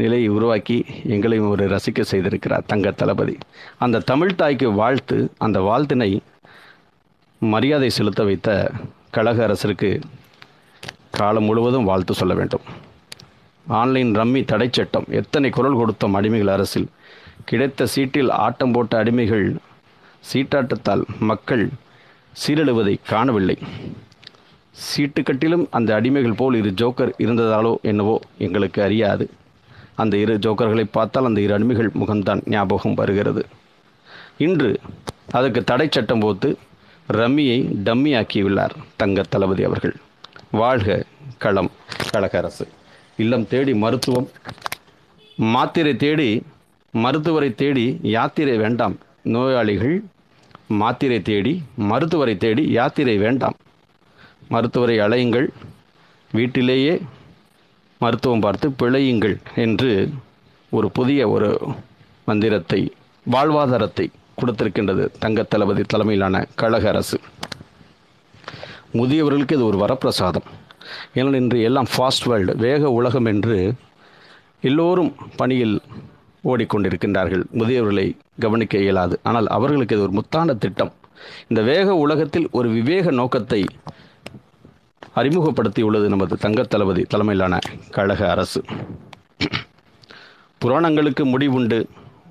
நிலையை 0.00 0.28
உருவாக்கி 0.36 0.78
எங்களையும் 1.14 1.50
ஒரு 1.54 1.64
ரசிக்க 1.74 2.00
செய்திருக்கிறார் 2.10 2.68
தங்க 2.72 2.90
தளபதி. 2.90 3.34
அந்த 3.84 4.04
தமிழ் 4.10 4.38
தாய்க்கு 4.40 4.68
வாழ்த்து 4.80 5.18
அந்த 5.46 5.60
வாழ்த்தினை 5.68 6.10
மரியாதை 7.42 7.90
செலுத்த 7.98 8.22
வைத்த 8.30 8.48
கழக 9.14 9.38
அரசிற்கு 9.42 9.88
காலம் 11.16 11.46
முழுவதும் 11.48 11.88
வாழ்த்து 11.88 12.14
சொல்ல 12.14 12.34
வேண்டும். 12.34 12.64
ஆன்லைன் 13.66 14.10
ரம்மி 14.18 14.40
தடை 14.44 14.68
சட்டம் 14.72 15.06
எத்தனை 15.20 15.50
குரல் 15.50 15.78
கொடுத்தோம் 15.80 16.16
அடிமைகள் 16.18 16.52
அரசில். 16.56 16.88
கிடைத்த 17.44 17.86
சீட்டில் 17.86 18.30
ஆட்டம் 18.44 18.72
போட்ட 18.72 19.02
அடிமைகள் 19.02 19.46
சீட்டாட்டத்தால் 20.30 21.02
மக்கள் 21.30 21.64
சீரழுவதை 22.42 22.94
காணவில்லை. 23.12 23.56
சீட்டுக்கட்டிலும் 24.74 25.64
அந்த 25.70 26.00
அடிமைகள் 26.00 26.38
போல் 26.40 26.58
இரு 26.60 26.72
ஜோக்கர் 26.82 27.12
இருந்ததாலோ 27.24 27.72
என்னவோ 27.90 28.16
எங்களுக்கு 28.38 28.80
அறியாது. 28.82 29.24
அந்த 30.02 30.16
இரு 30.16 30.34
ஜோக்கர்களை 30.46 30.84
பார்த்தால் 30.98 31.24
அந்த 31.24 31.40
இரு 31.40 31.54
அடிமைகள் 31.58 31.90
முகம்தான் 32.00 32.42
ஞாபகம் 32.46 32.98
வருகிறது. 33.02 33.42
இன்று 34.46 34.70
அதுக்கு 35.38 35.60
தடை 35.64 35.88
சட்டம் 35.90 36.20
போத்து 36.20 36.50
ரம்மியை 37.18 37.58
டம்மி 37.86 38.10
ஆக்கியுள்ளார் 38.18 38.74
தங்க 39.00 39.22
தளபதி 39.32 39.62
அவர்கள். 39.68 39.94
வாழ்க 40.60 40.88
களம் 41.42 41.70
கழக 42.10 42.34
அரசு 42.40 42.64
இல்லம் 43.22 43.46
தேடி 43.52 43.72
மருத்துவம். 43.84 44.28
மாத்திரை 45.54 45.94
தேடி 46.04 46.30
மருத்துவரை 46.94 47.50
தேடி 47.62 47.86
யாத்திரை 48.16 48.54
வேண்டாம். 48.56 48.94
நோயாளிகள் 49.34 49.96
மாத்திரை 50.80 51.18
தேடி 51.30 51.52
மருத்துவரை 51.90 52.34
தேடி 52.36 52.64
யாத்திரை 52.78 53.16
வேண்டாம். 53.24 53.56
மருத்துவரை 54.54 54.96
அலையுங்கள் 55.06 55.48
வீட்டிலேயே 56.30 56.94
மருத்துவம் 58.00 58.44
பார்த்து 58.44 58.66
பிழையுங்கள் 58.80 59.36
என்று 59.64 59.92
ஒரு 60.72 60.88
புதிய 60.98 61.20
ஒரு 61.34 61.50
மந்திரத்தை 62.28 62.80
வாழ்வாதாரத்தை 63.26 64.06
கொடுத்திருக்கின்றது 64.40 65.08
தங்கத் 65.18 65.50
தளபதி 65.50 65.82
தலைமையிலான 65.82 66.46
கழக 66.54 66.88
அரசு. 66.88 67.20
முதியவர்களுக்கு 68.92 69.52
இது 69.52 69.66
ஒரு 69.66 69.78
வரப்பிரசாதம். 69.78 70.44
ஏனால் 71.14 71.34
இன்று 71.34 71.62
எல்லாம் 71.62 71.86
ஃபாஸ்ட் 71.96 72.24
வேர்ல்டு 72.24 72.56
வேக 72.56 72.90
உலகம் 72.90 73.24
என்று 73.24 73.74
எல்லோரும் 74.60 75.14
பணியில் 75.36 75.80
ஓடிக்கொண்டிருக்கின்றார்கள். 76.44 77.44
முதியவர்களை 77.58 78.16
கவனிக்க 78.38 78.78
இயலாது. 78.78 79.20
ஆனால் 79.22 79.46
அவர்களுக்கு 79.46 79.96
இது 79.96 80.04
ஒரு 80.04 80.12
முத்தான 80.12 80.58
திட்டம். 80.58 80.92
இந்த 81.48 81.62
வேக 81.62 81.94
உலகத்தில் 81.94 82.48
ஒரு 82.50 82.68
விவேக 82.68 83.10
நோக்கத்தை 83.10 83.66
அறிமுகப்படுத்தியுள்ளது 85.16 86.08
நமது 86.08 86.36
தங்கத் 86.36 86.70
தளபதி 86.70 87.02
தலைமையிலான 87.02 87.58
கழக 87.90 88.30
அரசு. 88.30 88.64
புராணங்களுக்கு 90.64 91.24
முடிவுண்டு 91.24 91.88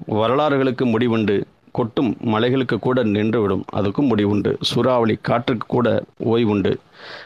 வரலாறுகளுக்கு 0.07 0.86
முடிவுண்டு 0.86 1.48
கொட்டும் 1.72 2.18
மலைகளுக்கு 2.20 2.80
கூட 2.80 3.04
நின்றுவிடும். 3.04 3.62
அதுக்கும் 3.76 4.08
முடிவுண்டு. 4.08 4.58
சூறாவளி 4.62 5.18
காற்றுக்கு 5.22 5.68
கூட 5.68 6.04
ஓய்வுண்டு. 6.18 6.80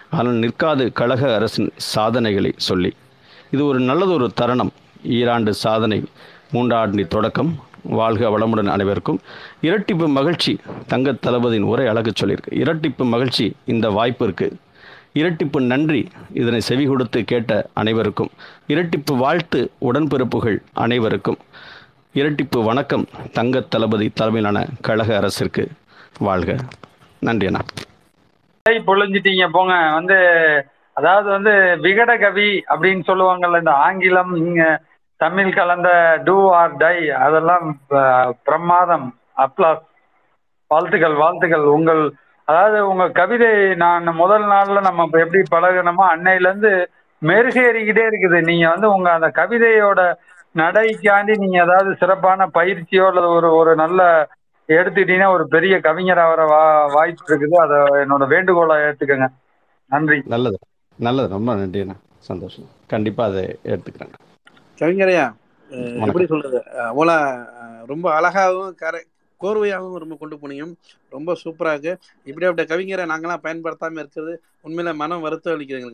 ஆனால் 0.10 0.34
நிற்காது 0.34 0.92
கழக 0.94 1.36
அரசின் 1.36 1.72
சாதனைகளை 1.76 2.54
சொல்லி. 2.56 2.94
இது 3.52 3.66
ஒரு 3.66 3.80
நல்லதொரு 3.80 4.32
தருணம். 4.34 4.72
ஈராண்டு 5.04 5.54
சாதனை. 5.54 6.04
மூன்றாண்டு 6.54 7.08
தொடக்கம். 7.08 7.60
வாழ்க 7.84 8.30
வளமுடன் 8.30 8.68
அனைவருக்கும். 8.68 9.20
இரட்டிப்பு 9.62 10.08
மகிழ்ச்சி 10.08 10.60
தங்க 10.88 11.12
தளபதியின் 11.12 11.70
உரை 11.72 11.88
அழகு 11.88 12.12
சொல்லியிருக்கு. 12.22 12.52
இரட்டிப்பு 12.52 13.06
மகிழ்ச்சி 13.06 13.54
இந்த 13.66 13.90
வாய்ப்பு 13.90 14.28
இருக்குது 14.28 14.56
இரட்டிப்பு 15.16 15.62
நன்றி 15.62 16.08
இதனை 16.34 16.60
செவி 16.60 16.86
கொடுத்து 16.86 17.24
கேட்ட 17.24 17.70
அனைவருக்கும். 17.74 18.30
இரட்டிப்பு 18.68 19.18
வாழ்த்து 19.18 19.72
உடன்பிறப்புகள் 19.82 20.58
அனைவருக்கும். 20.74 21.38
இரட்டிப்பு 22.20 22.64
வணக்கம் 22.66 23.06
தங்க 23.34 23.60
தளபதி 23.60 24.08
தலைமையிலான 24.10 24.60
கழக 24.82 25.16
அரசிற்கு 25.16 25.64
வாழ்க. 26.20 26.56
நன்றி 27.20 27.46
அண்ணா. 27.46 27.62
பொழிஞ்சிட்டீங்க 28.90 29.46
போங்க. 29.52 29.74
வந்து 29.94 30.18
அதாவது 30.94 31.28
வந்து 31.30 31.54
விகட 31.86 32.20
கவி 32.20 32.50
அப்படின்னு 32.74 33.04
சொல்லுவாங்கல்ல 33.08 33.58
இந்த 33.58 33.72
ஆங்கிலம் 33.86 34.36
இங்க 34.36 34.82
தமிழ் 35.18 35.54
கலந்த 35.54 35.90
டூ 36.24 36.36
ஆர் 36.50 36.76
டை 36.78 37.10
அதெல்லாம் 37.10 37.82
பிரமாதம். 38.44 39.08
அப்ளாஸ் 39.46 39.84
வாழ்த்துக்கள் 40.68 41.16
வாழ்த்துக்கள். 41.24 41.66
உங்கள் 41.78 42.14
அதாவது 42.44 42.88
உங்க 42.88 43.08
கவிதை 43.10 43.52
நான் 43.76 44.04
முதல் 44.04 44.44
நாள்ல 44.44 44.82
நம்ம 44.82 45.08
எப்படி 45.24 45.44
பழகணுமோ 45.56 46.06
அன்னையில 46.14 46.50
இருந்து 46.50 46.74
மெருகேறிக்கிட்டே 47.22 48.06
இருக்குது. 48.12 48.42
நீங்க 48.52 48.70
வந்து 48.70 48.88
உங்க 48.98 49.12
அந்த 49.12 49.32
கவிதையோட 49.42 50.14
நடைக்காண்டி 50.56 51.38
நீங்க 51.38 51.58
ஏதாவது 51.58 51.96
சிறப்பான 51.96 52.48
பயிற்சியோ 52.54 53.06
அல்லது 53.08 53.28
ஒரு 53.30 53.50
ஒரு 53.54 53.76
நல்ல 53.76 54.02
எடுத்துக்கிட்டீங்கன்னா 54.70 55.34
ஒரு 55.34 55.48
பெரிய 55.48 55.80
கவிஞர் 55.80 56.18
ஆகிற 56.18 56.46
வா 56.46 56.62
வாய்ப்பு 56.88 57.24
இருக்குது. 57.28 57.56
அதை 57.64 57.78
என்னோட 58.04 58.28
வேண்டுகோளை 58.28 58.76
ஏத்துக்கங்க. 58.80 59.28
நன்றி. 59.92 60.20
நல்லது. 60.26 60.58
நல்லது. 61.00 61.30
ரொம்ப 61.30 61.56
நன்றி 61.56 61.82
சந்தோஷம். 62.24 62.70
கண்டிப்பாக 62.88 63.32
அதை 63.32 63.44
எடுத்துக்கிறேன் 63.66 64.14
கவிஞரையா. 64.78 65.26
எப்படி 66.06 66.26
சொல்றது? 66.26 66.60
அவ்வளோ 66.92 67.16
ரொம்ப 67.86 68.06
அழகாகவும் 68.14 68.76
கரை 68.76 69.02
கோர்வையாகவும் 69.42 69.98
ரொம்ப 69.98 70.16
கொண்டு 70.20 70.36
போனீங்க. 70.36 70.66
ரொம்ப 71.12 71.36
சூப்பராக 71.44 71.74
இருக்கு. 71.74 71.94
இப்படியாப்பட்ட 72.26 72.64
கவிஞரை 72.72 73.06
நாங்களாம் 73.06 73.38
பயன்படுத்தாமல் 73.38 74.02
இருக்கிறது 74.04 74.34
உண்மையில 74.66 74.96
மனம் 74.96 75.22
வருத்தம் 75.22 75.54
எங்களுக்கு. 75.54 75.92